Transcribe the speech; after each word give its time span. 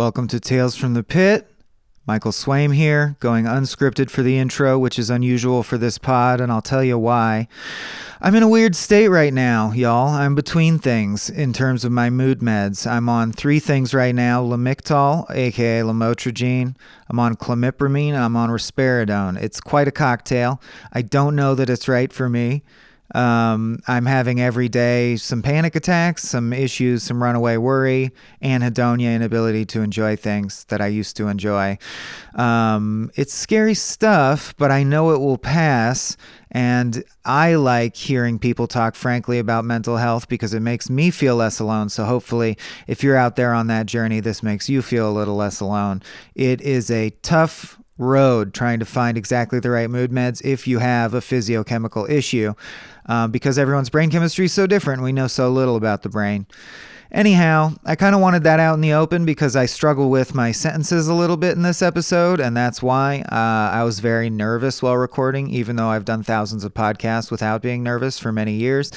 Welcome 0.00 0.28
to 0.28 0.40
Tales 0.40 0.76
from 0.76 0.94
the 0.94 1.02
Pit. 1.02 1.46
Michael 2.06 2.32
Swaim 2.32 2.74
here, 2.74 3.16
going 3.20 3.44
unscripted 3.44 4.08
for 4.08 4.22
the 4.22 4.38
intro, 4.38 4.78
which 4.78 4.98
is 4.98 5.10
unusual 5.10 5.62
for 5.62 5.76
this 5.76 5.98
pod, 5.98 6.40
and 6.40 6.50
I'll 6.50 6.62
tell 6.62 6.82
you 6.82 6.98
why. 6.98 7.48
I'm 8.18 8.34
in 8.34 8.42
a 8.42 8.48
weird 8.48 8.74
state 8.74 9.08
right 9.08 9.34
now, 9.34 9.72
y'all. 9.72 10.08
I'm 10.08 10.34
between 10.34 10.78
things 10.78 11.28
in 11.28 11.52
terms 11.52 11.84
of 11.84 11.92
my 11.92 12.08
mood 12.08 12.40
meds. 12.40 12.90
I'm 12.90 13.10
on 13.10 13.30
three 13.30 13.60
things 13.60 13.92
right 13.92 14.14
now 14.14 14.42
Lamictal, 14.42 15.30
aka 15.30 15.80
lamotrigine. 15.82 16.76
I'm 17.10 17.18
on 17.18 17.36
clomipramine. 17.36 18.14
I'm 18.14 18.36
on 18.36 18.48
risperidone. 18.48 19.36
It's 19.42 19.60
quite 19.60 19.86
a 19.86 19.92
cocktail. 19.92 20.62
I 20.94 21.02
don't 21.02 21.36
know 21.36 21.54
that 21.54 21.68
it's 21.68 21.88
right 21.88 22.10
for 22.10 22.30
me. 22.30 22.62
Um, 23.14 23.80
I'm 23.88 24.06
having 24.06 24.40
every 24.40 24.68
day 24.68 25.16
some 25.16 25.42
panic 25.42 25.74
attacks, 25.74 26.22
some 26.22 26.52
issues, 26.52 27.02
some 27.02 27.22
runaway 27.22 27.56
worry, 27.56 28.12
anhedonia, 28.42 29.14
inability 29.14 29.64
to 29.66 29.82
enjoy 29.82 30.16
things 30.16 30.64
that 30.64 30.80
I 30.80 30.86
used 30.86 31.16
to 31.16 31.28
enjoy. 31.28 31.78
Um, 32.34 33.10
it's 33.16 33.34
scary 33.34 33.74
stuff, 33.74 34.54
but 34.56 34.70
I 34.70 34.82
know 34.82 35.10
it 35.10 35.18
will 35.18 35.38
pass. 35.38 36.16
And 36.52 37.04
I 37.24 37.54
like 37.54 37.94
hearing 37.94 38.38
people 38.38 38.66
talk 38.66 38.96
frankly 38.96 39.38
about 39.38 39.64
mental 39.64 39.98
health 39.98 40.28
because 40.28 40.52
it 40.52 40.60
makes 40.60 40.90
me 40.90 41.10
feel 41.10 41.36
less 41.36 41.60
alone. 41.60 41.88
So 41.88 42.04
hopefully, 42.04 42.58
if 42.88 43.04
you're 43.04 43.16
out 43.16 43.36
there 43.36 43.54
on 43.54 43.68
that 43.68 43.86
journey, 43.86 44.20
this 44.20 44.42
makes 44.42 44.68
you 44.68 44.82
feel 44.82 45.08
a 45.08 45.12
little 45.12 45.36
less 45.36 45.60
alone. 45.60 46.02
It 46.34 46.60
is 46.60 46.90
a 46.90 47.10
tough 47.22 47.78
road 48.00 48.54
trying 48.54 48.78
to 48.80 48.84
find 48.84 49.16
exactly 49.16 49.60
the 49.60 49.70
right 49.70 49.90
mood 49.90 50.10
meds 50.10 50.44
if 50.44 50.66
you 50.66 50.78
have 50.78 51.14
a 51.14 51.20
physiochemical 51.20 52.08
issue 52.08 52.54
uh, 53.06 53.28
because 53.28 53.58
everyone's 53.58 53.90
brain 53.90 54.10
chemistry 54.10 54.46
is 54.46 54.52
so 54.52 54.66
different. 54.66 55.02
We 55.02 55.12
know 55.12 55.26
so 55.26 55.50
little 55.50 55.76
about 55.76 56.02
the 56.02 56.08
brain. 56.08 56.46
Anyhow, 57.12 57.72
I 57.84 57.96
kind 57.96 58.14
of 58.14 58.20
wanted 58.20 58.44
that 58.44 58.60
out 58.60 58.74
in 58.74 58.82
the 58.82 58.92
open 58.92 59.24
because 59.24 59.56
I 59.56 59.66
struggle 59.66 60.10
with 60.10 60.32
my 60.32 60.52
sentences 60.52 61.08
a 61.08 61.14
little 61.14 61.36
bit 61.36 61.56
in 61.56 61.62
this 61.62 61.82
episode, 61.82 62.38
and 62.38 62.56
that's 62.56 62.80
why 62.84 63.22
uh, 63.22 63.74
I 63.74 63.82
was 63.82 63.98
very 63.98 64.30
nervous 64.30 64.80
while 64.80 64.96
recording, 64.96 65.50
even 65.50 65.74
though 65.74 65.88
I've 65.88 66.04
done 66.04 66.22
thousands 66.22 66.62
of 66.62 66.72
podcasts 66.72 67.28
without 67.28 67.62
being 67.62 67.82
nervous 67.82 68.20
for 68.20 68.30
many 68.30 68.52
years. 68.52 68.92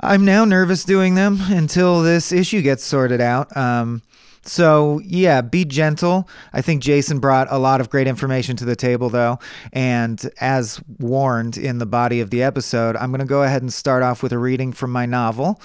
I'm 0.00 0.24
now 0.24 0.44
nervous 0.44 0.82
doing 0.82 1.14
them 1.14 1.38
until 1.40 2.02
this 2.02 2.32
issue 2.32 2.62
gets 2.62 2.82
sorted 2.82 3.20
out. 3.20 3.56
Um, 3.56 4.02
so, 4.44 5.00
yeah, 5.04 5.40
be 5.40 5.64
gentle. 5.64 6.28
I 6.52 6.62
think 6.62 6.82
Jason 6.82 7.20
brought 7.20 7.46
a 7.50 7.58
lot 7.58 7.80
of 7.80 7.90
great 7.90 8.08
information 8.08 8.56
to 8.56 8.64
the 8.64 8.74
table, 8.74 9.08
though. 9.08 9.38
And 9.72 10.20
as 10.40 10.80
warned 10.98 11.56
in 11.56 11.78
the 11.78 11.86
body 11.86 12.20
of 12.20 12.30
the 12.30 12.42
episode, 12.42 12.96
I'm 12.96 13.10
going 13.10 13.20
to 13.20 13.24
go 13.24 13.44
ahead 13.44 13.62
and 13.62 13.72
start 13.72 14.02
off 14.02 14.20
with 14.20 14.32
a 14.32 14.38
reading 14.38 14.72
from 14.72 14.90
my 14.90 15.06
novel, 15.06 15.60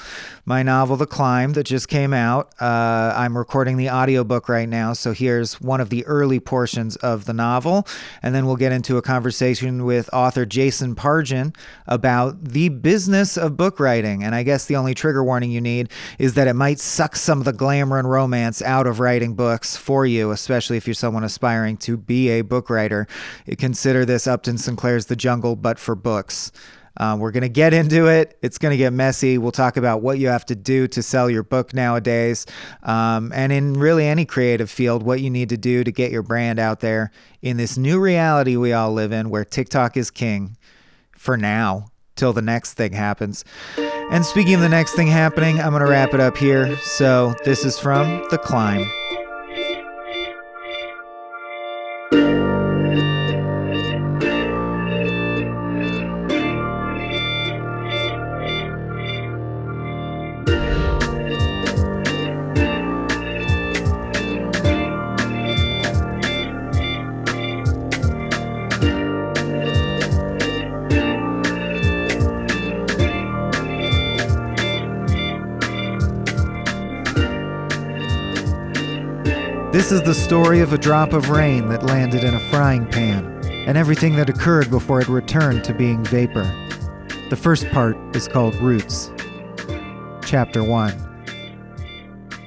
my 0.45 0.61
novel, 0.61 0.95
The 0.95 1.07
Climb, 1.07 1.53
that 1.53 1.63
just 1.63 1.87
came 1.87 2.13
out. 2.13 2.53
Uh, 2.61 3.13
I'm 3.15 3.35
recording 3.35 3.77
the 3.77 3.89
audiobook 3.89 4.47
right 4.47 4.69
now. 4.69 4.93
So, 4.93 5.11
here's 5.11 5.59
one 5.59 5.81
of 5.81 5.89
the 5.89 6.05
early 6.05 6.39
portions 6.39 6.97
of 6.97 7.25
the 7.25 7.33
novel. 7.33 7.87
And 8.21 8.35
then 8.35 8.45
we'll 8.45 8.57
get 8.57 8.71
into 8.71 8.97
a 8.97 9.01
conversation 9.01 9.85
with 9.85 10.07
author 10.13 10.45
Jason 10.45 10.93
Pargin 10.93 11.55
about 11.87 12.43
the 12.43 12.69
business 12.69 13.37
of 13.37 13.57
book 13.57 13.79
writing. 13.79 14.23
And 14.23 14.35
I 14.35 14.43
guess 14.43 14.65
the 14.65 14.75
only 14.75 14.93
trigger 14.93 15.23
warning 15.23 15.49
you 15.49 15.61
need 15.61 15.89
is 16.19 16.35
that 16.35 16.47
it 16.47 16.53
might 16.53 16.79
suck 16.79 17.15
some 17.15 17.39
of 17.39 17.45
the 17.45 17.53
glamour 17.53 17.97
and 17.97 18.07
romance 18.09 18.61
out 18.67 18.85
of 18.85 18.99
writing 18.99 19.33
books 19.33 19.75
for 19.75 20.05
you, 20.05 20.31
especially 20.31 20.77
if 20.77 20.85
you're 20.85 20.93
someone 20.93 21.23
aspiring 21.23 21.77
to 21.77 21.97
be 21.97 22.29
a 22.29 22.41
book 22.41 22.69
writer. 22.69 23.07
Consider 23.57 24.05
this 24.05 24.27
Upton 24.27 24.57
Sinclair's 24.57 25.07
The 25.07 25.15
Jungle, 25.15 25.55
but 25.55 25.79
for 25.79 25.95
books. 25.95 26.51
Uh, 26.97 27.15
we're 27.19 27.31
going 27.31 27.41
to 27.41 27.49
get 27.49 27.73
into 27.73 28.07
it. 28.07 28.37
It's 28.41 28.57
going 28.57 28.71
to 28.71 28.77
get 28.77 28.91
messy. 28.91 29.37
We'll 29.37 29.51
talk 29.51 29.77
about 29.77 30.01
what 30.01 30.17
you 30.17 30.29
have 30.29 30.45
to 30.47 30.55
do 30.55 30.87
to 30.89 31.03
sell 31.03 31.29
your 31.29 31.43
book 31.43 31.73
nowadays. 31.73 32.45
Um, 32.83 33.31
and 33.33 33.51
in 33.51 33.73
really 33.73 34.07
any 34.07 34.25
creative 34.25 34.69
field, 34.69 35.03
what 35.03 35.21
you 35.21 35.29
need 35.29 35.49
to 35.49 35.57
do 35.57 35.83
to 35.83 35.91
get 35.91 36.11
your 36.11 36.23
brand 36.23 36.59
out 36.59 36.79
there 36.79 37.11
in 37.41 37.57
this 37.57 37.77
new 37.77 37.99
reality 37.99 38.57
we 38.57 38.73
all 38.73 38.91
live 38.91 39.11
in 39.11 39.29
where 39.29 39.45
TikTok 39.45 39.95
is 39.95 40.09
king 40.09 40.57
for 41.11 41.37
now 41.37 41.91
till 42.17 42.33
the 42.33 42.41
next 42.41 42.73
thing 42.73 42.93
happens. 42.93 43.45
And 44.11 44.25
speaking 44.25 44.55
of 44.55 44.61
the 44.61 44.69
next 44.69 44.95
thing 44.95 45.07
happening, 45.07 45.59
I'm 45.59 45.69
going 45.69 45.81
to 45.81 45.89
wrap 45.89 46.13
it 46.13 46.19
up 46.19 46.37
here. 46.37 46.77
So 46.77 47.35
this 47.45 47.63
is 47.63 47.79
from 47.79 48.25
The 48.29 48.37
Climb. 48.37 48.89
This 79.87 80.01
is 80.01 80.03
the 80.03 80.13
story 80.13 80.59
of 80.59 80.73
a 80.73 80.77
drop 80.77 81.13
of 81.13 81.29
rain 81.29 81.69
that 81.69 81.85
landed 81.85 82.25
in 82.25 82.33
a 82.33 82.49
frying 82.49 82.85
pan, 82.87 83.39
and 83.45 83.77
everything 83.77 84.17
that 84.17 84.27
occurred 84.27 84.69
before 84.69 84.99
it 84.99 85.07
returned 85.07 85.63
to 85.63 85.73
being 85.73 86.03
vapor. 86.03 86.43
The 87.29 87.37
first 87.37 87.69
part 87.69 87.95
is 88.13 88.27
called 88.27 88.55
Roots. 88.55 89.11
Chapter 90.25 90.61
1 90.61 90.91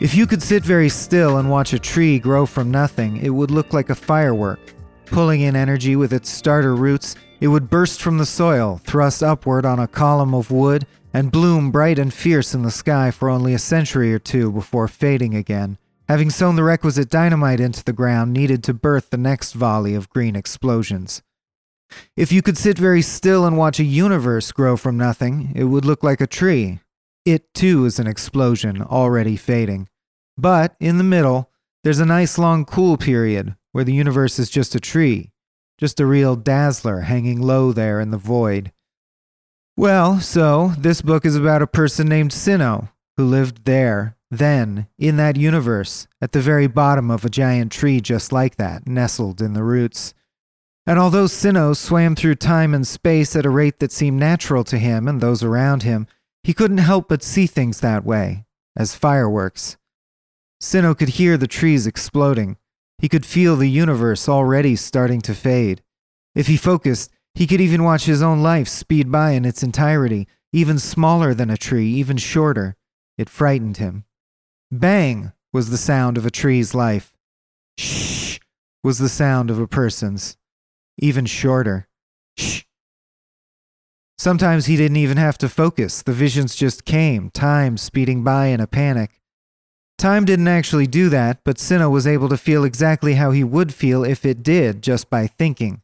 If 0.01 0.15
you 0.15 0.27
could 0.27 0.43
sit 0.43 0.62
very 0.62 0.91
still 0.91 1.39
and 1.39 1.49
watch 1.49 1.73
a 1.73 1.78
tree 1.78 2.19
grow 2.19 2.45
from 2.45 2.71
nothing, 2.71 3.17
it 3.17 3.31
would 3.31 3.51
look 3.51 3.72
like 3.72 3.89
a 3.89 3.95
firework. 3.95 4.61
Pulling 5.07 5.41
in 5.41 5.57
energy 5.57 5.97
with 5.97 6.12
its 6.12 6.28
starter 6.28 6.75
roots, 6.75 7.17
it 7.41 7.49
would 7.49 7.71
burst 7.71 8.03
from 8.03 8.19
the 8.19 8.27
soil, 8.27 8.83
thrust 8.84 9.22
upward 9.22 9.65
on 9.65 9.78
a 9.78 9.89
column 9.89 10.34
of 10.34 10.51
wood, 10.51 10.87
and 11.15 11.33
bloom 11.33 11.71
bright 11.71 11.99
and 11.99 12.12
fierce 12.12 12.53
in 12.53 12.65
the 12.65 12.71
sky 12.71 13.11
for 13.11 13.31
only 13.31 13.55
a 13.55 13.59
century 13.59 14.12
or 14.12 14.19
two 14.19 14.53
before 14.53 14.89
fading 14.89 15.34
again 15.34 15.78
having 16.10 16.28
sown 16.28 16.56
the 16.56 16.65
requisite 16.65 17.09
dynamite 17.09 17.60
into 17.60 17.84
the 17.84 17.93
ground 17.93 18.32
needed 18.32 18.65
to 18.65 18.75
birth 18.75 19.10
the 19.10 19.16
next 19.16 19.53
volley 19.53 19.94
of 19.94 20.10
green 20.10 20.34
explosions. 20.34 21.22
If 22.16 22.32
you 22.32 22.43
could 22.43 22.59
sit 22.59 22.76
very 22.76 23.00
still 23.00 23.47
and 23.47 23.56
watch 23.56 23.78
a 23.78 23.84
universe 23.84 24.50
grow 24.50 24.76
from 24.76 24.97
nothing, 24.97 25.53
it 25.54 25.62
would 25.62 25.84
look 25.84 26.03
like 26.03 26.21
a 26.21 26.26
tree. 26.26 26.81
It 27.25 27.54
too 27.54 27.84
is 27.84 28.00
an 28.00 28.09
explosion, 28.09 28.82
already 28.82 29.37
fading. 29.37 29.88
But 30.37 30.75
in 30.81 30.98
the 30.98 31.04
middle, 31.04 31.48
there's 31.84 32.00
a 32.00 32.06
nice 32.06 32.38
long 32.38 32.65
cool 32.65 32.97
period 32.97 33.54
where 33.71 33.84
the 33.84 33.94
universe 33.94 34.41
is 34.41 34.50
just 34.50 34.75
a 34.75 34.81
tree, 34.81 35.31
just 35.78 36.00
a 36.00 36.06
real 36.06 36.34
dazzler 36.34 37.03
hanging 37.03 37.41
low 37.41 37.71
there 37.71 38.00
in 38.00 38.10
the 38.10 38.19
void. 38.19 38.72
Well, 39.77 40.19
so 40.19 40.72
this 40.77 41.03
book 41.03 41.25
is 41.25 41.37
about 41.37 41.62
a 41.62 41.69
person 41.69 42.09
named 42.09 42.32
Sino 42.32 42.88
who 43.16 43.27
lived 43.27 43.65
there 43.65 44.16
then, 44.31 44.87
in 44.97 45.17
that 45.17 45.37
universe, 45.37 46.07
at 46.21 46.33
the 46.33 46.41
very 46.41 46.69
bottom 46.69 47.11
of 47.11 47.25
a 47.25 47.31
giant 47.31 47.73
tree 47.73 48.01
just 48.01 48.33
like 48.33 48.57
that, 48.57 48.87
nestled 48.87 49.41
in 49.41 49.55
the 49.55 49.65
roots. 49.65 50.15
And 50.87 50.99
although 50.99 51.27
Sino 51.27 51.73
swam 51.73 52.15
through 52.15 52.37
time 52.37 52.73
and 52.73 52.87
space 52.87 53.35
at 53.35 53.45
a 53.45 53.51
rate 53.51 53.81
that 53.81 53.93
seemed 53.93 54.21
natural 54.21 54.63
to 54.65 54.79
him 54.79 55.09
and 55.09 55.21
those 55.21 55.43
around 55.43 55.83
him, 55.83 56.07
he 56.45 56.55
couldn't 56.55 56.79
help 56.79 57.09
but 57.09 57.23
see 57.23 57.47
things 57.47 57.81
that 57.81 58.05
way, 58.05 58.45
as 58.77 58.95
fireworks. 58.95 59.77
Sino 60.61 60.95
could 60.95 61.11
hear 61.11 61.37
the 61.37 61.49
trees 61.49 61.87
exploding. 61.87 62.57
He 62.99 63.09
could 63.09 63.27
feel 63.27 63.57
the 63.57 63.69
universe 63.69 64.29
already 64.29 64.77
starting 64.77 65.21
to 65.23 65.35
fade. 65.35 65.83
If 66.35 66.47
he 66.47 66.57
focused, 66.57 67.11
he 67.35 67.47
could 67.47 67.61
even 67.61 67.83
watch 67.83 68.05
his 68.05 68.23
own 68.23 68.43
life 68.43 68.69
speed 68.69 69.11
by 69.11 69.33
in 69.33 69.45
its 69.45 69.63
entirety, 69.63 70.29
even 70.53 70.79
smaller 70.79 71.35
than 71.35 71.51
a 71.51 71.57
tree, 71.57 71.89
even 71.95 72.17
shorter. 72.17 72.77
It 73.19 73.29
frightened 73.29 73.79
him. 73.79 74.05
Bang 74.73 75.33
was 75.53 75.71
the 75.71 75.77
sound 75.77 76.17
of 76.17 76.25
a 76.25 76.31
tree's 76.31 76.75
life. 76.75 77.13
Shh 77.77 78.39
was 78.83 78.99
the 78.99 79.09
sound 79.09 79.51
of 79.51 79.59
a 79.59 79.67
person's. 79.67 80.37
Even 80.99 81.27
shorter. 81.27 81.89
Shh. 82.37 82.63
Sometimes 84.19 84.67
he 84.67 84.77
didn't 84.77 84.99
even 84.99 85.17
have 85.17 85.39
to 85.39 85.49
focus. 85.49 86.03
The 86.03 86.13
visions 86.13 86.55
just 86.55 86.84
came, 86.84 87.31
time 87.31 87.77
speeding 87.77 88.22
by 88.22 88.47
in 88.47 88.61
a 88.61 88.67
panic. 88.67 89.21
Time 89.99 90.25
didn't 90.25 90.49
actually 90.49 90.87
do 90.87 91.09
that, 91.09 91.41
but 91.45 91.59
Sino 91.59 91.91
was 91.91 92.07
able 92.07 92.28
to 92.28 92.37
feel 92.37 92.65
exactly 92.65 93.15
how 93.15 93.33
he 93.33 93.45
would 93.45 93.75
feel 93.75 94.05
if 94.05 94.25
it 94.25 94.43
did 94.43 94.83
just 94.83 95.11
by 95.11 95.27
thinking. 95.27 95.83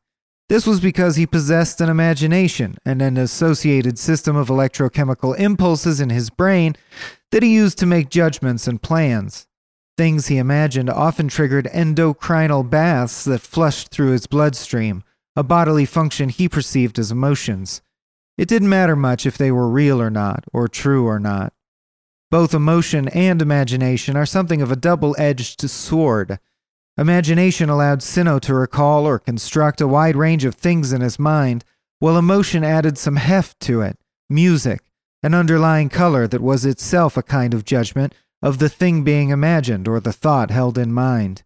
This 0.48 0.66
was 0.66 0.80
because 0.80 1.16
he 1.16 1.26
possessed 1.26 1.80
an 1.80 1.88
imagination 1.88 2.76
and 2.84 3.02
an 3.02 3.16
associated 3.16 3.98
system 3.98 4.36
of 4.36 4.48
electrochemical 4.48 5.36
impulses 5.38 6.00
in 6.00 6.10
his 6.10 6.30
brain 6.30 6.76
that 7.32 7.42
he 7.42 7.54
used 7.54 7.78
to 7.78 7.86
make 7.86 8.08
judgments 8.08 8.66
and 8.66 8.82
plans. 8.82 9.46
Things 9.96 10.26
he 10.26 10.36
imagined 10.36 10.90
often 10.90 11.28
triggered 11.28 11.66
endocrinal 11.66 12.68
baths 12.68 13.24
that 13.24 13.40
flushed 13.40 13.88
through 13.88 14.10
his 14.10 14.26
bloodstream, 14.26 15.02
a 15.34 15.42
bodily 15.42 15.86
function 15.86 16.28
he 16.28 16.48
perceived 16.48 16.98
as 16.98 17.10
emotions. 17.10 17.82
It 18.36 18.48
didn't 18.48 18.68
matter 18.68 18.96
much 18.96 19.24
if 19.24 19.38
they 19.38 19.50
were 19.50 19.68
real 19.68 20.00
or 20.00 20.10
not, 20.10 20.44
or 20.52 20.68
true 20.68 21.06
or 21.06 21.18
not. 21.18 21.52
Both 22.30 22.54
emotion 22.54 23.08
and 23.08 23.40
imagination 23.40 24.16
are 24.16 24.26
something 24.26 24.60
of 24.60 24.70
a 24.70 24.76
double 24.76 25.14
edged 25.18 25.60
sword. 25.70 26.38
Imagination 26.98 27.68
allowed 27.68 28.00
Sinnoh 28.00 28.40
to 28.40 28.54
recall 28.54 29.06
or 29.06 29.18
construct 29.18 29.80
a 29.80 29.88
wide 29.88 30.16
range 30.16 30.44
of 30.44 30.54
things 30.54 30.92
in 30.92 31.00
his 31.00 31.18
mind, 31.18 31.64
while 31.98 32.18
emotion 32.18 32.64
added 32.64 32.98
some 32.98 33.16
heft 33.16 33.60
to 33.60 33.80
it 33.80 33.98
music, 34.28 34.80
an 35.26 35.34
underlying 35.34 35.88
color 35.88 36.28
that 36.28 36.40
was 36.40 36.64
itself 36.64 37.16
a 37.16 37.22
kind 37.22 37.52
of 37.52 37.64
judgment 37.64 38.14
of 38.40 38.58
the 38.60 38.68
thing 38.68 39.02
being 39.02 39.30
imagined 39.30 39.88
or 39.88 39.98
the 39.98 40.12
thought 40.12 40.52
held 40.52 40.78
in 40.78 40.92
mind. 40.92 41.42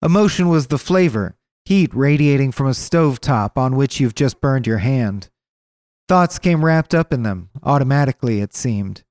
Emotion 0.00 0.48
was 0.48 0.68
the 0.68 0.78
flavor, 0.78 1.34
heat 1.64 1.92
radiating 1.92 2.52
from 2.52 2.68
a 2.68 2.74
stove 2.74 3.20
top 3.20 3.58
on 3.58 3.74
which 3.74 3.98
you've 3.98 4.14
just 4.14 4.40
burned 4.40 4.68
your 4.68 4.78
hand. 4.78 5.30
Thoughts 6.08 6.38
came 6.38 6.64
wrapped 6.64 6.94
up 6.94 7.12
in 7.12 7.24
them, 7.24 7.50
automatically, 7.64 8.40
it 8.40 8.54
seemed. 8.54 9.02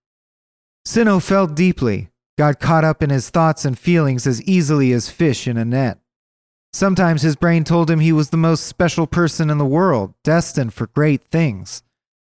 Sinnoh 0.87 1.21
felt 1.21 1.53
deeply, 1.53 2.09
got 2.37 2.61
caught 2.61 2.85
up 2.85 3.03
in 3.03 3.09
his 3.09 3.29
thoughts 3.29 3.65
and 3.65 3.77
feelings 3.77 4.25
as 4.25 4.41
easily 4.43 4.93
as 4.93 5.09
fish 5.09 5.49
in 5.49 5.57
a 5.57 5.65
net. 5.65 5.99
Sometimes 6.71 7.23
his 7.23 7.35
brain 7.35 7.65
told 7.65 7.91
him 7.91 7.99
he 7.99 8.13
was 8.13 8.29
the 8.29 8.37
most 8.37 8.67
special 8.67 9.05
person 9.05 9.49
in 9.49 9.57
the 9.57 9.65
world, 9.65 10.13
destined 10.23 10.73
for 10.73 10.87
great 10.87 11.25
things. 11.25 11.83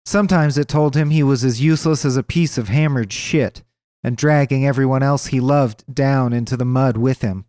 Sometimes 0.05 0.58
it 0.58 0.69
told 0.69 0.97
him 0.97 1.11
he 1.11 1.23
was 1.23 1.44
as 1.44 1.61
useless 1.61 2.05
as 2.05 2.17
a 2.17 2.23
piece 2.23 2.58
of 2.58 2.69
hammered 2.69 3.12
shit, 3.12 3.62
and 4.02 4.17
dragging 4.17 4.67
everyone 4.67 5.02
else 5.02 5.26
he 5.26 5.41
loved 5.41 5.85
down 5.93 6.32
into 6.32 6.56
the 6.56 6.64
mud 6.64 6.97
with 6.97 7.20
him. 7.20 7.44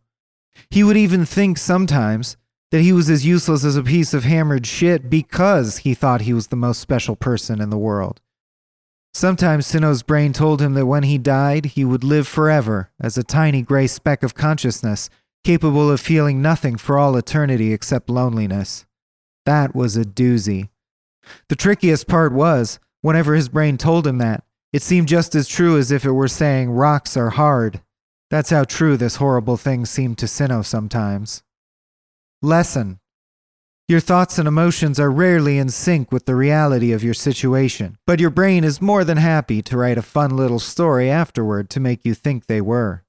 He 0.70 0.84
would 0.84 0.98
even 0.98 1.26
think 1.26 1.58
sometimes 1.58 2.38
that 2.72 2.82
he 2.82 2.94
was 2.94 3.10
as 3.10 3.26
useless 3.26 3.64
as 3.64 3.76
a 3.76 3.84
piece 3.84 4.14
of 4.14 4.24
hammered 4.24 4.66
shit 4.66 5.10
because 5.10 5.80
he 5.80 5.94
thought 5.94 6.22
he 6.22 6.34
was 6.34 6.48
the 6.48 6.56
most 6.56 6.80
special 6.80 7.16
person 7.16 7.62
in 7.62 7.70
the 7.70 7.78
world. 7.78 8.22
Sometimes 9.14 9.68
Sinnoh's 9.68 10.04
brain 10.04 10.32
told 10.32 10.62
him 10.62 10.74
that 10.76 10.86
when 10.86 11.04
he 11.04 11.18
died, 11.18 11.66
he 11.66 11.84
would 11.84 12.04
live 12.04 12.28
forever 12.28 12.92
as 13.00 13.18
a 13.18 13.24
tiny 13.24 13.62
gray 13.62 13.88
speck 13.88 14.24
of 14.24 14.36
consciousness, 14.36 15.10
capable 15.44 15.92
of 15.92 16.00
feeling 16.00 16.42
nothing 16.42 16.78
for 16.78 16.98
all 16.98 17.18
eternity 17.18 17.74
except 17.74 18.10
loneliness. 18.10 18.86
That 19.46 19.76
was 19.76 19.98
a 19.98 20.06
doozy. 20.06 20.70
The 21.50 21.56
trickiest 21.56 22.08
part 22.08 22.34
was, 22.34 22.80
whenever 23.02 23.34
his 23.34 23.50
brain 23.50 23.78
told 23.78 24.08
him 24.08 24.18
that, 24.20 24.44
it 24.74 24.82
seemed 24.82 25.08
just 25.08 25.36
as 25.36 25.48
true 25.48 25.78
as 25.78 25.92
if 25.92 26.06
it 26.06 26.12
were 26.12 26.28
saying 26.28 26.72
rocks 26.72 27.18
are 27.18 27.32
hard. 27.32 27.82
That's 28.30 28.50
how 28.50 28.64
true 28.64 28.96
this 28.96 29.18
horrible 29.18 29.58
thing 29.58 29.86
seemed 29.86 30.18
to 30.20 30.26
Sinnoh 30.26 30.66
sometimes. 30.66 31.44
Lesson 32.42 33.00
Your 33.90 34.00
thoughts 34.00 34.40
and 34.40 34.48
emotions 34.48 35.00
are 35.00 35.12
rarely 35.12 35.58
in 35.58 35.68
sync 35.70 36.12
with 36.12 36.26
the 36.26 36.36
reality 36.36 36.94
of 36.94 37.04
your 37.04 37.14
situation, 37.14 37.98
but 38.08 38.22
your 38.22 38.30
brain 38.30 38.64
is 38.64 38.82
more 38.82 39.04
than 39.04 39.18
happy 39.18 39.62
to 39.64 39.78
write 39.78 39.98
a 39.98 40.02
fun 40.02 40.38
little 40.38 40.60
story 40.60 41.10
afterward 41.10 41.70
to 41.72 41.82
make 41.82 42.06
you 42.06 42.14
think 42.14 42.46
they 42.46 42.62
were. 42.62 43.04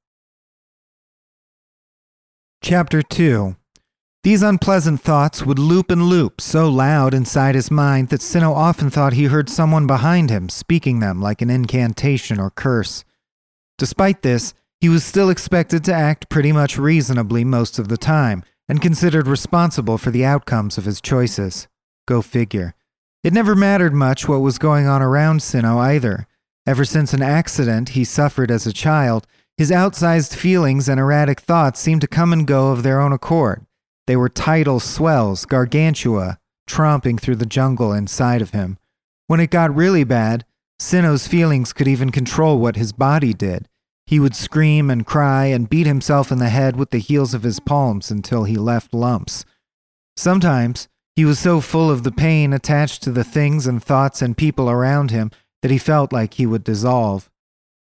Chapter 2.61 3.03
2 3.03 3.57
These 4.25 4.45
unpleasant 4.45 5.01
thoughts 5.01 5.45
would 5.45 5.59
loop 5.59 5.91
and 5.91 6.05
loop 6.05 6.41
so 6.41 6.69
loud 6.69 7.13
inside 7.13 7.57
his 7.57 7.73
mind 7.73 8.11
that 8.11 8.23
Sino 8.23 8.53
often 8.53 8.89
thought 8.89 9.15
he 9.15 9.25
heard 9.25 9.49
someone 9.49 9.89
behind 9.89 10.31
him 10.31 10.49
speaking 10.49 11.01
them 11.01 11.21
like 11.21 11.43
an 11.43 11.51
incantation 11.51 12.39
or 12.39 12.51
curse. 12.51 13.05
Despite 13.79 14.23
this, 14.23 14.55
he 14.81 14.89
was 14.89 15.05
still 15.05 15.29
expected 15.29 15.83
to 15.85 15.93
act 15.93 16.29
pretty 16.29 16.53
much 16.53 16.79
reasonably 16.79 17.43
most 17.43 17.81
of 17.81 17.89
the 17.89 17.97
time 17.97 18.45
and 18.69 18.81
considered 18.81 19.27
responsible 19.27 19.99
for 19.99 20.13
the 20.13 20.25
outcomes 20.25 20.79
of 20.79 20.85
his 20.85 21.01
choices. 21.01 21.67
Go 22.07 22.23
figure. 22.23 22.77
It 23.25 23.33
never 23.33 23.57
mattered 23.57 23.93
much 23.93 24.29
what 24.29 24.41
was 24.41 24.57
going 24.57 24.87
on 24.87 25.03
around 25.03 25.43
Sino 25.43 25.79
either. 25.79 26.29
Ever 26.65 26.85
since 26.85 27.13
an 27.13 27.23
accident 27.23 27.91
he 27.91 28.05
suffered 28.05 28.53
as 28.53 28.69
a 28.69 28.73
child, 28.73 29.27
his 29.57 29.73
outsized 29.73 30.37
feelings 30.37 30.89
and 30.89 31.01
erratic 31.01 31.41
thoughts 31.41 31.81
seemed 31.81 32.03
to 32.03 32.07
come 32.07 32.33
and 32.33 32.47
go 32.47 32.71
of 32.71 32.85
their 32.85 33.01
own 33.01 33.13
accord. 33.13 33.67
They 34.13 34.17
were 34.17 34.29
tidal 34.29 34.79
swells, 34.79 35.47
gargantua, 35.47 36.39
tromping 36.69 37.19
through 37.19 37.37
the 37.37 37.47
jungle 37.47 37.95
inside 37.95 38.43
of 38.43 38.51
him. 38.51 38.77
When 39.27 39.41
it 39.41 39.49
got 39.49 39.75
really 39.75 40.05
bad, 40.05 40.45
Sinnoh's 40.79 41.27
feelings 41.27 41.73
could 41.73 41.89
even 41.89 42.13
control 42.13 42.59
what 42.59 42.77
his 42.77 42.93
body 42.93 43.33
did. 43.33 43.71
He 44.05 44.21
would 44.21 44.37
scream 44.37 44.91
and 44.91 45.07
cry 45.07 45.47
and 45.47 45.71
beat 45.71 45.87
himself 45.87 46.31
in 46.31 46.37
the 46.37 46.51
head 46.51 46.77
with 46.77 46.91
the 46.91 46.99
heels 46.99 47.33
of 47.33 47.43
his 47.43 47.59
palms 47.59 48.11
until 48.11 48.45
he 48.45 48.57
left 48.57 48.93
lumps. 48.93 49.47
Sometimes 50.15 50.89
he 51.17 51.25
was 51.25 51.39
so 51.39 51.63
full 51.63 51.91
of 51.91 52.03
the 52.03 52.13
pain 52.13 52.53
attached 52.53 53.03
to 53.05 53.13
the 53.13 53.25
things 53.25 53.67
and 53.67 53.83
thoughts 53.83 54.21
and 54.21 54.37
people 54.37 54.69
around 54.69 55.11
him 55.11 55.31
that 55.63 55.71
he 55.71 55.79
felt 55.79 56.13
like 56.13 56.35
he 56.35 56.45
would 56.45 56.65
dissolve. 56.65 57.31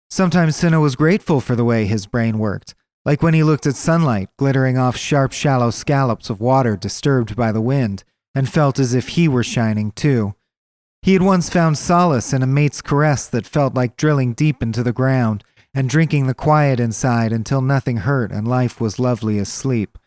Sometimes 0.09 0.55
Sinnoh 0.55 0.81
was 0.81 0.95
grateful 0.95 1.41
for 1.41 1.57
the 1.57 1.65
way 1.65 1.85
his 1.85 2.07
brain 2.07 2.39
worked, 2.39 2.73
like 3.05 3.21
when 3.21 3.35
he 3.35 3.43
looked 3.43 3.67
at 3.67 3.75
sunlight 3.75 4.29
glittering 4.37 4.77
off 4.77 4.97
sharp, 4.97 5.31
shallow 5.31 5.69
scallops 5.69 6.29
of 6.29 6.41
water 6.41 6.75
disturbed 6.75 7.35
by 7.35 7.51
the 7.51 7.61
wind, 7.61 8.03
and 8.33 8.49
felt 8.49 8.79
as 8.79 8.93
if 8.93 9.09
he 9.09 9.27
were 9.27 9.43
shining 9.43 9.91
too. 9.91 10.33
He 11.03 11.13
had 11.13 11.21
once 11.21 11.49
found 11.49 11.77
solace 11.77 12.33
in 12.33 12.41
a 12.41 12.47
mate's 12.47 12.81
caress 12.81 13.27
that 13.27 13.45
felt 13.45 13.75
like 13.75 13.95
drilling 13.95 14.33
deep 14.33 14.63
into 14.63 14.81
the 14.81 14.91
ground 14.91 15.43
and 15.71 15.87
drinking 15.87 16.25
the 16.25 16.33
quiet 16.33 16.79
inside 16.79 17.31
until 17.31 17.61
nothing 17.61 17.97
hurt 17.97 18.31
and 18.31 18.47
life 18.47 18.81
was 18.81 18.97
lovely 18.97 19.37
as 19.37 19.47
sleep. 19.47 19.99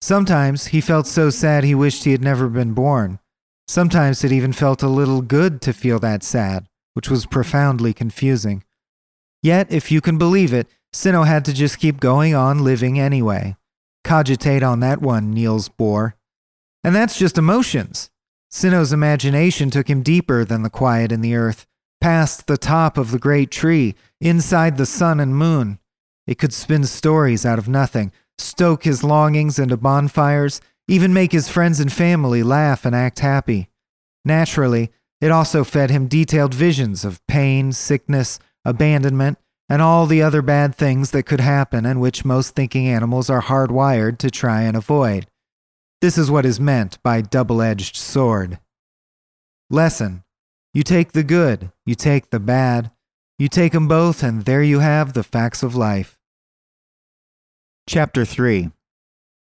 Sometimes 0.00 0.68
he 0.68 0.80
felt 0.80 1.08
so 1.08 1.28
sad 1.28 1.64
he 1.64 1.74
wished 1.74 2.04
he 2.04 2.12
had 2.12 2.22
never 2.22 2.48
been 2.48 2.72
born. 2.72 3.18
Sometimes 3.66 4.22
it 4.22 4.30
even 4.30 4.52
felt 4.52 4.82
a 4.82 4.88
little 4.88 5.22
good 5.22 5.60
to 5.62 5.72
feel 5.72 5.98
that 5.98 6.22
sad, 6.22 6.68
which 6.94 7.10
was 7.10 7.26
profoundly 7.26 7.92
confusing. 7.92 8.62
Yet, 9.42 9.70
if 9.72 9.90
you 9.90 10.00
can 10.00 10.18
believe 10.18 10.52
it, 10.52 10.68
Sinnoh 10.92 11.26
had 11.26 11.44
to 11.44 11.52
just 11.52 11.78
keep 11.78 12.00
going 12.00 12.34
on 12.34 12.64
living 12.64 12.98
anyway. 12.98 13.56
Cogitate 14.04 14.62
on 14.62 14.80
that 14.80 15.00
one, 15.00 15.32
Niels 15.32 15.68
Bohr. 15.68 16.14
And 16.82 16.94
that's 16.94 17.18
just 17.18 17.38
emotions. 17.38 18.10
Sinnoh's 18.50 18.92
imagination 18.92 19.70
took 19.70 19.88
him 19.88 20.02
deeper 20.02 20.44
than 20.44 20.62
the 20.62 20.70
quiet 20.70 21.12
in 21.12 21.20
the 21.20 21.34
earth, 21.34 21.66
past 22.00 22.46
the 22.46 22.56
top 22.56 22.96
of 22.96 23.10
the 23.10 23.18
great 23.18 23.50
tree, 23.50 23.94
inside 24.20 24.76
the 24.76 24.86
sun 24.86 25.20
and 25.20 25.36
moon. 25.36 25.78
It 26.26 26.38
could 26.38 26.52
spin 26.52 26.84
stories 26.84 27.44
out 27.44 27.58
of 27.58 27.68
nothing, 27.68 28.12
stoke 28.38 28.84
his 28.84 29.04
longings 29.04 29.58
into 29.58 29.76
bonfires, 29.76 30.60
even 30.86 31.12
make 31.12 31.32
his 31.32 31.48
friends 31.48 31.80
and 31.80 31.92
family 31.92 32.42
laugh 32.42 32.86
and 32.86 32.94
act 32.94 33.18
happy. 33.18 33.68
Naturally, 34.24 34.90
it 35.20 35.30
also 35.30 35.64
fed 35.64 35.90
him 35.90 36.06
detailed 36.06 36.54
visions 36.54 37.04
of 37.04 37.24
pain, 37.26 37.72
sickness, 37.72 38.38
abandonment, 38.64 39.38
and 39.68 39.82
all 39.82 40.06
the 40.06 40.22
other 40.22 40.42
bad 40.42 40.74
things 40.74 41.10
that 41.10 41.24
could 41.24 41.40
happen 41.40 41.84
and 41.84 42.00
which 42.00 42.24
most 42.24 42.54
thinking 42.54 42.88
animals 42.88 43.28
are 43.28 43.42
hardwired 43.42 44.18
to 44.18 44.30
try 44.30 44.62
and 44.62 44.76
avoid. 44.76 45.26
This 46.00 46.16
is 46.16 46.30
what 46.30 46.46
is 46.46 46.60
meant 46.60 47.02
by 47.02 47.20
double 47.20 47.60
edged 47.60 47.96
sword. 47.96 48.58
Lesson 49.68 50.24
You 50.72 50.82
take 50.82 51.12
the 51.12 51.24
good, 51.24 51.72
you 51.84 51.94
take 51.94 52.30
the 52.30 52.40
bad, 52.40 52.90
you 53.38 53.48
take 53.48 53.72
them 53.72 53.88
both, 53.88 54.22
and 54.22 54.44
there 54.44 54.62
you 54.62 54.78
have 54.78 55.12
the 55.12 55.22
facts 55.22 55.62
of 55.62 55.74
life. 55.74 56.18
Chapter 57.86 58.24
3 58.24 58.70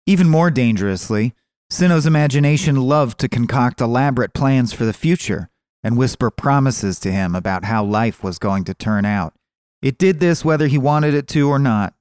Even 0.05 0.29
more 0.29 0.51
dangerously, 0.51 1.33
Sinnoh's 1.69 2.05
imagination 2.05 2.77
loved 2.77 3.19
to 3.19 3.29
concoct 3.29 3.81
elaborate 3.81 4.33
plans 4.33 4.73
for 4.73 4.85
the 4.85 4.93
future 4.93 5.49
and 5.83 5.97
whisper 5.97 6.31
promises 6.31 6.99
to 6.99 7.11
him 7.11 7.35
about 7.35 7.65
how 7.65 7.83
life 7.83 8.23
was 8.23 8.39
going 8.39 8.63
to 8.65 8.73
turn 8.73 9.05
out. 9.05 9.33
It 9.81 9.97
did 9.97 10.19
this 10.19 10.43
whether 10.43 10.67
he 10.67 10.77
wanted 10.77 11.13
it 11.13 11.27
to 11.29 11.49
or 11.49 11.59
not. 11.59 11.93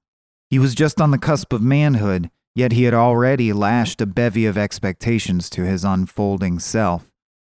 He 0.49 0.59
was 0.59 0.75
just 0.75 1.01
on 1.01 1.11
the 1.11 1.19
cusp 1.19 1.53
of 1.53 1.63
manhood, 1.63 2.31
yet 2.55 2.73
he 2.73 2.85
had 2.85 2.95
already 2.95 3.53
lashed 3.53 4.01
a 4.01 4.07
bevy 4.07 4.47
of 4.47 4.57
expectations 4.57 5.51
to 5.51 5.65
his 5.65 5.85
unfolding 5.85 6.59
self. 6.59 7.11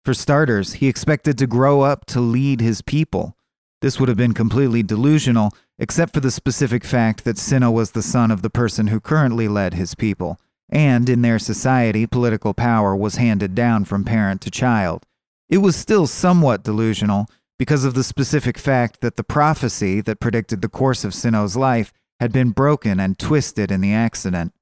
For 0.05 0.15
starters, 0.15 0.75
he 0.75 0.89
expected 0.89 1.37
to 1.39 1.47
grow 1.47 1.83
up 1.83 2.07
to 2.07 2.21
lead 2.21 2.61
his 2.61 2.83
people, 2.83 3.37
this 3.81 4.01
would 4.01 4.09
have 4.09 4.19
been 4.19 4.35
completely 4.35 4.83
delusional, 4.83 5.53
except 5.79 6.13
for 6.13 6.21
the 6.21 6.33
specific 6.33 6.85
fact 6.85 7.25
that 7.25 7.37
Sinnoh 7.37 7.73
was 7.73 7.93
the 7.93 8.03
son 8.03 8.31
of 8.31 8.43
the 8.43 8.51
person 8.51 8.89
who 8.89 8.99
currently 8.99 9.47
led 9.47 9.75
his 9.75 9.95
people, 9.95 10.41
and 10.69 11.09
in 11.09 11.23
their 11.23 11.39
society, 11.39 12.05
political 12.05 12.55
power 12.55 12.97
was 12.97 13.17
handed 13.17 13.55
down 13.55 13.85
from 13.85 14.05
parent 14.05 14.41
to 14.43 14.51
child. 14.51 15.07
It 15.49 15.59
was 15.59 15.77
still 15.77 16.09
somewhat 16.09 16.65
delusional 16.65 17.29
because 17.59 17.85
of 17.85 17.95
the 17.95 18.05
specific 18.05 18.57
fact 18.57 19.01
that 19.01 19.17
the 19.17 19.25
prophecy 19.25 20.01
that 20.01 20.21
predicted 20.21 20.63
the 20.63 20.69
course 20.69 21.05
of 21.05 21.13
Sinnoh's 21.13 21.57
life 21.57 21.93
had 22.21 22.33
been 22.33 22.51
broken 22.51 23.01
and 23.01 23.19
twisted 23.19 23.71
in 23.71 23.81
the 23.81 23.93
accident. 23.93 24.53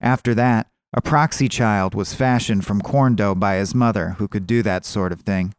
After 0.00 0.34
that, 0.34 0.68
a 0.92 1.00
proxy 1.00 1.48
child 1.48 1.94
was 1.94 2.14
fashioned 2.14 2.66
from 2.66 2.80
corn 2.80 3.14
dough 3.14 3.34
by 3.34 3.56
his 3.56 3.74
mother 3.74 4.10
who 4.18 4.26
could 4.26 4.46
do 4.46 4.62
that 4.62 4.84
sort 4.84 5.12
of 5.12 5.20
thing. 5.20 5.54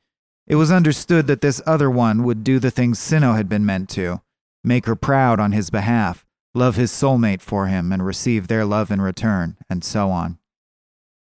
It 0.48 0.55
was 0.55 0.71
understood 0.71 1.27
that 1.27 1.41
this 1.41 1.62
other 1.65 1.89
one 1.89 2.24
would 2.24 2.43
do 2.43 2.60
the 2.60 2.71
things 2.71 3.00
Sinnoh 3.00 3.38
had 3.38 3.48
been 3.48 3.65
meant 3.65 3.89
to 3.91 4.21
make 4.63 4.86
her 4.86 4.95
proud 4.95 5.39
on 5.39 5.53
his 5.53 5.69
behalf, 5.69 6.25
love 6.53 6.75
his 6.75 6.91
soulmate 6.91 7.41
for 7.41 7.67
him, 7.67 7.93
and 7.93 8.05
receive 8.05 8.48
their 8.48 8.65
love 8.65 8.91
in 8.91 9.01
return, 9.01 9.55
and 9.69 9.83
so 9.83 10.10
on. 10.10 10.38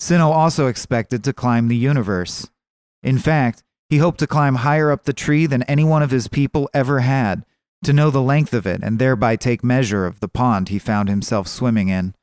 Sinnoh 0.01 0.31
also 0.31 0.65
expected 0.67 1.23
to 1.23 1.33
climb 1.33 1.67
the 1.67 1.75
universe. 1.75 2.49
In 3.03 3.19
fact, 3.19 3.63
he 3.89 3.97
hoped 3.97 4.19
to 4.19 4.27
climb 4.27 4.55
higher 4.55 4.91
up 4.91 5.03
the 5.03 5.13
tree 5.13 5.45
than 5.45 5.63
any 5.63 5.83
one 5.83 6.03
of 6.03 6.11
his 6.11 6.27
people 6.27 6.69
ever 6.73 6.99
had, 6.99 7.43
to 7.83 7.93
know 7.93 8.09
the 8.09 8.21
length 8.21 8.53
of 8.53 8.67
it 8.67 8.81
and 8.83 8.99
thereby 8.99 9.35
take 9.35 9.63
measure 9.63 10.05
of 10.05 10.19
the 10.19 10.27
pond 10.27 10.69
he 10.69 10.79
found 10.79 11.09
himself 11.09 11.47
swimming 11.47 11.87
in. 11.87 12.13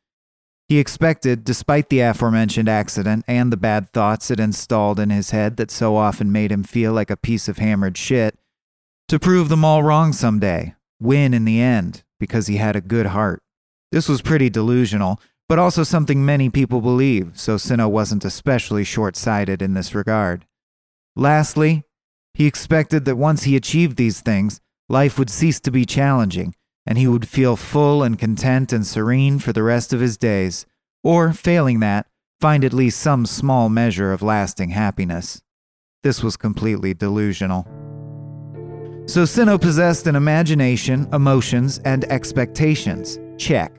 He 0.68 0.78
expected, 0.78 1.44
despite 1.44 1.88
the 1.88 2.00
aforementioned 2.00 2.68
accident 2.68 3.24
and 3.28 3.52
the 3.52 3.56
bad 3.56 3.92
thoughts 3.92 4.30
it 4.30 4.40
installed 4.40 4.98
in 4.98 5.10
his 5.10 5.30
head 5.30 5.56
that 5.56 5.70
so 5.70 5.96
often 5.96 6.32
made 6.32 6.50
him 6.50 6.64
feel 6.64 6.92
like 6.92 7.10
a 7.10 7.16
piece 7.16 7.48
of 7.48 7.58
hammered 7.58 7.96
shit, 7.96 8.36
to 9.08 9.20
prove 9.20 9.48
them 9.48 9.64
all 9.64 9.84
wrong 9.84 10.12
someday, 10.12 10.74
win 11.00 11.32
in 11.32 11.44
the 11.44 11.60
end, 11.60 12.02
because 12.18 12.48
he 12.48 12.56
had 12.56 12.74
a 12.74 12.80
good 12.80 13.06
heart. 13.06 13.40
This 13.92 14.08
was 14.08 14.22
pretty 14.22 14.50
delusional, 14.50 15.20
but 15.48 15.60
also 15.60 15.84
something 15.84 16.24
many 16.24 16.50
people 16.50 16.80
believe, 16.80 17.32
so 17.34 17.54
Sinnoh 17.54 17.88
wasn't 17.88 18.24
especially 18.24 18.82
short 18.82 19.16
sighted 19.16 19.62
in 19.62 19.74
this 19.74 19.94
regard. 19.94 20.44
Lastly, 21.16 21.82
he 22.34 22.46
expected 22.46 23.06
that 23.06 23.16
once 23.16 23.44
he 23.44 23.56
achieved 23.56 23.96
these 23.96 24.20
things, 24.20 24.60
life 24.90 25.18
would 25.18 25.30
cease 25.30 25.58
to 25.60 25.70
be 25.70 25.86
challenging, 25.86 26.54
and 26.84 26.98
he 26.98 27.08
would 27.08 27.26
feel 27.26 27.56
full 27.56 28.02
and 28.02 28.18
content 28.18 28.72
and 28.72 28.86
serene 28.86 29.38
for 29.38 29.54
the 29.54 29.62
rest 29.62 29.94
of 29.94 30.00
his 30.00 30.18
days, 30.18 30.66
or, 31.02 31.32
failing 31.32 31.80
that, 31.80 32.06
find 32.38 32.64
at 32.64 32.74
least 32.74 33.00
some 33.00 33.24
small 33.24 33.70
measure 33.70 34.12
of 34.12 34.20
lasting 34.20 34.70
happiness. 34.70 35.40
This 36.02 36.22
was 36.22 36.36
completely 36.36 36.92
delusional. 36.92 37.66
So 39.06 39.24
Sino 39.24 39.56
possessed 39.56 40.06
an 40.06 40.16
imagination, 40.16 41.08
emotions, 41.14 41.78
and 41.84 42.04
expectations. 42.04 43.18
Check. 43.38 43.72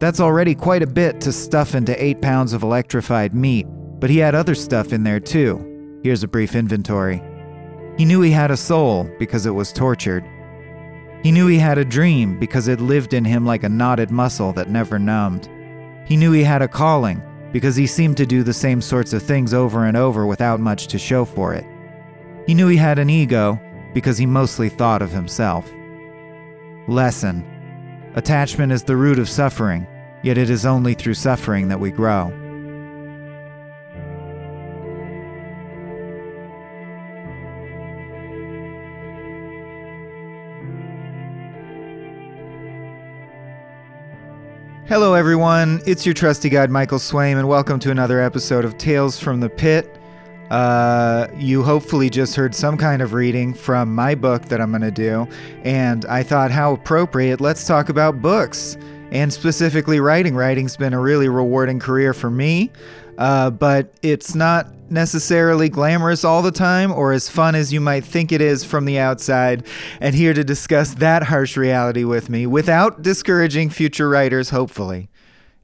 That's 0.00 0.20
already 0.20 0.54
quite 0.54 0.82
a 0.82 0.86
bit 0.86 1.20
to 1.22 1.32
stuff 1.32 1.74
into 1.74 2.02
eight 2.02 2.22
pounds 2.22 2.54
of 2.54 2.62
electrified 2.62 3.34
meat, 3.34 3.66
but 4.00 4.08
he 4.08 4.18
had 4.18 4.34
other 4.34 4.54
stuff 4.54 4.92
in 4.92 5.02
there 5.02 5.20
too. 5.20 5.77
Here's 6.08 6.22
a 6.22 6.26
brief 6.26 6.54
inventory. 6.54 7.22
He 7.98 8.06
knew 8.06 8.22
he 8.22 8.30
had 8.30 8.50
a 8.50 8.56
soul 8.56 9.10
because 9.18 9.44
it 9.44 9.50
was 9.50 9.74
tortured. 9.74 10.24
He 11.22 11.30
knew 11.30 11.48
he 11.48 11.58
had 11.58 11.76
a 11.76 11.84
dream 11.84 12.38
because 12.38 12.66
it 12.66 12.80
lived 12.80 13.12
in 13.12 13.26
him 13.26 13.44
like 13.44 13.62
a 13.62 13.68
knotted 13.68 14.10
muscle 14.10 14.54
that 14.54 14.70
never 14.70 14.98
numbed. 14.98 15.50
He 16.06 16.16
knew 16.16 16.32
he 16.32 16.44
had 16.44 16.62
a 16.62 16.66
calling 16.66 17.22
because 17.52 17.76
he 17.76 17.86
seemed 17.86 18.16
to 18.16 18.24
do 18.24 18.42
the 18.42 18.54
same 18.54 18.80
sorts 18.80 19.12
of 19.12 19.22
things 19.22 19.52
over 19.52 19.84
and 19.84 19.98
over 19.98 20.24
without 20.24 20.60
much 20.60 20.86
to 20.86 20.98
show 20.98 21.26
for 21.26 21.52
it. 21.52 21.66
He 22.46 22.54
knew 22.54 22.68
he 22.68 22.78
had 22.78 22.98
an 22.98 23.10
ego 23.10 23.60
because 23.92 24.16
he 24.16 24.24
mostly 24.24 24.70
thought 24.70 25.02
of 25.02 25.10
himself. 25.10 25.70
Lesson 26.88 27.44
Attachment 28.14 28.72
is 28.72 28.82
the 28.82 28.96
root 28.96 29.18
of 29.18 29.28
suffering, 29.28 29.86
yet 30.22 30.38
it 30.38 30.48
is 30.48 30.64
only 30.64 30.94
through 30.94 31.12
suffering 31.12 31.68
that 31.68 31.80
we 31.80 31.90
grow. 31.90 32.32
Hello, 44.88 45.12
everyone. 45.12 45.82
It's 45.84 46.06
your 46.06 46.14
trusty 46.14 46.48
guide, 46.48 46.70
Michael 46.70 46.96
Swaim, 46.98 47.38
and 47.38 47.46
welcome 47.46 47.78
to 47.80 47.90
another 47.90 48.22
episode 48.22 48.64
of 48.64 48.78
Tales 48.78 49.20
from 49.20 49.38
the 49.38 49.50
Pit. 49.50 50.00
Uh, 50.48 51.26
you 51.36 51.62
hopefully 51.62 52.08
just 52.08 52.34
heard 52.34 52.54
some 52.54 52.78
kind 52.78 53.02
of 53.02 53.12
reading 53.12 53.52
from 53.52 53.94
my 53.94 54.14
book 54.14 54.46
that 54.46 54.62
I'm 54.62 54.70
going 54.70 54.80
to 54.80 54.90
do, 54.90 55.28
and 55.62 56.06
I 56.06 56.22
thought, 56.22 56.50
how 56.50 56.72
appropriate, 56.72 57.38
let's 57.38 57.66
talk 57.66 57.90
about 57.90 58.22
books 58.22 58.78
and 59.10 59.30
specifically 59.30 60.00
writing. 60.00 60.34
Writing's 60.34 60.78
been 60.78 60.94
a 60.94 61.00
really 61.00 61.28
rewarding 61.28 61.78
career 61.78 62.14
for 62.14 62.30
me, 62.30 62.72
uh, 63.18 63.50
but 63.50 63.92
it's 64.00 64.34
not 64.34 64.68
necessarily 64.90 65.68
glamorous 65.68 66.24
all 66.24 66.40
the 66.40 66.52
time 66.52 66.90
or 66.92 67.12
as 67.12 67.28
fun 67.28 67.54
as 67.54 67.72
you 67.72 67.80
might 67.80 68.04
think 68.04 68.32
it 68.32 68.40
is 68.40 68.64
from 68.64 68.84
the 68.84 68.98
outside. 68.98 69.66
And 70.00 70.14
here 70.14 70.32
to 70.32 70.44
discuss 70.44 70.94
that 70.94 71.24
harsh 71.24 71.56
reality 71.56 72.04
with 72.04 72.30
me, 72.30 72.46
without 72.46 73.02
discouraging 73.02 73.70
future 73.70 74.08
writers, 74.08 74.50
hopefully, 74.50 75.10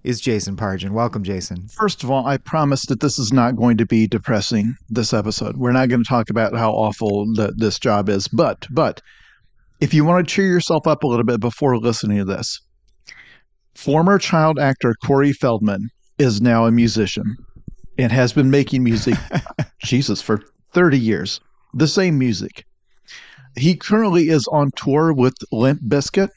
is 0.03 0.21
Jason 0.21 0.57
Pargin. 0.57 0.91
Welcome, 0.91 1.23
Jason. 1.23 1.69
First 1.69 2.03
of 2.05 2.11
all, 2.11 2.27
I 2.27 2.37
promise 2.37 2.85
that 2.87 3.01
this 3.01 3.19
is 3.19 3.33
not 3.33 3.57
going 3.57 3.79
to 3.79 3.87
be 3.87 4.07
depressing 4.07 4.75
this 4.91 5.15
episode. 5.15 5.57
We're 5.57 5.73
not 5.73 5.89
going 5.89 6.03
to 6.03 6.09
talk 6.09 6.29
about 6.29 6.55
how 6.55 6.73
awful 6.73 7.33
the, 7.35 7.55
this 7.57 7.79
job 7.79 8.09
is, 8.09 8.29
but 8.29 8.67
but 8.71 9.01
if 9.81 9.95
you 9.95 10.05
want 10.05 10.27
to 10.27 10.35
cheer 10.35 10.47
yourself 10.47 10.87
up 10.87 11.05
a 11.05 11.07
little 11.07 11.25
bit 11.25 11.41
before 11.41 11.79
listening 11.79 12.19
to 12.19 12.25
this, 12.25 12.61
former 13.75 14.19
child 14.19 14.59
actor 14.59 14.95
Corey 15.05 15.33
Feldman 15.33 15.89
is 16.19 16.41
now 16.41 16.67
a 16.67 16.71
musician 16.71 17.37
and 17.99 18.11
has 18.13 18.33
been 18.33 18.51
making 18.51 18.83
music, 18.83 19.15
Jesus, 19.85 20.21
for 20.21 20.43
30 20.73 20.99
years. 20.99 21.41
The 21.75 21.89
same 21.89 22.19
music. 22.19 22.65
He 23.57 23.77
currently 23.77 24.29
is 24.29 24.47
on 24.49 24.71
tour 24.77 25.13
with 25.13 25.35
Limp 25.53 25.81
Bizkit. 25.83 26.29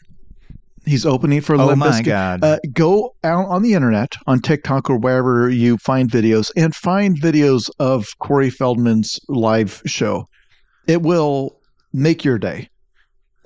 He's 0.86 1.06
opening 1.06 1.42
for 1.42 1.56
Oh 1.56 1.66
Limp 1.68 1.80
my 1.80 1.90
Bizkit. 1.90 2.06
God. 2.06 2.44
Uh, 2.44 2.60
go 2.74 3.14
out 3.24 3.48
on 3.48 3.62
the 3.62 3.74
internet, 3.74 4.14
on 4.28 4.40
TikTok 4.40 4.90
or 4.90 4.98
wherever 4.98 5.50
you 5.50 5.78
find 5.78 6.10
videos, 6.10 6.52
and 6.56 6.74
find 6.76 7.20
videos 7.20 7.70
of 7.80 8.08
Corey 8.20 8.50
Feldman's 8.50 9.20
live 9.28 9.82
show. 9.86 10.28
It 10.88 11.02
will 11.02 11.60
make 11.94 12.24
your 12.24 12.38
day. 12.38 12.70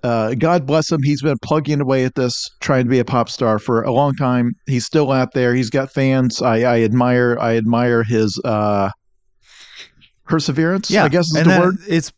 Uh, 0.03 0.33
God 0.33 0.65
bless 0.65 0.91
him. 0.91 1.03
He's 1.03 1.21
been 1.21 1.37
plugging 1.43 1.79
away 1.81 2.05
at 2.05 2.15
this, 2.15 2.49
trying 2.59 2.85
to 2.85 2.89
be 2.89 2.99
a 2.99 3.05
pop 3.05 3.29
star 3.29 3.59
for 3.59 3.83
a 3.83 3.91
long 3.91 4.15
time. 4.15 4.55
He's 4.65 4.85
still 4.85 5.11
out 5.11 5.33
there. 5.33 5.53
He's 5.53 5.69
got 5.69 5.91
fans. 5.91 6.41
I, 6.41 6.61
I 6.61 6.81
admire. 6.81 7.37
I 7.39 7.57
admire 7.57 8.03
his 8.03 8.39
uh, 8.43 8.89
perseverance. 10.25 10.89
I 11.05 11.09
guess 11.09 11.25
is 11.25 11.37
and 11.37 11.49
the 11.49 11.59
word. 11.59 11.75
It's 11.87 12.11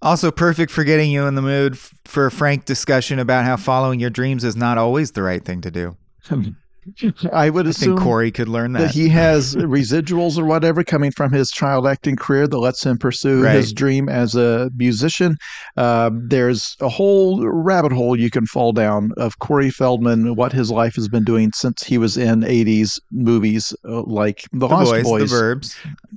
also 0.00 0.30
perfect 0.30 0.72
for 0.72 0.82
getting 0.84 1.10
you 1.10 1.26
in 1.26 1.36
the 1.36 1.42
mood 1.42 1.74
f- 1.74 1.94
for 2.04 2.26
a 2.26 2.30
frank 2.30 2.64
discussion 2.64 3.18
about 3.18 3.44
how 3.44 3.56
following 3.56 4.00
your 4.00 4.10
dreams 4.10 4.42
is 4.42 4.56
not 4.56 4.76
always 4.76 5.12
the 5.12 5.22
right 5.22 5.44
thing 5.44 5.60
to 5.60 5.70
do. 5.70 5.96
I 7.32 7.48
would 7.50 7.66
I 7.66 7.70
assume 7.70 7.94
think 7.96 8.00
Corey 8.00 8.30
could 8.32 8.48
learn 8.48 8.72
that 8.72 8.80
that. 8.80 8.90
he 8.90 9.08
has 9.10 9.54
residuals 9.56 10.36
or 10.38 10.44
whatever 10.44 10.82
coming 10.82 11.10
from 11.12 11.32
his 11.32 11.50
child 11.50 11.86
acting 11.86 12.16
career 12.16 12.46
that 12.48 12.58
lets 12.58 12.84
him 12.84 12.98
pursue 12.98 13.44
Right. 13.44 13.54
his 13.54 13.72
dream 13.72 14.08
as 14.08 14.34
a 14.34 14.70
musician. 14.76 15.36
Uh, 15.76 16.10
there's 16.12 16.76
a 16.80 16.88
whole 16.88 17.46
rabbit 17.46 17.92
hole 17.92 18.18
you 18.18 18.30
can 18.30 18.46
fall 18.46 18.72
down 18.72 19.12
of 19.16 19.38
Corey 19.38 19.70
Feldman, 19.70 20.34
what 20.34 20.52
his 20.52 20.70
life 20.70 20.94
has 20.96 21.08
been 21.08 21.24
doing 21.24 21.50
since 21.54 21.82
he 21.84 21.98
was 21.98 22.16
in 22.16 22.40
80s 22.40 22.98
movies 23.12 23.72
uh, 23.88 24.02
like 24.02 24.42
The, 24.52 24.58
the 24.60 24.68
Lost 24.68 24.90
boys, 24.92 25.04
Boys. 25.04 25.30
the 25.30 25.36
'Burbs, 25.36 25.76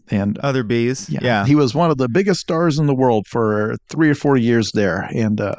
and 0.10 0.38
other 0.40 0.64
bees. 0.64 1.10
yeah, 1.10 1.20
Yeah. 1.22 1.46
he 1.46 1.56
was 1.56 1.76
one 1.76 1.92
of 1.92 1.98
the 1.98 2.10
biggest 2.10 2.40
stars 2.40 2.80
in 2.80 2.88
the 2.88 2.96
world 2.96 3.28
for 3.28 3.76
three 3.90 4.10
or 4.10 4.16
four 4.16 4.36
years 4.38 4.72
there. 4.74 5.10
And 5.14 5.40
uh, 5.42 5.54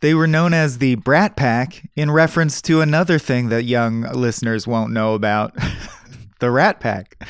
They 0.00 0.14
were 0.14 0.26
known 0.26 0.54
as 0.54 0.78
the 0.78 0.94
Brat 0.96 1.36
Pack 1.36 1.88
in 1.96 2.10
reference 2.10 2.62
to 2.62 2.80
another 2.80 3.18
thing 3.18 3.48
that 3.48 3.64
young 3.64 4.02
listeners 4.02 4.66
won't 4.66 4.92
know 4.92 5.14
about 5.14 5.54
the 6.40 6.50
Rat 6.50 6.80
Pack. 6.80 7.22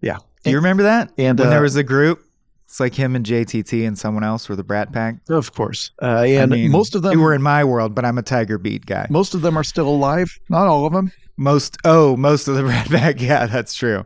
yeah. 0.00 0.18
Do 0.42 0.50
you 0.50 0.56
remember 0.56 0.84
that? 0.84 1.12
And, 1.18 1.38
when 1.38 1.48
uh, 1.48 1.50
there 1.50 1.62
was 1.62 1.76
a 1.76 1.82
group, 1.82 2.24
it's 2.64 2.80
like 2.80 2.94
him 2.94 3.14
and 3.14 3.26
JTT 3.26 3.86
and 3.86 3.98
someone 3.98 4.24
else 4.24 4.48
were 4.48 4.56
the 4.56 4.64
Brat 4.64 4.92
Pack. 4.92 5.16
Of 5.28 5.52
course. 5.52 5.90
Uh, 6.00 6.22
and 6.26 6.54
I 6.54 6.56
mean, 6.56 6.70
most 6.70 6.94
of 6.94 7.02
them 7.02 7.20
were 7.20 7.34
in 7.34 7.42
my 7.42 7.64
world, 7.64 7.94
but 7.94 8.04
I'm 8.04 8.16
a 8.16 8.22
Tiger 8.22 8.56
Beat 8.56 8.86
guy. 8.86 9.06
most 9.10 9.34
of 9.34 9.42
them 9.42 9.58
are 9.58 9.64
still 9.64 9.88
alive. 9.88 10.38
Not 10.48 10.66
all 10.66 10.86
of 10.86 10.92
them. 10.92 11.12
Most 11.36 11.76
oh, 11.84 12.16
most 12.16 12.48
of 12.48 12.54
the 12.54 12.64
Rat 12.66 12.88
Pack. 12.88 13.20
Yeah, 13.20 13.46
that's 13.46 13.74
true. 13.74 14.04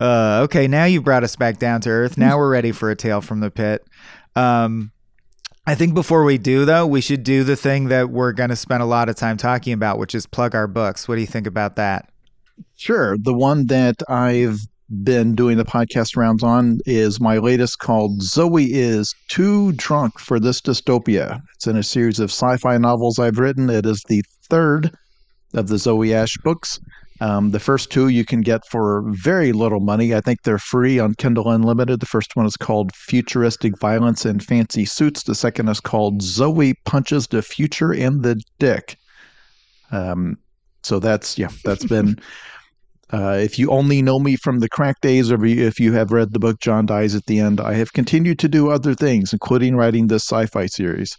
Uh, 0.00 0.42
okay, 0.44 0.66
now 0.66 0.84
you 0.84 1.02
brought 1.02 1.24
us 1.24 1.36
back 1.36 1.58
down 1.58 1.80
to 1.82 1.90
earth. 1.90 2.16
Now 2.16 2.38
we're 2.38 2.50
ready 2.50 2.72
for 2.72 2.90
a 2.90 2.96
tale 2.96 3.20
from 3.20 3.40
the 3.40 3.50
pit. 3.50 3.84
Um, 4.36 4.92
I 5.66 5.74
think 5.74 5.94
before 5.94 6.24
we 6.24 6.36
do 6.36 6.64
though, 6.64 6.86
we 6.86 7.00
should 7.00 7.24
do 7.24 7.42
the 7.42 7.56
thing 7.56 7.88
that 7.88 8.10
we're 8.10 8.32
going 8.32 8.50
to 8.50 8.56
spend 8.56 8.82
a 8.82 8.86
lot 8.86 9.08
of 9.08 9.16
time 9.16 9.36
talking 9.36 9.72
about, 9.72 9.98
which 9.98 10.14
is 10.14 10.26
plug 10.26 10.54
our 10.54 10.66
books. 10.66 11.08
What 11.08 11.14
do 11.14 11.22
you 11.22 11.26
think 11.26 11.46
about 11.46 11.76
that? 11.76 12.10
Sure. 12.76 13.16
The 13.18 13.32
one 13.32 13.66
that 13.66 14.02
I've 14.08 14.58
been 15.02 15.34
doing 15.34 15.56
the 15.56 15.64
podcast 15.64 16.16
rounds 16.16 16.42
on 16.42 16.78
is 16.84 17.20
my 17.20 17.38
latest 17.38 17.78
called 17.78 18.20
Zoey 18.20 18.68
is 18.70 19.14
Too 19.28 19.72
Drunk 19.72 20.18
for 20.18 20.38
This 20.38 20.60
Dystopia. 20.60 21.40
It's 21.54 21.66
in 21.66 21.76
a 21.76 21.82
series 21.82 22.20
of 22.20 22.30
sci 22.30 22.58
fi 22.58 22.76
novels 22.76 23.18
I've 23.18 23.38
written. 23.38 23.70
It 23.70 23.86
is 23.86 24.02
the 24.08 24.22
third 24.50 24.94
of 25.54 25.68
the 25.68 25.76
Zoey 25.76 26.12
Ashe 26.12 26.36
books. 26.44 26.78
Um, 27.24 27.52
the 27.52 27.60
first 27.60 27.90
two 27.90 28.08
you 28.08 28.22
can 28.22 28.42
get 28.42 28.66
for 28.66 29.02
very 29.06 29.52
little 29.52 29.80
money. 29.80 30.14
I 30.14 30.20
think 30.20 30.42
they're 30.42 30.58
free 30.58 30.98
on 30.98 31.14
Kindle 31.14 31.50
Unlimited. 31.50 32.00
The 32.00 32.06
first 32.06 32.36
one 32.36 32.44
is 32.44 32.58
called 32.58 32.94
Futuristic 32.94 33.78
Violence 33.78 34.26
and 34.26 34.44
Fancy 34.44 34.84
Suits. 34.84 35.22
The 35.22 35.34
second 35.34 35.68
is 35.68 35.80
called 35.80 36.20
Zoey 36.20 36.74
Punches 36.84 37.28
the 37.28 37.40
Future 37.40 37.94
in 37.94 38.20
the 38.20 38.38
Dick. 38.58 38.98
Um, 39.90 40.36
so 40.82 40.98
that's 40.98 41.38
yeah, 41.38 41.48
that's 41.64 41.86
been. 41.86 42.16
Uh, 43.12 43.38
if 43.40 43.60
you 43.60 43.70
only 43.70 44.02
know 44.02 44.18
me 44.18 44.34
from 44.34 44.58
the 44.58 44.68
crack 44.68 45.00
days, 45.00 45.30
or 45.30 45.44
if 45.44 45.78
you 45.78 45.92
have 45.92 46.10
read 46.10 46.32
the 46.32 46.38
book 46.40 46.58
John 46.58 46.84
Dies 46.84 47.14
at 47.14 47.26
the 47.26 47.38
End, 47.38 47.60
I 47.60 47.74
have 47.74 47.92
continued 47.92 48.40
to 48.40 48.48
do 48.48 48.70
other 48.70 48.92
things, 48.92 49.32
including 49.32 49.76
writing 49.76 50.08
this 50.08 50.24
sci-fi 50.24 50.66
series. 50.66 51.16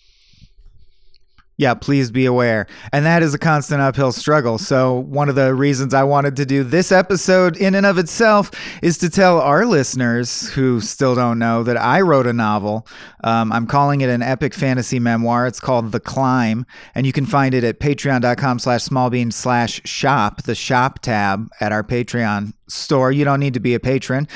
Yeah, 1.57 1.73
please 1.73 2.11
be 2.11 2.25
aware. 2.25 2.67
And 2.91 3.05
that 3.05 3.23
is 3.23 3.33
a 3.33 3.39
constant 3.39 3.79
uphill 3.79 4.11
struggle. 4.11 4.57
So, 4.57 4.95
one 4.99 5.29
of 5.29 5.35
the 5.35 5.53
reasons 5.53 5.93
I 5.93 6.03
wanted 6.03 6.35
to 6.35 6.45
do 6.45 6.65
this 6.65 6.91
episode 6.91 7.55
in 7.55 7.75
and 7.75 7.85
of 7.85 7.97
itself 7.97 8.51
is 8.81 8.97
to 8.97 9.09
tell 9.09 9.39
our 9.39 9.65
listeners 9.65 10.49
who 10.49 10.81
still 10.81 11.15
don't 11.15 11.39
know 11.39 11.63
that 11.63 11.77
I 11.77 12.01
wrote 12.01 12.27
a 12.27 12.33
novel. 12.33 12.85
Um, 13.23 13.53
I'm 13.53 13.67
calling 13.67 14.01
it 14.01 14.09
an 14.09 14.21
epic 14.21 14.53
fantasy 14.53 14.99
memoir. 14.99 15.47
It's 15.47 15.61
called 15.61 15.93
The 15.93 16.01
Climb, 16.01 16.65
and 16.93 17.05
you 17.05 17.13
can 17.13 17.25
find 17.25 17.55
it 17.55 17.63
at 17.63 17.79
patreon.com 17.79 18.59
slash 18.59 18.83
smallbeans 18.83 19.33
slash 19.33 19.81
shop, 19.85 20.43
the 20.43 20.55
shop 20.55 20.99
tab 20.99 21.47
at 21.61 21.71
our 21.71 21.83
Patreon 21.83 22.53
store. 22.67 23.11
You 23.11 23.25
don't 23.25 23.39
need 23.39 23.53
to 23.53 23.59
be 23.59 23.73
a 23.73 23.79
patron 23.79 24.27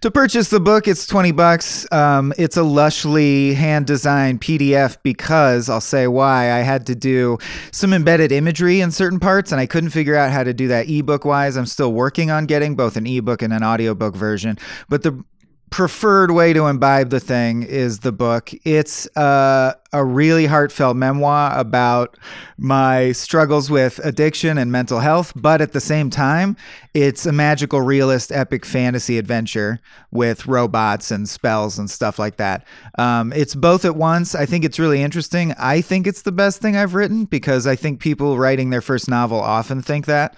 to 0.00 0.10
purchase 0.10 0.50
the 0.50 0.60
book. 0.60 0.88
It's 0.88 1.06
20 1.06 1.32
bucks. 1.32 1.90
Um, 1.92 2.32
it's 2.38 2.56
a 2.56 2.62
lushly 2.62 3.54
hand 3.54 3.86
designed 3.86 4.40
PDF 4.40 4.96
because 5.02 5.68
I'll 5.68 5.80
say 5.80 6.06
why 6.06 6.52
I 6.52 6.58
had 6.58 6.86
to 6.86 6.94
do 6.94 7.38
some 7.72 7.92
embedded 7.92 8.32
imagery 8.32 8.80
in 8.80 8.90
certain 8.90 9.20
parts 9.20 9.52
and 9.52 9.60
I 9.60 9.66
couldn't 9.66 9.90
figure 9.90 10.16
out 10.16 10.32
how 10.32 10.44
to 10.44 10.52
do 10.52 10.68
that 10.68 10.88
ebook 10.88 11.24
wise. 11.24 11.56
I'm 11.56 11.66
still 11.66 11.92
working 11.92 12.30
on 12.30 12.46
getting 12.46 12.76
both 12.76 12.96
an 12.96 13.06
ebook 13.06 13.42
and 13.42 13.52
an 13.52 13.64
audiobook 13.64 14.14
version, 14.14 14.58
but 14.88 15.02
the 15.02 15.24
preferred 15.70 16.30
way 16.30 16.52
to 16.52 16.66
imbibe 16.66 17.10
the 17.10 17.20
thing 17.20 17.62
is 17.62 18.00
the 18.00 18.12
book. 18.12 18.50
It's 18.64 19.06
uh, 19.16 19.74
a 19.92 20.04
really 20.04 20.46
heartfelt 20.46 20.96
memoir 20.96 21.58
about 21.58 22.16
my 22.56 23.12
struggles 23.12 23.70
with 23.70 23.98
addiction 24.04 24.58
and 24.58 24.72
mental 24.72 25.00
health, 25.00 25.32
but 25.36 25.60
at 25.60 25.72
the 25.72 25.80
same 25.80 26.10
time, 26.10 26.56
it's 26.94 27.26
a 27.26 27.32
magical, 27.32 27.80
realist, 27.80 28.32
epic 28.32 28.64
fantasy 28.64 29.18
adventure 29.18 29.80
with 30.10 30.46
robots 30.46 31.10
and 31.10 31.28
spells 31.28 31.78
and 31.78 31.90
stuff 31.90 32.18
like 32.18 32.36
that. 32.36 32.66
Um, 32.98 33.32
it's 33.32 33.54
both 33.54 33.84
at 33.84 33.96
once. 33.96 34.34
I 34.34 34.46
think 34.46 34.64
it's 34.64 34.78
really 34.78 35.02
interesting. 35.02 35.52
I 35.58 35.80
think 35.80 36.06
it's 36.06 36.22
the 36.22 36.32
best 36.32 36.60
thing 36.60 36.76
I've 36.76 36.94
written 36.94 37.24
because 37.24 37.66
I 37.66 37.76
think 37.76 38.00
people 38.00 38.38
writing 38.38 38.70
their 38.70 38.80
first 38.80 39.08
novel 39.08 39.40
often 39.40 39.82
think 39.82 40.06
that. 40.06 40.36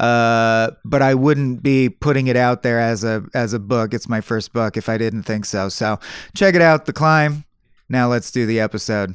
Uh, 0.00 0.70
but 0.84 1.02
I 1.02 1.14
wouldn't 1.14 1.62
be 1.62 1.88
putting 1.88 2.26
it 2.26 2.36
out 2.36 2.62
there 2.62 2.80
as 2.80 3.04
a 3.04 3.24
as 3.34 3.52
a 3.52 3.58
book. 3.58 3.92
It's 3.92 4.08
my 4.08 4.20
first 4.20 4.52
book 4.52 4.76
if 4.76 4.88
I 4.88 4.98
didn't 4.98 5.24
think 5.24 5.44
so. 5.44 5.68
So 5.68 5.98
check 6.34 6.54
it 6.54 6.62
out, 6.62 6.86
The 6.86 6.92
Climb. 6.92 7.44
Now 7.88 8.08
let's 8.08 8.30
do 8.30 8.46
the 8.46 8.58
episode. 8.60 9.14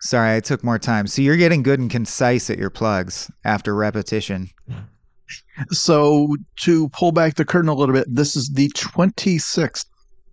Sorry, 0.00 0.36
I 0.36 0.40
took 0.40 0.62
more 0.62 0.78
time. 0.78 1.06
So 1.06 1.22
you're 1.22 1.36
getting 1.36 1.62
good 1.62 1.80
and 1.80 1.90
concise 1.90 2.48
at 2.50 2.58
your 2.58 2.70
plugs 2.70 3.30
after 3.44 3.74
repetition. 3.74 4.50
So 5.70 6.36
to 6.62 6.88
pull 6.90 7.12
back 7.12 7.34
the 7.34 7.44
curtain 7.44 7.68
a 7.68 7.74
little 7.74 7.94
bit, 7.94 8.06
this 8.08 8.36
is 8.36 8.50
the 8.50 8.68
26th 8.70 9.86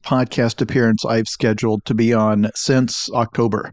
podcast 0.04 0.62
appearance 0.62 1.06
I've 1.06 1.28
scheduled 1.28 1.86
to 1.86 1.94
be 1.94 2.14
on 2.14 2.52
since 2.56 3.10
October. 3.12 3.72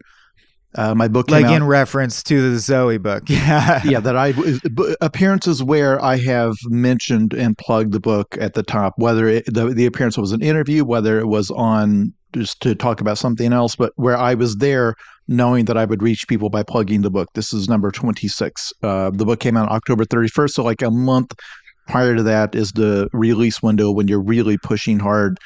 Uh, 0.77 0.95
my 0.95 1.09
book 1.09 1.29
like 1.31 1.45
out, 1.45 1.55
in 1.55 1.65
reference 1.65 2.23
to 2.23 2.53
the 2.53 2.57
Zoey 2.57 3.03
book. 3.03 3.25
Yeah. 3.29 3.83
yeah, 3.85 4.01
that 4.01 4.17
I 4.17 4.33
appearances 5.01 5.63
where 5.63 6.03
I 6.03 6.17
have 6.19 6.55
mentioned 6.67 7.33
and 7.35 7.59
plugged 7.59 7.93
the 7.93 8.01
book 8.01 8.37
at 8.41 8.55
the 8.55 8.63
top, 8.63 8.95
whether 8.97 9.27
it, 9.27 9.45
the 9.47 9.67
the 9.67 9.87
appearance 9.87 10.17
was 10.17 10.33
an 10.33 10.43
interview, 10.43 10.85
whether 10.85 11.19
it 11.19 11.27
was 11.27 11.51
on 11.51 12.13
just 12.33 12.61
to 12.63 12.75
talk 12.77 13.01
about 13.01 13.19
something 13.19 13.53
else, 13.53 13.75
but 13.75 13.93
where 13.97 14.17
I 14.17 14.35
was 14.35 14.57
there 14.57 14.95
knowing 15.27 15.65
that 15.65 15.77
I 15.77 15.85
would 15.85 16.03
reach 16.03 16.29
people 16.29 16.51
by 16.51 16.63
plugging 16.63 17.03
the 17.03 17.11
book. 17.11 17.29
This 17.35 17.53
is 17.53 17.69
number 17.69 17.91
26. 17.91 18.73
Uh, 18.83 19.11
the 19.11 19.25
book 19.25 19.41
came 19.41 19.57
out 19.57 19.69
October 19.69 20.05
31st, 20.05 20.51
so 20.51 20.65
like 20.65 20.83
a 20.83 20.91
month 20.91 21.33
prior 21.89 22.15
to 22.15 22.23
that 22.23 22.55
is 22.55 22.71
the 22.73 23.09
release 23.13 23.63
window 23.63 23.91
when 23.91 24.07
you're 24.07 24.23
really 24.23 24.59
pushing 24.59 24.99
hard 24.99 25.39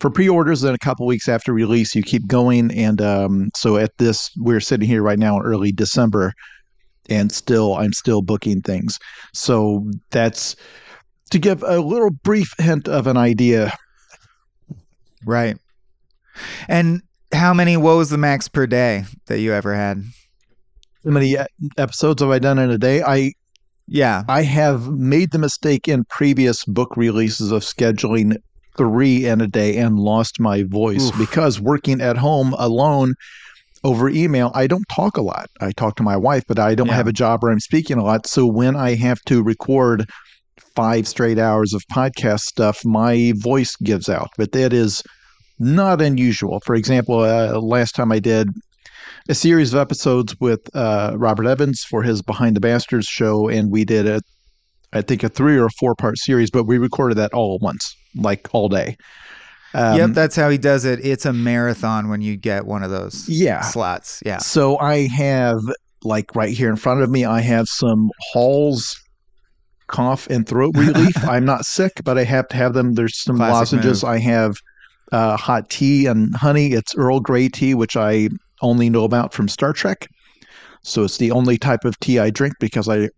for 0.00 0.10
pre-orders 0.10 0.62
then 0.62 0.74
a 0.74 0.78
couple 0.78 1.06
weeks 1.06 1.28
after 1.28 1.52
release 1.52 1.94
you 1.94 2.02
keep 2.02 2.26
going 2.26 2.70
and 2.72 3.00
um, 3.00 3.50
so 3.56 3.76
at 3.76 3.90
this 3.98 4.30
we're 4.38 4.60
sitting 4.60 4.88
here 4.88 5.02
right 5.02 5.18
now 5.18 5.36
in 5.36 5.42
early 5.42 5.72
december 5.72 6.32
and 7.08 7.32
still 7.32 7.74
i'm 7.74 7.92
still 7.92 8.22
booking 8.22 8.60
things. 8.62 8.98
So 9.32 9.90
that's 10.10 10.56
to 11.30 11.38
give 11.38 11.62
a 11.62 11.80
little 11.80 12.10
brief 12.10 12.52
hint 12.58 12.88
of 12.88 13.06
an 13.06 13.16
idea. 13.16 13.72
Right. 15.24 15.56
And 16.68 17.02
how 17.32 17.54
many 17.54 17.76
what 17.76 17.96
was 17.96 18.10
the 18.10 18.18
max 18.18 18.48
per 18.48 18.66
day 18.66 19.04
that 19.26 19.40
you 19.40 19.52
ever 19.52 19.74
had? 19.74 20.02
How 21.04 21.10
many 21.10 21.36
episodes 21.78 22.22
have 22.22 22.30
i 22.30 22.38
done 22.38 22.58
in 22.58 22.70
a 22.70 22.78
day? 22.78 23.02
I 23.02 23.32
yeah. 23.88 24.22
I 24.28 24.42
have 24.42 24.88
made 24.88 25.32
the 25.32 25.38
mistake 25.38 25.88
in 25.88 26.04
previous 26.04 26.64
book 26.64 26.96
releases 26.96 27.50
of 27.50 27.62
scheduling 27.62 28.36
three 28.76 29.26
in 29.26 29.40
a 29.40 29.46
day 29.46 29.76
and 29.76 29.98
lost 29.98 30.40
my 30.40 30.62
voice 30.64 31.08
Oof. 31.08 31.18
because 31.18 31.60
working 31.60 32.00
at 32.00 32.16
home 32.16 32.54
alone 32.58 33.14
over 33.84 34.08
email, 34.08 34.52
I 34.54 34.66
don't 34.66 34.88
talk 34.88 35.16
a 35.16 35.22
lot. 35.22 35.48
I 35.60 35.72
talk 35.72 35.96
to 35.96 36.02
my 36.02 36.16
wife, 36.16 36.44
but 36.46 36.58
I 36.58 36.74
don't 36.74 36.86
yeah. 36.86 36.94
have 36.94 37.08
a 37.08 37.12
job 37.12 37.42
where 37.42 37.52
I'm 37.52 37.60
speaking 37.60 37.98
a 37.98 38.04
lot. 38.04 38.26
So 38.26 38.46
when 38.46 38.76
I 38.76 38.94
have 38.94 39.20
to 39.26 39.42
record 39.42 40.08
five 40.74 41.06
straight 41.08 41.38
hours 41.38 41.74
of 41.74 41.82
podcast 41.92 42.40
stuff, 42.40 42.84
my 42.84 43.32
voice 43.36 43.76
gives 43.76 44.08
out. 44.08 44.30
But 44.38 44.52
that 44.52 44.72
is 44.72 45.02
not 45.58 46.00
unusual. 46.00 46.60
For 46.64 46.74
example, 46.74 47.20
uh, 47.20 47.60
last 47.60 47.94
time 47.94 48.12
I 48.12 48.20
did 48.20 48.48
a 49.28 49.34
series 49.34 49.72
of 49.72 49.80
episodes 49.80 50.34
with 50.40 50.60
uh, 50.74 51.14
Robert 51.16 51.46
Evans 51.46 51.84
for 51.88 52.02
his 52.02 52.22
Behind 52.22 52.56
the 52.56 52.60
Bastards 52.60 53.06
show, 53.06 53.48
and 53.48 53.70
we 53.70 53.84
did 53.84 54.06
a, 54.06 54.20
I 54.92 55.02
think, 55.02 55.22
a 55.22 55.28
three 55.28 55.58
or 55.58 55.68
four 55.78 55.94
part 55.94 56.18
series, 56.18 56.50
but 56.50 56.64
we 56.64 56.78
recorded 56.78 57.18
that 57.18 57.32
all 57.32 57.56
at 57.56 57.62
once 57.62 57.96
like 58.14 58.48
all 58.52 58.68
day. 58.68 58.96
Um, 59.74 59.96
yep, 59.96 60.10
that's 60.10 60.36
how 60.36 60.50
he 60.50 60.58
does 60.58 60.84
it. 60.84 61.04
It's 61.04 61.24
a 61.24 61.32
marathon 61.32 62.08
when 62.08 62.20
you 62.20 62.36
get 62.36 62.66
one 62.66 62.82
of 62.82 62.90
those 62.90 63.28
yeah. 63.28 63.62
slots. 63.62 64.22
Yeah. 64.24 64.38
So 64.38 64.78
I 64.78 65.06
have 65.08 65.60
like 66.04 66.34
right 66.34 66.54
here 66.54 66.68
in 66.68 66.76
front 66.76 67.00
of 67.00 67.10
me, 67.10 67.24
I 67.24 67.40
have 67.40 67.68
some 67.68 68.10
Halls 68.32 69.00
cough 69.86 70.26
and 70.28 70.46
throat 70.46 70.76
relief. 70.76 71.16
I'm 71.28 71.44
not 71.44 71.64
sick, 71.64 71.92
but 72.04 72.18
I 72.18 72.24
have 72.24 72.48
to 72.48 72.56
have 72.56 72.74
them. 72.74 72.94
There's 72.94 73.18
some 73.18 73.36
Classic 73.36 73.76
lozenges. 73.76 74.02
Move. 74.02 74.10
I 74.10 74.18
have 74.18 74.56
uh, 75.12 75.36
hot 75.36 75.70
tea 75.70 76.06
and 76.06 76.34
honey. 76.34 76.72
It's 76.72 76.94
Earl 76.94 77.20
Grey 77.20 77.48
tea, 77.48 77.74
which 77.74 77.96
I 77.96 78.28
only 78.60 78.90
know 78.90 79.04
about 79.04 79.32
from 79.32 79.48
Star 79.48 79.72
Trek. 79.72 80.06
So 80.82 81.04
it's 81.04 81.18
the 81.18 81.30
only 81.30 81.56
type 81.56 81.84
of 81.84 81.98
tea 82.00 82.18
I 82.18 82.30
drink 82.30 82.54
because 82.58 82.88
I 82.88 83.08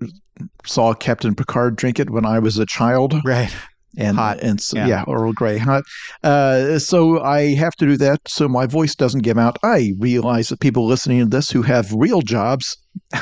saw 0.65 0.93
Captain 0.95 1.35
Picard 1.35 1.77
drink 1.77 1.99
it 1.99 2.11
when 2.11 2.27
I 2.27 2.39
was 2.39 2.59
a 2.59 2.67
child. 2.67 3.15
Right 3.25 3.55
and 3.97 4.17
hot. 4.17 4.41
and 4.41 4.61
so, 4.61 4.77
yeah. 4.77 4.87
yeah. 4.87 5.05
Earl 5.09 5.33
Grey 5.33 5.59
hot. 5.59 5.85
Uh, 6.23 6.79
so 6.79 7.21
I 7.23 7.55
have 7.55 7.75
to 7.77 7.87
do 7.87 7.97
that 7.99 8.21
so 8.27 8.49
my 8.49 8.67
voice 8.67 8.95
doesn't 8.95 9.23
give 9.23 9.39
out. 9.39 9.59
I 9.63 9.93
realize 9.99 10.49
that 10.49 10.61
people 10.61 10.87
listening 10.87 11.21
to 11.21 11.27
this 11.27 11.51
who 11.51 11.63
have 11.63 11.93
real 11.93 12.21
jobs 12.21 12.77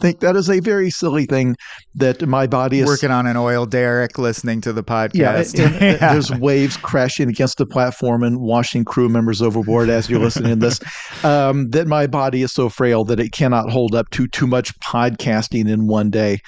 think 0.00 0.20
that 0.20 0.34
is 0.36 0.50
a 0.50 0.60
very 0.60 0.90
silly 0.90 1.24
thing 1.26 1.56
that 1.94 2.26
my 2.26 2.46
body 2.46 2.80
is 2.80 2.86
working 2.86 3.10
on 3.10 3.26
an 3.26 3.36
oil 3.36 3.64
derrick, 3.64 4.18
listening 4.18 4.60
to 4.60 4.72
the 4.72 4.82
podcast. 4.82 5.58
Yeah, 5.58 5.64
and, 5.66 5.80
yeah. 5.80 6.12
there's 6.12 6.30
waves 6.32 6.76
crashing 6.76 7.28
against 7.28 7.58
the 7.58 7.66
platform 7.66 8.22
and 8.22 8.40
washing 8.40 8.84
crew 8.84 9.08
members 9.08 9.40
overboard 9.40 9.88
as 9.88 10.10
you're 10.10 10.20
listening 10.20 10.50
to 10.50 10.56
this. 10.56 10.80
Um, 11.24 11.70
that 11.70 11.86
my 11.86 12.06
body 12.06 12.42
is 12.42 12.52
so 12.52 12.68
frail 12.68 13.04
that 13.04 13.20
it 13.20 13.32
cannot 13.32 13.70
hold 13.70 13.94
up 13.94 14.10
to 14.10 14.26
too 14.26 14.46
much 14.46 14.76
podcasting 14.80 15.68
in 15.68 15.86
one 15.86 16.10
day. 16.10 16.38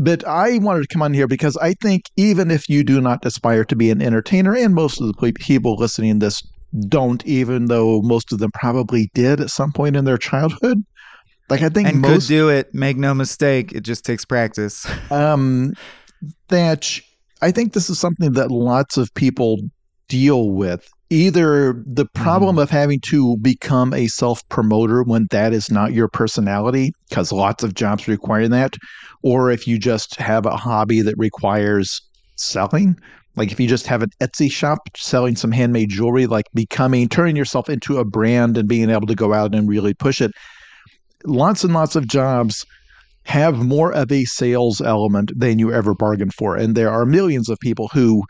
But 0.00 0.26
I 0.26 0.58
wanted 0.58 0.82
to 0.82 0.88
come 0.88 1.02
on 1.02 1.14
here 1.14 1.28
because 1.28 1.56
I 1.58 1.74
think 1.74 2.10
even 2.16 2.50
if 2.50 2.68
you 2.68 2.82
do 2.82 3.00
not 3.00 3.24
aspire 3.24 3.64
to 3.66 3.76
be 3.76 3.90
an 3.90 4.02
entertainer, 4.02 4.54
and 4.54 4.74
most 4.74 5.00
of 5.00 5.06
the 5.06 5.32
people 5.34 5.76
listening 5.76 6.18
to 6.20 6.26
this 6.26 6.42
don't, 6.88 7.24
even 7.26 7.66
though 7.66 8.02
most 8.02 8.32
of 8.32 8.38
them 8.38 8.50
probably 8.52 9.10
did 9.14 9.40
at 9.40 9.50
some 9.50 9.72
point 9.72 9.96
in 9.96 10.04
their 10.04 10.18
childhood. 10.18 10.84
Like 11.48 11.62
I 11.62 11.68
think 11.68 11.88
and 11.88 12.00
most 12.00 12.26
could 12.26 12.28
do 12.28 12.48
it. 12.48 12.74
Make 12.74 12.96
no 12.96 13.14
mistake, 13.14 13.72
it 13.72 13.82
just 13.82 14.04
takes 14.04 14.24
practice. 14.24 14.86
um, 15.10 15.74
that 16.48 16.98
I 17.42 17.50
think 17.50 17.72
this 17.74 17.90
is 17.90 17.98
something 17.98 18.32
that 18.32 18.50
lots 18.50 18.96
of 18.96 19.12
people 19.14 19.58
deal 20.08 20.50
with. 20.50 20.88
Either 21.14 21.82
the 21.86 22.06
problem 22.14 22.56
mm. 22.56 22.62
of 22.62 22.70
having 22.70 22.98
to 23.00 23.36
become 23.38 23.94
a 23.94 24.08
self 24.08 24.46
promoter 24.48 25.02
when 25.02 25.28
that 25.30 25.52
is 25.52 25.70
not 25.70 25.92
your 25.92 26.08
personality, 26.08 26.92
because 27.08 27.30
lots 27.30 27.62
of 27.62 27.74
jobs 27.74 28.08
require 28.08 28.48
that, 28.48 28.76
or 29.22 29.50
if 29.50 29.66
you 29.68 29.78
just 29.78 30.16
have 30.16 30.44
a 30.44 30.56
hobby 30.56 31.00
that 31.00 31.14
requires 31.16 32.00
selling 32.36 32.96
like 33.36 33.50
if 33.50 33.58
you 33.58 33.66
just 33.66 33.86
have 33.86 34.02
an 34.02 34.10
Etsy 34.20 34.50
shop 34.50 34.78
selling 34.96 35.36
some 35.36 35.50
handmade 35.50 35.90
jewelry, 35.90 36.26
like 36.26 36.46
becoming, 36.54 37.08
turning 37.08 37.36
yourself 37.36 37.68
into 37.68 37.98
a 37.98 38.04
brand 38.04 38.56
and 38.56 38.68
being 38.68 38.90
able 38.90 39.06
to 39.06 39.14
go 39.14 39.32
out 39.32 39.54
and 39.54 39.68
really 39.68 39.94
push 39.94 40.20
it. 40.20 40.30
Lots 41.24 41.64
and 41.64 41.74
lots 41.74 41.96
of 41.96 42.06
jobs 42.06 42.64
have 43.24 43.56
more 43.56 43.92
of 43.92 44.12
a 44.12 44.24
sales 44.24 44.80
element 44.80 45.32
than 45.34 45.58
you 45.58 45.72
ever 45.72 45.94
bargained 45.94 46.34
for. 46.34 46.56
And 46.56 46.74
there 46.74 46.90
are 46.90 47.06
millions 47.06 47.48
of 47.48 47.58
people 47.58 47.88
who 47.92 48.22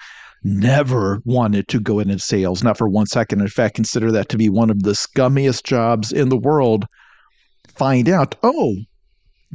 never 0.44 1.20
wanted 1.24 1.66
to 1.68 1.80
go 1.80 1.98
into 1.98 2.18
sales, 2.18 2.62
not 2.62 2.78
for 2.78 2.88
one 2.88 3.06
second. 3.06 3.40
In 3.40 3.48
fact, 3.48 3.74
consider 3.74 4.12
that 4.12 4.28
to 4.28 4.38
be 4.38 4.48
one 4.48 4.70
of 4.70 4.82
the 4.82 4.92
scummiest 4.92 5.64
jobs 5.64 6.12
in 6.12 6.28
the 6.28 6.36
world. 6.36 6.86
Find 7.68 8.08
out, 8.08 8.36
oh, 8.42 8.76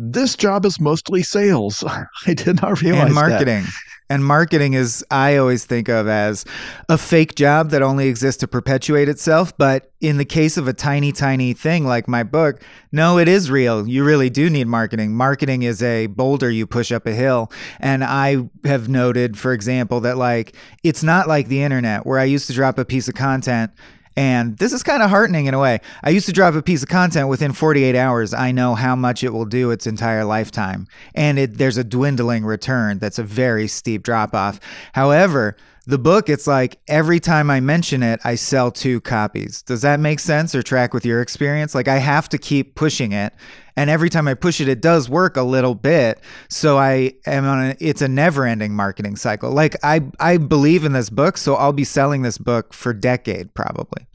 this 0.01 0.37
job 0.37 0.65
is 0.65 0.79
mostly 0.79 1.21
sales. 1.21 1.83
I 2.25 2.33
did 2.33 2.61
not 2.61 2.81
realize 2.81 3.07
and 3.07 3.13
marketing. 3.13 3.63
That. 3.63 3.73
And 4.11 4.25
marketing 4.25 4.73
is, 4.73 5.05
I 5.11 5.35
always 5.35 5.65
think 5.65 5.87
of 5.87 6.07
as 6.07 6.43
a 6.87 6.97
fake 6.97 7.35
job 7.35 7.69
that 7.69 7.83
only 7.83 8.07
exists 8.07 8.39
to 8.39 8.47
perpetuate 8.47 9.07
itself. 9.07 9.55
But 9.55 9.91
in 10.01 10.17
the 10.17 10.25
case 10.25 10.57
of 10.57 10.67
a 10.67 10.73
tiny, 10.73 11.11
tiny 11.11 11.53
thing 11.53 11.85
like 11.85 12.07
my 12.07 12.23
book, 12.23 12.63
no, 12.91 13.19
it 13.19 13.27
is 13.27 13.51
real. 13.51 13.87
You 13.87 14.03
really 14.03 14.31
do 14.31 14.49
need 14.49 14.65
marketing. 14.65 15.13
Marketing 15.15 15.61
is 15.61 15.83
a 15.83 16.07
boulder 16.07 16.49
you 16.49 16.65
push 16.65 16.91
up 16.91 17.05
a 17.05 17.13
hill. 17.13 17.51
And 17.79 18.03
I 18.03 18.49
have 18.63 18.89
noted, 18.89 19.37
for 19.37 19.53
example, 19.53 19.99
that 19.99 20.17
like 20.17 20.55
it's 20.81 21.03
not 21.03 21.27
like 21.27 21.47
the 21.47 21.61
internet 21.61 22.05
where 22.07 22.17
I 22.17 22.23
used 22.23 22.47
to 22.47 22.53
drop 22.53 22.79
a 22.79 22.85
piece 22.85 23.09
of 23.09 23.13
content 23.13 23.71
and 24.19 24.57
this 24.57 24.73
is 24.73 24.83
kind 24.83 25.01
of 25.01 25.09
heartening 25.09 25.45
in 25.45 25.53
a 25.53 25.59
way. 25.59 25.79
I 26.03 26.09
used 26.09 26.25
to 26.25 26.33
drop 26.33 26.53
a 26.53 26.61
piece 26.61 26.83
of 26.83 26.89
content 26.89 27.29
within 27.29 27.53
48 27.53 27.95
hours. 27.95 28.33
I 28.33 28.51
know 28.51 28.75
how 28.75 28.93
much 28.93 29.23
it 29.23 29.31
will 29.31 29.45
do 29.45 29.71
its 29.71 29.87
entire 29.87 30.25
lifetime. 30.25 30.87
And 31.15 31.39
it, 31.39 31.57
there's 31.57 31.77
a 31.77 31.85
dwindling 31.85 32.43
return 32.43 32.99
that's 32.99 33.17
a 33.17 33.23
very 33.23 33.69
steep 33.69 34.03
drop 34.03 34.35
off. 34.35 34.59
However, 34.91 35.55
the 35.85 35.97
book, 35.97 36.27
it's 36.27 36.47
like 36.47 36.81
every 36.89 37.21
time 37.21 37.49
I 37.49 37.61
mention 37.61 38.03
it, 38.03 38.19
I 38.25 38.35
sell 38.35 38.71
two 38.71 38.99
copies. 38.99 39.61
Does 39.61 39.83
that 39.83 40.01
make 40.01 40.19
sense 40.19 40.53
or 40.53 40.61
track 40.61 40.93
with 40.93 41.05
your 41.05 41.21
experience? 41.21 41.73
Like 41.73 41.87
I 41.87 41.99
have 41.99 42.27
to 42.29 42.37
keep 42.37 42.75
pushing 42.75 43.13
it. 43.13 43.31
And 43.77 43.89
every 43.89 44.09
time 44.09 44.27
I 44.27 44.33
push 44.33 44.59
it, 44.59 44.67
it 44.67 44.81
does 44.81 45.09
work 45.09 45.37
a 45.37 45.43
little 45.43 45.75
bit. 45.75 46.19
So 46.49 46.77
I 46.77 47.13
am 47.25 47.45
on 47.45 47.69
a, 47.69 47.75
it's 47.79 48.01
a 48.01 48.09
never 48.09 48.45
ending 48.45 48.75
marketing 48.75 49.15
cycle. 49.15 49.51
Like 49.51 49.77
I, 49.81 50.01
I 50.19 50.35
believe 50.35 50.83
in 50.83 50.91
this 50.91 51.09
book. 51.09 51.37
So 51.37 51.55
I'll 51.55 51.71
be 51.71 51.85
selling 51.85 52.21
this 52.21 52.37
book 52.37 52.73
for 52.73 52.93
decade 52.93 53.53
probably. 53.53 54.08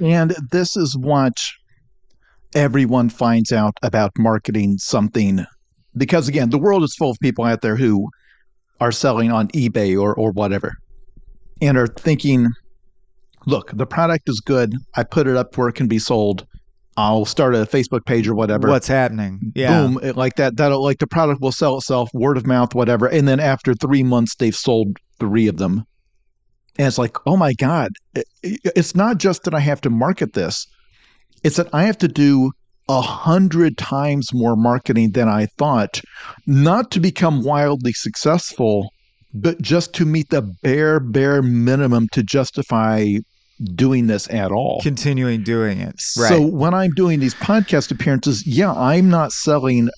And 0.00 0.34
this 0.50 0.76
is 0.76 0.96
what 0.96 1.36
everyone 2.54 3.08
finds 3.08 3.52
out 3.52 3.76
about 3.82 4.12
marketing 4.18 4.78
something. 4.78 5.44
Because 5.96 6.28
again, 6.28 6.50
the 6.50 6.58
world 6.58 6.84
is 6.84 6.94
full 6.96 7.10
of 7.10 7.18
people 7.20 7.44
out 7.44 7.62
there 7.62 7.76
who 7.76 8.08
are 8.80 8.92
selling 8.92 9.32
on 9.32 9.48
eBay 9.48 10.00
or, 10.00 10.14
or 10.14 10.30
whatever 10.30 10.74
and 11.60 11.76
are 11.76 11.86
thinking, 11.86 12.48
look, 13.46 13.70
the 13.74 13.86
product 13.86 14.28
is 14.28 14.40
good. 14.40 14.74
I 14.94 15.02
put 15.02 15.26
it 15.26 15.36
up 15.36 15.56
where 15.56 15.68
it 15.68 15.74
can 15.74 15.88
be 15.88 15.98
sold. 15.98 16.46
I'll 16.96 17.24
start 17.24 17.54
a 17.54 17.58
Facebook 17.58 18.04
page 18.06 18.26
or 18.26 18.34
whatever. 18.34 18.68
What's 18.68 18.88
happening? 18.88 19.52
Yeah. 19.54 19.82
Boom. 19.82 20.00
Like 20.16 20.34
that. 20.36 20.56
That'll 20.56 20.82
like 20.82 20.98
the 20.98 21.06
product 21.06 21.40
will 21.40 21.52
sell 21.52 21.78
itself, 21.78 22.10
word 22.12 22.36
of 22.36 22.46
mouth, 22.46 22.74
whatever. 22.74 23.06
And 23.06 23.28
then 23.28 23.38
after 23.38 23.72
three 23.74 24.02
months, 24.02 24.34
they've 24.34 24.54
sold 24.54 24.96
three 25.20 25.46
of 25.46 25.58
them. 25.58 25.84
And 26.78 26.86
it's 26.86 26.98
like, 26.98 27.16
oh 27.26 27.36
my 27.36 27.52
God, 27.54 27.90
it's 28.42 28.94
not 28.94 29.18
just 29.18 29.42
that 29.44 29.54
I 29.54 29.60
have 29.60 29.80
to 29.82 29.90
market 29.90 30.34
this, 30.34 30.66
it's 31.42 31.56
that 31.56 31.68
I 31.72 31.82
have 31.84 31.98
to 31.98 32.08
do 32.08 32.52
a 32.88 33.00
hundred 33.00 33.76
times 33.76 34.32
more 34.32 34.56
marketing 34.56 35.10
than 35.10 35.28
I 35.28 35.46
thought, 35.58 36.00
not 36.46 36.90
to 36.92 37.00
become 37.00 37.42
wildly 37.42 37.92
successful, 37.92 38.90
but 39.34 39.60
just 39.60 39.92
to 39.94 40.06
meet 40.06 40.30
the 40.30 40.42
bare, 40.62 41.00
bare 41.00 41.42
minimum 41.42 42.08
to 42.12 42.22
justify 42.22 43.16
doing 43.74 44.06
this 44.06 44.30
at 44.30 44.52
all. 44.52 44.80
Continuing 44.82 45.42
doing 45.42 45.80
it. 45.80 46.00
Right. 46.16 46.28
So 46.28 46.40
when 46.40 46.74
I'm 46.74 46.92
doing 46.92 47.20
these 47.20 47.34
podcast 47.34 47.90
appearances, 47.90 48.46
yeah, 48.46 48.72
I'm 48.72 49.10
not 49.10 49.32
selling 49.32 49.90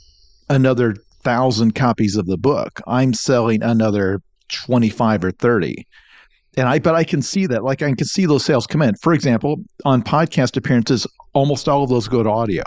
another 0.49 0.97
thousand 1.23 1.75
copies 1.75 2.16
of 2.16 2.27
the 2.27 2.38
book. 2.38 2.81
I'm 2.87 3.12
selling 3.12 3.62
another 3.62 4.21
25 4.49 5.25
or 5.25 5.31
30 5.31 5.87
and 6.56 6.68
I 6.68 6.78
but 6.78 6.94
I 6.94 7.04
can 7.04 7.22
see 7.22 7.46
that 7.46 7.64
like 7.64 7.82
I 7.82 7.92
can 7.92 8.06
see 8.06 8.26
those 8.26 8.44
sales 8.44 8.66
come 8.66 8.82
in. 8.82 8.94
For 8.96 9.12
example, 9.12 9.56
on 9.84 10.02
podcast 10.02 10.56
appearances, 10.56 11.06
almost 11.32 11.68
all 11.68 11.82
of 11.82 11.90
those 11.90 12.08
go 12.08 12.22
to 12.22 12.30
audio 12.30 12.62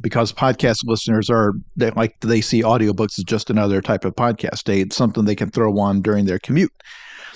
because 0.00 0.32
podcast 0.32 0.76
listeners 0.84 1.30
are 1.30 1.52
they 1.76 1.90
like 1.90 2.14
they 2.20 2.40
see 2.40 2.62
audiobooks 2.62 3.18
as 3.18 3.24
just 3.24 3.50
another 3.50 3.80
type 3.80 4.04
of 4.04 4.14
podcast. 4.14 4.64
They, 4.64 4.80
it's 4.80 4.96
something 4.96 5.24
they 5.24 5.36
can 5.36 5.50
throw 5.50 5.78
on 5.78 6.02
during 6.02 6.26
their 6.26 6.38
commute. 6.38 6.72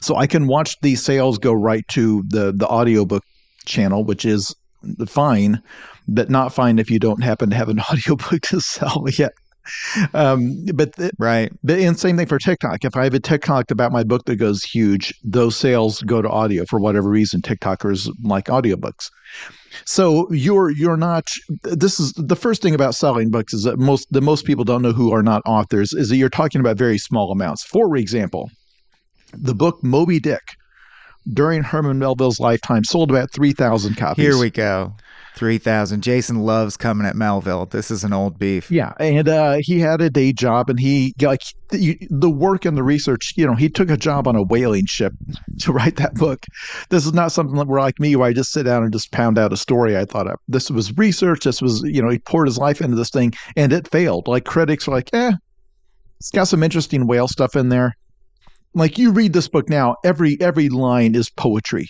So 0.01 0.17
I 0.17 0.27
can 0.27 0.47
watch 0.47 0.81
these 0.81 1.05
sales 1.05 1.39
go 1.39 1.53
right 1.53 1.87
to 1.89 2.25
the 2.29 2.53
the 2.53 2.67
audiobook 2.67 3.25
channel, 3.67 4.05
which 4.05 4.25
is 4.25 4.55
fine, 5.07 5.63
but 6.09 6.31
not 6.31 6.55
fine 6.55 6.79
if 6.79 6.91
you 6.91 6.99
don't 6.99 7.23
happen 7.23 7.51
to 7.51 7.57
have 7.57 7.69
an 7.69 7.81
audiobook 7.91 8.41
to 8.43 8.61
sell 8.61 9.05
yet 9.19 9.33
um, 10.15 10.65
but 10.75 10.95
the, 10.97 11.11
right, 11.19 11.53
but 11.63 11.79
and 11.79 11.99
same 11.99 12.17
thing 12.17 12.27
for 12.27 12.39
TikTok. 12.39 12.85
If 12.85 12.97
I 12.97 13.05
have 13.05 13.15
a 13.15 13.21
TikTok 13.21 13.71
about 13.71 13.93
my 13.93 14.05
book 14.05 14.25
that 14.27 14.37
goes 14.37 14.63
huge, 14.63 15.15
those 15.25 15.57
sales 15.57 16.03
go 16.03 16.23
to 16.23 16.29
audio 16.29 16.65
for 16.69 16.81
whatever 16.81 17.09
reason. 17.09 17.41
TikTokers 17.41 18.09
like 18.23 18.47
audiobooks. 18.47 19.11
So 19.85 20.31
you're 20.33 20.71
you're 20.71 20.97
not. 20.97 21.29
This 21.63 22.01
is 22.01 22.13
the 22.15 22.37
first 22.37 22.63
thing 22.63 22.75
about 22.75 22.95
selling 22.95 23.31
books 23.31 23.55
is 23.55 23.63
that 23.65 23.79
most 23.79 24.07
the 24.11 24.21
most 24.21 24.45
people 24.45 24.65
don't 24.65 24.83
know 24.83 24.93
who 24.93 25.13
are 25.13 25.23
not 25.23 25.43
authors 25.47 25.93
is 25.93 26.09
that 26.09 26.17
you're 26.17 26.29
talking 26.29 26.61
about 26.61 26.77
very 26.77 26.99
small 26.99 27.31
amounts. 27.31 27.65
For 27.65 27.97
example, 27.97 28.51
the 29.33 29.55
book 29.55 29.83
Moby 29.83 30.19
Dick 30.19 30.43
during 31.33 31.63
Herman 31.63 31.99
Melville's 31.99 32.41
lifetime 32.41 32.85
sold 32.85 33.11
about 33.11 33.33
3,000 33.33 33.97
copies. 33.97 34.25
Here 34.25 34.39
we 34.39 34.51
go. 34.51 34.95
3000 35.41 36.03
jason 36.03 36.41
loves 36.41 36.77
coming 36.77 37.07
at 37.07 37.17
melville. 37.17 37.65
This 37.65 37.91
is 37.91 38.05
an 38.05 38.13
old 38.13 38.39
beef. 38.39 38.71
Yeah 38.71 38.93
and 39.01 39.27
uh, 39.27 39.57
he 39.61 39.81
had 39.81 40.03
a 40.03 40.11
day 40.11 40.35
job 40.35 40.69
and 40.69 40.79
he 40.79 41.15
like 41.19 41.41
the, 41.71 42.29
work 42.31 42.67
and 42.67 42.77
the 42.77 42.83
research 42.83 43.33
you 43.37 43.47
know 43.47 43.55
he 43.55 43.71
took 43.71 43.89
a 43.89 43.97
job 43.97 44.29
on 44.29 44.37
a 44.37 44.43
whaling 44.43 44.85
ship 44.85 45.15
to 45.61 45.73
write 45.73 45.97
that 45.97 46.13
book. 46.13 46.45
This 46.91 47.07
is 47.07 47.15
not 47.15 47.33
something 47.33 47.57
where 47.57 47.81
like 47.81 47.99
me 47.99 48.17
where 48.17 48.29
i 48.29 48.35
just 48.35 48.53
sit 48.53 48.65
down 48.65 48.83
and 48.83 48.93
just 48.93 49.13
pound 49.13 49.39
out 49.39 49.51
a 49.51 49.57
story. 49.57 49.97
I 49.97 50.05
thought 50.05 50.27
of 50.27 50.39
this 50.47 50.71
was 50.71 50.95
research. 50.99 51.45
This 51.45 51.63
was 51.63 51.81
you 51.85 52.03
know 52.03 52.11
he 52.11 52.19
poured 52.19 52.47
his 52.47 52.59
life 52.59 52.83
into 52.83 52.97
this 52.97 53.09
thing 53.09 53.33
and 53.57 53.73
it 53.73 53.89
failed. 53.89 54.29
Like 54.29 54.45
critics 54.45 54.87
were 54.87 54.95
like 54.95 55.09
eh 55.15 55.33
it's 56.19 56.31
got 56.31 56.49
some 56.49 56.63
interesting 56.63 57.07
whale 57.07 57.29
stuff 57.29 57.57
in 57.57 57.71
there. 57.71 57.97
Like 58.75 58.99
you 58.99 59.11
read 59.11 59.33
this 59.33 59.49
book 59.49 59.71
now 59.71 59.97
every 60.05 60.37
every 60.39 60.69
line 60.69 61.15
is 61.15 61.31
poetry 61.31 61.89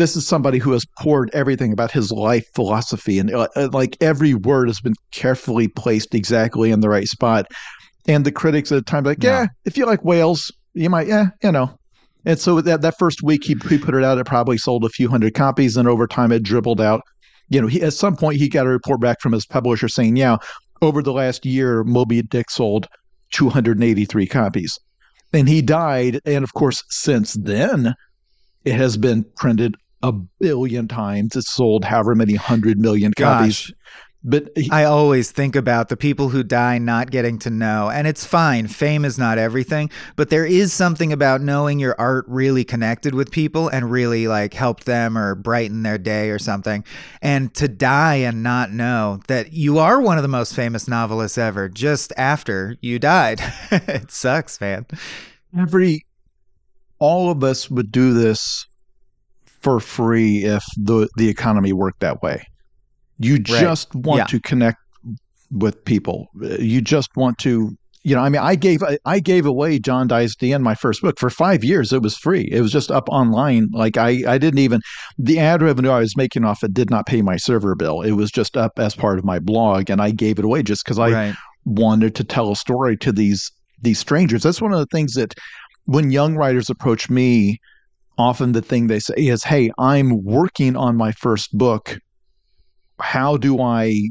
this 0.00 0.16
is 0.16 0.26
somebody 0.26 0.56
who 0.56 0.72
has 0.72 0.86
poured 0.98 1.30
everything 1.34 1.74
about 1.74 1.90
his 1.90 2.10
life 2.10 2.48
philosophy 2.54 3.18
and 3.18 3.34
uh, 3.34 3.48
uh, 3.54 3.68
like 3.70 3.98
every 4.00 4.32
word 4.32 4.66
has 4.66 4.80
been 4.80 4.94
carefully 5.10 5.68
placed 5.68 6.14
exactly 6.14 6.70
in 6.70 6.80
the 6.80 6.88
right 6.88 7.06
spot. 7.06 7.46
And 8.08 8.24
the 8.24 8.32
critics 8.32 8.72
at 8.72 8.76
the 8.76 8.90
time 8.90 9.04
like 9.04 9.22
yeah, 9.22 9.42
yeah 9.42 9.46
if 9.66 9.76
you 9.76 9.84
like 9.84 10.02
whales 10.02 10.50
you 10.72 10.88
might 10.88 11.06
yeah 11.06 11.26
you 11.42 11.52
know. 11.52 11.78
And 12.24 12.38
so 12.38 12.62
that 12.62 12.80
that 12.80 12.98
first 12.98 13.22
week 13.22 13.44
he, 13.44 13.54
he 13.68 13.76
put 13.76 13.94
it 13.94 14.02
out 14.02 14.16
it 14.16 14.24
probably 14.24 14.56
sold 14.56 14.84
a 14.84 14.88
few 14.88 15.06
hundred 15.06 15.34
copies 15.34 15.76
and 15.76 15.86
over 15.86 16.06
time 16.06 16.32
it 16.32 16.42
dribbled 16.42 16.80
out. 16.80 17.02
You 17.50 17.60
know 17.60 17.66
he 17.66 17.82
at 17.82 17.92
some 17.92 18.16
point 18.16 18.38
he 18.38 18.48
got 18.48 18.66
a 18.66 18.70
report 18.70 19.02
back 19.02 19.20
from 19.20 19.32
his 19.32 19.44
publisher 19.44 19.88
saying 19.88 20.16
yeah 20.16 20.38
over 20.80 21.02
the 21.02 21.12
last 21.12 21.44
year 21.44 21.84
moby 21.84 22.22
dick 22.22 22.50
sold 22.50 22.88
283 23.32 24.26
copies. 24.26 24.78
And 25.34 25.46
he 25.46 25.60
died 25.60 26.20
and 26.24 26.42
of 26.42 26.54
course 26.54 26.82
since 26.88 27.34
then 27.34 27.94
it 28.64 28.74
has 28.74 28.96
been 28.96 29.24
printed 29.36 29.74
a 30.02 30.12
billion 30.12 30.88
times. 30.88 31.36
It's 31.36 31.50
sold 31.50 31.84
however 31.84 32.14
many 32.14 32.34
hundred 32.34 32.78
million 32.78 33.12
copies. 33.12 33.66
Gosh. 33.66 33.74
But 34.22 34.50
he, 34.54 34.70
I 34.70 34.84
always 34.84 35.30
think 35.30 35.56
about 35.56 35.88
the 35.88 35.96
people 35.96 36.28
who 36.28 36.42
die 36.42 36.76
not 36.76 37.10
getting 37.10 37.38
to 37.40 37.50
know. 37.50 37.88
And 37.88 38.06
it's 38.06 38.24
fine. 38.24 38.66
Fame 38.66 39.06
is 39.06 39.18
not 39.18 39.38
everything, 39.38 39.90
but 40.14 40.28
there 40.28 40.44
is 40.44 40.74
something 40.74 41.10
about 41.10 41.40
knowing 41.40 41.78
your 41.78 41.94
art 41.98 42.26
really 42.28 42.62
connected 42.62 43.14
with 43.14 43.30
people 43.30 43.68
and 43.68 43.90
really 43.90 44.28
like 44.28 44.52
helped 44.52 44.84
them 44.84 45.16
or 45.16 45.34
brighten 45.34 45.84
their 45.84 45.96
day 45.96 46.28
or 46.28 46.38
something. 46.38 46.84
And 47.22 47.54
to 47.54 47.66
die 47.66 48.16
and 48.16 48.42
not 48.42 48.70
know 48.72 49.20
that 49.28 49.54
you 49.54 49.78
are 49.78 50.00
one 50.02 50.18
of 50.18 50.22
the 50.22 50.28
most 50.28 50.54
famous 50.54 50.86
novelists 50.86 51.38
ever 51.38 51.70
just 51.70 52.12
after 52.18 52.76
you 52.82 52.98
died. 52.98 53.40
it 53.70 54.10
sucks, 54.10 54.60
man. 54.60 54.84
Every 55.58 56.04
all 56.98 57.30
of 57.30 57.42
us 57.42 57.70
would 57.70 57.90
do 57.90 58.12
this 58.12 58.66
for 59.60 59.80
free 59.80 60.44
if 60.44 60.64
the 60.76 61.08
the 61.16 61.28
economy 61.28 61.72
worked 61.72 62.00
that 62.00 62.22
way. 62.22 62.44
You 63.18 63.34
right. 63.34 63.44
just 63.44 63.94
want 63.94 64.18
yeah. 64.18 64.24
to 64.26 64.40
connect 64.40 64.78
with 65.50 65.84
people. 65.84 66.28
You 66.40 66.80
just 66.80 67.10
want 67.16 67.38
to 67.38 67.76
you 68.02 68.14
know, 68.14 68.22
I 68.22 68.30
mean, 68.30 68.40
I 68.40 68.54
gave 68.54 68.80
I 69.04 69.20
gave 69.20 69.44
away 69.44 69.78
John 69.78 70.08
Dies 70.08 70.34
End, 70.40 70.64
my 70.64 70.74
first 70.74 71.02
book, 71.02 71.18
for 71.18 71.28
five 71.28 71.62
years. 71.62 71.92
It 71.92 72.02
was 72.02 72.16
free. 72.16 72.48
It 72.50 72.62
was 72.62 72.72
just 72.72 72.90
up 72.90 73.08
online. 73.10 73.68
Like 73.72 73.98
I, 73.98 74.22
I 74.26 74.38
didn't 74.38 74.60
even 74.60 74.80
the 75.18 75.38
ad 75.38 75.60
revenue 75.60 75.90
I 75.90 76.00
was 76.00 76.16
making 76.16 76.44
off 76.44 76.64
it 76.64 76.72
did 76.72 76.88
not 76.88 77.06
pay 77.06 77.20
my 77.20 77.36
server 77.36 77.74
bill. 77.74 78.00
It 78.00 78.12
was 78.12 78.30
just 78.30 78.56
up 78.56 78.78
as 78.78 78.94
part 78.94 79.18
of 79.18 79.24
my 79.24 79.38
blog, 79.38 79.90
and 79.90 80.00
I 80.00 80.12
gave 80.12 80.38
it 80.38 80.46
away 80.46 80.62
just 80.62 80.84
because 80.84 80.98
I 80.98 81.10
right. 81.10 81.34
wanted 81.66 82.14
to 82.14 82.24
tell 82.24 82.50
a 82.50 82.56
story 82.56 82.96
to 82.98 83.12
these 83.12 83.52
these 83.82 83.98
strangers. 83.98 84.44
That's 84.44 84.62
one 84.62 84.72
of 84.72 84.78
the 84.78 84.86
things 84.86 85.12
that 85.14 85.34
when 85.84 86.10
young 86.10 86.36
writers 86.36 86.70
approach 86.70 87.10
me, 87.10 87.58
often 88.20 88.52
the 88.52 88.62
thing 88.62 88.86
they 88.86 89.00
say 89.00 89.14
is, 89.16 89.42
Hey, 89.42 89.70
I'm 89.78 90.22
working 90.22 90.76
on 90.76 90.96
my 90.96 91.12
first 91.12 91.56
book. 91.56 91.98
How 93.00 93.36
do 93.36 93.60
I 93.60 94.10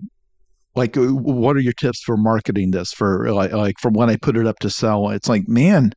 like 0.75 0.97
uh, 0.97 1.13
what 1.13 1.55
are 1.55 1.61
your 1.61 1.73
tips 1.73 2.01
for 2.01 2.17
marketing 2.17 2.71
this 2.71 2.91
for 2.91 3.31
like, 3.31 3.51
like 3.51 3.79
from 3.79 3.93
when 3.93 4.09
I 4.09 4.15
put 4.15 4.35
it 4.35 4.47
up 4.47 4.59
to 4.59 4.69
sell? 4.69 5.09
It's 5.09 5.29
like, 5.29 5.47
man, 5.47 5.93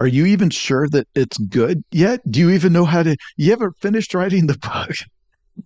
are 0.00 0.06
you 0.06 0.26
even 0.26 0.50
sure 0.50 0.88
that 0.88 1.08
it's 1.14 1.38
good 1.38 1.82
yet? 1.90 2.20
Do 2.30 2.40
you 2.40 2.50
even 2.50 2.72
know 2.72 2.84
how 2.84 3.02
to 3.02 3.16
you 3.36 3.50
haven't 3.50 3.76
finished 3.80 4.14
writing 4.14 4.46
the 4.46 4.58
book? 4.58 4.92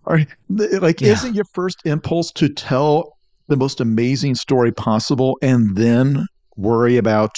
Or 0.07 0.21
like 0.49 1.01
yeah. 1.01 1.13
isn't 1.13 1.35
your 1.35 1.47
first 1.53 1.81
impulse 1.85 2.31
to 2.33 2.49
tell 2.49 3.17
the 3.49 3.57
most 3.57 3.81
amazing 3.81 4.37
story 4.37 4.73
possible 4.73 5.37
and 5.43 5.77
then 5.77 6.27
worry 6.57 6.97
about 6.97 7.37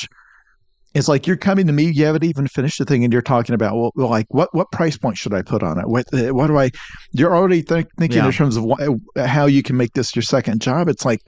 it's 0.94 1.08
like 1.08 1.26
you're 1.26 1.36
coming 1.36 1.66
to 1.66 1.72
me 1.72 1.90
you 1.90 2.04
haven't 2.04 2.24
even 2.24 2.46
finished 2.46 2.78
the 2.78 2.84
thing 2.84 3.04
and 3.04 3.12
you're 3.12 3.22
talking 3.22 3.54
about 3.54 3.92
well, 3.94 4.08
like 4.08 4.26
what 4.28 4.54
what 4.54 4.70
price 4.72 4.96
point 4.96 5.16
should 5.16 5.34
i 5.34 5.42
put 5.42 5.62
on 5.62 5.78
it 5.78 5.88
what 5.88 6.04
uh, 6.12 6.34
what 6.34 6.46
do 6.46 6.58
i 6.58 6.70
you're 7.12 7.34
already 7.34 7.62
th- 7.62 7.86
thinking 7.98 8.18
yeah. 8.18 8.26
in 8.26 8.32
terms 8.32 8.56
of 8.56 8.64
what, 8.64 8.80
how 9.16 9.46
you 9.46 9.62
can 9.62 9.76
make 9.76 9.92
this 9.94 10.14
your 10.14 10.22
second 10.22 10.60
job 10.60 10.88
it's 10.88 11.04
like 11.04 11.20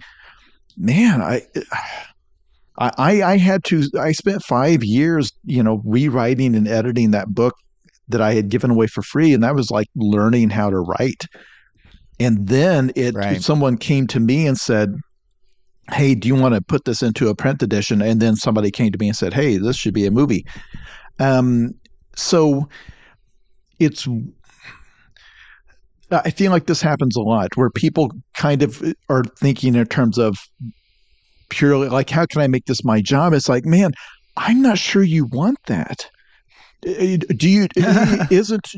man 0.77 1.20
i 1.20 1.40
I, 2.77 3.22
I 3.22 3.37
had 3.37 3.62
to 3.64 3.88
I 3.98 4.12
spent 4.12 4.42
five 4.42 4.83
years, 4.83 5.31
you 5.44 5.62
know, 5.62 5.81
rewriting 5.85 6.57
and 6.57 6.66
editing 6.66 7.12
that 7.12 7.29
book 7.29 7.55
that 8.09 8.20
I 8.20 8.35
had 8.35 8.48
given 8.48 8.70
away 8.70 8.87
for 8.87 9.03
free. 9.03 9.33
And 9.33 9.42
that 9.42 9.55
was 9.55 9.70
like 9.70 9.88
learning 9.94 10.50
how 10.50 10.70
to 10.70 10.79
write. 10.79 11.24
And 12.20 12.48
then 12.48 12.92
it 12.96 13.14
right. 13.14 13.40
someone 13.40 13.77
came 13.77 14.07
to 14.09 14.20
me 14.20 14.46
and 14.46 14.59
said, 14.59 14.94
Hey, 15.92 16.14
do 16.14 16.29
you 16.29 16.35
want 16.35 16.55
to 16.55 16.61
put 16.61 16.85
this 16.85 17.03
into 17.03 17.29
a 17.29 17.35
print 17.35 17.62
edition? 17.62 18.01
And 18.01 18.20
then 18.20 18.37
somebody 18.37 18.70
came 18.70 18.92
to 18.92 18.99
me 18.99 19.09
and 19.09 19.16
said, 19.16 19.35
Hey, 19.35 19.59
this 19.59 19.77
should 19.77 19.94
be 19.94 20.07
a 20.07 20.11
movie. 20.11 20.44
Um, 21.18 21.75
so 22.16 22.68
it's 23.79 24.09
I 26.11 26.31
feel 26.31 26.53
like 26.53 26.66
this 26.66 26.83
happens 26.83 27.16
a 27.16 27.20
lot 27.20 27.57
where 27.57 27.70
people 27.70 28.11
kind 28.37 28.62
of 28.62 28.83
are 29.09 29.25
thinking 29.40 29.75
in 29.75 29.87
terms 29.87 30.18
of 30.18 30.37
purely 31.49 31.88
like, 31.88 32.11
how 32.11 32.27
can 32.27 32.40
I 32.40 32.47
make 32.47 32.66
this 32.66 32.85
my 32.85 33.01
job? 33.01 33.33
It's 33.33 33.49
like, 33.49 33.64
man, 33.64 33.92
I'm 34.37 34.62
not 34.62 34.79
sure 34.79 35.03
you 35.03 35.27
want 35.27 35.59
that. 35.66 36.09
Uh, 36.87 37.16
do 37.37 37.49
you, 37.49 37.68
isn't, 38.31 38.75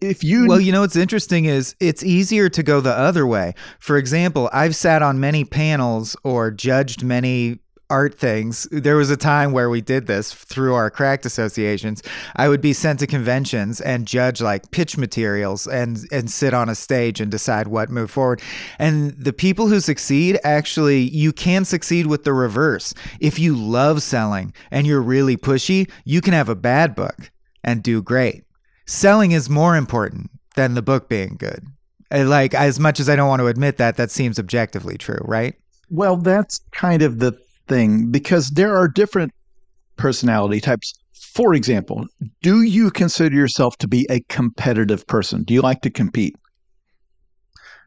if 0.00 0.22
you. 0.22 0.46
Well, 0.46 0.60
you 0.60 0.72
know, 0.72 0.82
what's 0.82 0.96
interesting 0.96 1.46
is 1.46 1.74
it's 1.80 2.04
easier 2.04 2.48
to 2.48 2.62
go 2.62 2.80
the 2.80 2.92
other 2.92 3.26
way. 3.26 3.54
For 3.78 3.96
example, 3.96 4.50
I've 4.52 4.76
sat 4.76 5.02
on 5.02 5.20
many 5.20 5.44
panels 5.44 6.16
or 6.22 6.50
judged 6.50 7.02
many 7.02 7.60
art 7.88 8.18
things. 8.18 8.66
There 8.70 8.96
was 8.96 9.10
a 9.10 9.16
time 9.16 9.52
where 9.52 9.70
we 9.70 9.80
did 9.80 10.06
this 10.06 10.32
through 10.32 10.74
our 10.74 10.90
cracked 10.90 11.26
associations. 11.26 12.02
I 12.34 12.48
would 12.48 12.60
be 12.60 12.72
sent 12.72 12.98
to 13.00 13.06
conventions 13.06 13.80
and 13.80 14.06
judge 14.06 14.40
like 14.40 14.70
pitch 14.70 14.96
materials 14.96 15.66
and 15.66 16.06
and 16.10 16.30
sit 16.30 16.54
on 16.54 16.68
a 16.68 16.74
stage 16.74 17.20
and 17.20 17.30
decide 17.30 17.68
what 17.68 17.90
move 17.90 18.10
forward. 18.10 18.42
And 18.78 19.12
the 19.12 19.32
people 19.32 19.68
who 19.68 19.80
succeed 19.80 20.38
actually 20.44 21.00
you 21.00 21.32
can 21.32 21.64
succeed 21.64 22.06
with 22.06 22.24
the 22.24 22.32
reverse. 22.32 22.94
If 23.20 23.38
you 23.38 23.54
love 23.56 24.02
selling 24.02 24.52
and 24.70 24.86
you're 24.86 25.02
really 25.02 25.36
pushy, 25.36 25.90
you 26.04 26.20
can 26.20 26.32
have 26.32 26.48
a 26.48 26.56
bad 26.56 26.94
book 26.94 27.30
and 27.62 27.82
do 27.82 28.02
great. 28.02 28.44
Selling 28.86 29.32
is 29.32 29.50
more 29.50 29.76
important 29.76 30.30
than 30.54 30.74
the 30.74 30.82
book 30.82 31.08
being 31.08 31.36
good. 31.38 31.66
Like 32.10 32.54
as 32.54 32.78
much 32.78 33.00
as 33.00 33.08
I 33.08 33.16
don't 33.16 33.28
want 33.28 33.40
to 33.40 33.48
admit 33.48 33.78
that, 33.78 33.96
that 33.96 34.10
seems 34.10 34.38
objectively 34.38 34.96
true, 34.96 35.20
right? 35.22 35.54
Well, 35.90 36.16
that's 36.16 36.60
kind 36.72 37.02
of 37.02 37.18
the 37.18 37.38
thing 37.66 38.10
because 38.10 38.50
there 38.50 38.76
are 38.76 38.88
different 38.88 39.32
personality 39.96 40.60
types. 40.60 40.94
For 41.12 41.54
example, 41.54 42.06
do 42.42 42.62
you 42.62 42.90
consider 42.90 43.34
yourself 43.34 43.76
to 43.78 43.88
be 43.88 44.06
a 44.10 44.20
competitive 44.28 45.06
person? 45.06 45.42
Do 45.42 45.54
you 45.54 45.60
like 45.60 45.82
to 45.82 45.90
compete? 45.90 46.36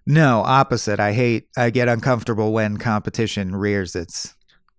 No, 0.06 0.42
opposite. 0.46 1.00
I 1.00 1.14
hate, 1.14 1.48
I 1.58 1.70
get 1.70 1.88
uncomfortable 1.88 2.52
when 2.52 2.78
competition 2.78 3.56
rears 3.56 3.96
its 3.96 4.36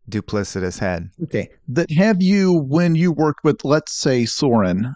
duplicitous 0.09 0.79
head. 0.79 1.11
Okay. 1.23 1.51
That 1.69 1.91
have 1.93 2.21
you, 2.21 2.53
when 2.53 2.97
you 2.97 3.13
worked 3.13 3.45
with, 3.45 3.65
let's 3.65 3.93
say, 3.93 4.25
Soren, 4.25 4.93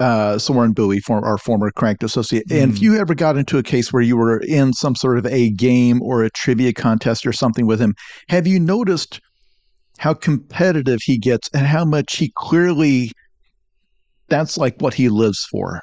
uh, 0.00 0.38
Soren 0.38 0.72
Bowie, 0.72 1.00
for 1.00 1.24
our 1.24 1.38
former 1.38 1.70
Cracked 1.70 2.02
associate. 2.02 2.48
Mm. 2.48 2.62
And 2.62 2.72
if 2.72 2.78
mm. 2.78 2.82
you 2.82 2.96
ever 2.96 3.14
got 3.14 3.36
into 3.36 3.58
a 3.58 3.62
case 3.62 3.92
where 3.92 4.02
you 4.02 4.16
were 4.16 4.38
in 4.40 4.72
some 4.72 4.94
sort 4.94 5.18
of 5.18 5.26
a 5.26 5.50
game 5.50 6.02
or 6.02 6.22
a 6.22 6.30
trivia 6.30 6.72
contest 6.72 7.26
or 7.26 7.32
something 7.32 7.66
with 7.66 7.80
him, 7.80 7.94
have 8.28 8.46
you 8.46 8.58
noticed 8.58 9.20
how 9.98 10.14
competitive 10.14 11.00
he 11.02 11.18
gets 11.18 11.48
and 11.54 11.66
how 11.66 11.84
much 11.84 12.16
he 12.16 12.32
clearly 12.36 13.12
that's 14.28 14.56
like 14.58 14.80
what 14.80 14.94
he 14.94 15.08
lives 15.08 15.46
for? 15.50 15.80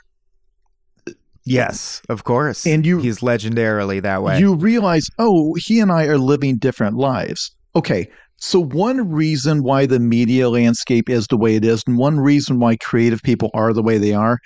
Yes, 1.43 2.01
of 2.09 2.23
course. 2.23 2.67
And 2.67 2.85
you 2.85 2.99
he's 2.99 3.19
legendarily 3.19 4.01
that 4.01 4.21
way. 4.21 4.39
You 4.39 4.55
realize, 4.55 5.07
oh, 5.17 5.55
he 5.55 5.79
and 5.79 5.91
I 5.91 6.05
are 6.05 6.17
living 6.17 6.57
different 6.57 6.97
lives. 6.97 7.55
Okay, 7.75 8.09
so, 8.43 8.59
one 8.59 9.07
reason 9.07 9.61
why 9.61 9.85
the 9.85 9.99
media 9.99 10.49
landscape 10.49 11.11
is 11.11 11.27
the 11.27 11.37
way 11.37 11.55
it 11.55 11.63
is, 11.63 11.83
and 11.85 11.99
one 11.99 12.19
reason 12.19 12.59
why 12.59 12.75
creative 12.77 13.21
people 13.21 13.51
are 13.53 13.71
the 13.71 13.83
way 13.83 13.99
they 13.99 14.13
are, 14.13 14.39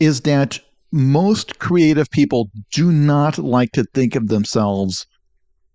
is 0.00 0.22
that 0.22 0.58
most 0.90 1.60
creative 1.60 2.10
people 2.10 2.50
do 2.72 2.90
not 2.90 3.38
like 3.38 3.70
to 3.72 3.84
think 3.94 4.16
of 4.16 4.26
themselves 4.26 5.06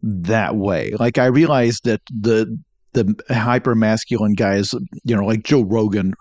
that 0.03 0.57
way. 0.57 0.91
Like, 0.99 1.17
I 1.17 1.27
realize 1.27 1.77
that 1.85 2.01
the 2.09 2.59
the 2.91 3.15
hyper 3.29 3.75
masculine 3.75 4.33
guys, 4.33 4.73
you 5.05 5.15
know, 5.15 5.25
like 5.25 5.43
Joe 5.43 5.63
Rogan, 5.63 6.15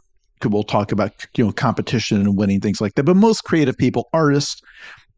will 0.45 0.62
talk 0.62 0.93
about 0.93 1.12
you 1.37 1.45
know 1.45 1.51
competition 1.51 2.21
and 2.21 2.37
winning 2.37 2.61
things 2.61 2.81
like 2.81 2.95
that. 2.95 3.03
But 3.03 3.17
most 3.17 3.43
creative 3.43 3.77
people, 3.77 4.09
artists, 4.12 4.62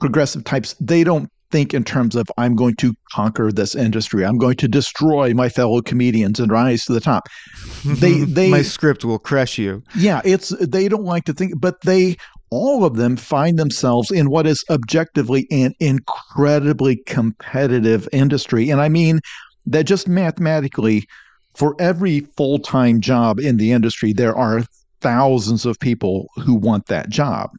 progressive 0.00 0.44
types, 0.44 0.74
they 0.80 1.04
don't 1.04 1.30
think 1.50 1.74
in 1.74 1.84
terms 1.84 2.14
of 2.16 2.26
I'm 2.36 2.56
going 2.56 2.76
to 2.76 2.94
conquer 3.12 3.50
this 3.52 3.74
industry. 3.74 4.24
I'm 4.24 4.38
going 4.38 4.56
to 4.56 4.68
destroy 4.68 5.34
my 5.34 5.48
fellow 5.48 5.80
comedians 5.80 6.40
and 6.40 6.50
rise 6.50 6.84
to 6.84 6.92
the 6.92 7.00
top. 7.00 7.28
They 7.84 8.18
they 8.24 8.50
my 8.50 8.62
script 8.62 9.04
will 9.04 9.18
crush 9.18 9.56
you. 9.56 9.82
Yeah, 9.96 10.20
it's 10.24 10.50
they 10.60 10.88
don't 10.88 11.04
like 11.04 11.24
to 11.24 11.32
think 11.32 11.54
but 11.60 11.80
they 11.82 12.16
all 12.50 12.84
of 12.84 12.96
them 12.96 13.16
find 13.16 13.58
themselves 13.58 14.10
in 14.10 14.30
what 14.30 14.46
is 14.46 14.64
objectively 14.70 15.46
an 15.50 15.74
incredibly 15.80 16.96
competitive 17.06 18.08
industry. 18.12 18.70
And 18.70 18.80
I 18.80 18.88
mean 18.88 19.20
that 19.66 19.84
just 19.84 20.08
mathematically 20.08 21.06
for 21.54 21.76
every 21.78 22.20
full-time 22.36 23.00
job 23.00 23.38
in 23.38 23.58
the 23.58 23.72
industry 23.72 24.12
there 24.12 24.36
are 24.36 24.62
thousands 25.00 25.64
of 25.66 25.78
people 25.78 26.28
who 26.36 26.54
want 26.54 26.86
that 26.86 27.08
job. 27.08 27.50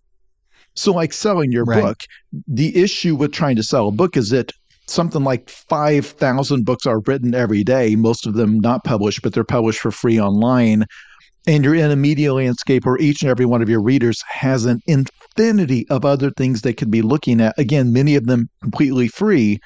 So, 0.80 0.94
like 0.94 1.12
selling 1.12 1.52
your 1.52 1.66
right. 1.66 1.84
book, 1.84 2.04
the 2.48 2.74
issue 2.82 3.14
with 3.14 3.34
trying 3.34 3.58
to 3.58 3.64
sell 3.64 3.90
a 3.90 3.92
book 3.92 4.16
is 4.16 4.30
that 4.30 4.54
something 4.88 5.26
like 5.26 5.50
5,000 5.50 6.66
books 6.66 6.86
are 6.86 7.02
written 7.02 7.36
every 7.36 7.66
day, 7.66 7.98
most 7.98 8.26
of 8.26 8.36
them 8.36 8.62
not 8.62 8.86
published, 8.86 9.22
but 9.22 9.34
they're 9.34 9.44
published 9.44 9.82
for 9.82 9.92
free 9.92 10.18
online. 10.18 10.86
And 11.46 11.66
you're 11.66 11.76
in 11.76 11.92
a 11.92 11.98
media 11.98 12.34
landscape 12.34 12.86
where 12.86 12.98
each 12.98 13.22
and 13.22 13.30
every 13.30 13.46
one 13.46 13.62
of 13.62 13.68
your 13.68 13.82
readers 13.82 14.24
has 14.30 14.64
an 14.64 14.80
infinity 14.88 15.86
of 15.90 16.06
other 16.06 16.32
things 16.32 16.62
they 16.62 16.74
could 16.74 16.90
be 16.90 17.02
looking 17.02 17.42
at. 17.42 17.60
Again, 17.60 17.92
many 17.92 18.16
of 18.16 18.28
them 18.28 18.50
completely 18.62 19.10
free. 19.10 19.60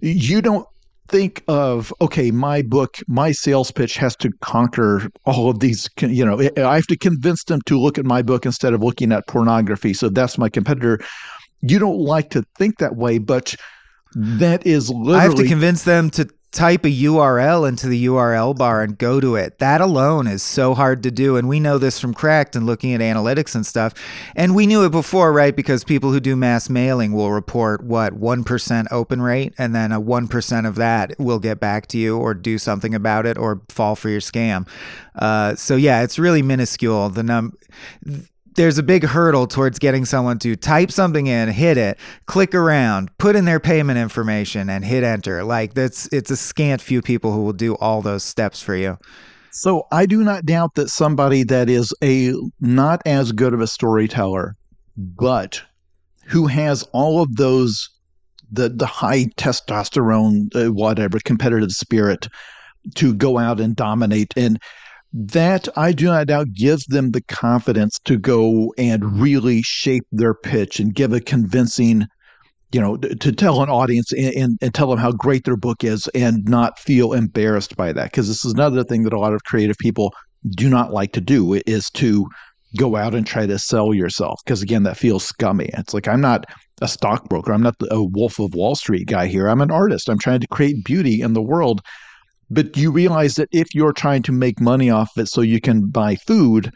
You 0.00 0.40
don't 0.40 0.66
think 1.08 1.42
of 1.48 1.92
okay 2.00 2.30
my 2.30 2.62
book 2.62 2.96
my 3.08 3.30
sales 3.30 3.70
pitch 3.70 3.96
has 3.96 4.16
to 4.16 4.30
conquer 4.40 5.10
all 5.26 5.50
of 5.50 5.60
these 5.60 5.88
you 6.00 6.24
know 6.24 6.40
i 6.64 6.74
have 6.74 6.86
to 6.86 6.96
convince 6.96 7.44
them 7.44 7.60
to 7.66 7.78
look 7.78 7.98
at 7.98 8.06
my 8.06 8.22
book 8.22 8.46
instead 8.46 8.72
of 8.72 8.82
looking 8.82 9.12
at 9.12 9.26
pornography. 9.26 9.92
So 9.92 10.08
that's 10.08 10.38
my 10.38 10.48
competitor. 10.48 10.98
You 11.60 11.78
don't 11.78 11.98
like 11.98 12.30
to 12.30 12.44
think 12.56 12.78
that 12.78 12.96
way 12.96 13.18
but 13.18 13.54
that 14.16 14.66
is 14.66 14.90
literally 14.90 15.18
i 15.18 15.22
have 15.22 15.34
to 15.34 15.46
convince 15.46 15.82
them 15.84 16.08
to 16.08 16.28
type 16.54 16.84
a 16.84 16.88
URL 16.88 17.68
into 17.68 17.88
the 17.88 18.06
URL 18.06 18.56
bar 18.56 18.82
and 18.82 18.96
go 18.96 19.20
to 19.20 19.34
it. 19.34 19.58
That 19.58 19.80
alone 19.80 20.26
is 20.26 20.42
so 20.42 20.74
hard 20.74 21.02
to 21.02 21.10
do. 21.10 21.36
And 21.36 21.48
we 21.48 21.60
know 21.60 21.78
this 21.78 21.98
from 21.98 22.14
Cracked 22.14 22.54
and 22.54 22.64
looking 22.64 22.94
at 22.94 23.00
analytics 23.00 23.54
and 23.54 23.66
stuff. 23.66 23.92
And 24.36 24.54
we 24.54 24.66
knew 24.66 24.84
it 24.84 24.90
before, 24.90 25.32
right? 25.32 25.54
Because 25.54 25.82
people 25.84 26.12
who 26.12 26.20
do 26.20 26.36
mass 26.36 26.70
mailing 26.70 27.12
will 27.12 27.32
report 27.32 27.82
what, 27.82 28.14
1% 28.14 28.86
open 28.90 29.20
rate. 29.20 29.52
And 29.58 29.74
then 29.74 29.90
a 29.90 30.00
1% 30.00 30.66
of 30.66 30.76
that 30.76 31.18
will 31.18 31.40
get 31.40 31.58
back 31.58 31.88
to 31.88 31.98
you 31.98 32.16
or 32.16 32.32
do 32.32 32.56
something 32.56 32.94
about 32.94 33.26
it 33.26 33.36
or 33.36 33.60
fall 33.68 33.96
for 33.96 34.08
your 34.08 34.20
scam. 34.20 34.68
Uh, 35.16 35.56
so 35.56 35.76
yeah, 35.76 36.02
it's 36.02 36.18
really 36.18 36.42
minuscule. 36.42 37.08
The 37.08 37.22
num 37.22 37.56
there's 38.54 38.78
a 38.78 38.82
big 38.82 39.04
hurdle 39.04 39.46
towards 39.46 39.78
getting 39.78 40.04
someone 40.04 40.38
to 40.40 40.56
type 40.56 40.90
something 40.90 41.26
in, 41.26 41.48
hit 41.48 41.76
it, 41.76 41.98
click 42.26 42.54
around, 42.54 43.16
put 43.18 43.36
in 43.36 43.44
their 43.44 43.60
payment 43.60 43.98
information, 43.98 44.70
and 44.70 44.84
hit 44.84 45.04
enter. 45.04 45.44
Like 45.44 45.74
that's 45.74 46.06
it's 46.12 46.30
a 46.30 46.36
scant 46.36 46.80
few 46.80 47.02
people 47.02 47.32
who 47.32 47.42
will 47.42 47.52
do 47.52 47.74
all 47.76 48.02
those 48.02 48.22
steps 48.22 48.62
for 48.62 48.74
you. 48.74 48.98
So 49.50 49.86
I 49.92 50.06
do 50.06 50.24
not 50.24 50.46
doubt 50.46 50.74
that 50.74 50.88
somebody 50.88 51.44
that 51.44 51.68
is 51.68 51.94
a 52.02 52.34
not 52.60 53.00
as 53.06 53.32
good 53.32 53.54
of 53.54 53.60
a 53.60 53.66
storyteller, 53.66 54.56
but 54.96 55.62
who 56.26 56.46
has 56.46 56.82
all 56.92 57.22
of 57.22 57.36
those 57.36 57.88
the 58.50 58.68
the 58.68 58.86
high 58.86 59.26
testosterone, 59.36 60.54
uh, 60.54 60.72
whatever 60.72 61.18
competitive 61.24 61.72
spirit 61.72 62.28
to 62.96 63.14
go 63.14 63.38
out 63.38 63.60
and 63.60 63.76
dominate 63.76 64.34
and 64.36 64.58
that 65.14 65.68
I 65.76 65.92
do 65.92 66.06
not 66.06 66.26
doubt 66.26 66.52
gives 66.52 66.86
them 66.86 67.12
the 67.12 67.22
confidence 67.22 68.00
to 68.00 68.18
go 68.18 68.74
and 68.76 69.20
really 69.20 69.62
shape 69.62 70.04
their 70.10 70.34
pitch 70.34 70.80
and 70.80 70.92
give 70.92 71.12
a 71.12 71.20
convincing, 71.20 72.06
you 72.72 72.80
know, 72.80 72.96
to 72.96 73.30
tell 73.32 73.62
an 73.62 73.70
audience 73.70 74.12
and, 74.12 74.34
and, 74.34 74.58
and 74.60 74.74
tell 74.74 74.90
them 74.90 74.98
how 74.98 75.12
great 75.12 75.44
their 75.44 75.56
book 75.56 75.84
is 75.84 76.08
and 76.16 76.44
not 76.48 76.80
feel 76.80 77.12
embarrassed 77.12 77.76
by 77.76 77.92
that. 77.92 78.10
Because 78.10 78.26
this 78.26 78.44
is 78.44 78.52
another 78.52 78.82
thing 78.82 79.04
that 79.04 79.12
a 79.12 79.18
lot 79.20 79.34
of 79.34 79.44
creative 79.44 79.78
people 79.78 80.12
do 80.56 80.68
not 80.68 80.92
like 80.92 81.12
to 81.12 81.20
do 81.20 81.60
is 81.64 81.88
to 81.90 82.26
go 82.76 82.96
out 82.96 83.14
and 83.14 83.24
try 83.24 83.46
to 83.46 83.56
sell 83.56 83.94
yourself. 83.94 84.40
Because 84.44 84.62
again 84.62 84.82
that 84.82 84.96
feels 84.96 85.24
scummy. 85.24 85.70
It's 85.74 85.94
like 85.94 86.08
i'm 86.08 86.20
not 86.20 86.44
a 86.82 86.88
stockbroker. 86.88 87.52
I'm 87.52 87.62
not 87.62 87.76
a 87.88 88.02
wolf 88.02 88.40
of 88.40 88.54
wall 88.54 88.74
street 88.74 89.06
guy 89.06 89.28
here. 89.28 89.46
I'm 89.46 89.60
an 89.60 89.70
artist. 89.70 90.08
I'm 90.08 90.18
trying 90.18 90.40
to 90.40 90.48
create 90.48 90.84
beauty 90.84 91.20
in 91.20 91.34
the 91.34 91.40
world 91.40 91.82
but 92.54 92.76
you 92.76 92.90
realize 92.90 93.34
that 93.34 93.48
if 93.52 93.74
you're 93.74 93.92
trying 93.92 94.22
to 94.22 94.32
make 94.32 94.60
money 94.60 94.90
off 94.90 95.10
it 95.16 95.28
so 95.28 95.40
you 95.40 95.60
can 95.60 95.88
buy 95.90 96.16
food 96.16 96.70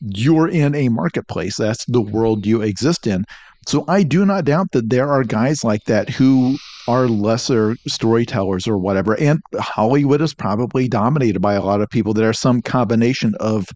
you're 0.00 0.48
in 0.48 0.74
a 0.74 0.88
marketplace. 0.88 1.56
That's 1.56 1.84
the 1.86 2.00
world 2.00 2.46
you 2.46 2.62
exist 2.62 3.06
in. 3.06 3.24
So 3.66 3.84
i 3.88 4.02
do 4.02 4.24
not 4.24 4.44
doubt 4.44 4.72
that 4.72 4.88
there 4.88 5.08
are 5.10 5.24
guys 5.24 5.62
like 5.62 5.84
that 5.84 6.08
who 6.08 6.56
are 6.86 7.06
lesser 7.06 7.76
storytellers 7.86 8.66
or 8.66 8.78
whatever. 8.78 9.18
And 9.20 9.40
hollywood 9.58 10.22
is 10.22 10.34
probably 10.34 10.88
dominated 10.88 11.40
by 11.40 11.54
a 11.54 11.62
lot 11.62 11.80
of 11.80 11.90
people 11.90 12.14
that 12.14 12.24
are 12.24 12.32
some 12.32 12.62
combination 12.62 13.34
of 13.40 13.66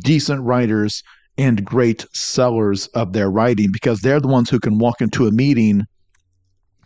decent 0.00 0.42
writers 0.42 1.02
and 1.38 1.64
great 1.64 2.04
sellers 2.12 2.88
of 2.88 3.14
their 3.14 3.30
writing 3.30 3.70
because 3.72 4.00
they're 4.00 4.20
the 4.20 4.28
ones 4.28 4.50
who 4.50 4.60
can 4.60 4.78
walk 4.78 5.00
into 5.00 5.26
a 5.26 5.32
meeting 5.32 5.82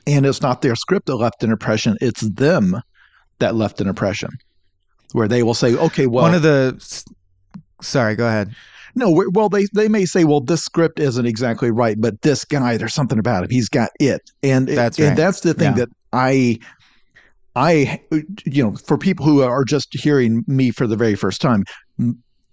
and 0.06 0.24
it's 0.24 0.40
not 0.40 0.62
their 0.62 0.76
script 0.76 1.06
that 1.06 1.16
left 1.16 1.42
an 1.42 1.50
impression, 1.50 1.96
it's 2.00 2.20
them 2.20 2.80
that 3.38 3.55
left 3.55 3.81
an 3.81 3.88
impression 3.88 4.31
where 5.12 5.29
they 5.29 5.42
will 5.42 5.55
say, 5.55 5.75
okay, 5.77 6.07
well. 6.07 6.25
One 6.25 6.35
of 6.35 6.42
the. 6.42 7.05
Sorry, 7.81 8.14
go 8.16 8.27
ahead. 8.27 8.55
No, 8.94 9.22
well, 9.33 9.51
they, 9.51 9.66
they 9.75 9.88
may 9.88 10.07
say, 10.07 10.25
well, 10.25 10.40
this 10.40 10.62
script 10.62 10.99
isn't 10.99 11.27
exactly 11.27 11.70
right, 11.70 12.01
but 12.01 12.22
this 12.22 12.46
guy, 12.46 12.79
there's 12.79 12.94
something 12.94 13.18
about 13.18 13.44
him. 13.44 13.51
He's 13.51 13.68
got 13.68 13.90
it. 14.01 14.22
And, 14.42 14.66
that's 14.66 14.99
and 14.99 15.09
right. 15.09 15.16
that's 15.16 15.40
the 15.40 15.53
thing 15.53 15.77
yeah. 15.77 15.85
that 15.85 15.88
I 16.14 16.59
I, 17.57 17.99
you 18.44 18.62
know, 18.62 18.77
for 18.77 18.99
people 18.99 19.25
who 19.25 19.42
are 19.42 19.64
just 19.64 19.88
hearing 19.92 20.44
me 20.46 20.70
for 20.70 20.87
the 20.87 20.94
very 20.94 21.14
first 21.14 21.40
time, 21.40 21.64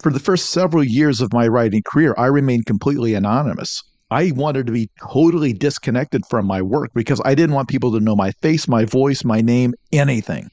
for 0.01 0.11
the 0.11 0.19
first 0.19 0.51
several 0.51 0.83
years 0.83 1.19
of 1.19 1.33
my 1.33 1.45
writing 1.45 1.83
career, 1.85 2.15
I 2.17 2.27
remained 2.27 2.65
completely 2.67 3.13
anonymous. 3.13 3.83
I 4.11 4.31
wanted 4.33 4.65
to 4.67 4.71
be 4.71 4.89
totally 5.11 5.51
disconnected 5.51 6.25
from 6.29 6.47
my 6.47 6.61
work 6.61 6.91
because 6.93 7.21
I 7.25 7.35
didn't 7.35 7.53
want 7.53 7.67
people 7.67 7.91
to 7.91 7.99
know 7.99 8.15
my 8.15 8.31
face, 8.41 8.67
my 8.67 8.85
voice, 8.85 9.25
my 9.25 9.41
name, 9.41 9.73
anything. 9.91 10.49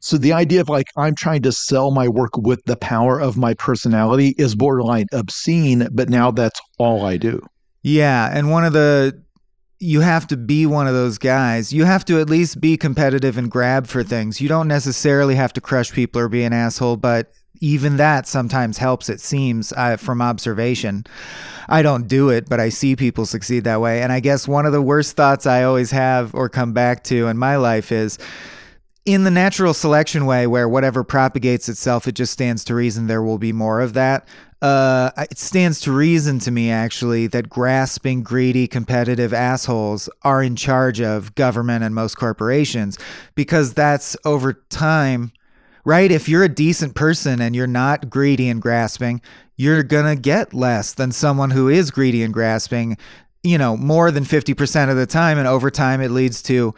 So 0.00 0.16
the 0.16 0.32
idea 0.32 0.60
of 0.60 0.68
like 0.68 0.88
I'm 0.96 1.14
trying 1.14 1.42
to 1.42 1.52
sell 1.52 1.90
my 1.90 2.08
work 2.08 2.36
with 2.36 2.64
the 2.64 2.76
power 2.76 3.20
of 3.20 3.36
my 3.36 3.54
personality 3.54 4.34
is 4.38 4.54
borderline 4.54 5.06
obscene, 5.12 5.88
but 5.92 6.08
now 6.08 6.30
that's 6.30 6.60
all 6.78 7.04
I 7.04 7.16
do. 7.16 7.40
Yeah, 7.82 8.30
and 8.32 8.50
one 8.50 8.64
of 8.64 8.72
the 8.72 9.22
you 9.82 10.00
have 10.00 10.26
to 10.26 10.36
be 10.36 10.66
one 10.66 10.86
of 10.86 10.92
those 10.92 11.16
guys. 11.16 11.72
You 11.72 11.84
have 11.84 12.04
to 12.06 12.20
at 12.20 12.28
least 12.28 12.60
be 12.60 12.76
competitive 12.76 13.38
and 13.38 13.50
grab 13.50 13.86
for 13.86 14.02
things. 14.02 14.40
You 14.40 14.48
don't 14.48 14.68
necessarily 14.68 15.36
have 15.36 15.54
to 15.54 15.60
crush 15.60 15.90
people 15.90 16.20
or 16.20 16.28
be 16.28 16.44
an 16.44 16.52
asshole, 16.52 16.98
but 16.98 17.32
even 17.62 17.96
that 17.96 18.26
sometimes 18.26 18.76
helps, 18.76 19.08
it 19.08 19.20
seems, 19.20 19.72
uh, 19.72 19.96
from 19.96 20.20
observation. 20.20 21.04
I 21.68 21.80
don't 21.80 22.08
do 22.08 22.28
it, 22.28 22.48
but 22.48 22.60
I 22.60 22.68
see 22.68 22.94
people 22.94 23.24
succeed 23.24 23.64
that 23.64 23.80
way. 23.80 24.02
And 24.02 24.12
I 24.12 24.20
guess 24.20 24.46
one 24.46 24.66
of 24.66 24.72
the 24.72 24.82
worst 24.82 25.16
thoughts 25.16 25.46
I 25.46 25.62
always 25.62 25.90
have 25.92 26.34
or 26.34 26.50
come 26.50 26.74
back 26.74 27.02
to 27.04 27.28
in 27.28 27.38
my 27.38 27.56
life 27.56 27.90
is 27.90 28.18
in 29.04 29.24
the 29.24 29.30
natural 29.30 29.74
selection 29.74 30.26
way, 30.26 30.46
where 30.46 30.68
whatever 30.68 31.02
propagates 31.02 31.68
itself, 31.68 32.06
it 32.06 32.12
just 32.12 32.32
stands 32.32 32.64
to 32.64 32.74
reason 32.74 33.06
there 33.06 33.22
will 33.22 33.38
be 33.38 33.52
more 33.52 33.80
of 33.80 33.94
that. 33.94 34.26
Uh, 34.62 35.10
it 35.30 35.38
stands 35.38 35.80
to 35.80 35.92
reason 35.92 36.38
to 36.38 36.50
me, 36.50 36.70
actually, 36.70 37.26
that 37.26 37.48
grasping, 37.48 38.22
greedy, 38.22 38.68
competitive 38.68 39.32
assholes 39.32 40.10
are 40.22 40.42
in 40.42 40.54
charge 40.54 41.00
of 41.00 41.34
government 41.34 41.82
and 41.82 41.94
most 41.94 42.16
corporations 42.16 42.98
because 43.34 43.72
that's 43.72 44.16
over 44.24 44.52
time 44.68 45.32
right? 45.84 46.10
If 46.10 46.28
you're 46.28 46.44
a 46.44 46.48
decent 46.48 46.94
person 46.94 47.40
and 47.40 47.54
you're 47.56 47.66
not 47.66 48.10
greedy 48.10 48.48
and 48.48 48.60
grasping, 48.60 49.20
you're 49.56 49.82
going 49.82 50.14
to 50.14 50.20
get 50.20 50.54
less 50.54 50.92
than 50.92 51.12
someone 51.12 51.50
who 51.50 51.68
is 51.68 51.90
greedy 51.90 52.22
and 52.22 52.32
grasping, 52.32 52.96
you 53.42 53.58
know, 53.58 53.76
more 53.76 54.10
than 54.10 54.24
50% 54.24 54.90
of 54.90 54.96
the 54.96 55.06
time. 55.06 55.38
And 55.38 55.46
over 55.46 55.70
time, 55.70 56.00
it 56.00 56.10
leads 56.10 56.42
to 56.42 56.74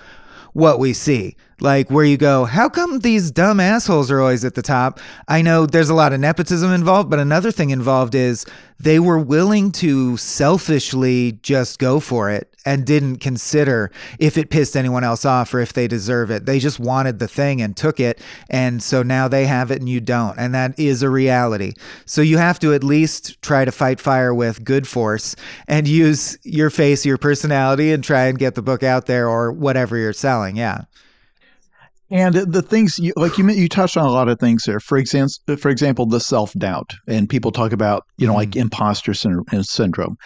what 0.53 0.79
we 0.79 0.93
see. 0.93 1.37
Like 1.61 1.91
where 1.91 2.05
you 2.05 2.17
go, 2.17 2.45
how 2.45 2.69
come 2.69 3.01
these 3.01 3.31
dumb 3.31 3.61
assholes 3.61 4.11
are 4.11 4.21
always 4.21 4.45
at 4.45 4.55
the 4.55 4.63
top? 4.63 4.99
I 5.29 5.43
know 5.43 5.65
there's 5.65 5.91
a 5.91 5.95
lot 5.95 6.13
of 6.13 6.21
nepotism 6.21 6.73
involved, 6.73 7.09
but 7.09 7.19
another 7.19 7.53
thing 7.53 7.71
involved 7.71 8.15
is 8.15 8.45
they 8.81 8.99
were 8.99 9.19
willing 9.19 9.71
to 9.73 10.17
selfishly 10.17 11.39
just 11.43 11.79
go 11.79 12.01
for 12.01 12.31
it 12.31 12.52
and 12.65 12.87
didn't 12.87 13.17
consider 13.17 13.91
if 14.19 14.37
it 14.37 14.51
pissed 14.51 14.77
anyone 14.77 15.05
else 15.05 15.25
off 15.25 15.53
or 15.55 15.61
if 15.61 15.73
they 15.73 15.89
deserve 15.89 16.31
it. 16.31 16.47
They 16.47 16.59
just 16.59 16.79
wanted 16.79 17.19
the 17.19 17.29
thing 17.29 17.61
and 17.61 17.77
took 17.77 18.01
it. 18.01 18.21
And 18.51 18.83
so 18.83 19.03
now 19.03 19.29
they 19.29 19.47
have 19.47 19.71
it 19.71 19.81
and 19.81 19.89
you 19.89 20.01
don't. 20.01 20.39
And 20.39 20.55
that 20.55 20.79
is 20.79 21.03
a 21.03 21.11
reality. 21.11 21.73
So 22.07 22.23
you 22.23 22.39
have 22.39 22.59
to 22.61 22.73
at 22.73 22.85
least 22.85 23.41
try 23.43 23.65
to 23.65 23.73
fight 23.73 24.01
fire 24.01 24.35
with 24.35 24.65
good 24.65 24.87
force 24.87 25.37
and 25.67 25.89
use 25.89 26.39
your 26.45 26.71
face, 26.71 27.05
your 27.05 27.19
personality, 27.19 27.93
and 27.93 28.03
try 28.03 28.27
and 28.27 28.39
get 28.39 28.55
the 28.55 28.63
book 28.63 28.83
out 28.83 29.07
there 29.07 29.29
or 29.29 29.53
whatever 29.53 29.97
you're 29.97 30.13
selling. 30.13 30.57
Yeah. 30.57 30.83
And 32.13 32.35
the 32.35 32.61
things 32.61 32.99
you, 32.99 33.15
like 33.17 33.39
you 33.39 33.49
you 33.49 33.71
touched 33.71 33.97
on 33.97 34.05
a 34.05 34.11
lot 34.11 34.29
of 34.29 34.39
things 34.39 34.65
there. 34.65 34.81
For 34.81 34.99
example, 34.99 35.57
for 35.57 35.71
example, 35.71 36.05
the 36.05 36.21
self 36.21 36.53
doubt, 36.53 36.93
and 37.09 37.27
people 37.27 37.51
talk 37.51 37.73
about 37.73 38.05
you 38.19 38.27
know 38.27 38.35
mm-hmm. 38.35 38.41
like 38.41 38.57
imposter 38.57 39.15
syndrome 39.15 40.19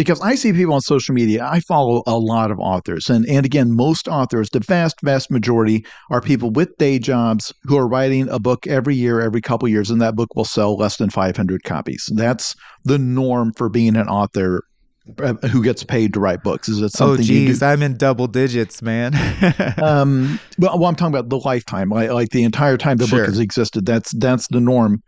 because 0.00 0.18
I 0.22 0.34
see 0.34 0.54
people 0.54 0.72
on 0.72 0.80
social 0.80 1.14
media. 1.14 1.44
I 1.44 1.60
follow 1.60 2.02
a 2.06 2.16
lot 2.16 2.50
of 2.50 2.58
authors, 2.58 3.10
and 3.10 3.28
and 3.28 3.44
again, 3.44 3.76
most 3.76 4.08
authors, 4.08 4.48
the 4.48 4.60
vast 4.60 4.98
vast 5.02 5.30
majority, 5.30 5.84
are 6.08 6.22
people 6.22 6.48
with 6.50 6.74
day 6.78 6.98
jobs 6.98 7.52
who 7.64 7.76
are 7.76 7.86
writing 7.86 8.26
a 8.30 8.38
book 8.38 8.66
every 8.66 8.94
year, 8.94 9.20
every 9.20 9.42
couple 9.42 9.68
years, 9.68 9.90
and 9.90 10.00
that 10.00 10.16
book 10.16 10.34
will 10.34 10.46
sell 10.46 10.74
less 10.74 10.96
than 10.96 11.10
500 11.10 11.64
copies. 11.64 12.08
That's 12.14 12.56
the 12.84 12.96
norm 12.96 13.52
for 13.52 13.68
being 13.68 13.94
an 13.94 14.08
author 14.08 14.64
uh, 15.18 15.34
who 15.48 15.62
gets 15.62 15.84
paid 15.84 16.14
to 16.14 16.20
write 16.20 16.42
books. 16.42 16.70
Is 16.70 16.78
it 16.78 16.84
oh, 16.84 16.88
something? 16.88 17.20
Oh, 17.22 17.26
geez, 17.26 17.62
I'm 17.62 17.82
in 17.82 17.98
double 17.98 18.26
digits, 18.26 18.80
man. 18.80 19.12
um, 19.82 20.40
well, 20.58 20.78
well, 20.78 20.88
I'm 20.88 20.96
talking 20.96 21.14
about 21.14 21.28
the 21.28 21.40
lifetime, 21.40 21.90
like, 21.90 22.08
like 22.08 22.30
the 22.30 22.44
entire 22.44 22.78
time 22.78 22.96
the 22.96 23.06
sure. 23.06 23.18
book 23.18 23.28
has 23.28 23.38
existed. 23.38 23.84
That's 23.84 24.12
that's 24.12 24.48
the 24.48 24.60
norm. 24.60 25.02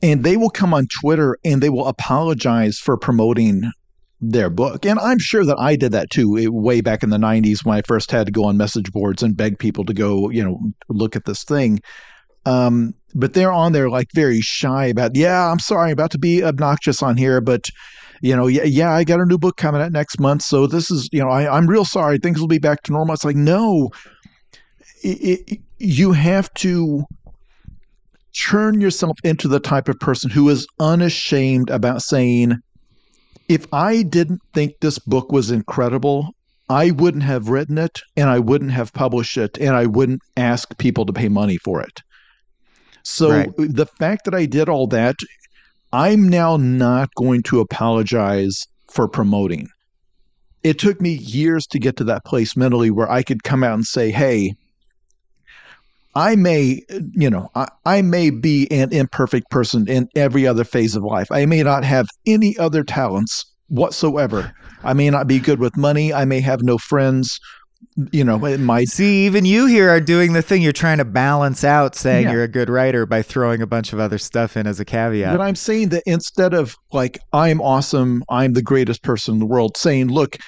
And 0.00 0.24
they 0.24 0.38
will 0.38 0.48
come 0.48 0.72
on 0.72 0.86
Twitter 1.02 1.36
and 1.44 1.62
they 1.62 1.68
will 1.68 1.86
apologize 1.86 2.78
for 2.78 2.96
promoting 2.96 3.70
their 4.20 4.48
book. 4.48 4.86
And 4.86 4.98
I'm 4.98 5.18
sure 5.18 5.44
that 5.44 5.58
I 5.58 5.76
did 5.76 5.92
that 5.92 6.10
too, 6.10 6.36
it, 6.36 6.52
way 6.52 6.80
back 6.80 7.02
in 7.02 7.10
the 7.10 7.18
90s 7.18 7.64
when 7.64 7.76
I 7.76 7.82
first 7.82 8.10
had 8.10 8.26
to 8.26 8.32
go 8.32 8.44
on 8.44 8.56
message 8.56 8.90
boards 8.92 9.22
and 9.22 9.36
beg 9.36 9.58
people 9.58 9.84
to 9.84 9.94
go, 9.94 10.30
you 10.30 10.42
know, 10.42 10.58
look 10.88 11.16
at 11.16 11.26
this 11.26 11.44
thing. 11.44 11.80
Um, 12.46 12.94
but 13.14 13.34
they're 13.34 13.52
on 13.52 13.72
there 13.72 13.90
like 13.90 14.08
very 14.14 14.40
shy 14.40 14.86
about, 14.86 15.16
yeah, 15.16 15.50
I'm 15.50 15.58
sorry, 15.58 15.90
about 15.90 16.10
to 16.12 16.18
be 16.18 16.42
obnoxious 16.42 17.02
on 17.02 17.16
here, 17.16 17.40
but 17.40 17.68
you 18.22 18.34
know, 18.34 18.46
yeah, 18.46 18.64
yeah, 18.64 18.92
I 18.92 19.04
got 19.04 19.20
a 19.20 19.26
new 19.26 19.36
book 19.36 19.56
coming 19.56 19.82
out 19.82 19.92
next 19.92 20.18
month, 20.18 20.42
so 20.42 20.66
this 20.66 20.90
is, 20.90 21.08
you 21.12 21.20
know, 21.20 21.28
I, 21.28 21.54
I'm 21.54 21.66
real 21.66 21.84
sorry, 21.84 22.18
things 22.18 22.40
will 22.40 22.48
be 22.48 22.58
back 22.58 22.82
to 22.84 22.92
normal. 22.92 23.14
It's 23.14 23.24
like, 23.24 23.36
no, 23.36 23.90
it, 25.02 25.40
it, 25.48 25.60
you 25.78 26.12
have 26.12 26.52
to 26.54 27.04
turn 28.38 28.80
yourself 28.80 29.18
into 29.24 29.48
the 29.48 29.60
type 29.60 29.88
of 29.88 29.98
person 30.00 30.30
who 30.30 30.48
is 30.48 30.66
unashamed 30.80 31.68
about 31.70 32.02
saying, 32.02 32.54
if 33.48 33.72
I 33.72 34.02
didn't 34.02 34.40
think 34.54 34.74
this 34.80 34.98
book 34.98 35.32
was 35.32 35.50
incredible, 35.50 36.34
I 36.68 36.90
wouldn't 36.90 37.22
have 37.22 37.48
written 37.48 37.78
it 37.78 38.00
and 38.16 38.28
I 38.28 38.38
wouldn't 38.38 38.72
have 38.72 38.92
published 38.92 39.36
it 39.36 39.56
and 39.58 39.76
I 39.76 39.86
wouldn't 39.86 40.22
ask 40.36 40.76
people 40.78 41.06
to 41.06 41.12
pay 41.12 41.28
money 41.28 41.58
for 41.58 41.80
it. 41.80 42.02
So 43.04 43.30
right. 43.30 43.50
the 43.56 43.86
fact 43.86 44.24
that 44.24 44.34
I 44.34 44.46
did 44.46 44.68
all 44.68 44.88
that, 44.88 45.14
I'm 45.92 46.28
now 46.28 46.56
not 46.56 47.14
going 47.14 47.44
to 47.44 47.60
apologize 47.60 48.66
for 48.90 49.06
promoting. 49.06 49.68
It 50.64 50.80
took 50.80 51.00
me 51.00 51.10
years 51.10 51.66
to 51.68 51.78
get 51.78 51.96
to 51.98 52.04
that 52.04 52.24
place 52.24 52.56
mentally 52.56 52.90
where 52.90 53.10
I 53.10 53.22
could 53.22 53.44
come 53.44 53.62
out 53.62 53.74
and 53.74 53.86
say, 53.86 54.10
hey, 54.10 54.54
I 56.16 56.34
may, 56.34 56.80
you 57.12 57.28
know, 57.28 57.50
I, 57.54 57.68
I, 57.84 58.00
may 58.00 58.30
be 58.30 58.66
an 58.70 58.90
imperfect 58.90 59.50
person 59.50 59.86
in 59.86 60.08
every 60.16 60.46
other 60.46 60.64
phase 60.64 60.96
of 60.96 61.02
life. 61.02 61.30
I 61.30 61.44
may 61.44 61.62
not 61.62 61.84
have 61.84 62.06
any 62.24 62.56
other 62.56 62.82
talents 62.82 63.44
whatsoever. 63.68 64.50
I 64.82 64.94
may 64.94 65.10
not 65.10 65.26
be 65.26 65.38
good 65.38 65.60
with 65.60 65.76
money. 65.76 66.14
I 66.14 66.24
may 66.24 66.40
have 66.40 66.62
no 66.62 66.78
friends. 66.78 67.38
You 68.12 68.24
know, 68.24 68.42
it 68.46 68.60
might. 68.60 68.88
See, 68.88 69.26
even 69.26 69.44
you 69.44 69.66
here 69.66 69.90
are 69.90 70.00
doing 70.00 70.32
the 70.32 70.40
thing 70.40 70.62
you're 70.62 70.72
trying 70.72 70.98
to 70.98 71.04
balance 71.04 71.64
out 71.64 71.94
saying 71.94 72.24
yeah. 72.24 72.32
you're 72.32 72.44
a 72.44 72.48
good 72.48 72.70
writer 72.70 73.04
by 73.04 73.20
throwing 73.20 73.60
a 73.60 73.66
bunch 73.66 73.92
of 73.92 74.00
other 74.00 74.16
stuff 74.16 74.56
in 74.56 74.66
as 74.66 74.80
a 74.80 74.86
caveat. 74.86 75.36
But 75.36 75.44
I'm 75.44 75.54
saying 75.54 75.90
that 75.90 76.02
instead 76.06 76.54
of 76.54 76.76
like, 76.92 77.18
I'm 77.34 77.60
awesome, 77.60 78.24
I'm 78.30 78.54
the 78.54 78.62
greatest 78.62 79.02
person 79.02 79.34
in 79.34 79.40
the 79.40 79.46
world, 79.46 79.76
saying, 79.76 80.08
look, 80.08 80.38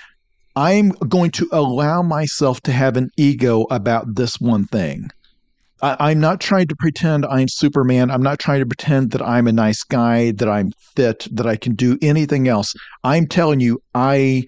I'm 0.56 0.90
going 1.08 1.30
to 1.32 1.46
allow 1.52 2.00
myself 2.00 2.62
to 2.62 2.72
have 2.72 2.96
an 2.96 3.10
ego 3.18 3.66
about 3.70 4.14
this 4.14 4.40
one 4.40 4.64
thing 4.66 5.10
I, 5.80 6.10
am 6.10 6.20
not 6.20 6.40
trying 6.40 6.66
to 6.68 6.76
pretend 6.76 7.24
I'm 7.26 7.48
Superman. 7.48 8.10
I'm 8.10 8.22
not 8.22 8.38
trying 8.38 8.60
to 8.60 8.66
pretend 8.66 9.12
that 9.12 9.22
I'm 9.22 9.46
a 9.46 9.52
nice 9.52 9.84
guy, 9.84 10.32
that 10.32 10.48
I'm 10.48 10.72
fit, 10.96 11.28
that 11.30 11.46
I 11.46 11.56
can 11.56 11.74
do 11.74 11.98
anything 12.02 12.48
else. 12.48 12.74
I'm 13.04 13.26
telling 13.26 13.60
you, 13.60 13.80
I 13.94 14.44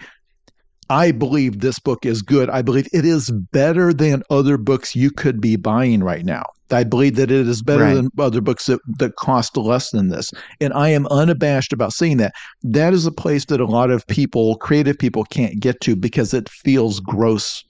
I 0.88 1.12
believe 1.12 1.60
this 1.60 1.78
book 1.78 2.04
is 2.04 2.20
good. 2.20 2.50
I 2.50 2.62
believe 2.62 2.88
it 2.92 3.05
is 3.05 3.30
better 3.30 3.92
than 3.92 4.24
other 4.28 4.59
books 4.59 4.96
you 4.96 5.12
could 5.12 5.40
be 5.40 5.55
buying 5.55 6.02
right 6.02 6.24
now. 6.24 6.42
I 6.72 6.82
believe 6.82 7.14
that 7.14 7.30
it 7.30 7.48
is 7.48 7.62
better 7.62 7.84
Right. 7.84 7.94
than 7.94 8.11
other 8.18 8.40
books 8.40 8.66
that, 8.66 8.80
that 8.98 9.14
cost 9.14 9.57
less 9.57 9.90
than 9.90 10.09
this. 10.09 10.32
And 10.61 10.72
I 10.72 10.88
am 10.88 11.07
unabashed 11.07 11.72
about 11.72 11.92
saying 11.92 12.16
that. 12.16 12.32
That 12.64 12.92
is 12.92 13.07
a 13.07 13.12
place 13.12 13.44
that 13.46 13.61
a 13.61 13.66
lot 13.66 13.90
of 13.90 14.07
people, 14.09 14.57
creative 14.57 14.98
people, 14.98 15.24
can't 15.24 15.61
get 15.61 15.80
to 15.82 15.94
because 15.94 16.34
it 16.34 16.48
feels 16.48 16.98
gross 16.98 17.64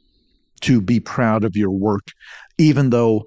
to 0.63 0.81
be 0.81 0.99
proud 0.99 1.45
of 1.45 1.57
your 1.57 1.71
work, 1.71 2.09
even 2.59 2.89
though 2.91 3.27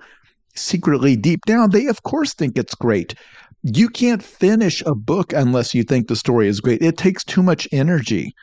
secretly 0.55 1.15
deep 1.15 1.45
down 1.45 1.69
they, 1.71 1.87
of 1.87 2.03
course, 2.03 2.33
think 2.33 2.57
it's 2.57 2.75
great. 2.75 3.15
You 3.63 3.87
can't 3.89 4.21
finish 4.23 4.81
a 4.85 4.93
book 4.95 5.33
unless 5.33 5.73
you 5.73 5.83
think 5.83 6.07
the 6.07 6.15
story 6.15 6.47
is 6.47 6.59
great. 6.59 6.81
It 6.81 6.97
takes 6.97 7.23
too 7.23 7.41
much 7.43 7.67
energy. 7.71 8.35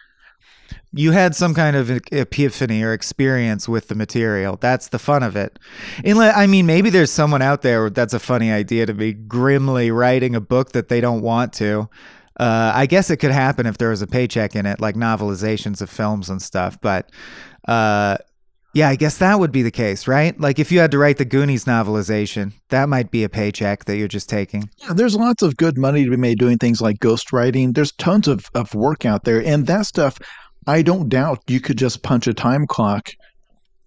you 0.93 1.13
had 1.13 1.35
some 1.37 1.55
kind 1.55 1.77
of 1.77 1.91
epiphany 2.13 2.83
or 2.83 2.93
experience 2.93 3.69
with 3.69 3.89
the 3.89 3.95
material. 3.95 4.57
That's 4.57 4.89
the 4.89 4.99
fun 4.99 5.23
of 5.23 5.37
it. 5.37 5.59
Inle- 5.99 6.33
I 6.35 6.47
mean, 6.47 6.67
maybe 6.67 6.91
there's 6.91 7.13
someone 7.13 7.43
out 7.43 7.63
there 7.63 7.91
that's 7.91 8.15
a 8.15 8.19
funny 8.19 8.51
idea 8.51 8.87
to 8.87 8.95
be 8.95 9.13
grimly 9.13 9.91
writing 9.91 10.35
a 10.35 10.41
book 10.41 10.73
that 10.73 10.89
they 10.89 11.01
don't 11.01 11.23
want 11.23 11.53
to. 11.55 11.89
Uh, 12.39 12.73
I 12.75 12.87
guess 12.87 13.11
it 13.11 13.19
could 13.19 13.31
happen 13.33 13.67
if 13.67 13.79
there 13.79 13.91
was 13.91 14.03
a 14.03 14.07
paycheck 14.07 14.57
in 14.57 14.67
it, 14.67 14.81
like 14.81 14.97
novelizations 14.97 15.81
of 15.81 15.91
films 15.91 16.31
and 16.31 16.41
stuff. 16.41 16.81
But 16.81 17.11
uh, 17.69 18.17
yeah, 18.73 18.89
I 18.89 18.97
guess 18.97 19.19
that 19.19 19.41
would 19.41 19.51
be 19.51 19.63
the 19.63 19.71
case, 19.71 20.07
right? 20.07 20.39
Like 20.41 20.59
if 20.59 20.71
you 20.71 20.79
had 20.79 20.91
to 20.93 20.99
write 20.99 21.19
the 21.19 21.25
Goonies 21.25 21.65
novelization, 21.65 22.53
that 22.69 22.89
might 22.89 23.11
be 23.11 23.25
a 23.25 23.29
paycheck 23.29 23.85
that 23.87 23.97
you're 23.97 24.09
just 24.09 24.29
taking. 24.29 24.71
Yeah, 24.79 24.93
there's 24.93 25.17
lots 25.17 25.43
of 25.43 25.57
good 25.57 25.77
money 25.77 26.05
to 26.05 26.11
be 26.11 26.17
made 26.17 26.39
doing 26.39 26.59
things 26.59 26.81
like 26.81 26.99
ghostwriting. 26.99 27.75
There's 27.75 27.93
tons 27.93 28.29
of, 28.29 28.47
of 28.55 28.73
work 28.75 29.05
out 29.05 29.25
there. 29.25 29.45
And 29.45 29.67
that 29.67 29.87
stuff, 29.87 30.19
I 30.67 30.83
don't 30.83 31.09
doubt 31.09 31.43
you 31.49 31.61
could 31.61 31.79
just 31.79 32.03
punch 32.03 32.27
a 32.29 32.35
time 32.35 32.67
clock 32.67 33.11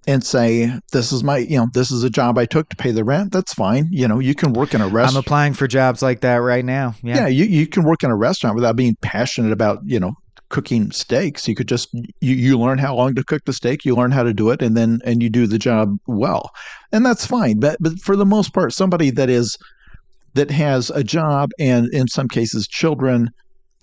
and 0.05 0.21
say, 0.21 0.69
this 0.91 1.13
is 1.13 1.23
my, 1.23 1.37
you 1.37 1.57
know, 1.57 1.67
this 1.73 1.89
is 1.89 2.03
a 2.03 2.09
job 2.09 2.37
I 2.37 2.45
took 2.45 2.67
to 2.67 2.75
pay 2.75 2.91
the 2.91 3.05
rent. 3.05 3.31
That's 3.31 3.53
fine. 3.53 3.87
You 3.89 4.07
know, 4.09 4.19
you 4.19 4.35
can 4.35 4.51
work 4.51 4.73
in 4.73 4.81
a 4.81 4.87
restaurant. 4.87 5.15
I'm 5.15 5.19
applying 5.19 5.53
for 5.53 5.65
jobs 5.65 6.01
like 6.01 6.19
that 6.21 6.37
right 6.37 6.65
now. 6.65 6.95
Yeah. 7.01 7.19
yeah, 7.19 7.27
you, 7.27 7.45
you 7.45 7.67
can 7.67 7.83
work 7.83 8.03
in 8.03 8.11
a 8.11 8.15
restaurant 8.17 8.55
without 8.55 8.75
being 8.75 8.97
passionate 9.01 9.53
about, 9.53 9.79
you 9.85 10.01
know, 10.01 10.13
cooking 10.53 10.91
steaks. 10.91 11.47
You 11.47 11.55
could 11.55 11.67
just, 11.67 11.91
you, 11.93 12.35
you 12.35 12.59
learn 12.59 12.77
how 12.77 12.95
long 12.95 13.15
to 13.15 13.23
cook 13.23 13.43
the 13.45 13.53
steak, 13.53 13.83
you 13.83 13.95
learn 13.95 14.11
how 14.11 14.21
to 14.21 14.35
do 14.35 14.51
it, 14.51 14.61
and 14.61 14.77
then, 14.77 15.01
and 15.03 15.23
you 15.23 15.29
do 15.29 15.47
the 15.47 15.57
job 15.57 15.97
well. 16.05 16.51
And 16.91 17.03
that's 17.03 17.25
fine. 17.25 17.59
But, 17.59 17.77
but 17.79 17.99
for 17.99 18.15
the 18.15 18.25
most 18.25 18.53
part, 18.53 18.71
somebody 18.71 19.09
that 19.09 19.31
is, 19.31 19.57
that 20.35 20.51
has 20.51 20.91
a 20.91 21.03
job 21.03 21.49
and 21.57 21.91
in 21.91 22.07
some 22.07 22.27
cases 22.27 22.67
children, 22.67 23.31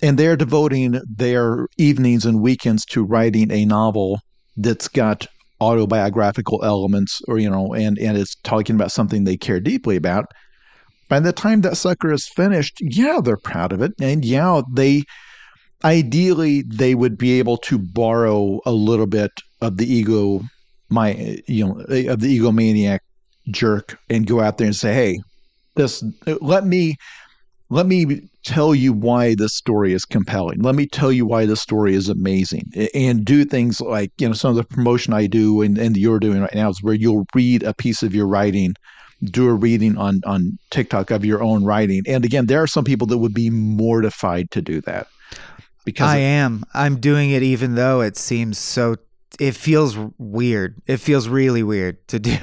and 0.01 0.17
they're 0.17 0.37
devoting 0.37 1.01
their 1.09 1.67
evenings 1.77 2.25
and 2.25 2.41
weekends 2.41 2.85
to 2.87 3.05
writing 3.05 3.51
a 3.51 3.65
novel 3.65 4.21
that's 4.57 4.87
got 4.87 5.27
autobiographical 5.61 6.65
elements 6.65 7.21
or 7.29 7.39
you 7.39 7.51
know 7.51 7.75
and 7.75 7.99
and 7.99 8.17
it's 8.17 8.35
talking 8.45 8.75
about 8.77 8.91
something 8.91 9.25
they 9.25 9.37
care 9.37 9.61
deeply 9.61 9.95
about 9.95 10.25
by 11.11 11.21
the 11.21 11.35
time 11.35 11.61
that 11.61 11.77
sucker 11.77 12.11
is 12.11 12.27
finished 12.27 12.79
yeah 12.81 13.21
they're 13.23 13.37
proud 13.37 13.71
of 13.71 13.83
it 13.83 13.93
and 14.01 14.25
yeah 14.25 14.63
they 14.73 15.05
ideally 15.85 16.63
they 16.63 16.95
would 16.95 17.17
be 17.17 17.39
able 17.39 17.57
to 17.57 17.79
borrow 17.79 18.61
a 18.67 18.73
little 18.73 19.07
bit 19.07 19.31
of 19.61 19.77
the 19.77 19.93
ego 19.93 20.43
my 20.89 21.39
you 21.47 21.67
know 21.67 21.81
of 21.81 22.21
the 22.21 22.39
egomaniac 22.39 23.01
jerk 23.51 23.99
and 24.09 24.27
go 24.27 24.41
out 24.41 24.59
there 24.59 24.67
and 24.67 24.77
say 24.77 24.93
hey 24.93 25.19
this 25.77 26.05
let 26.41 26.67
me 26.67 26.97
let 27.71 27.87
me 27.87 28.29
tell 28.43 28.75
you 28.75 28.93
why 28.93 29.35
this 29.35 29.55
story 29.55 29.93
is 29.93 30.05
compelling. 30.05 30.61
Let 30.61 30.75
me 30.75 30.87
tell 30.87 31.13
you 31.13 31.25
why 31.27 31.47
this 31.47 31.61
story 31.61 31.95
is 31.95 32.09
amazing. 32.09 32.73
And 32.95 33.25
do 33.25 33.45
things 33.45 33.81
like, 33.81 34.13
you 34.19 34.27
know, 34.27 34.35
some 34.35 34.51
of 34.51 34.57
the 34.57 34.65
promotion 34.65 35.13
I 35.13 35.27
do 35.27 35.63
and, 35.63 35.79
and 35.79 35.97
you're 35.97 36.19
doing 36.19 36.41
right 36.41 36.55
now 36.55 36.71
is 36.71 36.83
where 36.83 36.95
you'll 36.95 37.27
read 37.35 37.63
a 37.63 37.75
piece 37.75 38.03
of 38.03 38.15
your 38.15 38.27
writing, 38.27 38.75
do 39.25 39.49
a 39.49 39.55
reading 39.55 39.97
on, 39.99 40.21
on 40.27 40.59
TikTok 40.71 41.11
of 41.11 41.25
your 41.25 41.43
own 41.43 41.65
writing. 41.65 42.03
And 42.07 42.25
again, 42.25 42.47
there 42.47 42.63
are 42.63 42.67
some 42.67 42.85
people 42.85 43.07
that 43.09 43.19
would 43.19 43.35
be 43.35 43.51
mortified 43.51 44.51
to 44.53 44.63
do 44.63 44.81
that. 44.83 45.07
Because 45.85 46.09
I 46.09 46.19
am. 46.19 46.65
I'm 46.75 47.01
doing 47.01 47.31
it 47.31 47.43
even 47.43 47.75
though 47.75 48.01
it 48.01 48.17
seems 48.17 48.59
so 48.59 48.97
it 49.39 49.57
feels 49.57 49.97
weird. 50.19 50.81
It 50.87 50.99
feels 50.99 51.29
really 51.29 51.63
weird 51.63 52.07
to 52.09 52.19
do. 52.19 52.39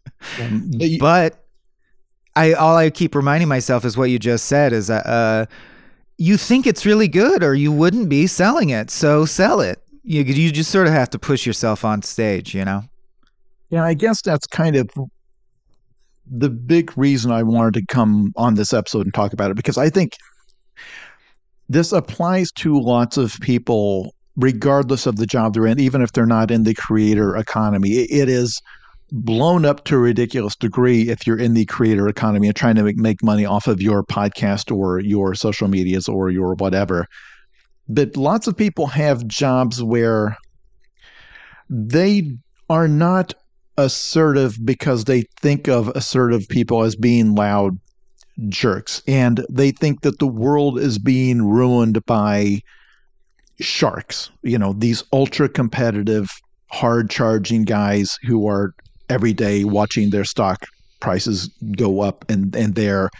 but 0.98 1.44
I 2.34 2.52
all 2.52 2.76
I 2.76 2.90
keep 2.90 3.14
reminding 3.14 3.48
myself 3.48 3.84
is 3.84 3.96
what 3.96 4.10
you 4.10 4.18
just 4.18 4.46
said 4.46 4.72
is 4.72 4.88
that 4.88 5.06
uh, 5.06 5.46
you 6.16 6.36
think 6.36 6.66
it's 6.66 6.84
really 6.84 7.08
good 7.08 7.42
or 7.42 7.54
you 7.54 7.72
wouldn't 7.72 8.08
be 8.08 8.26
selling 8.26 8.70
it. 8.70 8.90
So 8.90 9.24
sell 9.24 9.60
it. 9.60 9.82
You 10.02 10.22
you 10.22 10.50
just 10.50 10.70
sort 10.70 10.86
of 10.86 10.92
have 10.92 11.10
to 11.10 11.18
push 11.18 11.46
yourself 11.46 11.84
on 11.84 12.02
stage, 12.02 12.54
you 12.54 12.64
know. 12.64 12.82
Yeah, 13.70 13.84
I 13.84 13.94
guess 13.94 14.22
that's 14.22 14.46
kind 14.46 14.76
of 14.76 14.90
the 16.30 16.48
big 16.48 16.96
reason 16.96 17.30
I 17.30 17.42
wanted 17.42 17.74
to 17.74 17.86
come 17.86 18.32
on 18.36 18.54
this 18.54 18.72
episode 18.72 19.06
and 19.06 19.14
talk 19.14 19.32
about 19.32 19.50
it 19.50 19.56
because 19.56 19.78
I 19.78 19.90
think 19.90 20.12
this 21.68 21.92
applies 21.92 22.50
to 22.52 22.80
lots 22.80 23.16
of 23.16 23.38
people 23.40 24.14
regardless 24.36 25.06
of 25.06 25.16
the 25.16 25.26
job 25.26 25.54
they're 25.54 25.66
in 25.66 25.80
even 25.80 26.00
if 26.00 26.12
they're 26.12 26.26
not 26.26 26.50
in 26.50 26.62
the 26.62 26.74
creator 26.74 27.36
economy. 27.36 27.90
It, 27.90 28.28
is 28.28 28.60
blown 29.10 29.64
up 29.64 29.84
to 29.84 29.96
a 29.96 29.98
ridiculous 29.98 30.54
degree 30.54 31.08
if 31.08 31.26
you're 31.26 31.38
in 31.38 31.54
the 31.54 31.64
creator 31.64 32.08
economy 32.08 32.46
and 32.46 32.56
trying 32.56 32.74
to 32.76 32.92
make 32.94 33.22
money 33.22 33.44
off 33.44 33.66
of 33.66 33.80
your 33.80 34.02
podcast 34.02 34.74
or 34.74 35.00
your 35.00 35.34
social 35.34 35.66
medias 35.66 36.08
or 36.08 36.30
your 36.30 36.54
whatever. 36.54 37.06
But 37.88 38.16
lots 38.16 38.46
of 38.46 38.56
people 38.56 38.86
have 38.86 39.26
jobs 39.26 39.82
where 39.82 40.36
they 41.70 42.36
are 42.68 42.86
not 42.86 43.34
assertive 43.78 44.58
because 44.64 45.04
they 45.04 45.24
think 45.40 45.68
of 45.68 45.88
assertive 45.88 46.46
people 46.48 46.82
as 46.82 46.96
being 46.96 47.34
loud 47.34 47.78
jerks 48.48 49.02
and 49.08 49.44
they 49.50 49.70
think 49.70 50.02
that 50.02 50.18
the 50.18 50.26
world 50.26 50.78
is 50.78 50.98
being 50.98 51.42
ruined 51.42 52.04
by 52.06 52.60
sharks 53.60 54.30
you 54.42 54.56
know 54.56 54.72
these 54.74 55.02
ultra 55.12 55.48
competitive 55.48 56.30
hard 56.70 57.10
charging 57.10 57.64
guys 57.64 58.16
who 58.22 58.46
are 58.46 58.74
every 59.08 59.32
day 59.32 59.64
watching 59.64 60.10
their 60.10 60.24
stock 60.24 60.66
prices 61.00 61.48
go 61.76 62.00
up 62.00 62.24
and 62.28 62.54
and 62.54 62.74
they're 62.74 63.10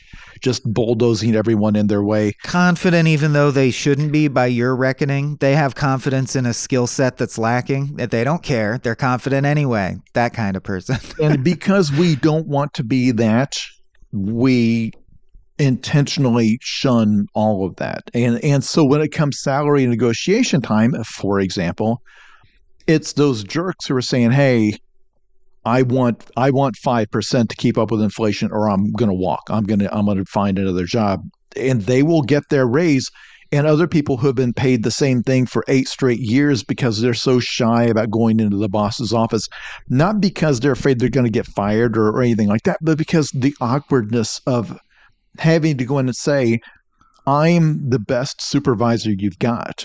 just 0.40 0.62
bulldozing 0.72 1.34
everyone 1.34 1.74
in 1.74 1.88
their 1.88 2.02
way 2.02 2.32
Confident 2.44 3.08
even 3.08 3.32
though 3.32 3.50
they 3.50 3.70
shouldn't 3.70 4.12
be 4.12 4.28
by 4.28 4.46
your 4.46 4.74
reckoning. 4.74 5.36
They 5.36 5.54
have 5.54 5.74
confidence 5.74 6.36
in 6.36 6.46
a 6.46 6.54
skill 6.54 6.86
set 6.86 7.16
that's 7.16 7.38
lacking. 7.38 7.96
That 7.96 8.10
they 8.10 8.24
don't 8.24 8.42
care. 8.42 8.78
They're 8.78 8.94
confident 8.94 9.46
anyway. 9.46 9.96
That 10.14 10.34
kind 10.34 10.56
of 10.56 10.62
person. 10.62 10.98
and 11.22 11.42
because 11.42 11.90
we 11.92 12.16
don't 12.16 12.46
want 12.46 12.74
to 12.74 12.84
be 12.84 13.10
that 13.12 13.56
we 14.12 14.92
intentionally 15.58 16.58
shun 16.60 17.26
all 17.34 17.66
of 17.66 17.76
that. 17.76 18.10
And 18.14 18.42
and 18.44 18.64
so 18.64 18.84
when 18.84 19.00
it 19.00 19.08
comes 19.08 19.40
salary 19.40 19.86
negotiation 19.86 20.60
time 20.60 20.94
for 21.04 21.40
example 21.40 22.02
it's 22.88 23.12
those 23.12 23.44
jerks 23.44 23.86
who 23.86 23.94
are 23.94 24.02
saying 24.02 24.30
hey 24.30 24.74
i 25.64 25.82
want 25.82 26.30
i 26.36 26.50
want 26.50 26.74
5% 26.76 27.48
to 27.48 27.56
keep 27.56 27.78
up 27.78 27.90
with 27.90 28.02
inflation 28.02 28.50
or 28.50 28.68
i'm 28.68 28.90
going 28.92 29.10
to 29.10 29.14
walk. 29.14 29.42
I'm 29.50 29.64
going 29.64 29.80
to 29.80 29.94
i'm 29.94 30.06
going 30.06 30.18
to 30.18 30.24
find 30.24 30.58
another 30.58 30.84
job. 30.84 31.22
And 31.56 31.82
they 31.82 32.02
will 32.02 32.22
get 32.22 32.48
their 32.50 32.66
raise 32.66 33.10
and 33.50 33.66
other 33.66 33.86
people 33.86 34.18
who 34.18 34.26
have 34.26 34.36
been 34.36 34.52
paid 34.52 34.82
the 34.82 34.90
same 34.90 35.22
thing 35.22 35.46
for 35.46 35.64
eight 35.68 35.88
straight 35.88 36.20
years 36.20 36.62
because 36.62 37.00
they're 37.00 37.14
so 37.14 37.40
shy 37.40 37.84
about 37.84 38.10
going 38.10 38.40
into 38.40 38.56
the 38.56 38.68
boss's 38.68 39.12
office 39.12 39.48
not 39.88 40.20
because 40.20 40.60
they're 40.60 40.72
afraid 40.72 40.98
they're 40.98 41.08
going 41.08 41.24
to 41.24 41.30
get 41.30 41.46
fired 41.46 41.96
or, 41.96 42.08
or 42.08 42.22
anything 42.22 42.48
like 42.48 42.62
that 42.62 42.78
but 42.80 42.98
because 42.98 43.30
the 43.30 43.54
awkwardness 43.60 44.40
of 44.46 44.78
having 45.38 45.76
to 45.78 45.84
go 45.84 45.98
in 45.98 46.06
and 46.06 46.16
say, 46.16 46.60
I'm 47.26 47.90
the 47.90 47.98
best 47.98 48.40
supervisor 48.40 49.10
you've 49.10 49.38
got. 49.38 49.84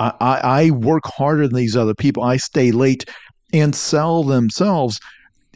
I, 0.00 0.40
I, 0.42 0.70
work 0.70 1.04
harder 1.04 1.46
than 1.46 1.56
these 1.56 1.76
other 1.76 1.94
people. 1.94 2.22
I 2.22 2.38
stay 2.38 2.72
late 2.72 3.04
and 3.52 3.74
sell 3.74 4.24
themselves. 4.24 4.98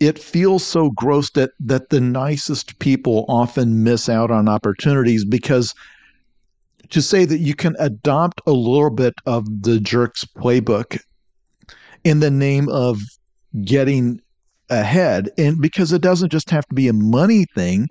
It 0.01 0.19
feels 0.19 0.65
so 0.65 0.91
gross 0.91 1.31
that 1.31 1.53
that 1.61 1.89
the 1.89 2.01
nicest 2.01 2.79
people 2.79 3.25
often 3.29 3.83
miss 3.83 4.09
out 4.09 4.31
on 4.31 4.49
opportunities 4.49 5.25
because 5.25 5.73
to 6.91 7.01
say 7.01 7.25
that 7.25 7.39
you 7.39 7.55
can 7.55 7.75
adopt 7.79 8.43
a 8.47 8.53
little 8.53 8.91
bit 8.91 9.15
of 9.25 9.47
the 9.63 9.81
jerk's 9.81 10.25
playbook 10.25 10.99
in 12.03 12.21
the 12.21 12.31
name 12.31 12.69
of 12.69 13.01
getting 13.65 14.21
ahead 14.69 15.31
and 15.39 15.61
because 15.61 15.93
it 15.93 16.03
doesn't 16.03 16.33
just 16.33 16.51
have 16.51 16.67
to 16.67 16.75
be 16.75 16.89
a 16.89 16.93
money 16.93 17.47
thing 17.55 17.89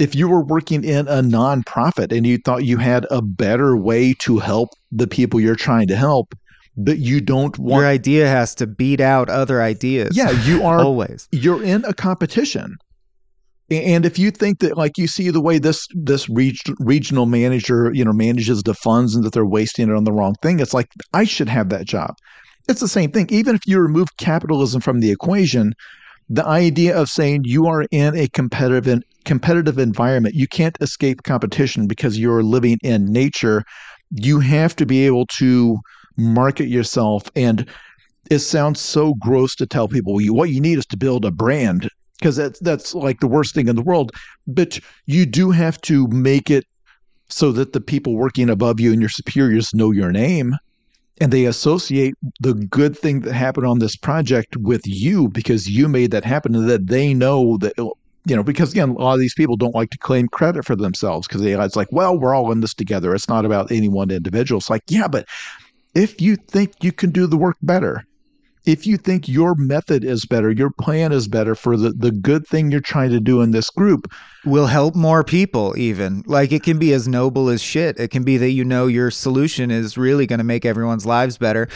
if 0.00 0.14
you 0.14 0.28
were 0.28 0.42
working 0.42 0.82
in 0.84 1.06
a 1.08 1.22
nonprofit 1.22 2.10
and 2.16 2.26
you 2.26 2.38
thought 2.38 2.64
you 2.64 2.78
had 2.78 3.06
a 3.10 3.20
better 3.22 3.76
way 3.76 4.14
to 4.20 4.38
help 4.38 4.70
the 4.90 5.06
people 5.06 5.38
you're 5.40 5.54
trying 5.56 5.86
to 5.88 5.96
help, 5.96 6.34
but 6.76 6.98
you 6.98 7.20
don't 7.20 7.58
want 7.58 7.82
Your 7.82 7.90
idea 7.90 8.26
has 8.28 8.54
to 8.56 8.66
beat 8.66 9.00
out 9.00 9.28
other 9.28 9.60
ideas. 9.62 10.16
Yeah, 10.16 10.30
you 10.44 10.62
are 10.70 10.80
always. 10.80 11.28
you're 11.32 11.62
in 11.62 11.84
a 11.84 11.92
competition. 11.92 12.76
And 13.70 14.04
if 14.04 14.18
you 14.18 14.32
think 14.32 14.58
that, 14.60 14.76
like 14.76 14.98
you 14.98 15.06
see 15.06 15.30
the 15.30 15.40
way 15.40 15.58
this 15.58 15.86
this 15.94 16.28
reg- 16.28 16.56
regional 16.80 17.26
manager, 17.26 17.92
you 17.94 18.04
know, 18.04 18.12
manages 18.12 18.64
the 18.64 18.74
funds 18.74 19.14
and 19.14 19.22
that 19.24 19.32
they're 19.32 19.46
wasting 19.46 19.88
it 19.88 19.94
on 19.94 20.02
the 20.04 20.12
wrong 20.12 20.34
thing, 20.42 20.58
it's 20.58 20.74
like 20.74 20.88
I 21.12 21.22
should 21.24 21.48
have 21.48 21.68
that 21.68 21.84
job. 21.86 22.16
it's 22.68 22.80
the 22.80 22.88
same 22.88 23.12
thing. 23.12 23.26
Even 23.30 23.54
if 23.54 23.60
you 23.66 23.78
remove 23.78 24.08
capitalism 24.16 24.80
from 24.80 24.98
the 25.00 25.10
equation, 25.12 25.72
the 26.30 26.46
idea 26.46 26.96
of 26.96 27.08
saying 27.08 27.42
you 27.44 27.66
are 27.66 27.86
in 27.90 28.16
a 28.16 28.28
competitive 28.28 29.02
competitive 29.24 29.78
environment, 29.78 30.34
you 30.34 30.46
can't 30.46 30.78
escape 30.80 31.24
competition 31.24 31.86
because 31.86 32.18
you're 32.18 32.42
living 32.42 32.78
in 32.82 33.12
nature. 33.12 33.64
You 34.12 34.38
have 34.40 34.74
to 34.76 34.86
be 34.86 35.04
able 35.06 35.26
to 35.38 35.76
market 36.16 36.68
yourself 36.68 37.30
and 37.34 37.66
it 38.30 38.38
sounds 38.38 38.80
so 38.80 39.14
gross 39.14 39.56
to 39.56 39.66
tell 39.66 39.88
people 39.88 40.18
what 40.32 40.50
you 40.50 40.60
need 40.60 40.78
is 40.78 40.86
to 40.86 40.96
build 40.96 41.24
a 41.24 41.30
brand 41.30 41.88
because 42.18 42.36
that's 42.36 42.60
that's 42.60 42.94
like 42.94 43.20
the 43.20 43.26
worst 43.26 43.54
thing 43.54 43.68
in 43.68 43.76
the 43.76 43.82
world 43.82 44.12
but 44.46 44.78
you 45.06 45.24
do 45.24 45.50
have 45.50 45.80
to 45.80 46.06
make 46.08 46.50
it 46.50 46.64
so 47.28 47.52
that 47.52 47.72
the 47.72 47.80
people 47.80 48.16
working 48.16 48.50
above 48.50 48.80
you 48.80 48.92
and 48.92 49.00
your 49.00 49.08
superiors 49.08 49.72
know 49.72 49.92
your 49.92 50.12
name 50.12 50.54
and 51.20 51.32
they 51.32 51.44
associate 51.44 52.14
the 52.40 52.54
good 52.54 52.96
thing 52.96 53.20
that 53.20 53.34
happened 53.34 53.66
on 53.66 53.78
this 53.78 53.94
project 53.94 54.56
with 54.56 54.80
you 54.86 55.28
because 55.28 55.68
you 55.68 55.88
made 55.88 56.10
that 56.10 56.24
happen 56.24 56.54
and 56.54 56.68
that 56.68 56.86
they 56.86 57.12
know 57.12 57.58
that 57.58 57.74
you 57.76 58.36
know 58.36 58.42
because 58.42 58.72
again 58.72 58.90
a 58.90 58.92
lot 58.94 59.14
of 59.14 59.20
these 59.20 59.34
people 59.34 59.56
don't 59.56 59.74
like 59.74 59.90
to 59.90 59.98
claim 59.98 60.28
credit 60.28 60.64
for 60.64 60.74
themselves 60.74 61.28
because 61.28 61.42
they 61.42 61.52
it's 61.52 61.76
like 61.76 61.92
well 61.92 62.18
we're 62.18 62.34
all 62.34 62.50
in 62.50 62.60
this 62.60 62.74
together. 62.74 63.14
It's 63.14 63.28
not 63.28 63.44
about 63.44 63.70
any 63.70 63.88
one 63.88 64.10
individual. 64.10 64.58
It's 64.58 64.70
like 64.70 64.82
yeah 64.88 65.08
but 65.08 65.28
if 65.94 66.20
you 66.20 66.36
think 66.36 66.72
you 66.82 66.92
can 66.92 67.10
do 67.10 67.26
the 67.26 67.36
work 67.36 67.56
better 67.62 68.04
if 68.64 68.86
you 68.86 68.96
think 68.96 69.28
your 69.28 69.54
method 69.54 70.04
is 70.04 70.24
better, 70.24 70.50
your 70.50 70.70
plan 70.70 71.12
is 71.12 71.28
better 71.28 71.54
for 71.54 71.76
the, 71.76 71.90
the 71.90 72.10
good 72.10 72.46
thing 72.46 72.70
you're 72.70 72.80
trying 72.80 73.10
to 73.10 73.20
do 73.20 73.40
in 73.40 73.50
this 73.52 73.70
group, 73.70 74.10
will 74.44 74.66
help 74.66 74.94
more 74.94 75.24
people 75.24 75.76
even. 75.76 76.22
Like 76.26 76.52
it 76.52 76.62
can 76.62 76.78
be 76.78 76.92
as 76.92 77.08
noble 77.08 77.48
as 77.48 77.62
shit. 77.62 77.98
It 77.98 78.08
can 78.08 78.22
be 78.22 78.36
that 78.38 78.50
you 78.50 78.64
know 78.64 78.86
your 78.86 79.10
solution 79.10 79.70
is 79.70 79.98
really 79.98 80.26
going 80.26 80.38
to 80.38 80.44
make 80.44 80.64
everyone's 80.64 81.06
lives 81.06 81.38
better. 81.38 81.68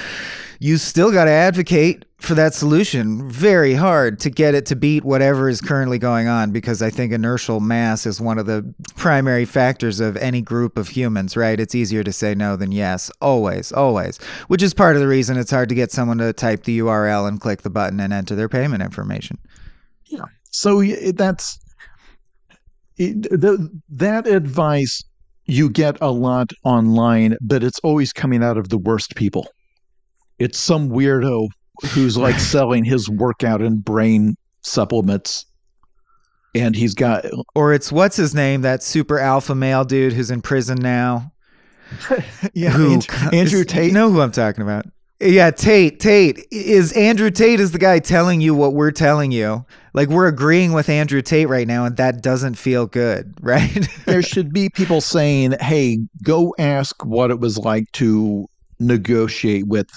You 0.59 0.77
still 0.79 1.13
got 1.13 1.25
to 1.25 1.31
advocate 1.31 2.05
for 2.25 2.35
that 2.35 2.55
solution 2.55 3.31
very 3.31 3.75
hard 3.75 4.19
to 4.21 4.31
get 4.31 4.55
it 4.55 4.67
to 4.67 4.75
beat 4.75 5.05
whatever 5.05 5.49
is 5.49 5.61
currently 5.61 5.99
going 5.99 6.27
on 6.27 6.51
because 6.51 6.81
I 6.83 6.91
think 6.91 7.13
inertial 7.13 7.61
mass 7.61 8.07
is 8.07 8.21
one 8.21 8.39
of 8.39 8.47
the 8.47 8.75
primary 8.97 9.45
factors 9.45 10.01
of 10.01 10.17
any 10.17 10.41
group 10.41 10.79
of 10.79 10.89
humans, 10.89 11.37
right? 11.37 11.61
It's 11.61 11.75
easier 11.75 12.03
to 12.03 12.13
say 12.13 12.35
no 12.35 12.57
than 12.57 12.73
yes, 12.73 13.11
always, 13.21 13.73
always, 13.73 14.17
which 14.49 14.63
is 14.63 14.73
part 14.73 14.97
of 14.97 15.03
the 15.03 15.09
reason 15.09 15.37
it's 15.37 15.51
hard 15.51 15.69
to 15.69 15.75
get 15.75 15.93
someone 15.93 16.19
to 16.19 16.33
type 16.33 16.65
the 16.65 16.79
URL 16.79 17.29
and 17.29 17.41
click 17.41 17.63
the 17.63 17.71
button 17.71 18.01
and 18.01 18.13
enter 18.13 18.35
their 18.35 18.49
payment 18.49 18.83
information. 18.83 19.39
Yeah. 20.07 20.25
So 20.51 20.83
that's 21.13 21.59
it, 22.97 23.23
the, 23.23 23.71
that 23.91 24.27
advice 24.27 25.03
you 25.47 25.69
get 25.69 25.99
a 26.01 26.11
lot 26.11 26.53
online, 26.65 27.37
but 27.43 27.63
it's 27.63 27.79
always 27.81 28.13
coming 28.13 28.43
out 28.43 28.57
of 28.57 28.71
the 28.71 28.79
worst 28.79 29.15
people. 29.15 29.47
It's 30.39 30.59
some 30.59 30.89
weirdo 30.89 31.49
who's 31.83 32.17
like 32.17 32.39
selling 32.39 32.85
his 32.85 33.09
workout 33.09 33.63
and 33.63 33.85
brain 33.85 34.37
supplements. 34.63 35.47
And 36.57 36.77
he's 36.77 36.95
got 36.95 37.25
or 37.57 37.73
it's 37.73 37.91
what's 37.91 38.17
his 38.17 38.33
name? 38.33 38.63
That 38.63 38.83
super 38.83 39.19
alpha 39.19 39.57
male 39.57 39.85
dude 39.85 40.13
who's 40.13 40.31
in 40.31 40.41
prison 40.41 40.79
now. 40.81 41.33
Yeah 42.55 42.71
who, 42.71 42.95
andrew, 42.95 43.17
uh, 43.17 43.31
andrew 43.33 43.65
tate 43.65 43.87
you 43.89 43.93
know 43.93 44.11
who 44.11 44.21
i'm 44.21 44.31
talking 44.33 44.63
about. 44.63 44.87
Yeah 45.21 45.51
tate 45.51 45.99
tate. 45.99 46.47
Is 46.53 46.93
andrew 46.93 47.31
tate 47.31 47.59
is 47.59 47.73
the 47.73 47.79
guy 47.79 47.99
telling 47.99 48.41
you 48.41 48.55
what 48.55 48.73
we're 48.75 48.93
telling 48.93 49.33
you. 49.33 49.67
Like 49.95 50.09
we're 50.09 50.29
agreeing 50.29 50.73
with 50.73 50.89
andrew 50.89 51.23
tate 51.23 51.49
right 51.49 51.67
now 51.67 51.85
and 51.85 51.97
that 51.97 52.23
doesn't 52.23 52.55
feel 52.55 52.87
good 52.87 53.35
right? 53.41 53.89
There 54.07 54.23
should 54.23 54.53
be 54.53 54.69
people 54.69 55.01
saying 55.01 55.57
hey 55.61 55.99
go 56.23 56.55
ask 56.59 57.05
what 57.05 57.33
it 57.33 57.41
was 57.41 57.59
like 57.59 57.91
to 57.93 58.47
negotiate 58.79 59.67
with 59.67 59.89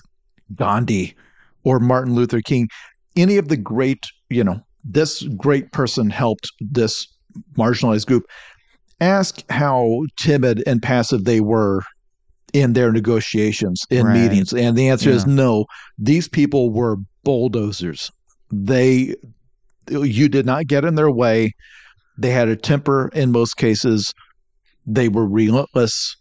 gandhi 0.56 1.16
or 1.64 1.80
Martin 1.80 2.16
Luther 2.16 2.42
King, 2.42 2.68
any 3.16 3.38
of 3.38 3.48
the 3.48 3.58
great, 3.58 4.04
you 4.30 4.44
know, 4.44 4.60
this 4.84 5.24
great 5.36 5.72
person 5.72 6.10
helped 6.10 6.52
this 6.60 7.08
marginalized 7.58 8.06
group. 8.06 8.26
Ask 9.00 9.44
how 9.50 10.04
timid 10.18 10.64
and 10.66 10.82
passive 10.82 11.26
they 11.26 11.42
were 11.42 11.84
in 12.54 12.74
their 12.74 12.92
negotiations, 12.92 13.84
in 13.90 14.06
right. 14.06 14.22
meetings. 14.22 14.54
And 14.54 14.78
the 14.78 14.90
answer 14.90 15.10
yeah. 15.10 15.18
is 15.18 15.28
no. 15.28 15.66
These 16.00 16.28
people 16.28 16.72
were 16.72 16.98
bulldozers. 17.24 18.12
They, 18.52 19.16
you 19.90 20.30
did 20.30 20.46
not 20.46 20.68
get 20.68 20.86
in 20.86 20.96
their 20.96 21.12
way. 21.12 21.54
They 22.18 22.32
had 22.32 22.48
a 22.48 22.56
temper 22.56 23.10
in 23.14 23.32
most 23.32 23.58
cases. 23.58 24.14
They 24.86 25.10
were 25.10 25.28
relentless. 25.28 26.16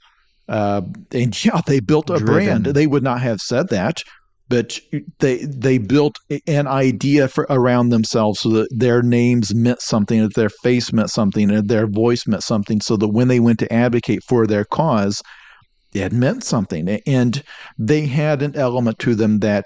Uh, 0.49 0.83
and 1.13 1.45
yeah, 1.45 1.61
they 1.67 1.81
built 1.81 2.11
a 2.11 2.19
Driven. 2.19 2.63
brand. 2.63 2.65
They 2.67 2.87
would 2.87 3.05
not 3.05 3.21
have 3.21 3.41
said 3.41 3.69
that 3.69 4.03
but 4.49 4.79
they 5.19 5.45
they 5.45 5.79
built 5.79 6.19
an 6.47 6.67
idea 6.67 7.29
for 7.29 7.47
around 7.51 7.89
themselves 7.89 8.41
so 8.41 8.49
that 8.51 8.69
their 8.71 9.03
names 9.03 9.55
meant 9.55 9.81
something 9.81 10.23
that 10.23 10.35
their 10.35 10.49
face 10.49 10.93
meant 10.93 11.11
something 11.11 11.51
and 11.51 11.69
their 11.69 11.87
voice 11.87 12.27
meant 12.27 12.43
something 12.43 12.81
so 12.81 12.97
that 12.97 13.09
when 13.09 13.29
they 13.29 13.41
went 13.41 13.59
to 13.59 13.73
advocate 13.73 14.23
for 14.29 14.47
their 14.47 14.65
cause 14.65 15.23
it 15.93 16.13
meant 16.13 16.45
something 16.45 16.89
and 17.07 17.43
they 17.79 18.07
had 18.07 18.43
an 18.43 18.55
element 18.57 18.99
to 18.99 19.15
them 19.15 19.41
that 19.41 19.65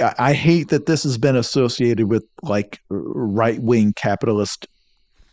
I 0.00 0.32
hate 0.32 0.68
that 0.70 0.86
this 0.86 1.04
has 1.04 1.16
been 1.16 1.36
associated 1.36 2.08
with 2.08 2.24
like 2.42 2.80
right 2.88 3.60
wing 3.62 3.92
capitalist 3.94 4.66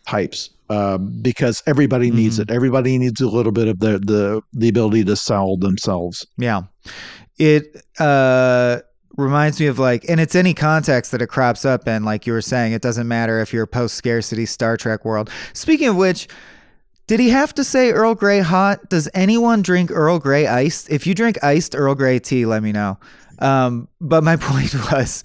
types 0.08 0.52
uh, 0.70 0.98
because 0.98 1.64
everybody 1.66 2.12
needs 2.12 2.36
mm-hmm. 2.36 2.52
it. 2.52 2.56
Everybody 2.56 2.98
needs 3.00 3.20
a 3.20 3.28
little 3.28 3.52
bit 3.52 3.68
of 3.68 3.80
the 3.80 4.00
the 4.00 4.42
the 4.54 4.70
ability 4.70 5.06
to 5.06 5.16
sell 5.16 5.58
themselves. 5.58 6.26
Yeah, 6.38 6.62
it 7.38 7.86
uh 8.00 8.80
reminds 9.18 9.60
me 9.60 9.66
of 9.66 9.80
like 9.80 10.06
and 10.08 10.20
it's 10.20 10.36
any 10.36 10.54
context 10.54 11.12
that 11.12 11.22
it 11.22 11.28
crops 11.28 11.66
up 11.66 11.88
in 11.88 12.06
like 12.06 12.28
you 12.28 12.34
were 12.34 12.42
saying 12.42 12.72
it 12.72 12.82
doesn't 12.82 13.08
matter 13.08 13.40
if 13.40 13.52
you're 13.52 13.66
post 13.66 13.96
scarcity 13.96 14.46
star 14.46 14.78
trek 14.78 15.04
world. 15.04 15.30
Speaking 15.54 15.88
of 15.88 15.96
which 15.96 16.28
did 17.08 17.20
he 17.20 17.30
have 17.30 17.54
to 17.56 17.64
say 17.64 17.92
earl 17.92 18.16
grey 18.16 18.40
hot? 18.40 18.90
Does 18.90 19.10
anyone 19.14 19.62
drink 19.62 19.90
earl 19.92 20.20
grey 20.20 20.46
iced? 20.46 20.90
If 20.90 21.08
you 21.08 21.16
drink 21.16 21.44
iced 21.44 21.76
earl 21.76 21.96
grey 21.96 22.20
tea 22.20 22.46
let 22.46 22.62
me 22.62 22.72
know. 22.72 23.00
Um, 23.40 23.88
but 24.00 24.24
my 24.24 24.36
point 24.40 24.74
was 24.92 25.24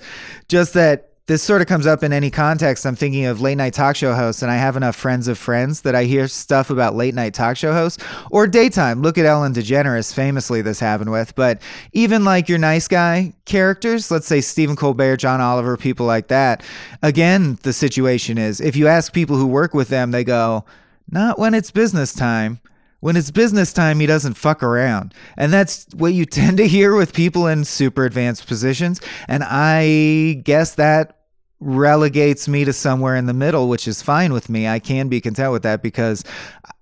just 0.48 0.74
that 0.74 1.11
this 1.32 1.42
sort 1.42 1.62
of 1.62 1.66
comes 1.66 1.86
up 1.86 2.02
in 2.02 2.12
any 2.12 2.30
context. 2.30 2.84
I'm 2.84 2.94
thinking 2.94 3.24
of 3.24 3.40
late 3.40 3.54
night 3.54 3.72
talk 3.72 3.96
show 3.96 4.12
hosts, 4.12 4.42
and 4.42 4.50
I 4.50 4.56
have 4.56 4.76
enough 4.76 4.94
friends 4.94 5.28
of 5.28 5.38
friends 5.38 5.80
that 5.80 5.94
I 5.94 6.04
hear 6.04 6.28
stuff 6.28 6.68
about 6.68 6.94
late 6.94 7.14
night 7.14 7.32
talk 7.32 7.56
show 7.56 7.72
hosts 7.72 8.04
or 8.30 8.46
daytime. 8.46 9.00
Look 9.00 9.16
at 9.16 9.24
Ellen 9.24 9.54
DeGeneres, 9.54 10.12
famously, 10.12 10.60
this 10.60 10.78
happened 10.78 11.10
with. 11.10 11.34
But 11.34 11.62
even 11.94 12.22
like 12.22 12.50
your 12.50 12.58
nice 12.58 12.86
guy 12.86 13.32
characters, 13.46 14.10
let's 14.10 14.26
say 14.26 14.42
Stephen 14.42 14.76
Colbert, 14.76 15.16
John 15.16 15.40
Oliver, 15.40 15.78
people 15.78 16.04
like 16.04 16.28
that, 16.28 16.62
again, 17.00 17.58
the 17.62 17.72
situation 17.72 18.36
is 18.36 18.60
if 18.60 18.76
you 18.76 18.86
ask 18.86 19.14
people 19.14 19.36
who 19.36 19.46
work 19.46 19.72
with 19.72 19.88
them, 19.88 20.10
they 20.10 20.24
go, 20.24 20.66
not 21.10 21.38
when 21.38 21.54
it's 21.54 21.70
business 21.70 22.12
time 22.12 22.60
when 23.00 23.16
it's 23.16 23.32
business 23.32 23.72
time, 23.72 23.98
he 23.98 24.06
doesn't 24.06 24.34
fuck 24.34 24.62
around. 24.62 25.12
And 25.36 25.52
that's 25.52 25.88
what 25.92 26.14
you 26.14 26.24
tend 26.26 26.58
to 26.58 26.68
hear 26.68 26.94
with 26.94 27.12
people 27.12 27.48
in 27.48 27.64
super 27.64 28.04
advanced 28.04 28.46
positions. 28.46 29.00
And 29.26 29.42
I 29.44 30.40
guess 30.44 30.76
that 30.76 31.21
relegates 31.62 32.48
me 32.48 32.64
to 32.64 32.72
somewhere 32.72 33.16
in 33.16 33.26
the 33.26 33.32
middle, 33.32 33.68
which 33.68 33.86
is 33.86 34.02
fine 34.02 34.32
with 34.32 34.48
me. 34.48 34.66
I 34.66 34.78
can 34.78 35.08
be 35.08 35.20
content 35.20 35.52
with 35.52 35.62
that 35.62 35.82
because 35.82 36.24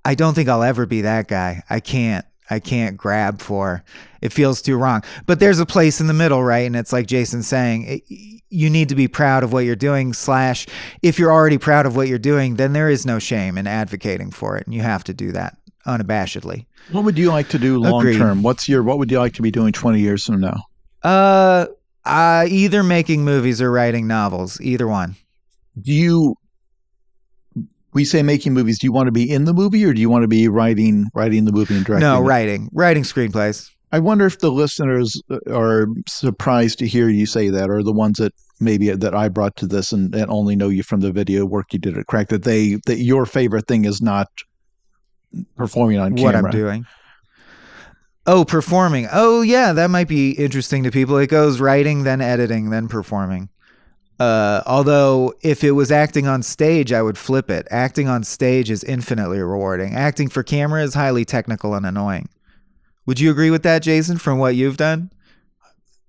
I 0.05 0.15
don't 0.15 0.35
think 0.35 0.49
I'll 0.49 0.63
ever 0.63 0.87
be 0.87 1.03
that 1.03 1.29
guy. 1.29 1.63
I 1.69 1.81
can't. 1.81 2.25
I 2.53 2.59
can't 2.59 2.97
grab 2.97 3.41
for. 3.41 3.85
It 4.21 4.33
feels 4.33 4.61
too 4.61 4.77
wrong. 4.77 5.05
But 5.27 5.39
there's 5.39 5.61
a 5.61 5.67
place 5.67 6.01
in 6.01 6.09
the 6.09 6.13
middle, 6.13 6.43
right? 6.43 6.67
And 6.67 6.75
it's 6.75 6.93
like 6.93 7.07
Jason's 7.07 7.47
saying, 7.47 7.85
it, 7.87 8.03
you 8.49 8.69
need 8.69 8.89
to 8.89 8.97
be 8.97 9.07
proud 9.07 9.45
of 9.45 9.53
what 9.53 9.65
you're 9.65 9.77
doing. 9.77 10.13
Slash, 10.13 10.67
if 11.01 11.17
you're 11.17 11.33
already 11.33 11.59
proud 11.59 11.87
of 11.87 11.95
what 11.95 12.09
you're 12.09 12.19
doing, 12.19 12.57
then 12.57 12.73
there 12.73 12.91
is 12.91 13.07
no 13.07 13.21
shame 13.21 13.57
in 13.57 13.69
advocating 13.69 14.33
for 14.33 14.57
it, 14.57 14.67
and 14.67 14.75
you 14.75 14.83
have 14.83 15.05
to 15.05 15.15
do 15.15 15.31
that 15.31 15.59
unabashedly. 15.87 16.67
What 16.91 17.05
would 17.05 17.17
you 17.17 17.31
like 17.31 17.49
to 17.51 17.59
do 17.59 17.79
long 17.79 18.05
term? 18.15 18.43
What's 18.43 18.69
your 18.69 18.83
what 18.83 18.99
would 18.99 19.11
you 19.11 19.19
like 19.19 19.35
to 19.35 19.43
be 19.43 19.53
doing 19.53 19.73
20 19.73 20.01
years 20.01 20.25
from 20.27 20.41
now? 20.41 20.65
Uh, 21.03 21.67
uh 22.11 22.47
either 22.49 22.83
making 22.83 23.25
movies 23.25 23.63
or 23.63 23.71
writing 23.71 24.07
novels, 24.07 24.61
either 24.61 24.87
one. 24.87 25.17
Do 25.81 25.93
you 25.93 26.35
we 27.93 28.05
say 28.05 28.23
making 28.23 28.55
movies, 28.55 28.79
do 28.79 28.87
you 28.87 28.93
want 28.93 29.07
to 29.09 29.13
be 29.13 29.31
in 29.31 29.45
the 29.45 29.55
movie 29.55 29.85
or 29.85 29.93
do 29.93 30.01
you 30.01 30.11
want 30.11 30.23
to 30.23 30.29
be 30.29 30.49
writing 30.49 31.07
writing 31.15 31.45
the 31.45 31.53
movie 31.53 31.77
and 31.77 31.85
directing? 31.85 32.09
No, 32.09 32.19
it? 32.19 32.27
writing. 32.27 32.71
Writing 32.73 33.03
screenplays. 33.03 33.71
I 33.93 33.99
wonder 33.99 34.27
if 34.27 34.39
the 34.39 34.53
listeners 34.53 35.21
are 35.49 35.89
surprised 36.09 36.79
to 36.79 36.87
hear 36.87 37.09
you 37.09 37.27
say 37.27 37.51
that, 37.51 37.71
or 37.71 37.83
the 37.83 37.93
ones 37.93 38.19
that 38.19 38.33
maybe 38.61 38.91
that 38.91 39.15
I 39.15 39.29
brought 39.29 39.57
to 39.57 39.67
this 39.67 39.91
and, 39.91 40.15
and 40.15 40.31
only 40.31 40.55
know 40.55 40.69
you 40.69 40.85
from 40.85 41.01
the 41.01 41.11
video 41.11 41.45
work 41.45 41.73
you 41.73 41.79
did 41.79 41.99
at 41.99 42.07
Cracked, 42.07 42.31
that 42.31 42.45
they 42.45 42.79
that 42.87 42.99
your 42.99 43.27
favorite 43.27 43.67
thing 43.67 43.85
is 43.85 44.01
not 44.01 44.29
performing 45.57 45.99
on 45.99 46.15
camera. 46.17 46.25
what 46.25 46.37
I'm 46.37 46.51
doing. 46.51 46.87
Oh, 48.33 48.45
performing. 48.45 49.09
Oh, 49.11 49.43
yeah, 49.43 49.73
that 49.73 49.91
might 49.91 50.07
be 50.07 50.31
interesting 50.31 50.85
to 50.85 50.93
people. 50.93 51.19
It 51.19 51.27
goes 51.27 51.61
writing, 51.61 52.05
then 52.05 52.21
editing, 52.21 52.71
then 52.71 52.87
performing. 52.87 53.49
Uh, 54.21 54.63
although, 54.67 55.35
if 55.43 55.65
it 55.65 55.73
was 55.73 55.91
acting 55.91 56.29
on 56.29 56.45
stage, 56.45 56.93
I 56.93 57.03
would 57.03 57.19
flip 57.19 57.51
it. 57.51 57.67
Acting 57.73 58.07
on 58.07 58.23
stage 58.23 58.71
is 58.71 58.85
infinitely 58.85 59.41
rewarding. 59.41 59.97
Acting 59.97 60.29
for 60.29 60.45
camera 60.45 60.85
is 60.85 60.95
highly 60.95 61.25
technical 61.25 61.75
and 61.75 61.85
annoying. 61.85 62.29
Would 63.05 63.19
you 63.19 63.33
agree 63.33 63.51
with 63.51 63.65
that, 63.65 63.83
Jason, 63.83 64.17
from 64.17 64.39
what 64.39 64.55
you've 64.55 64.77
done? 64.77 65.11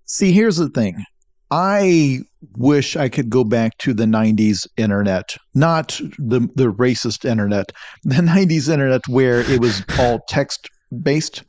See, 0.06 0.32
here's 0.32 0.58
the 0.58 0.70
thing. 0.70 1.04
I 1.50 2.20
wish 2.56 2.96
I 2.96 3.10
could 3.10 3.32
go 3.32 3.44
back 3.44 3.80
to 3.80 3.96
the 3.96 4.06
90s 4.06 4.68
internet, 4.78 5.36
not 5.56 6.00
the 6.20 6.48
the 6.54 6.72
racist 6.72 7.28
internet, 7.28 7.72
the 8.04 8.22
90s 8.22 8.70
internet 8.70 9.02
where 9.08 9.40
it 9.40 9.60
was 9.60 9.84
all 9.98 10.20
text 10.30 10.70
based 11.02 11.46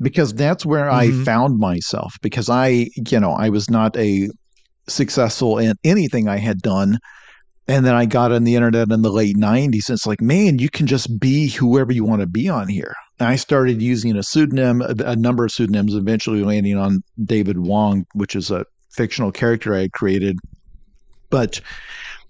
because 0.00 0.34
that's 0.34 0.66
where 0.66 0.86
mm-hmm. 0.86 1.22
I 1.22 1.24
found 1.24 1.58
myself 1.58 2.16
because 2.22 2.48
I, 2.50 2.88
you 3.10 3.20
know, 3.20 3.32
I 3.32 3.48
was 3.48 3.70
not 3.70 3.96
a 3.96 4.28
successful 4.88 5.58
in 5.58 5.74
anything 5.84 6.28
I 6.28 6.38
had 6.38 6.58
done. 6.60 6.98
And 7.66 7.86
then 7.86 7.94
I 7.94 8.04
got 8.04 8.30
on 8.30 8.44
the 8.44 8.56
internet 8.56 8.90
in 8.90 9.00
the 9.00 9.10
late 9.10 9.36
90s. 9.36 9.88
And 9.88 9.96
it's 9.96 10.06
like, 10.06 10.20
man, 10.20 10.58
you 10.58 10.68
can 10.68 10.86
just 10.86 11.18
be 11.18 11.48
whoever 11.48 11.92
you 11.92 12.04
want 12.04 12.20
to 12.20 12.26
be 12.26 12.48
on 12.48 12.68
here. 12.68 12.94
And 13.18 13.28
I 13.28 13.36
started 13.36 13.80
using 13.80 14.16
a 14.16 14.22
pseudonym, 14.22 14.82
a, 14.82 14.94
a 15.04 15.16
number 15.16 15.46
of 15.46 15.52
pseudonyms, 15.52 15.94
eventually 15.94 16.44
landing 16.44 16.76
on 16.76 17.02
David 17.24 17.58
Wong, 17.58 18.04
which 18.12 18.36
is 18.36 18.50
a 18.50 18.66
fictional 18.90 19.32
character 19.32 19.74
I 19.74 19.82
had 19.82 19.92
created. 19.92 20.36
But 21.30 21.60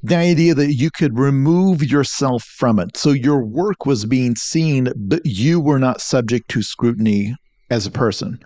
the 0.05 0.17
idea 0.17 0.55
that 0.55 0.75
you 0.75 0.91
could 0.91 1.19
remove 1.19 1.83
yourself 1.83 2.45
from 2.45 2.79
it. 2.79 2.95
So 2.97 3.11
your 3.11 3.43
work 3.43 3.87
was 3.87 4.05
being 4.05 4.37
seen, 4.37 4.93
but 4.95 5.23
you 5.25 5.59
were 5.59 5.79
not 5.79 6.03
subject 6.03 6.49
to 6.51 6.63
scrutiny 6.63 7.35
as 7.75 7.87
a 7.87 7.91
person. 7.91 8.39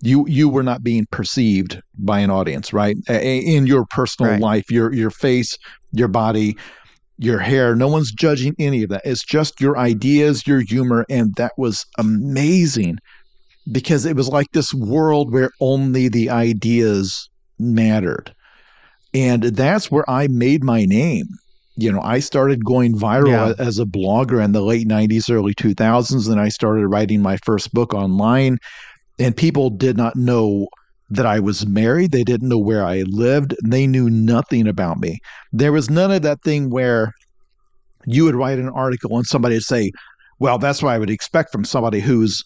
You 0.00 0.26
you 0.28 0.48
were 0.50 0.62
not 0.62 0.82
being 0.82 1.06
perceived 1.10 1.80
by 1.98 2.18
an 2.20 2.30
audience, 2.30 2.72
right? 2.72 2.96
In 3.08 3.66
your 3.66 3.86
personal 3.86 4.32
right. 4.32 4.40
life, 4.40 4.70
your 4.70 4.92
your 4.92 5.10
face, 5.10 5.56
your 5.92 6.08
body, 6.08 6.56
your 7.16 7.38
hair, 7.38 7.74
no 7.74 7.88
one's 7.88 8.12
judging 8.12 8.54
any 8.58 8.82
of 8.82 8.90
that. 8.90 9.02
It's 9.04 9.24
just 9.24 9.60
your 9.60 9.78
ideas, 9.78 10.46
your 10.46 10.60
humor, 10.60 11.06
and 11.08 11.34
that 11.36 11.52
was 11.56 11.86
amazing 11.96 12.98
because 13.72 14.04
it 14.04 14.14
was 14.14 14.28
like 14.28 14.48
this 14.52 14.74
world 14.74 15.32
where 15.32 15.50
only 15.60 16.08
the 16.08 16.28
ideas 16.28 17.30
mattered. 17.58 18.34
And 19.14 19.42
that's 19.44 19.90
where 19.90 20.08
I 20.10 20.26
made 20.26 20.62
my 20.62 20.84
name. 20.84 21.28
You 21.76 21.92
know, 21.92 22.00
I 22.00 22.20
started 22.20 22.64
going 22.64 22.94
viral 22.94 23.56
yeah. 23.56 23.64
as 23.64 23.78
a 23.78 23.84
blogger 23.84 24.42
in 24.42 24.52
the 24.52 24.62
late 24.62 24.86
90s, 24.86 25.30
early 25.30 25.54
2000s. 25.54 26.30
And 26.30 26.40
I 26.40 26.48
started 26.48 26.86
writing 26.86 27.20
my 27.20 27.36
first 27.38 27.72
book 27.72 27.92
online. 27.94 28.58
And 29.18 29.36
people 29.36 29.70
did 29.70 29.96
not 29.96 30.16
know 30.16 30.68
that 31.10 31.26
I 31.26 31.40
was 31.40 31.66
married. 31.66 32.12
They 32.12 32.24
didn't 32.24 32.48
know 32.48 32.58
where 32.58 32.84
I 32.84 33.02
lived. 33.02 33.54
They 33.64 33.86
knew 33.86 34.08
nothing 34.08 34.66
about 34.66 35.00
me. 35.00 35.18
There 35.52 35.72
was 35.72 35.90
none 35.90 36.10
of 36.10 36.22
that 36.22 36.42
thing 36.42 36.70
where 36.70 37.12
you 38.06 38.24
would 38.24 38.34
write 38.34 38.58
an 38.58 38.68
article 38.68 39.16
and 39.16 39.26
somebody 39.26 39.56
would 39.56 39.64
say, 39.64 39.92
well, 40.38 40.58
that's 40.58 40.82
what 40.82 40.92
I 40.92 40.98
would 40.98 41.10
expect 41.10 41.52
from 41.52 41.64
somebody 41.64 42.00
who's 42.00 42.44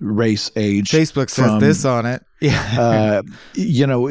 race, 0.00 0.50
age. 0.56 0.88
Facebook 0.88 1.30
says 1.30 1.46
from, 1.46 1.60
this 1.60 1.84
on 1.84 2.06
it. 2.06 2.22
Yeah. 2.44 2.76
uh, 2.78 3.22
you 3.54 3.86
know, 3.86 4.06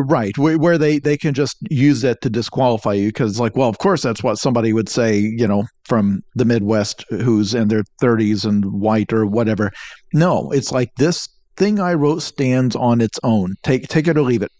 right. 0.00 0.36
Where, 0.36 0.58
where, 0.58 0.76
they, 0.76 0.98
they 0.98 1.16
can 1.16 1.34
just 1.34 1.56
use 1.70 2.02
it 2.02 2.20
to 2.22 2.30
disqualify 2.30 2.94
you 2.94 3.10
because, 3.10 3.38
like, 3.38 3.54
well, 3.54 3.68
of 3.68 3.78
course, 3.78 4.02
that's 4.02 4.24
what 4.24 4.38
somebody 4.38 4.72
would 4.72 4.88
say, 4.88 5.16
you 5.16 5.46
know, 5.46 5.66
from 5.84 6.24
the 6.34 6.44
Midwest 6.44 7.04
who's 7.10 7.54
in 7.54 7.68
their 7.68 7.84
30s 8.02 8.44
and 8.44 8.64
white 8.80 9.12
or 9.12 9.24
whatever. 9.24 9.70
No, 10.12 10.50
it's 10.50 10.72
like 10.72 10.90
this 10.96 11.28
thing 11.56 11.78
I 11.78 11.94
wrote 11.94 12.22
stands 12.22 12.74
on 12.74 13.00
its 13.00 13.20
own. 13.22 13.54
Take, 13.62 13.86
take 13.86 14.08
it 14.08 14.18
or 14.18 14.22
leave 14.22 14.42
it. 14.42 14.50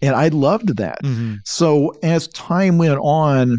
And 0.00 0.14
I 0.14 0.28
loved 0.28 0.78
that. 0.78 1.02
Mm-hmm. 1.02 1.34
So 1.44 1.94
as 2.02 2.28
time 2.28 2.78
went 2.78 2.98
on, 3.02 3.58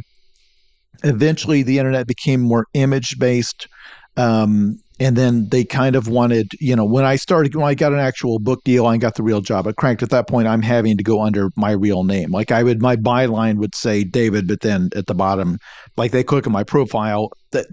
eventually 1.04 1.62
the 1.62 1.78
internet 1.78 2.08
became 2.08 2.42
more 2.42 2.66
image 2.74 3.20
based. 3.20 3.68
Um, 4.16 4.80
and 5.00 5.16
then 5.16 5.48
they 5.50 5.64
kind 5.64 5.96
of 5.96 6.08
wanted, 6.08 6.52
you 6.60 6.76
know, 6.76 6.86
when 6.86 7.06
I 7.06 7.16
started, 7.16 7.56
when 7.56 7.68
I 7.68 7.76
got 7.76 7.94
an 7.94 8.00
actual 8.00 8.40
book 8.40 8.64
deal, 8.64 8.88
I 8.88 8.98
got 8.98 9.16
the 9.16 9.24
real 9.24 9.42
job. 9.42 9.68
I 9.68 9.72
cranked 9.72 10.02
at 10.02 10.10
that 10.10 10.28
point, 10.28 10.48
I'm 10.48 10.62
having 10.62 10.98
to 10.98 11.04
go 11.04 11.22
under 11.22 11.50
my 11.56 11.72
real 11.72 12.04
name. 12.04 12.32
Like 12.32 12.52
I 12.52 12.64
would, 12.64 12.82
my 12.82 12.96
byline 12.96 13.58
would 13.58 13.76
say 13.76 14.04
David, 14.04 14.48
but 14.48 14.62
then 14.62 14.90
at 14.96 15.06
the 15.06 15.14
bottom, 15.14 15.60
like 15.98 16.12
they 16.12 16.24
click 16.24 16.48
on 16.48 16.54
my 16.54 16.64
profile, 16.64 17.32
that 17.52 17.68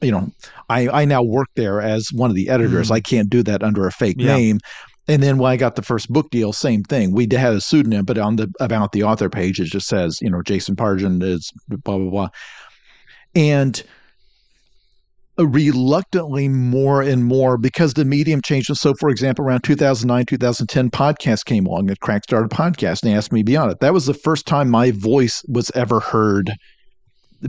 you 0.00 0.10
know, 0.10 0.30
I 0.68 0.88
I 0.88 1.04
now 1.04 1.22
work 1.22 1.48
there 1.54 1.80
as 1.80 2.08
one 2.12 2.30
of 2.30 2.36
the 2.36 2.48
editors. 2.48 2.88
Mm. 2.88 2.94
I 2.94 3.00
can't 3.00 3.30
do 3.30 3.42
that 3.44 3.62
under 3.62 3.86
a 3.86 3.92
fake 3.92 4.16
yeah. 4.18 4.36
name. 4.36 4.58
And 5.08 5.22
then 5.22 5.38
when 5.38 5.52
I 5.52 5.56
got 5.56 5.76
the 5.76 5.82
first 5.82 6.12
book 6.12 6.30
deal, 6.30 6.52
same 6.52 6.82
thing. 6.82 7.12
We 7.12 7.28
had 7.30 7.54
a 7.54 7.60
pseudonym, 7.60 8.04
but 8.04 8.18
on 8.18 8.36
the 8.36 8.52
about 8.58 8.92
the 8.92 9.04
author 9.04 9.30
page, 9.30 9.60
it 9.60 9.66
just 9.66 9.86
says, 9.86 10.18
you 10.20 10.28
know, 10.28 10.42
Jason 10.42 10.74
Pargin 10.74 11.22
is 11.22 11.52
blah 11.68 11.98
blah 11.98 12.10
blah. 12.10 12.28
And 13.34 13.82
reluctantly 15.38 16.48
more 16.48 17.02
and 17.02 17.24
more 17.24 17.58
because 17.58 17.94
the 17.94 18.04
medium 18.04 18.40
changed. 18.42 18.70
And 18.70 18.78
so, 18.78 18.94
for 18.98 19.10
example, 19.10 19.44
around 19.44 19.62
2009, 19.62 20.26
2010, 20.26 20.90
podcast 20.90 21.44
came 21.44 21.66
along. 21.66 21.86
The 21.86 21.96
Cracked 21.96 22.24
started 22.24 22.50
podcast 22.50 23.02
and 23.02 23.12
they 23.12 23.16
asked 23.16 23.32
me 23.32 23.40
to 23.40 23.44
be 23.44 23.56
on 23.56 23.70
it. 23.70 23.80
That 23.80 23.92
was 23.92 24.06
the 24.06 24.14
first 24.14 24.46
time 24.46 24.70
my 24.70 24.92
voice 24.92 25.42
was 25.48 25.70
ever 25.74 26.00
heard 26.00 26.52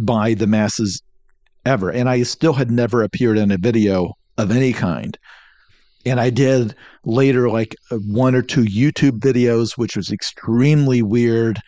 by 0.01 0.33
the 0.33 0.47
masses 0.47 1.01
ever. 1.65 1.89
And 1.89 2.09
I 2.09 2.23
still 2.23 2.53
had 2.53 2.71
never 2.71 3.03
appeared 3.03 3.37
in 3.37 3.51
a 3.51 3.57
video 3.57 4.13
of 4.37 4.51
any 4.51 4.73
kind. 4.73 5.17
And 6.05 6.19
I 6.19 6.29
did 6.29 6.75
later 7.03 7.49
like 7.49 7.75
uh, 7.91 7.97
one 7.97 8.35
or 8.35 8.41
two 8.41 8.63
YouTube 8.63 9.19
videos, 9.19 9.77
which 9.77 9.95
was 9.97 10.11
extremely 10.11 11.01
weird. 11.01 11.59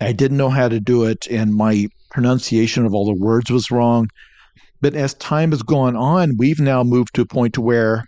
I 0.00 0.12
didn't 0.12 0.38
know 0.38 0.48
how 0.48 0.68
to 0.68 0.80
do 0.80 1.04
it, 1.04 1.26
and 1.30 1.54
my 1.54 1.88
pronunciation 2.10 2.84
of 2.84 2.94
all 2.94 3.04
the 3.04 3.20
words 3.20 3.50
was 3.50 3.70
wrong. 3.70 4.08
But 4.80 4.94
as 4.94 5.14
time 5.14 5.50
has 5.52 5.62
gone 5.62 5.96
on, 5.96 6.36
we've 6.36 6.60
now 6.60 6.82
moved 6.82 7.14
to 7.14 7.22
a 7.22 7.26
point 7.26 7.54
to 7.54 7.60
where 7.60 8.04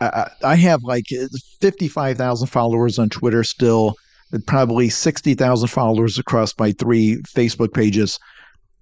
I, 0.00 0.30
I 0.44 0.54
have 0.56 0.82
like 0.82 1.06
55,000 1.60 2.46
followers 2.46 2.98
on 2.98 3.08
Twitter 3.10 3.44
still, 3.44 3.94
probably 4.46 4.88
60,000 4.88 5.68
followers 5.68 6.18
across 6.18 6.54
my 6.58 6.72
three 6.72 7.16
Facebook 7.22 7.74
pages. 7.74 8.18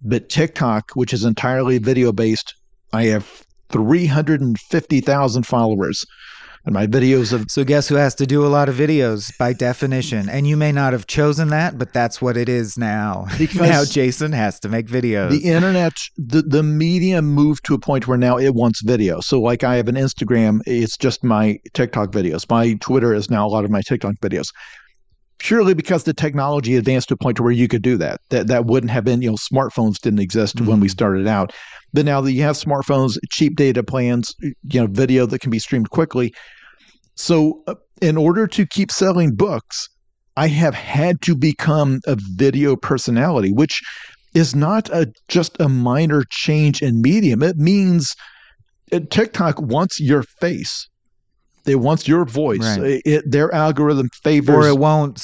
But 0.03 0.29
TikTok, 0.29 0.93
which 0.95 1.13
is 1.13 1.25
entirely 1.25 1.79
video 1.79 2.13
based, 2.13 2.55
I 2.93 3.05
have 3.05 3.45
350,000 3.71 5.47
followers 5.47 6.05
and 6.69 6.75
my 6.75 6.87
videos 6.87 7.33
of 7.33 7.51
so 7.51 7.65
guess 7.65 7.89
who 7.89 7.95
has 7.95 8.15
to 8.15 8.27
do 8.27 8.45
a 8.45 8.49
lot 8.49 8.69
of 8.69 8.75
videos 8.75 9.37
by 9.39 9.55
definition 9.55 10.29
and 10.29 10.47
you 10.47 10.55
may 10.55 10.71
not 10.71 10.93
have 10.93 11.07
chosen 11.07 11.49
that 11.49 11.79
but 11.79 11.95
that's 11.95 12.21
what 12.21 12.37
it 12.37 12.47
is 12.47 12.77
now 12.77 13.27
because 13.39 13.61
now 13.61 13.85
jason 13.85 14.33
has 14.33 14.61
to 14.61 14.69
make 14.69 14.87
videos 14.87 15.31
the 15.31 15.49
internet 15.49 15.95
the, 16.19 16.43
the 16.43 16.63
medium 16.63 17.25
moved 17.25 17.65
to 17.65 17.73
a 17.73 17.79
point 17.79 18.07
where 18.07 18.19
now 18.19 18.37
it 18.37 18.55
wants 18.55 18.83
video 18.83 19.19
so 19.21 19.41
like 19.41 19.65
i 19.65 19.77
have 19.77 19.89
an 19.89 19.95
instagram 19.95 20.61
it's 20.67 20.99
just 20.99 21.25
my 21.25 21.59
tiktok 21.73 22.13
videos 22.13 22.49
my 22.51 22.75
twitter 22.75 23.15
is 23.15 23.31
now 23.31 23.47
a 23.47 23.49
lot 23.49 23.65
of 23.65 23.71
my 23.71 23.81
tiktok 23.81 24.15
videos 24.17 24.49
purely 25.39 25.73
because 25.73 26.05
the 26.05 26.13
technology 26.13 26.77
advanced 26.77 27.09
to 27.09 27.15
a 27.15 27.17
point 27.17 27.37
to 27.37 27.43
where 27.43 27.53
you 27.53 27.69
could 27.69 27.81
do 27.81 27.97
that. 27.97 28.21
That 28.31 28.49
that 28.49 28.65
wouldn't 28.67 28.91
have 28.91 29.05
been, 29.05 29.23
you 29.23 29.31
know, 29.31 29.37
smartphones 29.37 30.01
didn't 30.01 30.19
exist 30.19 30.57
mm-hmm. 30.57 30.67
when 30.67 30.81
we 30.81 30.89
mm-hmm. 30.89 30.93
started 30.93 31.29
out. 31.29 31.53
But 31.93 32.05
now 32.05 32.21
that 32.21 32.33
you 32.33 32.43
have 32.43 32.57
smartphones, 32.57 33.17
cheap 33.31 33.55
data 33.55 33.85
plans, 33.85 34.35
you 34.41 34.81
know, 34.81 34.89
video 34.89 35.27
that 35.27 35.41
can 35.41 35.51
be 35.51 35.61
streamed 35.61 35.91
quickly, 35.91 36.35
so, 37.19 37.65
uh, 37.67 37.75
in 38.01 38.17
order 38.17 38.47
to 38.47 38.65
keep 38.65 38.93
selling 38.93 39.35
books, 39.35 39.89
I 40.37 40.47
have 40.47 40.75
had 40.75 41.21
to 41.23 41.35
become 41.35 41.99
a 42.07 42.17
video 42.17 42.77
personality, 42.77 43.53
which 43.53 43.83
is 44.35 44.55
not 44.55 44.89
a 44.91 45.13
just 45.27 45.61
a 45.61 45.69
minor 45.69 46.23
change 46.31 46.81
in 46.81 47.03
medium. 47.03 47.43
It 47.43 47.57
means 47.57 48.15
uh, 48.93 49.01
TikTok 49.11 49.61
wants 49.61 49.99
your 49.99 50.23
face. 50.23 50.89
It 51.69 51.81
wants 51.81 52.09
your 52.09 52.25
voice. 52.25 52.61
Right. 52.61 53.03
It, 53.05 53.31
their 53.31 53.53
algorithm 53.55 54.09
favors, 54.23 54.67
or 54.67 54.69
it 54.69 54.79
won't. 54.79 55.17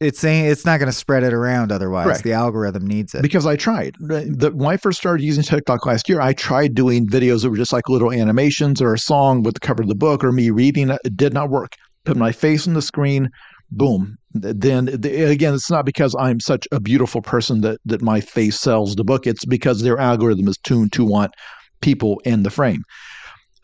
It's 0.00 0.18
saying 0.18 0.46
it's 0.46 0.64
not 0.64 0.78
going 0.78 0.90
to 0.90 0.96
spread 0.96 1.22
it 1.22 1.32
around. 1.32 1.72
Otherwise, 1.72 2.06
Correct. 2.06 2.24
the 2.24 2.32
algorithm 2.32 2.86
needs 2.86 3.14
it. 3.14 3.22
Because 3.22 3.46
I 3.46 3.56
tried. 3.56 3.94
The, 3.98 4.52
when 4.54 4.68
I 4.68 4.76
first 4.76 4.98
started 4.98 5.22
using 5.22 5.42
TikTok 5.42 5.86
last 5.86 6.08
year, 6.08 6.20
I 6.20 6.32
tried 6.32 6.74
doing 6.74 7.06
videos 7.06 7.42
that 7.42 7.50
were 7.50 7.56
just 7.56 7.72
like 7.72 7.88
little 7.88 8.12
animations 8.12 8.80
or 8.80 8.94
a 8.94 8.98
song 8.98 9.42
with 9.42 9.54
the 9.54 9.60
cover 9.60 9.82
of 9.82 9.88
the 9.88 9.94
book 9.94 10.24
or 10.24 10.32
me 10.32 10.50
reading 10.50 10.90
it. 10.90 11.00
It 11.04 11.16
did 11.16 11.32
not 11.34 11.50
work. 11.50 11.72
Put 12.04 12.16
my 12.16 12.32
face 12.32 12.66
on 12.66 12.74
the 12.74 12.82
screen, 12.82 13.28
boom. 13.70 14.16
Then 14.32 14.88
again, 14.88 15.54
it's 15.54 15.70
not 15.70 15.84
because 15.84 16.14
I'm 16.18 16.40
such 16.40 16.66
a 16.72 16.80
beautiful 16.80 17.22
person 17.22 17.60
that 17.62 17.80
that 17.84 18.02
my 18.02 18.20
face 18.20 18.58
sells 18.58 18.96
the 18.96 19.04
book. 19.04 19.26
It's 19.26 19.44
because 19.44 19.82
their 19.82 19.98
algorithm 19.98 20.48
is 20.48 20.56
tuned 20.58 20.92
to 20.92 21.04
want 21.04 21.32
people 21.80 22.20
in 22.24 22.42
the 22.42 22.50
frame. 22.50 22.82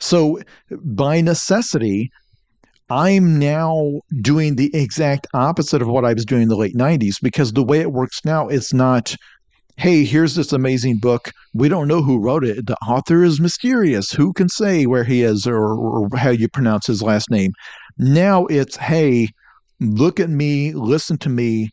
So 0.05 0.39
by 0.71 1.23
necessity, 1.23 2.11
I'm 2.91 3.39
now 3.39 4.01
doing 4.21 4.57
the 4.57 4.71
exact 4.75 5.27
opposite 5.33 5.81
of 5.81 5.89
what 5.89 6.05
I 6.05 6.13
was 6.13 6.27
doing 6.27 6.43
in 6.43 6.49
the 6.51 6.59
late 6.59 6.77
90s 6.77 7.15
because 7.23 7.53
the 7.53 7.65
way 7.65 7.81
it 7.81 7.91
works 7.91 8.23
now, 8.23 8.47
it's 8.49 8.75
not, 8.75 9.17
hey, 9.79 10.05
here's 10.05 10.35
this 10.35 10.53
amazing 10.53 10.99
book. 10.99 11.31
We 11.55 11.71
don't 11.71 11.89
know 11.89 12.03
who 12.03 12.19
wrote 12.19 12.45
it. 12.45 12.67
The 12.67 12.77
author 12.87 13.25
is 13.25 13.41
mysterious. 13.41 14.11
Who 14.13 14.35
can 14.35 14.51
say 14.51 14.85
where 14.85 15.05
he 15.05 15.23
is 15.23 15.47
or, 15.47 15.73
or 15.75 16.11
how 16.15 16.31
you 16.31 16.51
pronounce 16.51 16.87
his 16.87 17.03
last 17.03 17.31
name? 17.31 17.53
Now 17.97 18.45
it's, 18.47 18.77
hey, 18.77 19.29
look 19.81 20.21
at 20.21 20.29
me, 20.29 20.75
listen 20.75 21.17
to 21.19 21.31
me. 21.31 21.71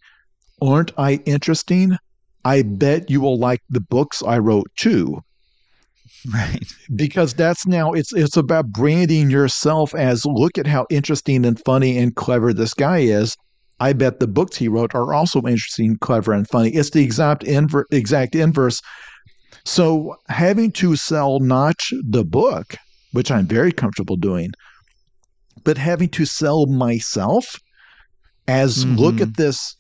Aren't 0.62 0.94
I 0.98 1.16
interesting? 1.26 1.98
I 2.46 2.62
bet 2.62 3.10
you 3.10 3.20
will 3.20 3.38
like 3.38 3.60
the 3.70 3.82
books 3.82 4.24
I 4.24 4.38
wrote 4.38 4.72
too 4.78 5.22
Right. 6.34 6.64
because 6.96 7.34
that's 7.34 7.66
now 7.66 7.94
it's 7.94 8.14
it's 8.14 8.38
about 8.38 8.72
branding 8.72 9.32
yourself 9.32 9.96
as 9.96 10.24
look 10.26 10.58
at 10.58 10.68
how 10.68 10.86
interesting 10.92 11.46
and 11.46 11.60
funny 11.66 11.98
and 11.98 12.16
clever 12.16 12.54
this 12.54 12.74
guy 12.74 13.00
is. 13.00 13.36
I 13.80 13.94
bet 13.94 14.20
the 14.20 14.28
books 14.28 14.56
he 14.58 14.68
wrote 14.68 14.94
are 14.94 15.14
also 15.14 15.40
interesting, 15.42 15.98
clever, 15.98 16.34
and 16.34 16.48
funny. 16.48 16.70
It's 16.70 16.92
the 16.92 17.04
exact 17.04 17.44
inver- 17.44 17.86
exact 17.92 18.36
inverse. 18.36 18.80
So 19.66 20.16
having 20.30 20.72
to 20.74 20.96
sell 20.96 21.40
not 21.40 21.78
the 22.08 22.24
book, 22.24 22.76
which 23.14 23.32
I'm 23.32 23.48
very 23.48 23.72
comfortable 23.72 24.18
doing, 24.18 24.52
but 25.64 25.78
having 25.80 26.10
to 26.10 26.26
sell 26.26 26.68
myself 26.68 27.56
as 28.48 28.86
Mhm. 28.86 28.98
look 29.00 29.22
at 29.22 29.38
this 29.38 29.76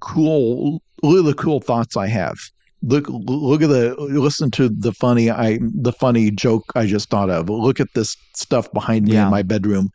cool 0.00 0.82
the 1.02 1.34
cool 1.36 1.60
thoughts 1.60 1.96
I 1.96 2.06
have. 2.06 2.38
Look 2.82 3.06
look 3.08 3.62
at 3.62 3.68
the 3.68 3.94
listen 3.98 4.50
to 4.52 4.68
the 4.68 4.92
funny 4.92 5.30
I 5.30 5.58
the 5.62 5.92
funny 5.92 6.30
joke 6.30 6.64
I 6.74 6.86
just 6.86 7.10
thought 7.10 7.30
of. 7.30 7.48
Look 7.48 7.78
at 7.80 7.88
this 7.94 8.16
stuff 8.34 8.70
behind 8.72 9.06
me 9.06 9.14
Yeah. 9.14 9.24
in 9.26 9.30
my 9.30 9.42
bedroom. 9.42 9.90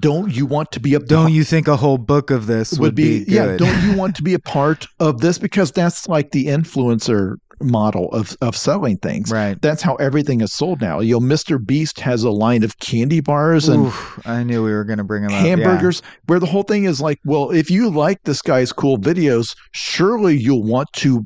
Don't 0.00 0.34
you 0.34 0.46
want 0.46 0.72
to 0.72 0.80
be 0.80 0.94
a 0.94 0.98
Don't 0.98 1.32
you 1.32 1.44
think 1.44 1.68
a 1.68 1.76
whole 1.76 1.98
book 1.98 2.30
of 2.32 2.46
this 2.46 2.76
would, 2.78 2.96
be, 2.96 3.20
good? 3.24 3.32
yeah 3.32 3.56
don't 3.56 3.82
you 3.84 3.96
want 3.96 4.16
to 4.16 4.22
be 4.22 4.34
a 4.34 4.38
part 4.40 4.86
of 4.98 5.20
this 5.20 5.38
because 5.38 5.70
that's 5.70 6.08
like 6.08 6.32
the 6.32 6.46
influencer 6.46 7.36
model 7.60 8.10
of 8.12 8.36
of 8.42 8.54
selling 8.54 8.98
things 8.98 9.30
right. 9.30 9.62
that's 9.62 9.80
how 9.80 9.94
everything 9.94 10.42
is 10.42 10.52
sold 10.52 10.78
now 10.82 11.00
you 11.00 11.14
know 11.14 11.20
mr 11.20 11.64
beast 11.64 11.98
has 12.00 12.22
a 12.22 12.30
line 12.30 12.62
of 12.62 12.78
candy 12.80 13.20
bars 13.20 13.66
and 13.66 13.86
Oof, 13.86 14.20
I 14.26 14.42
knew 14.42 14.62
we 14.62 14.72
were 14.72 14.84
going 14.84 14.98
to 14.98 15.04
bring 15.04 15.22
him 15.22 15.30
up. 15.30 15.42
yeah. 15.42 15.48
hamburgers 15.56 16.02
where 16.26 16.38
the 16.38 16.44
whole 16.44 16.64
thing 16.64 16.84
is 16.84 17.00
like 17.00 17.18
well 17.24 17.50
if 17.50 17.70
you 17.70 17.88
like 17.88 18.22
this 18.24 18.42
guy's 18.42 18.72
cool 18.74 18.98
videos 18.98 19.56
surely 19.70 20.36
you'll 20.36 20.64
want 20.64 20.92
to 20.96 21.24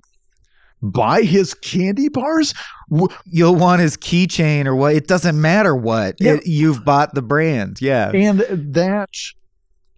buy 0.83 1.23
his 1.23 1.55
candy 1.55 2.09
bars 2.09 2.55
You'll 3.27 3.55
want 3.55 3.81
his 3.81 3.97
keychain 3.97 4.67
or 4.67 4.75
what? 4.75 4.97
It 4.97 5.07
doesn't 5.07 5.41
matter 5.41 5.77
what. 5.77 6.17
Yeah. 6.19 6.35
It- 6.35 6.47
you've 6.47 6.85
bought 6.85 7.15
the 7.15 7.23
brand. 7.23 7.81
Yeah. 7.81 8.11
and 8.13 8.41
that 8.75 9.11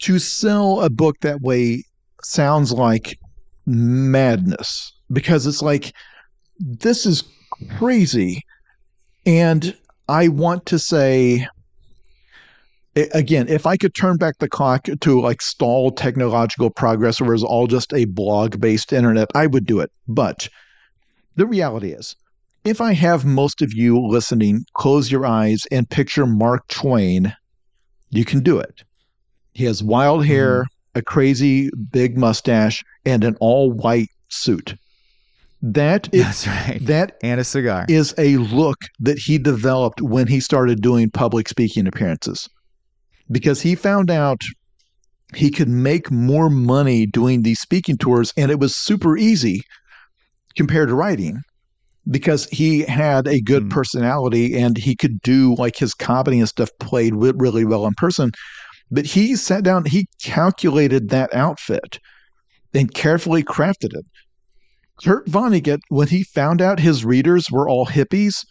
to 0.01 0.19
sell 0.19 0.83
a 0.83 0.91
book 0.91 1.19
that 1.21 1.41
way 1.41 1.85
sounds 2.23 2.71
like 2.73 3.19
madness 3.67 4.93
because 5.13 5.47
it's 5.47 5.63
like 5.63 5.95
this 6.59 7.07
is 7.07 7.23
crazy 7.79 8.43
and 9.25 9.77
i 10.09 10.27
want 10.29 10.67
to 10.67 10.79
say 10.79 11.47
again 13.15 13.47
if 13.49 13.67
i 13.67 13.77
could 13.77 13.95
turn 13.95 14.17
back 14.17 14.39
the 14.39 14.49
clock 14.49 14.87
to 15.01 15.21
like 15.21 15.41
stall 15.41 15.91
technological 15.93 16.71
progress 16.71 17.21
where 17.21 17.35
it's 17.35 17.43
all 17.45 17.67
just 17.67 17.93
a 17.95 18.05
blog 18.07 18.61
based 18.61 18.93
internet 18.93 19.29
i 19.35 19.47
would 19.47 19.65
do 19.65 19.81
it 19.81 19.91
but 20.09 20.49
the 21.37 21.47
reality 21.47 21.93
is 21.93 22.17
if 22.65 22.81
i 22.81 22.93
have 22.93 23.25
most 23.25 23.63
of 23.63 23.73
you 23.73 23.99
listening 24.01 24.65
close 24.75 25.11
your 25.11 25.27
eyes 25.27 25.63
and 25.71 25.89
picture 25.89 26.27
mark 26.27 26.67
twain 26.69 27.35
you 28.11 28.25
can 28.25 28.41
do 28.41 28.59
it 28.59 28.83
he 29.55 29.65
has 29.65 29.83
wild 29.83 30.21
mm-hmm. 30.21 30.31
hair 30.31 30.67
a 30.95 31.03
crazy 31.03 31.71
big 31.91 32.17
mustache 32.17 32.85
and 33.05 33.25
an 33.25 33.37
all 33.41 33.73
white 33.73 34.09
suit 34.29 34.75
that 35.63 36.13
is 36.13 36.25
That's 36.25 36.47
right. 36.49 36.87
that 36.87 37.19
and 37.23 37.41
a 37.41 37.45
cigar. 37.45 37.87
is 37.89 38.15
a 38.19 38.37
look 38.37 38.79
that 38.99 39.19
he 39.19 39.39
developed 39.39 40.03
when 40.03 40.27
he 40.27 40.41
started 40.41 40.83
doing 40.83 41.09
public 41.09 41.49
speaking 41.49 41.87
appearances 41.87 42.49
because 43.31 43.63
he 43.63 43.77
found 43.77 44.11
out 44.11 44.41
he 45.35 45.51
could 45.51 45.69
make 45.69 46.11
more 46.11 46.51
money 46.51 47.07
doing 47.07 47.43
these 47.43 47.61
speaking 47.61 47.97
tours 47.97 48.33
and 48.37 48.51
it 48.51 48.59
was 48.59 48.75
super 48.75 49.17
easy 49.17 49.63
compared 50.57 50.89
to 50.89 50.95
writing 50.95 51.41
because 52.11 52.47
he 52.47 52.81
had 52.81 53.27
a 53.29 53.41
good 53.41 53.65
Hmm. 53.65 53.69
personality 53.69 54.59
and 54.59 54.77
he 54.77 54.97
could 54.97 55.21
do 55.23 55.55
like 55.57 55.77
his 55.77 55.95
comedy 55.95 56.39
and 56.41 56.49
stuff 56.49 56.71
played 56.81 57.15
really 57.15 57.65
well 57.65 57.87
in 57.87 57.95
person 57.95 58.31
but 58.91 59.07
he 59.07 59.37
sat 59.37 59.63
down 59.65 59.85
he 59.85 60.07
calculated 60.23 61.09
that 61.11 61.33
outfit 61.35 61.99
and 62.75 62.93
carefully 62.95 63.43
crafted 63.43 63.95
it 63.95 64.05
Kurt 65.03 65.27
Vonnegut, 65.27 65.81
when 65.89 66.09
he 66.09 66.23
found 66.23 66.63
out 66.63 66.79
his 66.79 67.05
readers 67.05 67.51
were 67.51 67.69
all 67.69 67.87
hippies, 67.87 68.45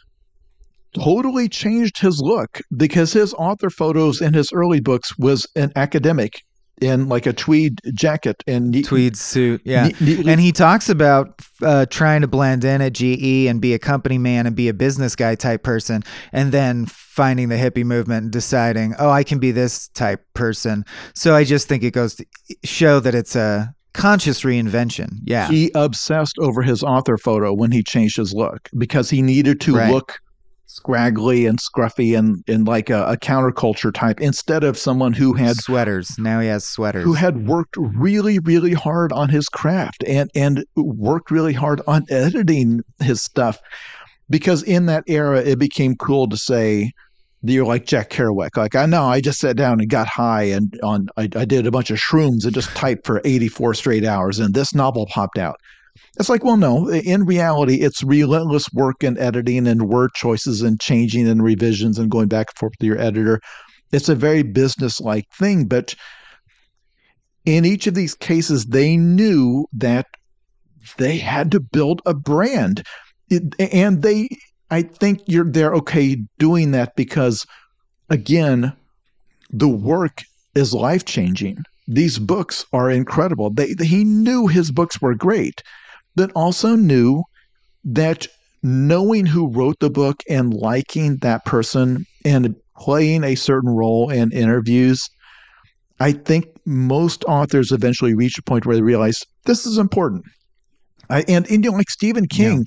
totally 0.93 1.47
changed 1.47 2.01
his 2.01 2.19
look 2.19 2.59
because 2.75 3.13
his 3.13 3.33
author 3.35 3.69
photos 3.69 4.19
in 4.21 4.33
his 4.33 4.51
early 4.51 4.81
books 4.81 5.17
was 5.17 5.47
an 5.55 5.71
academic 5.77 6.33
in 6.81 7.07
like 7.07 7.25
a 7.25 7.33
tweed 7.33 7.79
jacket 7.93 8.43
and 8.47 8.71
neat, 8.71 8.85
Tweed 8.85 9.15
suit. 9.15 9.61
Yeah. 9.63 9.89
neat- 10.01 10.27
And 10.27 10.41
he 10.41 10.51
talks 10.51 10.89
about 10.89 11.39
uh, 11.61 11.85
trying 11.89 12.21
to 12.21 12.27
blend 12.27 12.63
in 12.65 12.81
at 12.81 12.93
GE 12.93 13.47
and 13.47 13.61
be 13.61 13.73
a 13.73 13.79
company 13.79 14.17
man 14.17 14.47
and 14.47 14.55
be 14.55 14.67
a 14.67 14.73
business 14.73 15.15
guy 15.15 15.35
type 15.35 15.63
person, 15.63 16.03
and 16.33 16.51
then 16.51 16.85
finding 16.87 17.49
the 17.49 17.55
hippie 17.55 17.85
movement 17.85 18.23
and 18.23 18.31
deciding, 18.31 18.95
oh, 18.97 19.09
I 19.09 19.23
can 19.23 19.37
be 19.39 19.51
this 19.51 19.87
type 19.89 20.25
person. 20.33 20.83
So 21.13 21.35
I 21.35 21.43
just 21.43 21.67
think 21.67 21.83
it 21.83 21.91
goes 21.91 22.15
to 22.15 22.25
show 22.63 22.99
that 22.99 23.13
it's 23.13 23.35
a 23.35 23.73
conscious 23.93 24.41
reinvention. 24.43 25.09
Yeah. 25.25 25.49
he 25.49 25.69
obsessed 25.75 26.37
over 26.39 26.61
his 26.61 26.81
author 26.81 27.17
photo 27.17 27.53
when 27.53 27.71
he 27.71 27.83
changed 27.83 28.17
his 28.17 28.33
look 28.33 28.69
because 28.77 29.09
he 29.09 29.21
needed 29.21 29.59
to 29.61 29.75
Right. 29.75 29.91
look 29.91 30.13
scraggly 30.71 31.45
and 31.45 31.59
scruffy 31.59 32.17
and, 32.17 32.43
and 32.47 32.65
like 32.67 32.89
a, 32.89 33.03
a 33.05 33.17
counterculture 33.17 33.93
type 33.93 34.21
instead 34.21 34.63
of 34.63 34.77
someone 34.77 35.13
who 35.13 35.33
had 35.33 35.57
sweaters. 35.57 36.17
Now 36.17 36.39
he 36.39 36.47
has 36.47 36.63
sweaters. 36.63 37.03
who 37.03 37.13
had 37.13 37.47
worked 37.47 37.75
really 37.77 38.39
really 38.39 38.73
hard 38.73 39.11
on 39.11 39.29
his 39.29 39.47
craft 39.49 40.03
and 40.07 40.29
and 40.35 40.63
worked 40.75 41.31
really 41.31 41.53
hard 41.53 41.81
on 41.87 42.05
editing 42.09 42.81
his 42.99 43.21
stuff 43.21 43.59
because 44.29 44.63
in 44.63 44.85
that 44.85 45.03
era 45.07 45.41
it 45.41 45.59
became 45.59 45.95
cool 45.95 46.27
to 46.29 46.37
say 46.37 46.91
you're 47.43 47.65
like 47.65 47.85
Jack 47.85 48.09
Kerouac 48.09 48.55
like 48.55 48.75
I 48.75 48.85
know 48.85 49.03
I 49.03 49.19
just 49.19 49.39
sat 49.39 49.57
down 49.57 49.79
and 49.79 49.89
got 49.89 50.07
high 50.07 50.43
and 50.43 50.79
on 50.83 51.09
I, 51.17 51.27
I 51.35 51.45
did 51.45 51.67
a 51.67 51.71
bunch 51.71 51.91
of 51.91 51.97
shrooms 51.97 52.45
and 52.45 52.53
just 52.53 52.69
typed 52.75 53.05
for 53.05 53.21
84 53.25 53.73
straight 53.73 54.05
hours 54.05 54.39
and 54.39 54.53
this 54.53 54.73
novel 54.73 55.05
popped 55.07 55.37
out 55.37 55.59
it's 56.19 56.29
like 56.29 56.43
well 56.43 56.57
no 56.57 56.89
in 56.89 57.25
reality 57.25 57.75
it's 57.81 58.03
relentless 58.03 58.65
work 58.73 59.03
and 59.03 59.17
editing 59.17 59.67
and 59.67 59.89
word 59.89 60.11
choices 60.13 60.61
and 60.61 60.79
changing 60.79 61.27
and 61.27 61.43
revisions 61.43 61.97
and 61.97 62.11
going 62.11 62.27
back 62.27 62.47
and 62.49 62.57
forth 62.57 62.73
with 62.79 62.87
your 62.87 62.99
editor 62.99 63.39
it's 63.91 64.09
a 64.09 64.15
very 64.15 64.43
business 64.43 64.99
like 65.01 65.25
thing 65.37 65.65
but 65.65 65.95
in 67.45 67.65
each 67.65 67.87
of 67.87 67.95
these 67.95 68.13
cases, 68.13 68.65
they 68.65 68.97
knew 68.97 69.65
that 69.73 70.05
they 70.97 71.17
had 71.17 71.51
to 71.51 71.59
build 71.59 72.01
a 72.05 72.13
brand. 72.13 72.83
It- 73.29 73.55
and 73.59 74.01
they, 74.01 74.29
I 74.69 74.83
think 74.83 75.21
you're 75.27 75.49
they're 75.49 75.73
okay 75.75 76.17
doing 76.37 76.71
that 76.71 76.95
because, 76.95 77.45
again, 78.09 78.73
the 79.49 79.67
work 79.67 80.21
is 80.55 80.73
life 80.73 81.05
changing. 81.05 81.63
These 81.87 82.19
books 82.19 82.65
are 82.73 82.89
incredible. 82.89 83.49
They, 83.51 83.73
he 83.81 84.03
knew 84.03 84.47
his 84.47 84.71
books 84.71 85.01
were 85.01 85.15
great, 85.15 85.61
but 86.15 86.31
also 86.35 86.75
knew 86.75 87.23
that 87.83 88.27
knowing 88.63 89.25
who 89.25 89.47
wrote 89.47 89.79
the 89.79 89.89
book 89.89 90.17
and 90.29 90.53
liking 90.53 91.17
that 91.17 91.43
person 91.45 92.05
and 92.25 92.55
playing 92.77 93.23
a 93.23 93.35
certain 93.35 93.69
role 93.69 94.09
in 94.09 94.31
interviews 94.31 95.09
I 96.01 96.13
think 96.13 96.47
most 96.65 97.23
authors 97.25 97.71
eventually 97.71 98.15
reach 98.15 98.37
a 98.39 98.41
point 98.41 98.65
where 98.65 98.75
they 98.75 98.81
realize 98.81 99.23
this 99.45 99.67
is 99.67 99.77
important. 99.77 100.25
I, 101.11 101.21
and, 101.27 101.45
and 101.51 101.63
you 101.63 101.69
know, 101.69 101.77
like 101.77 101.91
Stephen 101.91 102.27
King 102.27 102.65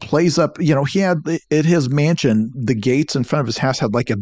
plays 0.00 0.38
up, 0.38 0.60
you 0.60 0.74
know, 0.74 0.84
he 0.84 0.98
had 0.98 1.24
the- 1.24 1.40
at 1.50 1.64
his 1.64 1.88
mansion, 1.88 2.52
the 2.54 2.74
gates 2.74 3.16
in 3.16 3.24
front 3.24 3.40
of 3.40 3.46
his 3.46 3.56
house 3.56 3.78
had 3.78 3.94
like 3.94 4.10
a 4.10 4.16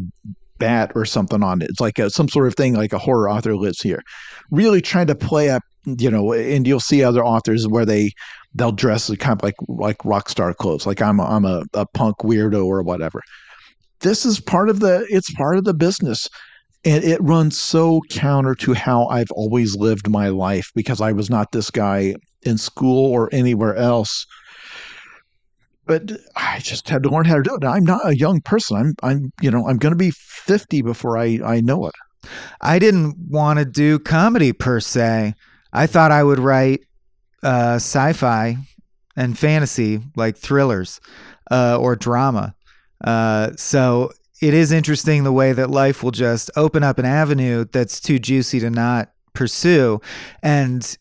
bat 0.59 0.93
or 0.95 1.05
something 1.05 1.43
on 1.43 1.63
it. 1.63 1.71
It's 1.71 1.81
like 1.81 1.99
a, 1.99 2.11
some 2.11 2.29
sort 2.29 2.47
of 2.49 2.55
thing, 2.55 2.75
like 2.75 2.93
a 2.93 2.99
horror 2.99 3.29
author 3.29 3.57
lives 3.57 3.81
here. 3.81 4.03
Really 4.51 4.81
trying 4.81 5.07
to 5.09 5.15
play 5.15 5.51
up, 5.51 5.63
you 5.85 6.11
know, 6.11 6.33
and 6.33 6.67
you'll 6.67 6.81
see 6.81 7.03
other 7.03 7.25
authors 7.25 7.67
where 7.67 7.85
they 7.85 8.13
they'll 8.55 8.73
dress 8.73 9.15
kind 9.17 9.39
of 9.39 9.43
like 9.43 9.57
like 9.69 10.05
rock 10.05 10.29
star 10.29 10.55
clothes, 10.55 10.87
like 10.87 11.03
I'm 11.03 11.21
a, 11.21 11.25
I'm 11.25 11.45
a, 11.45 11.63
a 11.75 11.87
punk 11.87 12.19
weirdo 12.19 12.65
or 12.65 12.83
whatever. 12.83 13.23
This 14.01 14.27
is 14.27 14.41
part 14.41 14.69
of 14.69 14.81
the 14.81 15.07
it's 15.09 15.33
part 15.35 15.57
of 15.57 15.65
the 15.65 15.75
business 15.75 16.29
and 16.87 17.03
it 17.03 17.21
runs 17.21 17.59
so 17.59 18.01
counter 18.11 18.55
to 18.55 18.73
how 18.73 19.07
I've 19.07 19.31
always 19.33 19.77
lived 19.77 20.09
my 20.09 20.29
life 20.29 20.71
because 20.75 21.01
I 21.01 21.11
was 21.11 21.29
not 21.29 21.51
this 21.51 21.69
guy 21.69 22.15
in 22.43 22.59
school 22.59 23.13
or 23.13 23.29
anywhere 23.33 23.75
else. 23.75 24.25
But 25.87 26.13
I 26.35 26.59
just 26.59 26.89
had 26.89 27.03
to 27.05 27.09
learn 27.09 27.25
how 27.25 27.37
to 27.37 27.43
do 27.43 27.55
it. 27.55 27.65
I'm 27.65 27.85
not 27.85 28.07
a 28.07 28.17
young 28.17 28.41
person. 28.41 28.77
I'm 28.77 28.95
I'm 29.03 29.33
you 29.41 29.51
know, 29.51 29.69
I'm 29.69 29.79
going 29.79 29.93
to 29.93 29.97
be 29.97 30.11
50 30.11 30.83
before 30.83 31.17
I 31.17 31.41
I 31.45 31.61
know 31.61 31.87
it. 31.87 31.95
I 32.61 32.79
didn't 32.79 33.17
want 33.29 33.59
to 33.59 33.65
do 33.65 33.99
comedy 33.99 34.53
per 34.53 34.81
se. 34.81 35.35
I 35.73 35.87
thought 35.87 36.11
I 36.11 36.23
would 36.23 36.39
write 36.39 36.81
uh, 37.43 37.77
sci-fi 37.77 38.57
and 39.17 39.39
fantasy, 39.39 40.01
like 40.17 40.37
thrillers 40.37 41.01
uh, 41.51 41.79
or 41.81 41.97
drama. 41.97 42.55
Uh, 43.03 43.53
so 43.57 44.11
it 44.41 44.55
is 44.55 44.73
interesting 44.73 45.25
the 45.25 45.33
way 45.33 45.53
that 45.53 45.71
life 45.71 46.03
will 46.03 46.11
just 46.11 46.51
open 46.57 46.83
up 46.83 46.99
an 46.99 47.05
avenue 47.05 47.65
that's 47.73 48.01
too 48.01 48.19
juicy 48.19 48.61
to 48.61 48.71
not 48.71 49.11
pursue, 49.33 50.01
and 50.43 50.97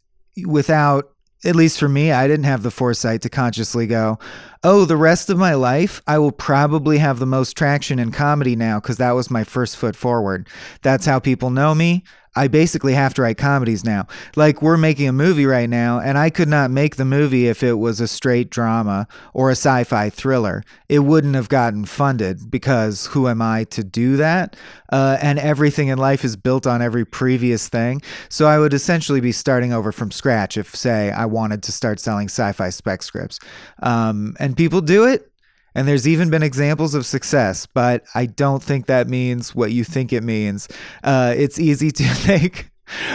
without. 0.45 1.11
At 1.43 1.55
least 1.55 1.77
for 1.77 1.87
me, 1.87 2.11
I 2.11 2.27
didn't 2.27 2.45
have 2.45 2.63
the 2.63 2.71
foresight 2.71 3.21
to 3.21 3.29
consciously 3.29 3.85
go, 3.85 4.17
oh, 4.65 4.83
the 4.83 4.97
rest 4.97 5.29
of 5.29 5.37
my 5.37 5.53
life, 5.53 6.01
I 6.07 6.17
will 6.17 6.31
probably 6.31 6.97
have 6.97 7.19
the 7.19 7.27
most 7.27 7.55
traction 7.55 7.99
in 7.99 8.11
comedy 8.11 8.55
now 8.55 8.79
because 8.79 8.97
that 8.97 9.11
was 9.11 9.29
my 9.29 9.43
first 9.43 9.77
foot 9.77 9.95
forward. 9.95 10.49
That's 10.81 11.05
how 11.05 11.19
people 11.19 11.51
know 11.51 11.75
me. 11.75 12.03
I 12.35 12.47
basically 12.49 12.93
have 12.93 13.13
to 13.13 13.21
write 13.21 13.37
comedies 13.37 13.85
now. 13.85 14.07
Like 14.35 14.61
we're 14.61 14.75
making 14.75 15.07
a 15.07 15.13
movie 15.13 15.45
right 15.45 15.69
now, 15.69 15.99
and 15.99 16.17
I 16.17 16.29
could 16.29 16.49
not 16.49 16.69
make 16.69 16.97
the 16.97 17.05
movie 17.05 17.47
if 17.47 17.63
it 17.63 17.75
was 17.75 18.01
a 18.01 18.07
straight 18.07 18.49
drama 18.49 19.07
or 19.33 19.49
a 19.49 19.53
sci-fi 19.53 20.09
thriller. 20.09 20.63
It 20.89 20.99
wouldn't 20.99 21.35
have 21.35 21.47
gotten 21.47 21.85
funded 21.85 22.51
because 22.51 23.07
who 23.07 23.29
am 23.29 23.41
I 23.41 23.63
to 23.65 23.83
do 23.83 24.17
that? 24.17 24.57
Uh, 24.91 25.17
and 25.21 25.39
everything 25.39 25.87
in 25.87 25.97
life 25.97 26.23
is 26.23 26.35
built 26.35 26.67
on 26.67 26.81
every 26.81 27.05
previous 27.05 27.69
thing. 27.69 28.01
So 28.29 28.47
I 28.47 28.59
would 28.59 28.73
essentially 28.73 29.21
be 29.21 29.31
starting 29.31 29.71
over 29.73 29.91
from 29.91 30.11
scratch 30.11 30.57
if, 30.57 30.75
say, 30.75 31.11
I 31.11 31.25
wanted 31.25 31.63
to 31.63 31.71
start 31.71 31.99
selling 31.99 32.27
sci-fi 32.27 32.69
spec 32.69 33.01
scripts. 33.01 33.39
Um, 33.81 34.35
and 34.39 34.54
people 34.55 34.81
do 34.81 35.05
it 35.05 35.31
and 35.75 35.87
there's 35.87 36.07
even 36.07 36.29
been 36.29 36.41
examples 36.41 36.95
of 36.95 37.05
success, 37.05 37.65
but 37.65 38.05
I 38.15 38.25
don't 38.27 38.63
think 38.63 38.85
that 38.85 39.09
means 39.09 39.53
what 39.53 39.73
you 39.73 39.83
think 39.83 40.13
it 40.13 40.23
means. 40.23 40.69
Uh, 41.03 41.33
it's 41.35 41.59
easy 41.59 41.91
to 41.91 42.03
think. 42.07 42.71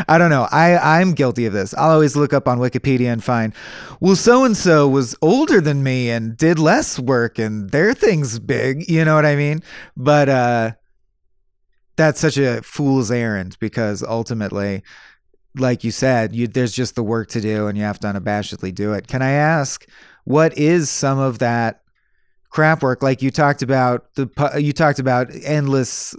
I 0.08 0.18
don't 0.18 0.30
know. 0.30 0.48
I, 0.50 1.00
I'm 1.00 1.12
guilty 1.12 1.46
of 1.46 1.52
this. 1.52 1.72
I'll 1.74 1.90
always 1.90 2.16
look 2.16 2.32
up 2.32 2.48
on 2.48 2.58
Wikipedia 2.58 3.12
and 3.12 3.22
find, 3.22 3.54
well, 4.00 4.16
so 4.16 4.44
and 4.44 4.56
so 4.56 4.88
was 4.88 5.16
older 5.22 5.60
than 5.60 5.82
me 5.82 6.10
and 6.10 6.36
did 6.36 6.58
less 6.58 6.98
work 6.98 7.38
and 7.38 7.70
their 7.70 7.94
thing's 7.94 8.38
big. 8.38 8.88
You 8.90 9.04
know 9.04 9.14
what 9.14 9.24
I 9.24 9.36
mean? 9.36 9.62
But 9.96 10.28
uh, 10.28 10.72
that's 11.96 12.20
such 12.20 12.36
a 12.36 12.62
fool's 12.62 13.12
errand 13.12 13.56
because 13.60 14.02
ultimately, 14.02 14.82
like 15.56 15.84
you 15.84 15.92
said, 15.92 16.34
you, 16.34 16.48
there's 16.48 16.72
just 16.72 16.96
the 16.96 17.02
work 17.04 17.28
to 17.28 17.40
do 17.40 17.68
and 17.68 17.78
you 17.78 17.84
have 17.84 18.00
to 18.00 18.08
unabashedly 18.08 18.74
do 18.74 18.92
it. 18.92 19.06
Can 19.06 19.22
I 19.22 19.30
ask, 19.30 19.86
what 20.24 20.56
is 20.56 20.90
some 20.90 21.18
of 21.18 21.38
that 21.38 21.82
crap 22.50 22.82
work? 22.82 23.02
Like 23.02 23.22
you 23.22 23.30
talked 23.30 23.62
about 23.62 24.14
the 24.14 24.28
you 24.58 24.72
talked 24.72 24.98
about 24.98 25.28
endless 25.44 26.14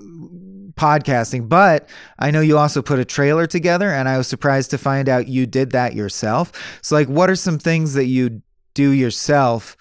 podcasting 0.76 1.50
but 1.50 1.88
i 2.18 2.32
know 2.32 2.40
you 2.40 2.58
also 2.58 2.82
put 2.82 2.98
a 2.98 3.06
trailer 3.06 3.46
together 3.46 3.90
and 3.92 4.08
i 4.08 4.18
was 4.18 4.26
surprised 4.26 4.72
to 4.72 4.78
find 4.78 5.10
out 5.10 5.28
you 5.28 5.46
did 5.46 5.72
that 5.72 5.94
yourself. 5.94 6.52
So 6.82 6.96
like 6.96 7.08
what 7.08 7.30
are 7.30 7.36
some 7.36 7.60
things 7.60 7.94
that 7.94 8.06
you 8.06 8.42
do 8.74 8.90
yourself 8.92 9.76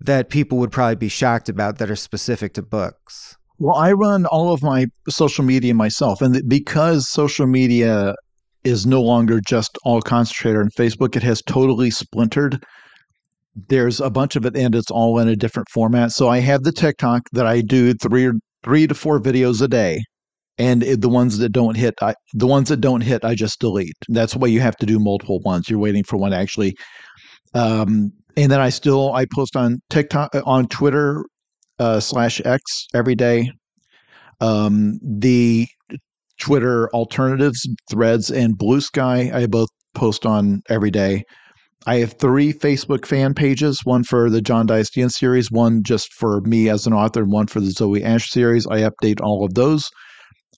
that 0.00 0.30
people 0.30 0.58
would 0.58 0.70
probably 0.70 0.96
be 0.96 1.08
shocked 1.08 1.48
about 1.48 1.78
that 1.78 1.90
are 1.90 1.96
specific 1.96 2.54
to 2.54 2.62
books? 2.62 3.36
Well 3.58 3.76
i 3.76 3.92
run 3.92 4.26
all 4.26 4.52
of 4.52 4.62
my 4.62 4.86
social 5.08 5.44
media 5.44 5.74
myself 5.74 6.22
and 6.22 6.48
because 6.48 7.08
social 7.08 7.46
media 7.46 8.14
is 8.64 8.86
no 8.86 9.02
longer 9.02 9.40
just 9.40 9.78
all 9.84 10.00
concentrated 10.00 10.60
on 10.60 10.70
facebook 10.70 11.16
it 11.16 11.22
has 11.22 11.42
totally 11.42 11.90
splintered 11.90 12.64
there's 13.68 14.00
a 14.00 14.10
bunch 14.10 14.36
of 14.36 14.44
it 14.44 14.56
and 14.56 14.74
it's 14.74 14.90
all 14.90 15.18
in 15.18 15.28
a 15.28 15.36
different 15.36 15.68
format. 15.70 16.12
So 16.12 16.28
I 16.28 16.38
have 16.40 16.62
the 16.62 16.72
TikTok 16.72 17.22
that 17.32 17.46
I 17.46 17.60
do 17.62 17.94
three 17.94 18.30
three 18.62 18.86
to 18.86 18.94
four 18.94 19.20
videos 19.20 19.62
a 19.62 19.68
day. 19.68 20.02
And 20.58 20.82
it, 20.82 21.02
the 21.02 21.08
ones 21.08 21.38
that 21.38 21.50
don't 21.50 21.76
hit, 21.76 21.94
I, 22.00 22.14
the 22.32 22.46
ones 22.46 22.70
that 22.70 22.80
don't 22.80 23.02
hit, 23.02 23.24
I 23.24 23.34
just 23.34 23.60
delete. 23.60 23.94
That's 24.08 24.34
why 24.34 24.48
you 24.48 24.60
have 24.60 24.76
to 24.76 24.86
do 24.86 24.98
multiple 24.98 25.40
ones. 25.44 25.68
You're 25.68 25.78
waiting 25.78 26.02
for 26.02 26.16
one 26.16 26.32
actually. 26.32 26.74
Um, 27.54 28.10
and 28.36 28.50
then 28.50 28.60
I 28.60 28.70
still 28.70 29.12
I 29.14 29.26
post 29.34 29.56
on 29.56 29.78
TikTok 29.90 30.34
uh, 30.34 30.42
on 30.44 30.66
Twitter 30.68 31.24
uh, 31.78 32.00
slash 32.00 32.40
X 32.44 32.86
every 32.94 33.14
day. 33.14 33.50
Um, 34.40 34.98
the 35.02 35.66
Twitter 36.40 36.90
alternatives, 36.90 37.66
Threads, 37.90 38.30
and 38.30 38.58
Blue 38.58 38.80
Sky 38.80 39.30
I 39.32 39.46
both 39.46 39.68
post 39.94 40.26
on 40.26 40.60
every 40.68 40.90
day. 40.90 41.22
I 41.88 41.96
have 41.96 42.14
three 42.14 42.52
Facebook 42.52 43.06
fan 43.06 43.32
pages 43.32 43.80
one 43.84 44.02
for 44.02 44.28
the 44.28 44.42
John 44.42 44.66
Dies 44.66 44.88
at 44.88 44.94
the 44.94 45.02
End 45.02 45.12
series, 45.12 45.52
one 45.52 45.84
just 45.84 46.12
for 46.12 46.40
me 46.40 46.68
as 46.68 46.84
an 46.86 46.92
author, 46.92 47.22
and 47.22 47.30
one 47.30 47.46
for 47.46 47.60
the 47.60 47.68
Zoey 47.68 48.02
Ashe 48.02 48.28
series. 48.28 48.66
I 48.66 48.80
update 48.80 49.20
all 49.22 49.44
of 49.44 49.54
those. 49.54 49.88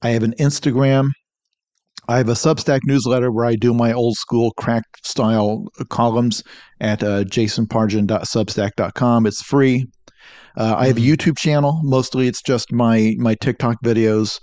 I 0.03 0.11
have 0.11 0.23
an 0.23 0.33
Instagram. 0.41 1.11
I 2.09 2.17
have 2.17 2.31
a 2.31 2.33
Substack 2.33 2.81
newsletter 2.85 3.31
where 3.31 3.45
I 3.45 3.57
do 3.57 3.75
my 3.75 3.93
old 3.93 4.17
school 4.17 4.53
Cracked 4.57 5.07
style 5.07 5.67
columns 5.91 6.43
at 6.81 7.03
uh, 7.03 7.25
jasonpargin.substack.com. 7.25 9.27
It's 9.27 9.43
free. 9.43 9.87
Uh, 10.57 10.77
I 10.79 10.87
have 10.87 10.97
a 10.97 11.01
mm-hmm. 11.01 11.13
YouTube 11.13 11.37
channel. 11.37 11.83
Mostly 11.85 12.27
it's 12.27 12.41
just 12.41 12.73
my 12.73 13.15
my 13.19 13.35
TikTok 13.35 13.77
videos. 13.85 14.41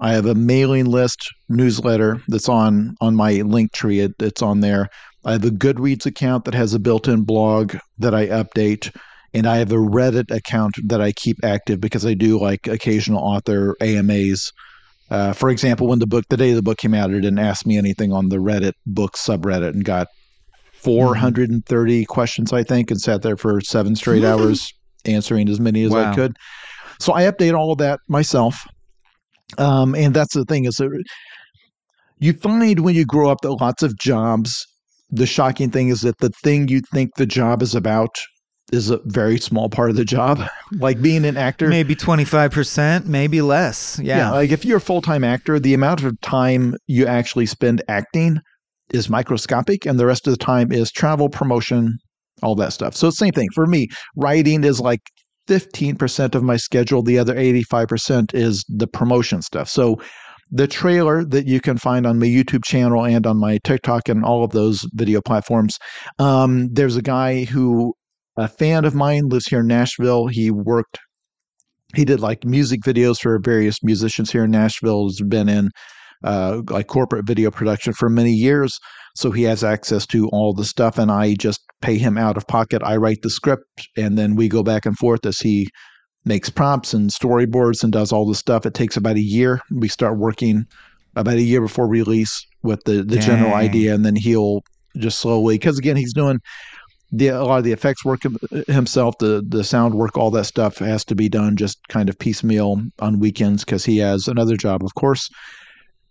I 0.00 0.12
have 0.12 0.26
a 0.26 0.34
mailing 0.34 0.84
list 0.84 1.26
newsletter 1.48 2.22
that's 2.28 2.50
on 2.50 2.94
on 3.00 3.16
my 3.16 3.40
link 3.40 3.72
tree. 3.72 4.00
It, 4.00 4.12
it's 4.20 4.42
on 4.42 4.60
there. 4.60 4.90
I 5.28 5.32
have 5.32 5.44
a 5.44 5.50
Goodreads 5.50 6.06
account 6.06 6.46
that 6.46 6.54
has 6.54 6.72
a 6.72 6.78
built 6.78 7.06
in 7.06 7.22
blog 7.24 7.76
that 7.98 8.14
I 8.14 8.28
update. 8.28 8.96
And 9.34 9.46
I 9.46 9.58
have 9.58 9.70
a 9.72 9.76
Reddit 9.76 10.34
account 10.34 10.76
that 10.84 11.02
I 11.02 11.12
keep 11.12 11.44
active 11.44 11.82
because 11.82 12.06
I 12.06 12.14
do 12.14 12.40
like 12.40 12.66
occasional 12.66 13.22
author 13.22 13.76
AMAs. 13.82 14.50
Uh, 15.10 15.34
for 15.34 15.50
example, 15.50 15.86
when 15.86 15.98
the 15.98 16.06
book, 16.06 16.24
the 16.30 16.38
day 16.38 16.54
the 16.54 16.62
book 16.62 16.78
came 16.78 16.94
out, 16.94 17.10
it 17.10 17.20
didn't 17.20 17.40
ask 17.40 17.66
me 17.66 17.76
anything 17.76 18.10
on 18.10 18.30
the 18.30 18.38
Reddit 18.38 18.72
book 18.86 19.16
subreddit 19.18 19.68
and 19.68 19.84
got 19.84 20.06
430 20.72 21.60
mm-hmm. 21.60 22.04
questions, 22.10 22.54
I 22.54 22.62
think, 22.62 22.90
and 22.90 22.98
sat 22.98 23.20
there 23.20 23.36
for 23.36 23.60
seven 23.60 23.96
straight 23.96 24.24
hours 24.24 24.72
answering 25.04 25.50
as 25.50 25.60
many 25.60 25.82
as 25.82 25.90
wow. 25.90 26.10
I 26.10 26.14
could. 26.14 26.38
So 27.00 27.12
I 27.12 27.24
update 27.24 27.54
all 27.54 27.72
of 27.72 27.78
that 27.78 28.00
myself. 28.08 28.66
Um, 29.58 29.94
and 29.94 30.14
that's 30.14 30.32
the 30.32 30.46
thing 30.46 30.64
is 30.64 30.76
that 30.76 31.04
you 32.18 32.32
find 32.32 32.80
when 32.80 32.94
you 32.94 33.04
grow 33.04 33.30
up 33.30 33.42
that 33.42 33.52
lots 33.52 33.82
of 33.82 33.94
jobs 33.98 34.66
the 35.10 35.26
shocking 35.26 35.70
thing 35.70 35.88
is 35.88 36.00
that 36.00 36.18
the 36.18 36.30
thing 36.42 36.68
you 36.68 36.80
think 36.92 37.14
the 37.16 37.26
job 37.26 37.62
is 37.62 37.74
about 37.74 38.16
is 38.72 38.90
a 38.90 39.00
very 39.04 39.38
small 39.38 39.70
part 39.70 39.90
of 39.90 39.96
the 39.96 40.04
job. 40.04 40.40
Like 40.70 41.00
being 41.00 41.24
an 41.24 41.38
actor, 41.38 41.68
maybe 41.68 41.96
25%, 41.96 43.06
maybe 43.06 43.40
less. 43.40 43.98
Yeah. 44.02 44.18
yeah 44.18 44.30
like 44.32 44.50
if 44.50 44.66
you're 44.66 44.76
a 44.76 44.82
full 44.82 45.00
time 45.00 45.24
actor, 45.24 45.58
the 45.58 45.72
amount 45.72 46.02
of 46.04 46.20
time 46.20 46.74
you 46.86 47.06
actually 47.06 47.46
spend 47.46 47.82
acting 47.88 48.38
is 48.92 49.08
microscopic, 49.08 49.86
and 49.86 49.98
the 49.98 50.04
rest 50.04 50.26
of 50.26 50.32
the 50.34 50.44
time 50.44 50.70
is 50.70 50.92
travel, 50.92 51.30
promotion, 51.30 51.96
all 52.42 52.54
that 52.56 52.74
stuff. 52.74 52.94
So, 52.94 53.08
same 53.08 53.32
thing 53.32 53.48
for 53.54 53.66
me. 53.66 53.88
Writing 54.14 54.62
is 54.62 54.78
like 54.78 55.00
15% 55.48 56.34
of 56.34 56.42
my 56.42 56.58
schedule, 56.58 57.02
the 57.02 57.18
other 57.18 57.34
85% 57.34 58.34
is 58.34 58.62
the 58.68 58.86
promotion 58.86 59.40
stuff. 59.40 59.70
So, 59.70 59.96
the 60.50 60.66
trailer 60.66 61.24
that 61.24 61.46
you 61.46 61.60
can 61.60 61.76
find 61.76 62.06
on 62.06 62.18
my 62.18 62.26
YouTube 62.26 62.64
channel 62.64 63.04
and 63.04 63.26
on 63.26 63.38
my 63.38 63.58
TikTok 63.64 64.08
and 64.08 64.24
all 64.24 64.44
of 64.44 64.52
those 64.52 64.86
video 64.94 65.20
platforms. 65.20 65.76
Um, 66.18 66.68
there's 66.72 66.96
a 66.96 67.02
guy 67.02 67.44
who, 67.44 67.94
a 68.36 68.48
fan 68.48 68.84
of 68.84 68.94
mine, 68.94 69.28
lives 69.28 69.46
here 69.46 69.60
in 69.60 69.66
Nashville. 69.66 70.26
He 70.28 70.50
worked, 70.50 70.98
he 71.94 72.04
did 72.04 72.20
like 72.20 72.44
music 72.44 72.80
videos 72.82 73.18
for 73.20 73.38
various 73.42 73.76
musicians 73.82 74.30
here 74.30 74.44
in 74.44 74.50
Nashville. 74.50 75.06
Has 75.06 75.20
been 75.28 75.48
in 75.48 75.70
uh, 76.24 76.62
like 76.68 76.86
corporate 76.86 77.26
video 77.26 77.50
production 77.50 77.92
for 77.92 78.08
many 78.08 78.32
years. 78.32 78.78
So 79.16 79.30
he 79.30 79.42
has 79.44 79.64
access 79.64 80.06
to 80.08 80.28
all 80.28 80.54
the 80.54 80.64
stuff, 80.64 80.96
and 80.96 81.10
I 81.10 81.34
just 81.34 81.60
pay 81.82 81.98
him 81.98 82.16
out 82.16 82.36
of 82.36 82.46
pocket. 82.46 82.82
I 82.84 82.96
write 82.96 83.18
the 83.22 83.30
script, 83.30 83.64
and 83.96 84.16
then 84.16 84.36
we 84.36 84.48
go 84.48 84.62
back 84.62 84.86
and 84.86 84.96
forth 84.96 85.26
as 85.26 85.38
he 85.40 85.68
makes 86.24 86.50
prompts 86.50 86.92
and 86.94 87.10
storyboards 87.10 87.82
and 87.82 87.92
does 87.92 88.12
all 88.12 88.26
the 88.26 88.34
stuff. 88.34 88.66
It 88.66 88.74
takes 88.74 88.96
about 88.96 89.16
a 89.16 89.22
year. 89.22 89.60
We 89.70 89.88
start 89.88 90.18
working 90.18 90.66
about 91.16 91.34
a 91.34 91.42
year 91.42 91.60
before 91.60 91.88
release 91.88 92.46
with 92.62 92.82
the 92.84 93.02
the 93.02 93.16
Dang. 93.16 93.22
general 93.22 93.54
idea, 93.54 93.94
and 93.94 94.04
then 94.04 94.16
he'll 94.16 94.62
just 94.96 95.20
slowly 95.20 95.54
because 95.54 95.78
again 95.78 95.96
he's 95.96 96.14
doing 96.14 96.40
the 97.12 97.28
a 97.28 97.44
lot 97.44 97.58
of 97.58 97.64
the 97.64 97.72
effects 97.72 98.04
work 98.04 98.20
himself, 98.66 99.16
the 99.18 99.42
the 99.46 99.64
sound 99.64 99.94
work, 99.94 100.16
all 100.16 100.30
that 100.30 100.44
stuff 100.44 100.78
has 100.78 101.04
to 101.06 101.14
be 101.14 101.28
done 101.28 101.56
just 101.56 101.78
kind 101.88 102.08
of 102.08 102.18
piecemeal 102.18 102.82
on 102.98 103.20
weekends 103.20 103.64
because 103.64 103.84
he 103.84 103.98
has 103.98 104.28
another 104.28 104.56
job, 104.56 104.84
of 104.84 104.94
course. 104.94 105.28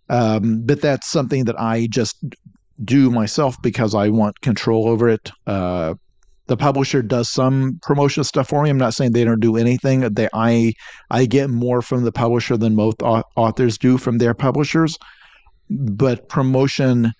Um, 0.08 0.62
but 0.64 0.80
that's 0.80 1.08
something 1.08 1.44
that 1.44 1.60
I 1.60 1.86
just 1.90 2.16
do 2.84 3.10
myself 3.10 3.56
because 3.62 3.94
I 3.94 4.08
want 4.08 4.40
control 4.40 4.88
over 4.88 5.08
it. 5.08 5.30
Uh, 5.46 5.94
the 6.48 6.56
publisher 6.56 7.02
does 7.02 7.30
some 7.30 7.78
promotion 7.82 8.24
stuff 8.24 8.48
for 8.48 8.62
me. 8.62 8.70
I'm 8.70 8.78
not 8.78 8.94
saying 8.94 9.12
they 9.12 9.24
don't 9.24 9.40
do 9.40 9.56
anything. 9.56 10.00
They 10.00 10.28
I 10.32 10.72
I 11.10 11.26
get 11.26 11.50
more 11.50 11.82
from 11.82 12.04
the 12.04 12.12
publisher 12.12 12.56
than 12.56 12.74
most 12.74 13.00
authors 13.02 13.78
do 13.78 13.98
from 13.98 14.18
their 14.18 14.34
publishers. 14.34 14.98
But 15.70 16.28
promotion, 16.28 17.12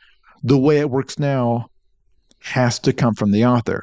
the 0.42 0.58
way 0.58 0.78
it 0.78 0.90
works 0.90 1.18
now, 1.18 1.68
has 2.40 2.78
to 2.80 2.92
come 2.94 3.14
from 3.14 3.30
the 3.30 3.44
author 3.44 3.82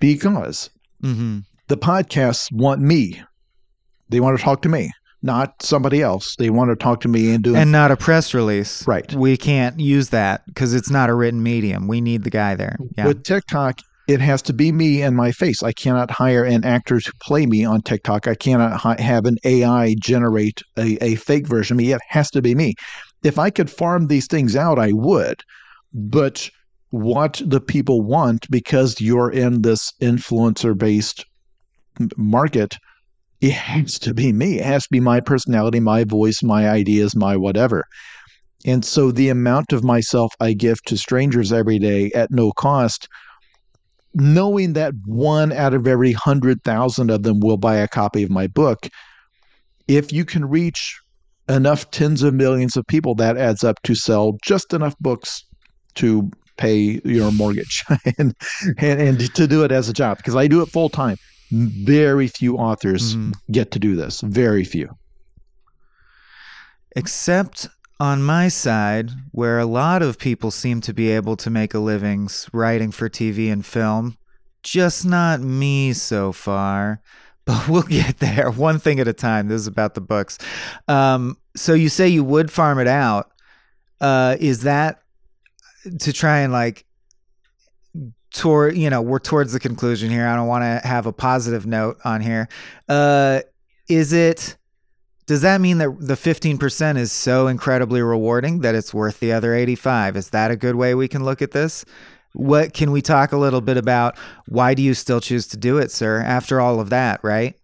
because 0.00 0.68
mm-hmm. 1.02 1.38
the 1.68 1.76
podcasts 1.76 2.50
want 2.52 2.80
me. 2.80 3.22
They 4.08 4.18
want 4.18 4.36
to 4.36 4.44
talk 4.44 4.62
to 4.62 4.68
me, 4.68 4.90
not 5.22 5.62
somebody 5.62 6.02
else. 6.02 6.34
They 6.36 6.50
want 6.50 6.70
to 6.70 6.76
talk 6.76 7.00
to 7.02 7.08
me 7.08 7.32
and 7.32 7.44
do 7.44 7.54
and 7.54 7.70
not 7.70 7.92
a 7.92 7.96
press 7.96 8.34
release. 8.34 8.84
Right. 8.88 9.12
We 9.14 9.36
can't 9.36 9.78
use 9.78 10.08
that 10.08 10.44
because 10.46 10.74
it's 10.74 10.90
not 10.90 11.08
a 11.08 11.14
written 11.14 11.44
medium. 11.44 11.86
We 11.86 12.00
need 12.00 12.24
the 12.24 12.30
guy 12.30 12.56
there. 12.56 12.76
Yeah. 12.98 13.06
With 13.06 13.22
TikTok, 13.22 13.80
it 14.06 14.20
has 14.20 14.40
to 14.42 14.52
be 14.52 14.70
me 14.70 15.02
and 15.02 15.16
my 15.16 15.32
face. 15.32 15.62
I 15.62 15.72
cannot 15.72 16.10
hire 16.10 16.44
an 16.44 16.64
actor 16.64 17.00
to 17.00 17.12
play 17.20 17.46
me 17.46 17.64
on 17.64 17.82
TikTok. 17.82 18.28
I 18.28 18.34
cannot 18.34 18.78
hi- 18.78 19.00
have 19.00 19.26
an 19.26 19.36
AI 19.44 19.96
generate 20.00 20.62
a, 20.76 20.96
a 21.04 21.16
fake 21.16 21.46
version 21.46 21.74
of 21.74 21.78
me. 21.78 21.92
It 21.92 22.00
has 22.08 22.30
to 22.30 22.42
be 22.42 22.54
me. 22.54 22.74
If 23.24 23.38
I 23.38 23.50
could 23.50 23.70
farm 23.70 24.06
these 24.06 24.28
things 24.28 24.54
out, 24.54 24.78
I 24.78 24.92
would. 24.92 25.40
But 25.92 26.48
what 26.90 27.42
the 27.44 27.60
people 27.60 28.02
want, 28.02 28.48
because 28.48 29.00
you're 29.00 29.30
in 29.30 29.62
this 29.62 29.92
influencer 30.00 30.78
based 30.78 31.24
market, 32.16 32.76
it 33.40 33.52
has 33.52 33.98
to 34.00 34.14
be 34.14 34.32
me. 34.32 34.60
It 34.60 34.64
has 34.64 34.84
to 34.84 34.88
be 34.90 35.00
my 35.00 35.20
personality, 35.20 35.80
my 35.80 36.04
voice, 36.04 36.42
my 36.42 36.68
ideas, 36.68 37.16
my 37.16 37.36
whatever. 37.36 37.84
And 38.64 38.84
so 38.84 39.10
the 39.10 39.28
amount 39.28 39.72
of 39.72 39.84
myself 39.84 40.32
I 40.40 40.52
give 40.52 40.82
to 40.84 40.96
strangers 40.96 41.52
every 41.52 41.78
day 41.78 42.10
at 42.14 42.30
no 42.30 42.52
cost, 42.52 43.08
knowing 44.16 44.72
that 44.72 44.94
one 45.04 45.52
out 45.52 45.74
of 45.74 45.86
every 45.86 46.12
hundred 46.12 46.64
thousand 46.64 47.10
of 47.10 47.22
them 47.22 47.40
will 47.40 47.58
buy 47.58 47.76
a 47.76 47.86
copy 47.86 48.22
of 48.22 48.30
my 48.30 48.46
book, 48.46 48.88
if 49.88 50.12
you 50.12 50.24
can 50.24 50.44
reach 50.46 50.98
enough 51.48 51.90
tens 51.90 52.22
of 52.22 52.34
millions 52.34 52.76
of 52.76 52.86
people, 52.86 53.14
that 53.14 53.36
adds 53.36 53.62
up 53.62 53.80
to 53.82 53.94
sell 53.94 54.38
just 54.42 54.72
enough 54.72 54.98
books 55.00 55.44
to 55.96 56.30
pay 56.56 57.00
your 57.04 57.30
mortgage 57.30 57.84
and, 58.18 58.34
and, 58.78 59.00
and 59.00 59.34
to 59.34 59.46
do 59.46 59.62
it 59.64 59.70
as 59.70 59.88
a 59.88 59.92
job 59.92 60.16
because 60.16 60.34
I 60.34 60.46
do 60.46 60.62
it 60.62 60.66
full 60.66 60.88
time. 60.88 61.18
Very 61.50 62.26
few 62.26 62.56
authors 62.56 63.14
mm-hmm. 63.14 63.32
get 63.52 63.70
to 63.72 63.78
do 63.78 63.94
this. 63.94 64.22
Very 64.22 64.64
few. 64.64 64.88
Except 66.96 67.68
on 67.98 68.22
my 68.22 68.48
side, 68.48 69.10
where 69.32 69.58
a 69.58 69.66
lot 69.66 70.02
of 70.02 70.18
people 70.18 70.50
seem 70.50 70.80
to 70.82 70.92
be 70.92 71.10
able 71.10 71.36
to 71.36 71.50
make 71.50 71.74
a 71.74 71.78
living 71.78 72.28
writing 72.52 72.90
for 72.90 73.08
TV 73.08 73.50
and 73.50 73.64
film, 73.64 74.18
just 74.62 75.06
not 75.06 75.40
me 75.40 75.92
so 75.92 76.32
far. 76.32 77.00
But 77.46 77.68
we'll 77.68 77.82
get 77.82 78.18
there 78.18 78.50
one 78.56 78.80
thing 78.80 78.98
at 78.98 79.06
a 79.06 79.12
time. 79.12 79.46
This 79.46 79.60
is 79.60 79.66
about 79.68 79.94
the 79.94 80.00
books. 80.00 80.36
Um, 80.88 81.38
so 81.54 81.74
you 81.74 81.88
say 81.88 82.08
you 82.08 82.24
would 82.24 82.50
farm 82.50 82.80
it 82.80 82.88
out. 82.88 83.30
Uh, 84.00 84.36
is 84.40 84.62
that 84.62 85.00
to 86.00 86.12
try 86.12 86.40
and 86.40 86.52
like 86.52 86.86
toward 88.32 88.76
you 88.76 88.90
know 88.90 89.00
we're 89.00 89.18
towards 89.18 89.52
the 89.52 89.60
conclusion 89.60 90.10
here. 90.10 90.26
I 90.26 90.36
don't 90.36 90.48
want 90.48 90.62
to 90.62 90.86
have 90.86 91.06
a 91.06 91.12
positive 91.12 91.66
note 91.66 91.98
on 92.04 92.20
here. 92.20 92.48
Uh, 92.88 93.42
is 93.88 94.12
it? 94.12 94.56
Does 95.26 95.42
that 95.42 95.60
mean 95.60 95.78
that 95.78 95.96
the 95.98 96.14
15% 96.14 96.96
is 96.96 97.10
so 97.10 97.48
incredibly 97.48 98.00
rewarding 98.00 98.60
that 98.60 98.76
it's 98.76 98.94
worth 98.94 99.18
the 99.18 99.32
other 99.32 99.54
85? 99.54 100.16
Is 100.16 100.30
that 100.30 100.52
a 100.52 100.56
good 100.56 100.76
way 100.76 100.94
we 100.94 101.08
can 101.08 101.24
look 101.24 101.42
at 101.42 101.50
this? 101.50 101.84
What 102.32 102.74
can 102.74 102.92
we 102.92 103.02
talk 103.02 103.32
a 103.32 103.36
little 103.36 103.60
bit 103.60 103.76
about? 103.76 104.16
Why 104.46 104.74
do 104.74 104.82
you 104.82 104.94
still 104.94 105.20
choose 105.20 105.48
to 105.48 105.56
do 105.56 105.78
it, 105.78 105.90
sir? 105.90 106.20
After 106.20 106.60
all 106.60 106.78
of 106.78 106.90
that, 106.90 107.20
right? 107.24 107.54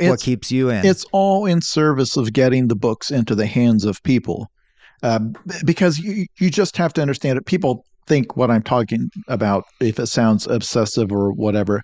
what 0.00 0.20
keeps 0.20 0.50
you 0.50 0.70
in? 0.70 0.84
It's 0.84 1.04
all 1.12 1.46
in 1.46 1.60
service 1.60 2.16
of 2.16 2.32
getting 2.32 2.66
the 2.66 2.74
books 2.74 3.10
into 3.10 3.34
the 3.34 3.46
hands 3.46 3.84
of 3.84 4.02
people. 4.02 4.50
Uh, 5.02 5.20
because 5.64 5.98
you, 5.98 6.26
you 6.40 6.50
just 6.50 6.76
have 6.76 6.92
to 6.94 7.02
understand 7.02 7.38
it. 7.38 7.46
People 7.46 7.84
think 8.08 8.36
what 8.36 8.50
I'm 8.50 8.62
talking 8.62 9.10
about, 9.28 9.64
if 9.80 10.00
it 10.00 10.06
sounds 10.06 10.48
obsessive 10.48 11.12
or 11.12 11.32
whatever, 11.32 11.82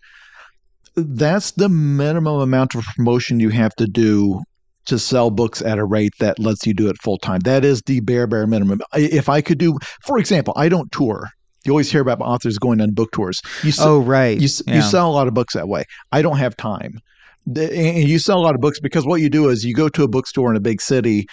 that's 0.96 1.52
the 1.52 1.68
minimum 1.68 2.40
amount 2.40 2.74
of 2.74 2.84
promotion 2.96 3.38
you 3.38 3.50
have 3.50 3.74
to 3.76 3.86
do 3.86 4.42
to 4.86 4.98
sell 4.98 5.30
books 5.30 5.62
at 5.62 5.78
a 5.78 5.84
rate 5.84 6.12
that 6.20 6.38
lets 6.38 6.66
you 6.66 6.74
do 6.74 6.88
it 6.88 6.96
full 7.02 7.18
time. 7.18 7.40
That 7.40 7.64
is 7.64 7.82
the 7.82 8.00
bare, 8.00 8.26
bare 8.26 8.46
minimum. 8.46 8.80
If 8.92 9.28
I 9.28 9.40
could 9.40 9.58
do, 9.58 9.78
for 10.02 10.18
example, 10.18 10.54
I 10.56 10.68
don't 10.68 10.90
tour. 10.92 11.28
You 11.64 11.72
always 11.72 11.90
hear 11.90 12.02
about 12.02 12.20
authors 12.20 12.58
going 12.58 12.80
on 12.80 12.90
book 12.90 13.12
tours. 13.12 13.40
You 13.62 13.72
sell, 13.72 13.88
oh, 13.88 14.00
right. 14.00 14.38
You, 14.38 14.48
yeah. 14.66 14.76
you 14.76 14.82
sell 14.82 15.10
a 15.10 15.12
lot 15.12 15.28
of 15.28 15.34
books 15.34 15.54
that 15.54 15.66
way. 15.66 15.84
I 16.12 16.20
don't 16.20 16.36
have 16.36 16.56
time. 16.56 16.98
And 17.46 18.08
you 18.08 18.18
sell 18.18 18.38
a 18.38 18.42
lot 18.42 18.54
of 18.54 18.60
books 18.60 18.80
because 18.80 19.06
what 19.06 19.20
you 19.20 19.30
do 19.30 19.48
is 19.48 19.64
you 19.64 19.74
go 19.74 19.88
to 19.90 20.02
a 20.02 20.08
bookstore 20.08 20.50
in 20.50 20.56
a 20.56 20.60
big 20.60 20.80
city 20.80 21.26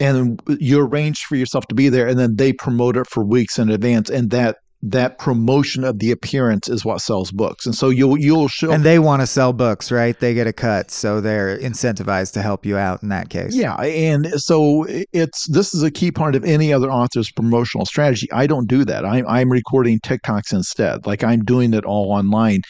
and 0.00 0.40
you 0.58 0.80
arrange 0.80 1.20
for 1.20 1.36
yourself 1.36 1.66
to 1.66 1.74
be 1.74 1.88
there 1.88 2.06
and 2.06 2.18
then 2.18 2.36
they 2.36 2.52
promote 2.52 2.96
it 2.96 3.06
for 3.08 3.24
weeks 3.24 3.58
in 3.58 3.70
advance 3.70 4.10
and 4.10 4.30
that 4.30 4.56
that 4.82 5.18
promotion 5.18 5.84
of 5.84 6.00
the 6.00 6.10
appearance 6.10 6.68
is 6.68 6.84
what 6.84 7.00
sells 7.00 7.30
books. 7.30 7.66
And 7.66 7.74
so 7.74 7.88
you'll 7.88 8.18
you'll 8.18 8.48
show 8.48 8.72
and 8.72 8.82
they 8.82 8.98
want 8.98 9.22
to 9.22 9.26
sell 9.26 9.52
books 9.52 9.92
right? 9.92 10.18
They 10.18 10.34
get 10.34 10.46
a 10.46 10.52
cut 10.52 10.90
so 10.90 11.20
they're 11.20 11.56
incentivized 11.58 12.32
to 12.32 12.42
help 12.42 12.66
you 12.66 12.76
out 12.76 13.02
in 13.02 13.08
that 13.10 13.28
case. 13.28 13.54
Yeah 13.54 13.74
and 13.76 14.26
so 14.36 14.84
it's 14.88 15.46
this 15.48 15.72
is 15.72 15.82
a 15.82 15.90
key 15.90 16.10
part 16.10 16.34
of 16.34 16.44
any 16.44 16.72
other 16.72 16.90
author's 16.90 17.30
promotional 17.30 17.86
strategy. 17.86 18.30
I 18.32 18.46
don't 18.46 18.66
do 18.66 18.84
that. 18.84 19.04
I'm, 19.04 19.26
I'm 19.28 19.50
recording 19.50 20.00
tiktoks 20.00 20.52
instead. 20.52 21.06
Like 21.06 21.22
i'm 21.22 21.44
doing 21.44 21.74
it 21.74 21.84
all 21.84 22.10
online. 22.12 22.62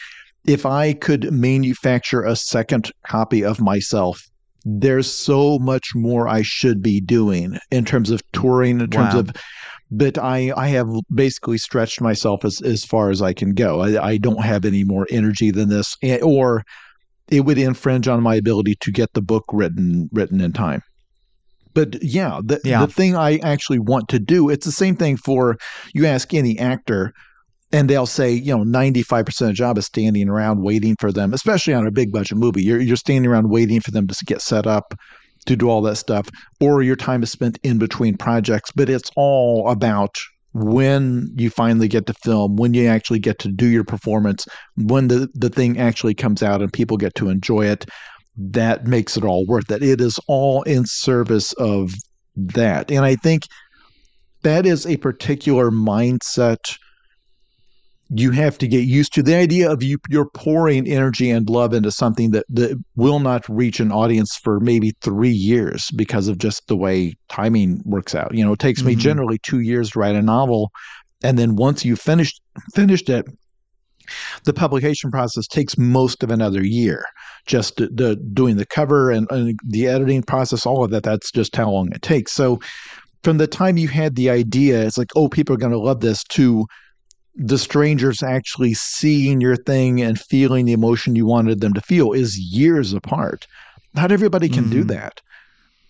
If 0.45 0.65
i 0.65 0.93
could 0.93 1.31
manufacture 1.31 2.23
a 2.23 2.35
second 2.35 2.91
copy 3.07 3.43
of 3.43 3.59
myself 3.59 4.21
there's 4.65 5.11
so 5.11 5.59
much 5.59 5.89
more 5.93 6.27
I 6.27 6.41
should 6.41 6.81
be 6.81 7.01
doing 7.01 7.57
in 7.69 7.83
terms 7.83 8.09
of 8.11 8.21
touring, 8.31 8.79
in 8.79 8.89
terms 8.89 9.13
wow. 9.13 9.19
of 9.19 9.31
but 9.91 10.17
I, 10.17 10.51
I 10.55 10.67
have 10.69 10.89
basically 11.13 11.57
stretched 11.57 12.01
myself 12.01 12.43
as, 12.45 12.61
as 12.61 12.83
far 12.83 13.09
as 13.09 13.21
I 13.21 13.33
can 13.33 13.53
go. 13.53 13.81
I, 13.81 14.03
I 14.03 14.17
don't 14.17 14.43
have 14.43 14.65
any 14.65 14.83
more 14.83 15.07
energy 15.09 15.51
than 15.51 15.69
this, 15.69 15.95
eh, 16.01 16.19
or 16.21 16.63
it 17.29 17.41
would 17.41 17.57
infringe 17.57 18.07
on 18.07 18.21
my 18.21 18.35
ability 18.35 18.75
to 18.81 18.91
get 18.91 19.13
the 19.13 19.21
book 19.21 19.45
written 19.51 20.09
written 20.11 20.41
in 20.41 20.53
time. 20.53 20.81
But 21.73 22.01
yeah, 22.03 22.39
the, 22.43 22.59
yeah. 22.63 22.85
the 22.85 22.91
thing 22.91 23.15
I 23.15 23.37
actually 23.37 23.79
want 23.79 24.07
to 24.09 24.19
do, 24.19 24.49
it's 24.49 24.65
the 24.65 24.71
same 24.71 24.95
thing 24.95 25.17
for 25.17 25.57
you 25.93 26.05
ask 26.05 26.33
any 26.33 26.57
actor 26.59 27.13
and 27.71 27.89
they'll 27.89 28.05
say, 28.05 28.31
you 28.31 28.55
know, 28.55 28.63
95% 28.63 29.27
of 29.27 29.47
the 29.47 29.53
job 29.53 29.79
is 29.79 29.87
standing 29.87 30.29
around 30.29 30.61
waiting 30.61 30.95
for 30.99 31.11
them, 31.11 31.33
especially 31.33 31.73
on 31.73 31.87
a 31.87 31.91
big 31.91 32.11
budget 32.11 32.37
movie. 32.37 32.61
You're, 32.61 32.79
you're 32.79 32.95
standing 32.95 33.29
around 33.29 33.49
waiting 33.49 33.81
for 33.81 33.89
them 33.89 34.05
to 34.07 34.25
get 34.25 34.41
set 34.41 34.67
up 34.67 34.93
to 35.45 35.55
do 35.55 35.69
all 35.69 35.81
that 35.81 35.97
stuff, 35.97 36.29
or 36.59 36.83
your 36.83 36.95
time 36.95 37.23
is 37.23 37.31
spent 37.31 37.59
in 37.63 37.77
between 37.77 38.17
projects. 38.17 38.71
But 38.71 38.89
it's 38.89 39.11
all 39.15 39.69
about 39.69 40.15
when 40.53 41.31
you 41.35 41.49
finally 41.49 41.87
get 41.87 42.05
to 42.05 42.13
film, 42.13 42.55
when 42.55 42.73
you 42.73 42.87
actually 42.87 43.19
get 43.19 43.39
to 43.39 43.47
do 43.47 43.65
your 43.65 43.83
performance, 43.83 44.45
when 44.75 45.07
the, 45.07 45.29
the 45.33 45.49
thing 45.49 45.79
actually 45.79 46.13
comes 46.13 46.43
out 46.43 46.61
and 46.61 46.71
people 46.71 46.97
get 46.97 47.15
to 47.15 47.29
enjoy 47.29 47.65
it. 47.65 47.85
That 48.35 48.87
makes 48.87 49.15
it 49.15 49.23
all 49.23 49.45
worth 49.45 49.69
it. 49.69 49.83
It 49.83 50.01
is 50.01 50.19
all 50.27 50.63
in 50.63 50.85
service 50.85 51.53
of 51.53 51.91
that. 52.35 52.89
And 52.89 53.05
I 53.05 53.15
think 53.15 53.43
that 54.41 54.65
is 54.65 54.85
a 54.85 54.97
particular 54.97 55.69
mindset 55.69 56.77
you 58.09 58.31
have 58.31 58.57
to 58.57 58.67
get 58.67 58.85
used 58.85 59.13
to 59.13 59.23
the 59.23 59.35
idea 59.35 59.71
of 59.71 59.81
you 59.81 59.97
you're 60.09 60.29
pouring 60.29 60.87
energy 60.87 61.29
and 61.29 61.49
love 61.49 61.73
into 61.73 61.91
something 61.91 62.31
that, 62.31 62.45
that 62.49 62.77
will 62.95 63.19
not 63.19 63.47
reach 63.49 63.79
an 63.79 63.91
audience 63.91 64.35
for 64.35 64.59
maybe 64.59 64.93
three 65.01 65.31
years 65.31 65.89
because 65.95 66.27
of 66.27 66.37
just 66.37 66.67
the 66.67 66.75
way 66.75 67.13
timing 67.29 67.81
works 67.85 68.13
out. 68.13 68.33
You 68.33 68.45
know, 68.45 68.53
it 68.53 68.59
takes 68.59 68.81
mm-hmm. 68.81 68.89
me 68.89 68.95
generally 68.95 69.39
two 69.39 69.61
years 69.61 69.91
to 69.91 69.99
write 69.99 70.15
a 70.15 70.21
novel, 70.21 70.71
and 71.23 71.39
then 71.39 71.55
once 71.55 71.85
you've 71.85 72.01
finished 72.01 72.41
finished 72.73 73.09
it, 73.09 73.25
the 74.43 74.53
publication 74.53 75.09
process 75.09 75.47
takes 75.47 75.77
most 75.77 76.23
of 76.23 76.29
another 76.29 76.63
year. 76.63 77.05
Just 77.45 77.77
the, 77.77 77.87
the 77.87 78.15
doing 78.33 78.57
the 78.57 78.65
cover 78.65 79.11
and, 79.11 79.27
and 79.31 79.59
the 79.67 79.87
editing 79.87 80.23
process, 80.23 80.65
all 80.65 80.83
of 80.83 80.91
that. 80.91 81.03
That's 81.03 81.31
just 81.31 81.55
how 81.55 81.71
long 81.71 81.91
it 81.93 82.01
takes. 82.01 82.33
So 82.33 82.59
from 83.23 83.37
the 83.37 83.47
time 83.47 83.77
you 83.77 83.87
had 83.87 84.15
the 84.15 84.29
idea, 84.29 84.85
it's 84.85 84.97
like, 84.97 85.11
oh, 85.15 85.29
people 85.29 85.55
are 85.55 85.59
going 85.59 85.71
to 85.71 85.79
love 85.79 86.01
this, 86.01 86.23
to 86.25 86.65
the 87.35 87.57
strangers 87.57 88.21
actually 88.21 88.73
seeing 88.73 89.41
your 89.41 89.55
thing 89.55 90.01
and 90.01 90.19
feeling 90.19 90.65
the 90.65 90.73
emotion 90.73 91.15
you 91.15 91.25
wanted 91.25 91.61
them 91.61 91.73
to 91.73 91.81
feel 91.81 92.13
is 92.13 92.37
years 92.37 92.93
apart. 92.93 93.47
Not 93.95 94.11
everybody 94.11 94.49
can 94.49 94.65
mm-hmm. 94.65 94.73
do 94.73 94.83
that. 94.85 95.21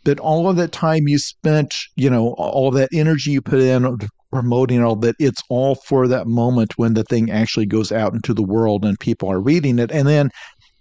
But 0.05 0.19
all 0.19 0.49
of 0.49 0.57
that 0.57 0.71
time 0.71 1.07
you 1.07 1.17
spent, 1.17 1.75
you 1.95 2.09
know, 2.09 2.33
all 2.33 2.71
that 2.71 2.89
energy 2.93 3.31
you 3.31 3.41
put 3.41 3.61
in 3.61 3.97
promoting 4.31 4.83
all 4.83 4.95
that, 4.97 5.15
it's 5.19 5.41
all 5.49 5.75
for 5.75 6.07
that 6.07 6.27
moment 6.27 6.77
when 6.77 6.93
the 6.93 7.03
thing 7.03 7.29
actually 7.29 7.65
goes 7.65 7.91
out 7.91 8.13
into 8.13 8.33
the 8.33 8.43
world 8.43 8.83
and 8.83 8.99
people 8.99 9.31
are 9.31 9.39
reading 9.39 9.79
it. 9.79 9.91
And 9.91 10.07
then, 10.07 10.29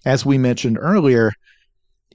as 0.05 0.27
we 0.27 0.39
mentioned 0.39 0.79
earlier, 0.81 1.33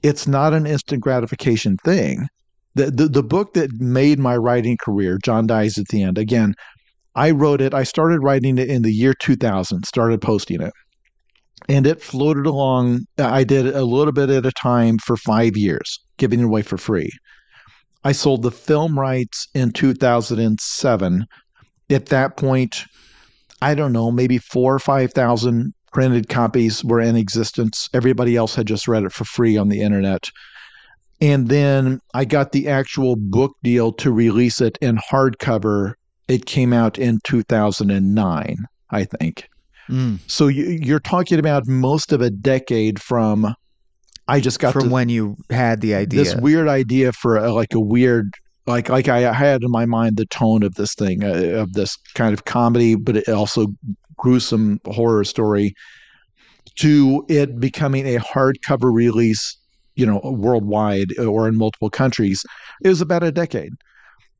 it's 0.02 0.26
not 0.26 0.52
an 0.52 0.66
instant 0.66 1.00
gratification 1.00 1.76
thing. 1.78 2.28
The, 2.74 2.90
the, 2.90 3.08
the 3.08 3.22
book 3.22 3.54
that 3.54 3.72
made 3.80 4.18
my 4.18 4.36
writing 4.36 4.76
career, 4.76 5.18
John 5.22 5.46
Dies 5.46 5.78
at 5.78 5.88
the 5.88 6.02
End, 6.02 6.18
again, 6.18 6.54
I 7.18 7.32
wrote 7.32 7.60
it, 7.60 7.74
I 7.74 7.82
started 7.82 8.22
writing 8.22 8.58
it 8.58 8.70
in 8.70 8.82
the 8.82 8.92
year 8.92 9.12
2000, 9.12 9.82
started 9.84 10.22
posting 10.22 10.62
it. 10.62 10.72
And 11.68 11.84
it 11.84 12.00
floated 12.00 12.46
along. 12.46 13.06
Uh, 13.18 13.26
I 13.26 13.42
did 13.42 13.74
a 13.74 13.84
little 13.84 14.12
bit 14.12 14.30
at 14.30 14.46
a 14.46 14.52
time 14.52 14.98
for 14.98 15.16
five 15.16 15.56
years, 15.56 15.98
giving 16.16 16.38
it 16.38 16.44
away 16.44 16.62
for 16.62 16.78
free. 16.78 17.10
I 18.04 18.12
sold 18.12 18.42
the 18.42 18.52
film 18.52 18.96
rights 18.96 19.48
in 19.52 19.72
2007. 19.72 21.26
At 21.90 22.06
that 22.06 22.36
point, 22.36 22.84
I 23.60 23.74
don't 23.74 23.92
know, 23.92 24.12
maybe 24.12 24.38
four 24.38 24.76
or 24.76 24.78
5,000 24.78 25.74
printed 25.92 26.28
copies 26.28 26.84
were 26.84 27.00
in 27.00 27.16
existence. 27.16 27.88
Everybody 27.92 28.36
else 28.36 28.54
had 28.54 28.68
just 28.68 28.86
read 28.86 29.02
it 29.02 29.12
for 29.12 29.24
free 29.24 29.56
on 29.56 29.70
the 29.70 29.82
internet. 29.82 30.22
And 31.20 31.48
then 31.48 31.98
I 32.14 32.24
got 32.24 32.52
the 32.52 32.68
actual 32.68 33.16
book 33.16 33.56
deal 33.64 33.92
to 33.94 34.12
release 34.12 34.60
it 34.60 34.78
in 34.80 34.98
hardcover 35.10 35.94
it 36.28 36.46
came 36.46 36.72
out 36.72 36.98
in 36.98 37.20
2009, 37.24 38.56
I 38.90 39.04
think. 39.04 39.48
Mm. 39.88 40.18
So 40.26 40.48
you, 40.48 40.94
are 40.94 41.00
talking 41.00 41.38
about 41.38 41.66
most 41.66 42.12
of 42.12 42.20
a 42.20 42.30
decade 42.30 43.00
from 43.00 43.54
I 44.28 44.40
just 44.40 44.60
got 44.60 44.74
from 44.74 44.84
to, 44.84 44.88
when 44.90 45.08
you 45.08 45.36
had 45.50 45.80
the 45.80 45.94
idea. 45.94 46.22
This 46.22 46.34
weird 46.36 46.68
idea 46.68 47.12
for 47.12 47.38
a, 47.38 47.52
like 47.52 47.72
a 47.72 47.80
weird 47.80 48.34
like 48.66 48.90
like 48.90 49.08
I 49.08 49.32
had 49.32 49.62
in 49.62 49.70
my 49.70 49.86
mind 49.86 50.18
the 50.18 50.26
tone 50.26 50.62
of 50.62 50.74
this 50.74 50.94
thing 50.94 51.24
uh, 51.24 51.62
of 51.62 51.72
this 51.72 51.96
kind 52.14 52.34
of 52.34 52.44
comedy, 52.44 52.94
but 52.94 53.16
it 53.16 53.28
also 53.30 53.68
gruesome 54.16 54.80
horror 54.84 55.24
story. 55.24 55.74
to 56.76 57.24
it 57.28 57.58
becoming 57.58 58.06
a 58.06 58.18
hardcover 58.18 58.92
release, 58.92 59.56
you 59.96 60.04
know, 60.04 60.20
worldwide 60.22 61.18
or 61.18 61.48
in 61.48 61.56
multiple 61.56 61.90
countries, 61.90 62.44
it 62.84 62.88
was 62.88 63.00
about 63.00 63.22
a 63.22 63.32
decade. 63.32 63.72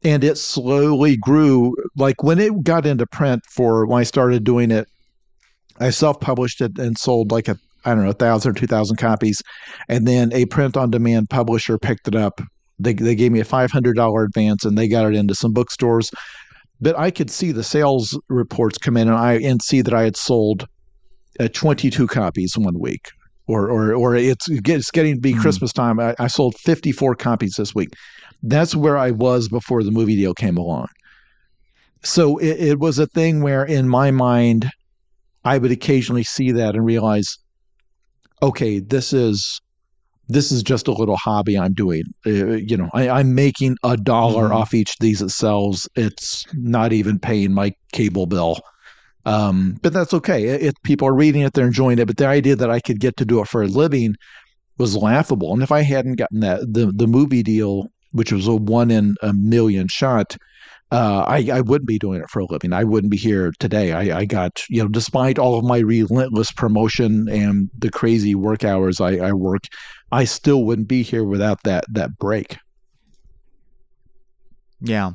And 0.05 0.23
it 0.23 0.39
slowly 0.39 1.17
grew. 1.17 1.75
Like 1.97 2.23
when 2.23 2.39
it 2.39 2.63
got 2.63 2.87
into 2.87 3.07
print 3.07 3.43
for 3.51 3.87
when 3.87 4.01
I 4.01 4.05
started 4.05 4.45
doing 4.45 4.71
it, 4.71 4.89
I 5.81 5.91
self 5.91 6.21
published 6.21 6.61
it 6.61 6.79
and 6.79 6.97
sold 6.97 7.31
like 7.31 7.49
a, 7.49 7.59
I 7.85 7.95
don't 7.95 8.05
know, 8.05 8.11
a 8.11 8.15
thousand 8.15 8.53
or 8.53 8.55
two 8.55 8.67
thousand 8.67 8.97
copies. 8.97 9.43
And 9.89 10.07
then 10.07 10.33
a 10.33 10.47
print 10.47 10.77
on 10.77 10.91
demand 10.91 11.31
publisher 11.31 11.79
picked 11.79 12.09
it 12.09 12.15
up. 12.15 12.41
They, 12.79 12.93
they 12.93 13.17
gave 13.17 13.33
me 13.33 13.41
a 13.41 13.45
$500 13.45 14.25
advance 14.25 14.65
and 14.65 14.79
they 14.79 14.87
got 14.87 15.07
it 15.07 15.17
into 15.17 15.35
some 15.35 15.53
bookstores. 15.53 16.13
But 16.81 16.97
I 16.97 17.11
could 17.11 17.31
see 17.31 17.51
the 17.51 17.65
sales 17.65 18.19
reports 18.29 18.79
come 18.79 18.97
in 18.97 19.09
and 19.09 19.17
I 19.17 19.35
and 19.35 19.61
see 19.61 19.83
that 19.83 19.95
I 19.95 20.03
had 20.03 20.17
sold 20.17 20.67
uh, 21.41 21.49
22 21.53 22.07
copies 22.07 22.57
one 22.57 22.79
week, 22.79 23.11
or 23.47 23.69
or 23.69 23.95
or 23.95 24.15
it's 24.15 24.49
it's 24.49 24.91
getting 24.91 25.17
to 25.17 25.21
be 25.21 25.33
mm-hmm. 25.33 25.41
Christmas 25.41 25.73
time. 25.73 25.99
I, 25.99 26.15
I 26.19 26.29
sold 26.29 26.57
54 26.57 27.17
copies 27.17 27.55
this 27.57 27.75
week. 27.75 27.91
That's 28.43 28.75
where 28.75 28.97
I 28.97 29.11
was 29.11 29.49
before 29.49 29.83
the 29.83 29.91
movie 29.91 30.17
deal 30.17 30.35
came 30.35 30.57
along. 30.57 30.89
So 32.03 32.39
it, 32.39 32.61
it 32.61 32.79
was 32.79 32.99
a 32.99 33.07
thing 33.07 33.43
where, 33.43 33.65
in 33.65 33.89
my 33.89 34.11
mind, 34.11 34.71
I 35.45 35.59
would 35.59 35.73
occasionally 35.73 36.23
see 36.23 36.53
that 36.53 36.75
and 36.75 36.85
realize, 36.85 37.39
okay, 38.43 38.79
this 38.79 39.13
is 39.13 39.61
this 40.29 40.53
is 40.53 40.63
just 40.63 40.89
a 40.89 40.93
little 40.93 41.17
hobby 41.17 41.59
I'm 41.59 41.73
doing. 41.73 42.05
Uh, 42.27 42.57
you 42.57 42.77
know, 42.77 42.91
I, 42.93 43.21
am 43.21 43.35
making 43.35 43.77
a 43.83 43.97
dollar 43.97 44.45
mm-hmm. 44.45 44.57
off 44.57 44.75
each 44.75 44.91
of 44.91 44.97
these 45.01 45.23
it 45.23 45.31
sells. 45.31 45.89
It's 45.97 46.45
not 46.53 46.93
even 46.93 47.19
paying 47.19 47.55
my 47.55 47.73
cable 47.93 48.27
bill. 48.27 48.61
Um, 49.25 49.79
but 49.83 49.93
that's 49.93 50.15
okay. 50.15 50.45
If 50.45 50.75
people 50.85 51.09
are 51.09 51.15
reading 51.15 51.43
it, 51.43 51.55
they're 51.55 51.67
enjoying 51.67 51.99
it. 51.99 52.07
But 52.07 52.19
the 52.19 52.27
idea 52.27 52.57
that 52.57 52.71
I 52.71 52.81
could 52.81 53.01
get 53.01 53.17
to 53.17 53.25
do 53.25 53.41
it 53.41 53.49
for 53.49 53.63
a 53.63 53.67
living 53.67 54.15
was 54.77 54.97
laughable. 54.97 55.53
And 55.53 55.63
if 55.63 55.73
I 55.73 55.81
hadn't 55.81 56.17
gotten 56.17 56.41
that 56.41 56.61
the 56.61 56.93
the 56.95 57.07
movie 57.07 57.43
deal, 57.43 57.89
which 58.13 58.33
was 58.33 58.47
a 58.47 58.55
one 58.55 58.91
in 58.91 59.15
a 59.23 59.33
million 59.33 59.89
shot, 59.89 60.37
uh, 60.91 61.25
I, 61.27 61.49
I 61.53 61.61
wouldn't 61.61 61.87
be 61.87 61.99
doing 61.99 62.21
it 62.21 62.31
for 62.31 62.41
a 62.41 62.47
living. 62.47 62.73
I 62.73 62.85
wouldn't 62.85 63.11
be 63.11 63.19
here 63.19 63.53
today. 63.59 63.93
I, 63.93 64.21
I 64.21 64.25
got, 64.25 64.63
you 64.71 64.83
know, 64.83 64.89
despite 64.89 65.39
all 65.39 65.59
of 65.59 65.65
my 65.65 65.79
relentless 65.79 66.51
promotion 66.51 67.29
and 67.29 67.69
the 67.79 67.91
crazy 67.91 68.35
work 68.35 68.65
hours 68.65 69.01
I, 69.01 69.17
I 69.19 69.33
work, 69.33 69.65
I 70.13 70.25
still 70.25 70.65
wouldn't 70.65 70.89
be 70.89 71.03
here 71.03 71.25
without 71.25 71.63
that 71.65 71.85
that 71.93 72.17
break. 72.19 72.57
Yeah. 74.81 75.13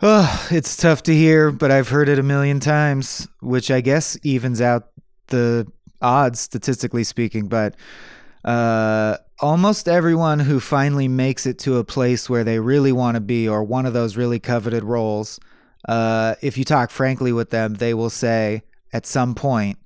Oh, 0.00 0.48
it's 0.50 0.76
tough 0.76 1.02
to 1.04 1.14
hear, 1.14 1.50
but 1.50 1.70
I've 1.70 1.88
heard 1.88 2.08
it 2.08 2.18
a 2.18 2.24
million 2.24 2.60
times, 2.60 3.28
which 3.40 3.70
I 3.70 3.80
guess 3.80 4.18
evens 4.22 4.60
out 4.60 4.88
the 5.28 5.66
odds 6.00 6.40
statistically 6.40 7.04
speaking. 7.04 7.48
But 7.48 7.74
uh, 8.44 9.16
almost 9.40 9.88
everyone 9.88 10.40
who 10.40 10.60
finally 10.60 11.08
makes 11.08 11.46
it 11.46 11.58
to 11.60 11.78
a 11.78 11.84
place 11.84 12.28
where 12.28 12.44
they 12.44 12.58
really 12.58 12.92
want 12.92 13.16
to 13.16 13.20
be 13.20 13.48
or 13.48 13.62
one 13.62 13.86
of 13.86 13.92
those 13.92 14.16
really 14.16 14.38
coveted 14.38 14.84
roles, 14.84 15.38
uh, 15.88 16.34
if 16.40 16.56
you 16.56 16.64
talk 16.64 16.90
frankly 16.90 17.32
with 17.32 17.50
them, 17.50 17.74
they 17.74 17.94
will 17.94 18.10
say 18.10 18.62
at 18.92 19.06
some 19.06 19.34
point, 19.34 19.78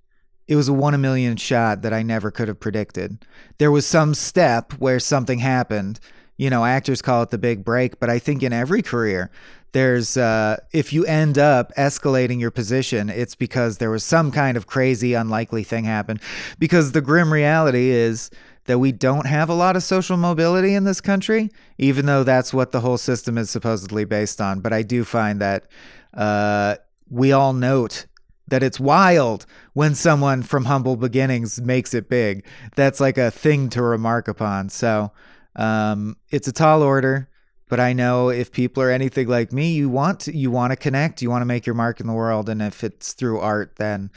it 0.48 0.56
was 0.56 0.68
a 0.68 0.72
one 0.72 0.94
a 0.94 0.98
million 0.98 1.36
shot 1.36 1.82
that 1.82 1.92
I 1.92 2.02
never 2.02 2.30
could 2.30 2.48
have 2.48 2.60
predicted. 2.60 3.24
There 3.58 3.70
was 3.70 3.86
some 3.86 4.14
step 4.14 4.72
where 4.74 5.00
something 5.00 5.40
happened. 5.40 5.98
You 6.36 6.50
know, 6.50 6.64
actors 6.64 7.02
call 7.02 7.22
it 7.22 7.30
the 7.30 7.38
big 7.38 7.64
break, 7.64 7.98
but 7.98 8.10
I 8.10 8.18
think 8.18 8.42
in 8.42 8.52
every 8.52 8.82
career, 8.82 9.30
there's 9.72 10.16
uh, 10.16 10.56
if 10.72 10.92
you 10.92 11.04
end 11.04 11.38
up 11.38 11.72
escalating 11.76 12.40
your 12.40 12.50
position, 12.50 13.10
it's 13.10 13.34
because 13.34 13.78
there 13.78 13.90
was 13.90 14.04
some 14.04 14.30
kind 14.30 14.56
of 14.56 14.66
crazy, 14.66 15.14
unlikely 15.14 15.64
thing 15.64 15.84
happen. 15.84 16.20
Because 16.58 16.92
the 16.92 17.00
grim 17.00 17.32
reality 17.32 17.90
is 17.90 18.30
that 18.64 18.78
we 18.78 18.92
don't 18.92 19.26
have 19.26 19.48
a 19.48 19.54
lot 19.54 19.76
of 19.76 19.82
social 19.82 20.16
mobility 20.16 20.74
in 20.74 20.84
this 20.84 21.00
country, 21.00 21.50
even 21.78 22.06
though 22.06 22.24
that's 22.24 22.52
what 22.52 22.72
the 22.72 22.80
whole 22.80 22.98
system 22.98 23.38
is 23.38 23.50
supposedly 23.50 24.04
based 24.04 24.40
on. 24.40 24.60
But 24.60 24.72
I 24.72 24.82
do 24.82 25.04
find 25.04 25.40
that 25.40 25.66
uh, 26.14 26.76
we 27.10 27.32
all 27.32 27.52
note 27.52 28.06
that 28.48 28.62
it's 28.62 28.78
wild 28.78 29.44
when 29.72 29.94
someone 29.94 30.42
from 30.42 30.66
humble 30.66 30.96
beginnings 30.96 31.60
makes 31.60 31.94
it 31.94 32.08
big. 32.08 32.44
That's 32.76 33.00
like 33.00 33.18
a 33.18 33.30
thing 33.30 33.68
to 33.70 33.82
remark 33.82 34.28
upon. 34.28 34.68
So 34.68 35.12
um, 35.56 36.16
it's 36.30 36.48
a 36.48 36.52
tall 36.52 36.82
order. 36.82 37.28
But 37.68 37.80
I 37.80 37.94
know 37.94 38.28
if 38.28 38.52
people 38.52 38.80
are 38.84 38.90
anything 38.90 39.26
like 39.26 39.52
me, 39.52 39.72
you 39.72 39.88
want 39.88 40.20
to, 40.20 40.36
you 40.36 40.52
want 40.52 40.70
to 40.70 40.76
connect, 40.76 41.20
you 41.20 41.30
want 41.30 41.42
to 41.42 41.46
make 41.46 41.66
your 41.66 41.74
mark 41.74 41.98
in 41.98 42.06
the 42.06 42.12
world, 42.12 42.48
and 42.48 42.62
if 42.62 42.84
it's 42.84 43.12
through 43.12 43.40
art, 43.40 43.74
then 43.76 44.12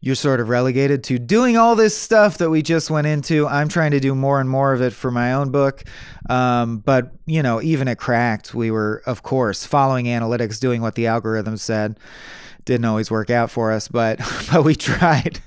you're 0.00 0.14
sort 0.14 0.40
of 0.40 0.48
relegated 0.48 1.04
to 1.04 1.18
doing 1.18 1.58
all 1.58 1.76
this 1.76 1.96
stuff 1.96 2.38
that 2.38 2.48
we 2.48 2.62
just 2.62 2.90
went 2.90 3.06
into. 3.06 3.46
I'm 3.46 3.68
trying 3.68 3.90
to 3.90 4.00
do 4.00 4.14
more 4.14 4.40
and 4.40 4.48
more 4.48 4.72
of 4.72 4.80
it 4.80 4.94
for 4.94 5.10
my 5.10 5.34
own 5.34 5.50
book. 5.50 5.84
Um, 6.28 6.78
but, 6.78 7.12
you 7.26 7.42
know, 7.42 7.60
even 7.60 7.86
at 7.86 7.98
Cracked, 7.98 8.54
we 8.54 8.70
were, 8.70 9.02
of 9.04 9.22
course, 9.22 9.66
following 9.66 10.06
analytics, 10.06 10.58
doing 10.58 10.80
what 10.80 10.94
the 10.94 11.06
algorithm 11.06 11.58
said. 11.58 12.00
Didn't 12.64 12.86
always 12.86 13.10
work 13.10 13.28
out 13.28 13.50
for 13.50 13.72
us, 13.72 13.88
but 13.88 14.18
but 14.52 14.64
we 14.64 14.74
tried. 14.74 15.40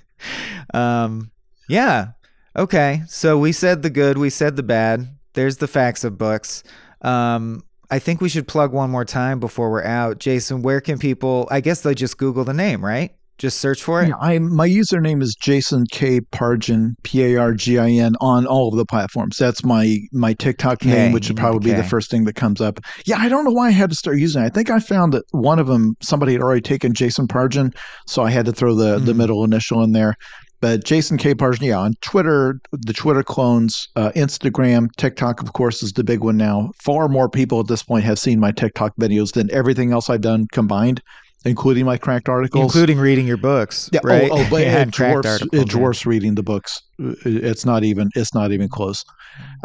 Um, 0.74 1.32
yeah. 1.68 2.10
Okay. 2.56 3.02
So 3.08 3.38
we 3.40 3.52
said 3.52 3.82
the 3.82 3.90
good, 3.90 4.18
we 4.18 4.30
said 4.30 4.56
the 4.56 4.64
bad. 4.64 5.10
There's 5.34 5.58
the 5.58 5.68
facts 5.68 6.04
of 6.04 6.18
books. 6.18 6.64
Um, 7.02 7.64
I 7.92 8.00
think 8.00 8.22
we 8.22 8.30
should 8.30 8.48
plug 8.48 8.74
one 8.74 8.90
more 8.90 9.06
time 9.06 9.40
before 9.40 9.70
we're 9.70 9.84
out. 9.84 10.18
Jason, 10.20 10.62
where 10.62 10.82
can 10.82 10.98
people? 10.98 11.48
I 11.52 11.62
guess 11.62 11.82
they 11.82 11.94
just 11.94 12.18
Google 12.18 12.44
the 12.44 12.54
name, 12.54 12.84
right? 12.84 13.12
Just 13.40 13.60
search 13.60 13.82
for 13.82 14.02
it. 14.02 14.10
Yeah, 14.10 14.16
I 14.22 14.38
my 14.40 14.70
username 14.70 15.22
is 15.22 15.36
Jason 15.40 15.86
K 15.92 16.22
Pargin 16.22 16.94
P 17.04 17.24
A 17.24 17.38
R 17.38 17.54
G 17.54 17.80
I 17.80 17.90
N 17.90 18.14
on 18.22 18.46
all 18.46 18.70
of 18.70 18.78
the 18.78 18.86
platforms. 18.86 19.38
That's 19.38 19.66
my 19.66 19.98
my 20.12 20.34
TikTok 20.34 20.80
K, 20.80 20.90
name, 20.90 21.12
which 21.12 21.28
would 21.30 21.38
probably 21.38 21.72
be 21.72 21.76
the 21.76 21.84
first 21.84 22.12
thing 22.12 22.26
that 22.26 22.36
comes 22.36 22.62
up. 22.62 22.80
Yeah, 23.06 23.18
I 23.18 23.30
don't 23.30 23.44
know 23.44 23.52
why 23.52 23.68
I 23.68 23.72
had 23.72 23.90
to 23.90 23.96
start 23.96 24.18
using 24.18 24.44
it. 24.44 24.46
I 24.46 24.50
think 24.50 24.70
I 24.70 24.80
found 24.80 25.14
that 25.14 25.26
one 25.32 25.58
of 25.58 25.66
them 25.66 25.96
somebody 26.00 26.34
had 26.34 26.42
already 26.42 26.62
taken 26.62 26.94
Jason 26.94 27.28
Pargin, 27.28 27.76
so 28.06 28.24
I 28.24 28.30
had 28.30 28.46
to 28.46 28.54
throw 28.54 28.76
the 28.76 29.00
mm. 29.00 29.06
the 29.06 29.12
hmm. 29.14 29.18
middle 29.18 29.44
initial 29.44 29.84
in 29.84 29.94
there. 29.94 30.16
But 30.64 30.86
Jason 30.86 31.18
K. 31.18 31.36
Pargin, 31.36 31.78
on 31.78 31.96
Twitter, 32.00 32.62
the 32.72 32.94
Twitter 32.94 33.22
clones, 33.22 33.90
uh, 33.98 34.12
Instagram, 34.16 34.88
TikTok, 34.96 35.42
of 35.42 35.52
course, 35.52 35.84
is 35.84 35.92
the 35.92 36.06
big 36.06 36.22
one 36.22 36.38
now. 36.38 36.72
Far 36.82 37.10
more 37.10 37.28
people 37.28 37.60
at 37.60 37.68
this 37.68 37.84
point 37.84 38.06
have 38.06 38.18
seen 38.18 38.40
my 38.40 38.54
TikTok 38.54 38.96
videos 38.96 39.34
than 39.34 39.52
everything 39.52 39.92
else 39.92 40.10
I've 40.10 40.22
done 40.22 40.48
combined, 40.54 41.02
including 41.44 41.84
my 41.84 41.98
cracked 41.98 42.30
articles, 42.30 42.64
including 42.64 42.98
reading 42.98 43.28
your 43.28 43.36
books. 43.36 43.90
Yeah, 43.92 44.00
oh, 44.06 44.08
right? 44.08 44.32
oh, 44.32 44.38
oh 44.38 44.48
but 44.50 44.62
it, 44.66 44.92
dwarfs, 44.92 45.44
it 45.52 45.68
dwarfs 45.68 46.06
reading 46.06 46.36
the 46.36 46.44
books. 46.44 46.82
It's 46.98 47.66
not 47.66 47.84
even. 47.84 48.10
It's 48.16 48.34
not 48.34 48.54
even 48.54 48.70
close. 48.70 49.04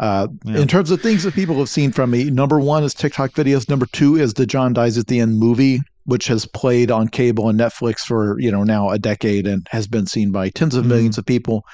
Uh, 0.01 0.27
yeah. 0.43 0.57
In 0.57 0.67
terms 0.67 0.91
of 0.91 1.01
things 1.01 1.23
that 1.23 1.33
people 1.33 1.55
have 1.59 1.69
seen 1.69 1.93
from 1.93 2.11
me, 2.11 2.29
number 2.29 2.59
one 2.59 2.83
is 2.83 2.93
TikTok 2.93 3.31
videos. 3.31 3.69
Number 3.69 3.85
two 3.93 4.17
is 4.17 4.33
the 4.33 4.45
John 4.45 4.73
dies 4.73 4.97
at 4.97 5.07
the 5.07 5.21
end 5.21 5.39
movie 5.39 5.79
which 6.09 6.27
has 6.27 6.45
played 6.45 6.89
on 6.89 7.07
cable 7.07 7.49
and 7.49 7.59
Netflix 7.59 7.99
for 7.99 8.39
you 8.39 8.51
know 8.51 8.63
now 8.63 8.89
a 8.89 8.99
decade 8.99 9.47
and 9.47 9.67
has 9.69 9.87
been 9.87 10.07
seen 10.07 10.31
by 10.31 10.49
tens 10.49 10.75
of 10.75 10.85
1000000s 10.85 10.89
mm-hmm. 10.89 11.19
of 11.19 11.25
people. 11.25 11.65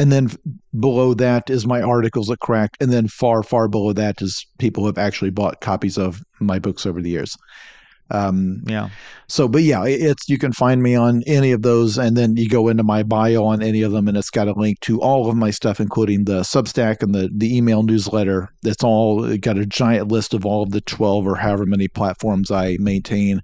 And 0.00 0.10
then 0.10 0.28
below 0.80 1.14
that 1.14 1.48
is 1.48 1.66
my 1.66 1.80
articles 1.80 2.28
at 2.28 2.40
Cracked, 2.40 2.76
and 2.80 2.92
then 2.92 3.06
far 3.06 3.44
far 3.44 3.68
below 3.68 3.92
that 3.92 4.20
is 4.20 4.44
people 4.58 4.82
who 4.82 4.88
have 4.88 4.98
actually 4.98 5.30
bought 5.30 5.60
copies 5.60 5.96
of 5.96 6.20
my 6.40 6.58
books 6.58 6.84
over 6.84 7.00
the 7.00 7.10
years. 7.10 7.36
Um, 8.10 8.62
yeah. 8.66 8.90
So, 9.28 9.48
but 9.48 9.62
yeah, 9.62 9.84
it's 9.84 10.28
you 10.28 10.36
can 10.36 10.52
find 10.52 10.82
me 10.82 10.94
on 10.94 11.22
any 11.26 11.52
of 11.52 11.62
those, 11.62 11.96
and 11.96 12.16
then 12.16 12.36
you 12.36 12.48
go 12.48 12.68
into 12.68 12.82
my 12.82 13.02
bio 13.02 13.44
on 13.44 13.62
any 13.62 13.82
of 13.82 13.92
them, 13.92 14.08
and 14.08 14.16
it's 14.16 14.30
got 14.30 14.48
a 14.48 14.52
link 14.52 14.80
to 14.80 15.00
all 15.00 15.28
of 15.28 15.36
my 15.36 15.50
stuff, 15.50 15.80
including 15.80 16.24
the 16.24 16.40
Substack 16.40 17.02
and 17.02 17.14
the 17.14 17.30
the 17.34 17.56
email 17.56 17.82
newsletter. 17.82 18.52
It's 18.64 18.84
all 18.84 19.36
got 19.38 19.58
a 19.58 19.66
giant 19.66 20.08
list 20.08 20.34
of 20.34 20.44
all 20.44 20.62
of 20.62 20.70
the 20.72 20.82
twelve 20.82 21.26
or 21.26 21.36
however 21.36 21.66
many 21.66 21.88
platforms 21.88 22.50
I 22.50 22.76
maintain 22.78 23.40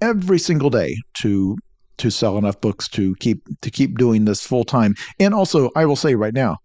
every 0.00 0.38
single 0.38 0.70
day 0.70 0.96
to 1.22 1.56
to 1.98 2.10
sell 2.10 2.38
enough 2.38 2.60
books 2.60 2.88
to 2.88 3.14
keep 3.16 3.42
to 3.60 3.70
keep 3.70 3.98
doing 3.98 4.24
this 4.24 4.46
full 4.46 4.64
time. 4.64 4.94
And 5.18 5.34
also, 5.34 5.70
I 5.76 5.84
will 5.84 5.96
say 5.96 6.14
right 6.14 6.34
now, 6.34 6.58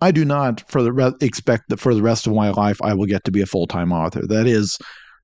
I 0.00 0.10
do 0.10 0.24
not 0.24 0.68
for 0.70 0.82
the 0.82 0.92
re- 0.92 1.12
expect 1.20 1.68
that 1.68 1.78
for 1.80 1.94
the 1.94 2.02
rest 2.02 2.26
of 2.26 2.34
my 2.34 2.50
life 2.50 2.80
I 2.82 2.94
will 2.94 3.06
get 3.06 3.24
to 3.24 3.30
be 3.30 3.42
a 3.42 3.46
full 3.46 3.66
time 3.66 3.92
author. 3.92 4.26
That 4.26 4.46
is 4.46 4.78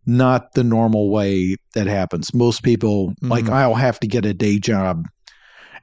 not 0.04 0.52
the 0.54 0.64
normal 0.64 1.10
way 1.10 1.56
that 1.74 1.86
happens. 1.86 2.32
Most 2.32 2.62
people 2.62 3.08
mm-hmm. 3.08 3.28
like 3.28 3.48
I'll 3.48 3.74
have 3.74 3.98
to 4.00 4.06
get 4.06 4.24
a 4.24 4.34
day 4.34 4.58
job 4.58 5.06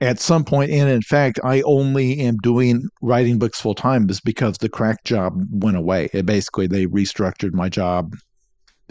at 0.01 0.19
some 0.19 0.43
point 0.43 0.71
and 0.71 0.89
in 0.89 1.01
fact 1.01 1.39
i 1.43 1.61
only 1.61 2.19
am 2.19 2.35
doing 2.37 2.89
writing 3.01 3.37
books 3.37 3.61
full 3.61 3.75
time 3.75 4.09
is 4.09 4.19
because 4.19 4.57
the 4.57 4.67
Cracked 4.67 5.05
job 5.05 5.33
went 5.51 5.77
away 5.77 6.09
it 6.13 6.25
basically 6.25 6.67
they 6.67 6.87
restructured 6.87 7.53
my 7.53 7.69
job 7.69 8.13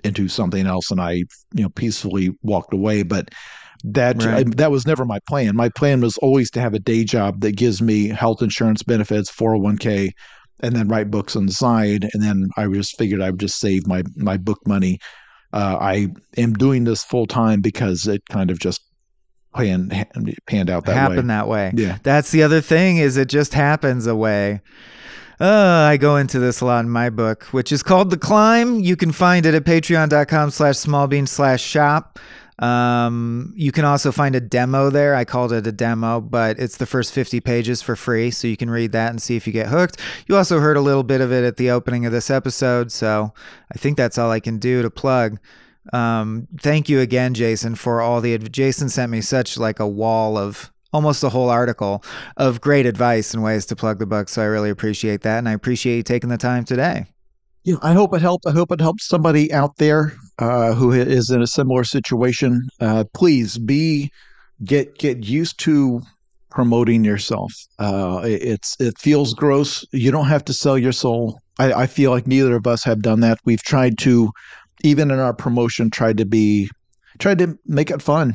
into 0.05 0.29
something 0.29 0.67
else 0.67 0.91
and 0.91 1.01
I, 1.01 1.13
you 1.55 1.63
know, 1.63 1.69
peacefully 1.71 2.31
walked 2.43 2.75
away. 2.75 3.03
But 3.03 3.31
that 3.85 4.23
right. 4.23 4.47
I, 4.47 4.51
that 4.57 4.71
was 4.71 4.87
never 4.87 5.05
my 5.05 5.19
plan. 5.29 5.57
My 5.57 5.69
plan 5.69 6.01
was 6.01 6.17
always 6.19 6.51
to 6.53 6.61
have 6.61 6.75
a 6.75 6.79
day 6.79 7.05
job 7.05 7.41
that 7.41 7.57
gives 7.57 7.83
me 7.83 8.09
health 8.09 8.43
insurance 8.43 8.83
benefits, 8.83 9.31
401k, 9.31 10.11
and 10.61 10.77
then 10.77 10.89
write 10.89 11.11
books 11.11 11.35
on 11.35 11.47
the 11.47 11.53
side. 11.53 12.09
And 12.13 12.23
then 12.23 12.49
I 12.57 12.67
just 12.69 12.97
figured 12.97 13.21
I 13.21 13.31
would 13.31 13.41
just 13.41 13.59
save 13.59 13.87
my 13.87 14.03
my 14.17 14.37
book 14.37 14.61
money. 14.67 14.99
Uh, 15.53 15.77
I 15.81 16.09
am 16.37 16.55
doing 16.55 16.85
this 16.85 17.05
full 17.05 17.27
time 17.27 17.61
because 17.61 18.07
it 18.07 18.23
kind 18.31 18.51
of 18.51 18.59
just 18.59 18.81
planned 19.55 19.91
panned 20.47 20.71
out 20.71 20.87
that 20.87 20.93
way 20.93 20.99
happen 20.99 21.17
way. 21.17 21.23
that 21.23 21.49
way. 21.49 21.73
Yeah. 21.75 21.99
That's 22.03 22.31
the 22.31 22.43
other 22.43 22.61
thing 22.61 22.97
is 22.97 23.17
it 23.17 23.29
just 23.29 23.55
happens 23.55 24.07
a 24.07 24.17
way. 24.17 24.61
Uh, 25.43 25.89
I 25.91 25.97
go 25.97 26.19
into 26.19 26.39
this 26.39 26.61
a 26.61 26.67
lot 26.67 26.85
in 26.85 26.91
my 26.91 27.11
book, 27.11 27.47
which 27.47 27.73
is 27.73 27.83
called 27.83 28.11
The 28.11 28.17
Climb. 28.17 28.79
You 28.79 28.95
can 28.95 29.11
find 29.11 29.45
it 29.45 29.55
at 29.55 29.65
patreon.com 29.65 30.53
slash 30.53 30.77
smallbeans 30.77 31.31
slash 31.31 31.61
shop. 31.61 32.21
Um, 32.61 33.53
you 33.57 33.73
can 33.73 33.85
also 33.85 34.13
find 34.13 34.37
a 34.37 34.41
demo 34.41 34.89
there. 34.89 35.17
I 35.17 35.25
called 35.25 35.53
it 35.53 35.67
a 35.67 35.73
demo, 35.73 36.21
but 36.21 36.61
it's 36.61 36.77
the 36.77 36.87
first 36.87 37.13
50 37.13 37.41
pages 37.41 37.83
for 37.83 37.97
free, 37.97 38.31
so 38.31 38.47
you 38.47 38.57
can 38.57 38.71
read 38.71 38.93
that 38.93 39.11
and 39.11 39.21
see 39.21 39.35
if 39.35 39.49
you 39.49 39.53
get 39.53 39.67
hooked. 39.67 39.99
You 40.29 40.37
also 40.37 40.61
heard 40.61 40.77
a 40.77 40.81
little 40.81 41.03
bit 41.03 41.21
of 41.21 41.33
it 41.33 41.43
at 41.43 41.57
the 41.57 41.73
opening 41.73 42.07
of 42.07 42.13
this 42.13 42.31
episode, 42.31 42.93
so 42.93 43.35
I 43.75 43.79
think 43.79 43.97
that's 43.97 44.19
all 44.19 44.31
I 44.31 44.39
can 44.39 44.59
do 44.59 44.81
to 44.83 44.91
plug. 44.91 45.41
Um, 45.93 46.47
thank 46.61 46.89
you 46.89 47.01
again, 47.01 47.35
Jason, 47.35 47.75
for 47.75 48.01
all 48.01 48.21
the. 48.21 48.39
Jason 48.39 48.89
sent 48.89 49.11
me 49.11 49.21
such 49.21 49.59
like 49.59 49.81
a 49.81 49.89
wall 49.89 50.39
of 50.39 50.72
almost 50.93 51.23
a 51.25 51.29
whole 51.29 51.49
article 51.51 52.05
of 52.37 52.61
great 52.61 52.87
advice 52.87 53.35
and 53.35 53.43
ways 53.43 53.67
to 53.67 53.77
plug 53.77 53.99
the 53.99 54.07
book. 54.07 54.29
So 54.29 54.43
I 54.43 54.47
really 54.47 54.71
appreciate 54.71 55.23
that, 55.23 55.39
and 55.39 55.49
I 55.49 55.53
appreciate 55.53 55.97
you 55.97 56.03
taking 56.03 56.31
the 56.31 56.39
time 56.39 56.65
today. 56.65 57.07
Yeah, 57.65 57.77
I 57.83 57.93
hope 57.93 58.13
it 58.15 58.21
helped. 58.23 58.47
I 58.47 58.51
hope 58.51 58.73
it 58.73 58.81
helps 58.81 59.07
somebody 59.07 59.53
out 59.53 59.77
there 59.77 60.13
uh, 60.39 60.75
who 60.75 60.91
is 60.93 61.31
in 61.31 61.41
a 61.43 61.47
similar 61.47 61.85
situation. 61.85 62.69
Uh, 62.81 63.05
please 63.15 63.57
be 63.59 64.11
get 64.65 64.99
get 64.99 65.25
used 65.25 65.59
to 65.61 66.03
promoting 66.51 67.05
yourself. 67.05 67.53
Uh, 67.79 68.21
it- 68.25 68.43
it's 68.43 68.77
it 68.81 68.99
feels 68.99 69.33
gross. 69.35 69.85
You 69.93 70.11
don't 70.11 70.27
have 70.27 70.45
to 70.47 70.53
sell 70.53 70.77
your 70.77 70.93
soul. 70.93 71.39
I, 71.59 71.73
I 71.73 71.87
feel 71.87 72.11
like 72.11 72.27
neither 72.27 72.57
of 72.57 72.67
us 72.67 72.83
have 72.85 73.01
done 73.03 73.21
that. 73.21 73.39
We've 73.45 73.63
tried 73.63 73.97
to, 73.99 74.31
even 74.83 75.11
in 75.11 75.19
our 75.21 75.35
promotion, 75.35 75.89
tried 75.91 76.17
to 76.19 76.25
be 76.27 76.69
tried 77.19 77.39
to 77.39 77.57
make 77.67 77.91
it 77.91 78.03
fun. 78.03 78.35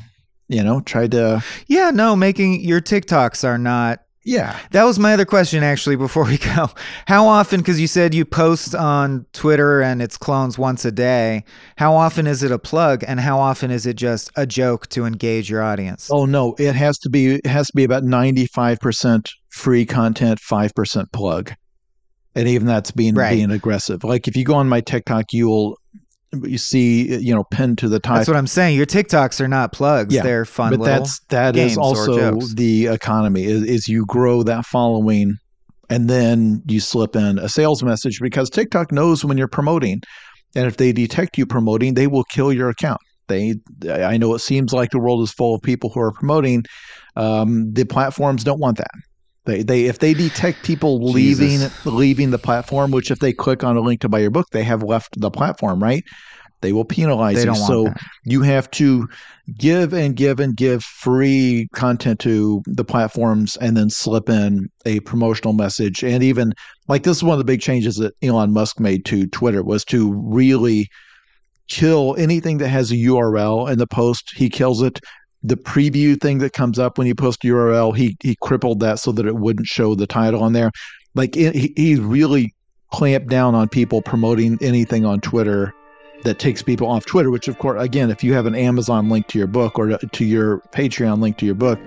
You 0.49 0.63
know, 0.63 0.79
tried 0.81 1.11
to 1.11 1.43
Yeah, 1.67 1.91
no, 1.91 2.15
making 2.15 2.61
your 2.61 2.79
TikToks 2.81 3.43
are 3.43 3.57
not. 3.57 3.99
yeah. 4.23 4.57
That 4.71 4.83
was 4.85 4.97
my 4.99 5.13
other 5.13 5.25
question 5.25 5.61
actually 5.63 5.95
before 5.97 6.23
we 6.25 6.37
go. 6.55 6.69
How 7.05 7.27
often, 7.27 7.59
because 7.59 7.79
you 7.81 7.87
said 7.87 8.13
you 8.13 8.23
post 8.25 8.73
on 8.75 9.25
Twitter 9.33 9.81
and 9.81 10.01
its 10.01 10.17
clones 10.17 10.57
once 10.57 10.85
a 10.85 10.91
day, 10.91 11.43
how 11.77 11.93
often 11.95 12.27
is 12.27 12.43
it 12.43 12.51
a 12.51 12.59
plug 12.59 13.03
and 13.07 13.19
how 13.19 13.39
often 13.39 13.71
is 13.71 13.85
it 13.85 13.95
just 13.95 14.31
a 14.37 14.45
joke 14.45 14.87
to 14.89 15.05
engage 15.05 15.49
your 15.49 15.61
audience? 15.63 16.09
Oh 16.11 16.25
no, 16.25 16.55
it 16.59 16.75
has 16.75 16.97
to 16.99 17.09
be 17.09 17.35
it 17.35 17.45
has 17.45 17.67
to 17.67 17.73
be 17.75 17.83
about 17.83 18.03
95% 18.03 19.29
free 19.49 19.85
content, 19.85 20.39
5% 20.39 21.11
plug. 21.11 21.53
And 22.35 22.47
even 22.47 22.67
that's 22.67 22.91
being 22.91 23.15
Right. 23.15 23.31
being 23.35 23.49
aggressive. 23.51 24.03
Like 24.03 24.27
if 24.27 24.35
you 24.35 24.45
go 24.45 24.53
on 24.55 24.69
my 24.69 24.79
TikTok, 24.81 25.33
you'll 25.33 25.77
you 26.43 26.57
see 26.57 27.17
you 27.17 27.33
know 27.33 27.43
pinned 27.45 27.77
to 27.79 27.89
the 27.89 27.99
top. 27.99 28.17
That's 28.17 28.27
what 28.27 28.37
I'm 28.37 28.47
saying. 28.47 28.75
Your 28.75 28.85
TikToks 28.85 29.39
are 29.39 29.47
not 29.47 29.71
plugs. 29.71 30.13
Yeah, 30.13 30.23
They're 30.23 30.45
fun 30.45 30.77
but 30.77 30.85
that's 30.85 31.19
that 31.29 31.55
is 31.55 31.77
also 31.77 32.39
the 32.55 32.87
economy 32.87 33.45
is, 33.45 33.63
is 33.63 33.87
you 33.87 34.05
grow 34.05 34.43
that 34.43 34.65
following 34.65 35.37
and 35.89 36.09
then 36.09 36.61
you 36.67 36.79
slip 36.79 37.15
in 37.15 37.39
a 37.39 37.49
sales 37.49 37.81
message 37.83 38.19
because 38.19 38.49
TikTok 38.49 38.91
knows 38.91 39.23
when 39.23 39.37
you're 39.37 39.47
promoting. 39.47 40.01
And 40.55 40.65
if 40.65 40.77
they 40.77 40.91
detect 40.91 41.37
you 41.37 41.45
promoting, 41.45 41.93
they 41.93 42.07
will 42.07 42.23
kill 42.25 42.51
your 42.51 42.69
account. 42.69 42.99
They 43.27 43.55
I 43.89 44.17
know 44.17 44.33
it 44.33 44.39
seems 44.39 44.73
like 44.73 44.91
the 44.91 44.99
world 44.99 45.21
is 45.21 45.31
full 45.31 45.55
of 45.55 45.61
people 45.61 45.89
who 45.89 45.99
are 45.99 46.11
promoting. 46.11 46.63
Um, 47.15 47.71
the 47.73 47.85
platforms 47.85 48.43
don't 48.43 48.59
want 48.59 48.77
that. 48.77 48.91
They, 49.47 49.63
they 49.63 49.85
if 49.85 49.99
they 49.99 50.13
detect 50.13 50.63
people 50.63 50.99
leaving 50.99 51.59
Jesus. 51.59 51.85
leaving 51.85 52.31
the 52.31 52.37
platform, 52.37 52.91
which 52.91 53.09
if 53.09 53.19
they 53.19 53.31
click 53.31 53.63
on 53.63 53.77
a 53.77 53.79
link 53.79 54.01
to 54.01 54.09
buy 54.09 54.19
your 54.19 54.29
book, 54.29 54.47
they 54.51 54.63
have 54.63 54.83
left 54.83 55.19
the 55.19 55.31
platform, 55.31 55.81
right? 55.81 56.03
They 56.59 56.73
will 56.73 56.83
penalize 56.83 57.37
they 57.37 57.45
you. 57.45 57.55
so 57.55 57.85
that. 57.85 58.01
you 58.25 58.41
have 58.41 58.69
to 58.71 59.07
give 59.57 59.93
and 59.93 60.17
give 60.17 60.41
and 60.41 60.55
give 60.55 60.83
free 60.83 61.69
content 61.73 62.19
to 62.21 62.61
the 62.65 62.83
platforms 62.83 63.55
and 63.57 63.77
then 63.77 63.89
slip 63.89 64.27
in 64.27 64.67
a 64.85 64.99
promotional 65.01 65.53
message 65.53 66.03
and 66.03 66.23
even 66.23 66.53
like 66.89 67.03
this 67.03 67.17
is 67.17 67.23
one 67.23 67.33
of 67.33 67.37
the 67.37 67.45
big 67.45 67.61
changes 67.61 67.95
that 67.97 68.13
Elon 68.21 68.51
Musk 68.51 68.79
made 68.79 69.05
to 69.05 69.27
Twitter 69.27 69.63
was 69.63 69.85
to 69.85 70.11
really 70.13 70.87
kill 71.69 72.15
anything 72.17 72.57
that 72.57 72.69
has 72.69 72.91
a 72.91 72.95
URL 72.95 73.71
in 73.71 73.77
the 73.77 73.87
post 73.87 74.33
he 74.35 74.49
kills 74.49 74.81
it 74.81 74.99
the 75.43 75.55
preview 75.55 76.19
thing 76.19 76.39
that 76.39 76.53
comes 76.53 76.79
up 76.79 76.97
when 76.97 77.07
you 77.07 77.15
post 77.15 77.43
a 77.43 77.47
URL 77.47 77.95
he 77.95 78.17
he 78.21 78.35
crippled 78.41 78.79
that 78.79 78.99
so 78.99 79.11
that 79.11 79.25
it 79.25 79.35
wouldn't 79.35 79.67
show 79.67 79.95
the 79.95 80.07
title 80.07 80.43
on 80.43 80.53
there 80.53 80.71
like 81.15 81.35
it, 81.37 81.55
he, 81.55 81.73
he 81.75 81.95
really 81.95 82.53
clamped 82.91 83.27
down 83.27 83.55
on 83.55 83.67
people 83.67 84.01
promoting 84.01 84.57
anything 84.61 85.05
on 85.05 85.19
Twitter 85.19 85.73
that 86.23 86.39
takes 86.39 86.61
people 86.61 86.87
off 86.87 87.05
Twitter, 87.05 87.29
which 87.29 87.47
of 87.47 87.57
course, 87.59 87.81
again, 87.81 88.09
if 88.09 88.23
you 88.23 88.33
have 88.33 88.45
an 88.45 88.55
Amazon 88.55 89.09
link 89.09 89.27
to 89.27 89.37
your 89.37 89.47
book 89.47 89.77
or 89.77 89.97
to 89.97 90.25
your 90.25 90.59
Patreon 90.71 91.19
link 91.19 91.37
to 91.37 91.45
your 91.45 91.55
book, 91.55 91.79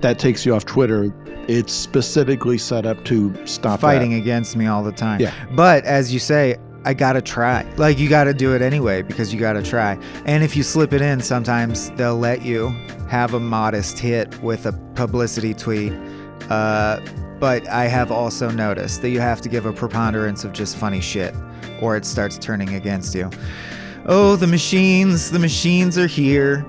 that 0.00 0.18
takes 0.18 0.44
you 0.44 0.54
off 0.54 0.64
Twitter. 0.64 1.12
It's 1.48 1.72
specifically 1.72 2.58
set 2.58 2.86
up 2.86 3.04
to 3.06 3.46
stop 3.46 3.80
fighting 3.80 4.14
against 4.14 4.56
me 4.56 4.66
all 4.66 4.82
the 4.82 4.92
time. 4.92 5.20
Yeah. 5.20 5.32
But 5.52 5.84
as 5.84 6.12
you 6.12 6.18
say, 6.18 6.56
I 6.84 6.92
gotta 6.92 7.22
try. 7.22 7.62
Like 7.76 7.98
you 7.98 8.08
gotta 8.08 8.34
do 8.34 8.54
it 8.54 8.60
anyway 8.60 9.02
because 9.02 9.32
you 9.32 9.40
gotta 9.40 9.62
try. 9.62 9.98
And 10.26 10.44
if 10.44 10.54
you 10.56 10.62
slip 10.62 10.92
it 10.92 11.00
in, 11.00 11.20
sometimes 11.20 11.90
they'll 11.92 12.18
let 12.18 12.42
you 12.42 12.68
have 13.08 13.34
a 13.34 13.40
modest 13.40 13.98
hit 13.98 14.40
with 14.42 14.66
a 14.66 14.72
publicity 14.94 15.54
tweet. 15.54 15.92
Uh, 16.50 17.00
but 17.40 17.66
I 17.68 17.84
have 17.84 18.12
also 18.12 18.50
noticed 18.50 19.02
that 19.02 19.10
you 19.10 19.20
have 19.20 19.40
to 19.42 19.48
give 19.48 19.66
a 19.66 19.72
preponderance 19.72 20.44
of 20.44 20.52
just 20.52 20.76
funny 20.76 21.00
shit, 21.00 21.34
or 21.80 21.96
it 21.96 22.04
starts 22.04 22.38
turning 22.38 22.74
against 22.74 23.14
you. 23.14 23.30
Oh, 24.06 24.36
the 24.36 24.46
machines! 24.46 25.30
The 25.30 25.38
machines 25.38 25.96
are 25.96 26.06
here. 26.06 26.66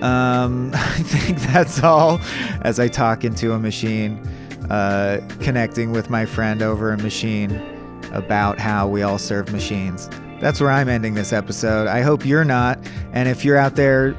Um, 0.00 0.70
I 0.74 1.02
think 1.02 1.40
that's 1.40 1.82
all. 1.82 2.20
As 2.62 2.80
I 2.80 2.88
talk 2.88 3.24
into 3.24 3.52
a 3.52 3.58
machine, 3.58 4.18
uh, 4.70 5.20
connecting 5.40 5.92
with 5.92 6.08
my 6.08 6.24
friend 6.24 6.62
over 6.62 6.92
a 6.92 6.98
machine 6.98 7.77
about 8.12 8.58
how 8.58 8.88
we 8.88 9.02
all 9.02 9.18
serve 9.18 9.52
machines. 9.52 10.08
That's 10.40 10.60
where 10.60 10.70
I'm 10.70 10.88
ending 10.88 11.14
this 11.14 11.32
episode. 11.32 11.88
I 11.88 12.02
hope 12.02 12.24
you're 12.24 12.44
not. 12.44 12.78
And 13.12 13.28
if 13.28 13.44
you're 13.44 13.56
out 13.56 13.74
there 13.74 14.16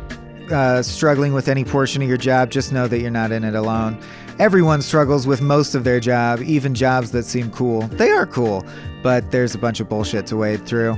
uh, 0.51 0.81
struggling 0.81 1.33
with 1.33 1.47
any 1.47 1.63
portion 1.63 2.01
of 2.01 2.09
your 2.09 2.17
job, 2.17 2.49
just 2.49 2.73
know 2.73 2.87
that 2.87 2.99
you're 2.99 3.11
not 3.11 3.31
in 3.31 3.43
it 3.43 3.55
alone. 3.55 3.99
Everyone 4.37 4.81
struggles 4.81 5.27
with 5.27 5.41
most 5.41 5.75
of 5.75 5.83
their 5.83 5.99
job, 5.99 6.41
even 6.41 6.73
jobs 6.73 7.11
that 7.11 7.23
seem 7.23 7.51
cool. 7.51 7.81
They 7.81 8.11
are 8.11 8.25
cool, 8.25 8.65
but 9.03 9.31
there's 9.31 9.53
a 9.53 9.57
bunch 9.57 9.79
of 9.79 9.89
bullshit 9.89 10.27
to 10.27 10.37
wade 10.37 10.65
through. 10.65 10.97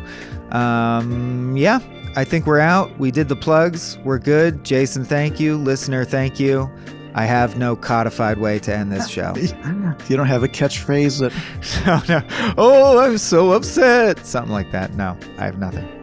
Um, 0.51 1.55
yeah, 1.57 1.79
I 2.15 2.23
think 2.23 2.45
we're 2.45 2.59
out. 2.59 2.97
We 2.99 3.09
did 3.09 3.29
the 3.29 3.35
plugs. 3.35 3.97
We're 3.99 4.19
good. 4.19 4.63
Jason, 4.63 5.05
thank 5.05 5.39
you. 5.39 5.57
Listener, 5.57 6.05
thank 6.05 6.39
you. 6.39 6.69
I 7.13 7.25
have 7.25 7.57
no 7.57 7.75
codified 7.75 8.37
way 8.37 8.59
to 8.59 8.75
end 8.75 8.91
this 8.91 9.07
show. 9.15 9.35
You 9.35 10.17
don't 10.17 10.27
have 10.27 10.43
a 10.43 10.47
catchphrase 10.47 11.19
that 11.19 12.07
no, 12.07 12.21
no. 12.21 12.53
Oh, 12.57 12.99
I'm 12.99 13.17
so 13.17 13.51
upset. 13.51 14.25
Something 14.25 14.53
like 14.53 14.71
that. 14.71 14.93
No, 14.95 15.17
I 15.37 15.45
have 15.45 15.57
nothing. 15.59 16.00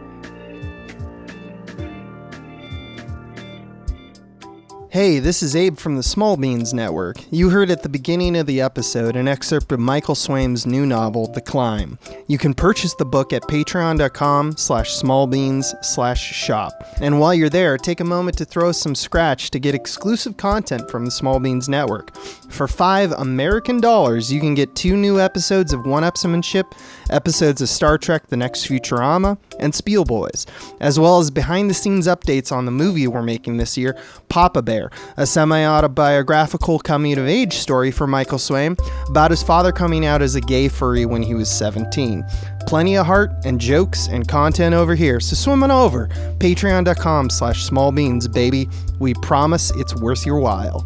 Hey, 4.99 5.19
this 5.19 5.41
is 5.41 5.55
Abe 5.55 5.77
from 5.77 5.95
the 5.95 6.03
Small 6.03 6.35
Beans 6.35 6.73
Network. 6.73 7.23
You 7.31 7.51
heard 7.51 7.71
at 7.71 7.83
the 7.83 7.87
beginning 7.87 8.35
of 8.35 8.47
the 8.47 8.59
episode 8.59 9.15
an 9.15 9.29
excerpt 9.29 9.71
of 9.71 9.79
Michael 9.79 10.13
Swaim's 10.13 10.65
new 10.65 10.85
novel, 10.85 11.31
The 11.31 11.39
Climb. 11.39 11.97
You 12.27 12.37
can 12.37 12.53
purchase 12.53 12.93
the 12.95 13.05
book 13.05 13.31
at 13.31 13.43
patreon.com 13.43 14.57
slash 14.57 14.91
smallbeans 14.91 15.85
slash 15.85 16.21
shop. 16.21 16.85
And 16.99 17.17
while 17.17 17.33
you're 17.33 17.47
there, 17.47 17.77
take 17.77 18.01
a 18.01 18.03
moment 18.03 18.37
to 18.39 18.43
throw 18.43 18.73
some 18.73 18.93
scratch 18.93 19.51
to 19.51 19.59
get 19.59 19.73
exclusive 19.73 20.35
content 20.35 20.91
from 20.91 21.05
the 21.05 21.11
Small 21.11 21.39
Beans 21.39 21.69
Network. 21.69 22.13
For 22.49 22.67
five 22.67 23.13
American 23.13 23.79
dollars, 23.79 24.33
you 24.33 24.41
can 24.41 24.53
get 24.53 24.75
two 24.75 24.97
new 24.97 25.17
episodes 25.17 25.71
of 25.71 25.85
One 25.85 26.03
Upsmanship, 26.03 26.77
episodes 27.09 27.61
of 27.61 27.69
Star 27.69 27.97
Trek 27.97 28.27
The 28.27 28.35
Next 28.35 28.67
Futurama, 28.67 29.37
and 29.61 29.73
Spiel 29.73 30.03
Boys, 30.03 30.45
as 30.81 30.99
well 30.99 31.19
as 31.19 31.31
behind 31.31 31.69
the 31.69 31.73
scenes 31.73 32.07
updates 32.07 32.51
on 32.51 32.65
the 32.65 32.71
movie 32.71 33.07
we're 33.07 33.21
making 33.21 33.57
this 33.57 33.77
year, 33.77 33.97
Papa 34.29 34.61
Bear, 34.61 34.88
a 35.17 35.25
semi 35.25 35.65
autobiographical 35.65 36.79
coming 36.79 37.17
of 37.17 37.27
age 37.27 37.53
story 37.53 37.91
for 37.91 38.07
Michael 38.07 38.37
Swaim 38.37 38.79
about 39.09 39.31
his 39.31 39.43
father 39.43 39.71
coming 39.71 40.05
out 40.05 40.21
as 40.21 40.35
a 40.35 40.41
gay 40.41 40.67
furry 40.67 41.05
when 41.05 41.23
he 41.23 41.33
was 41.33 41.49
17. 41.49 42.25
Plenty 42.67 42.97
of 42.97 43.05
heart 43.05 43.31
and 43.45 43.59
jokes 43.59 44.07
and 44.07 44.27
content 44.27 44.75
over 44.75 44.95
here, 44.95 45.19
so 45.19 45.35
swim 45.35 45.63
on 45.63 45.71
over. 45.71 46.07
Patreon.com 46.39 47.29
slash 47.29 47.67
smallbeans, 47.69 48.31
baby. 48.31 48.69
We 48.99 49.13
promise 49.15 49.71
it's 49.75 49.95
worth 49.95 50.25
your 50.25 50.39
while. 50.39 50.85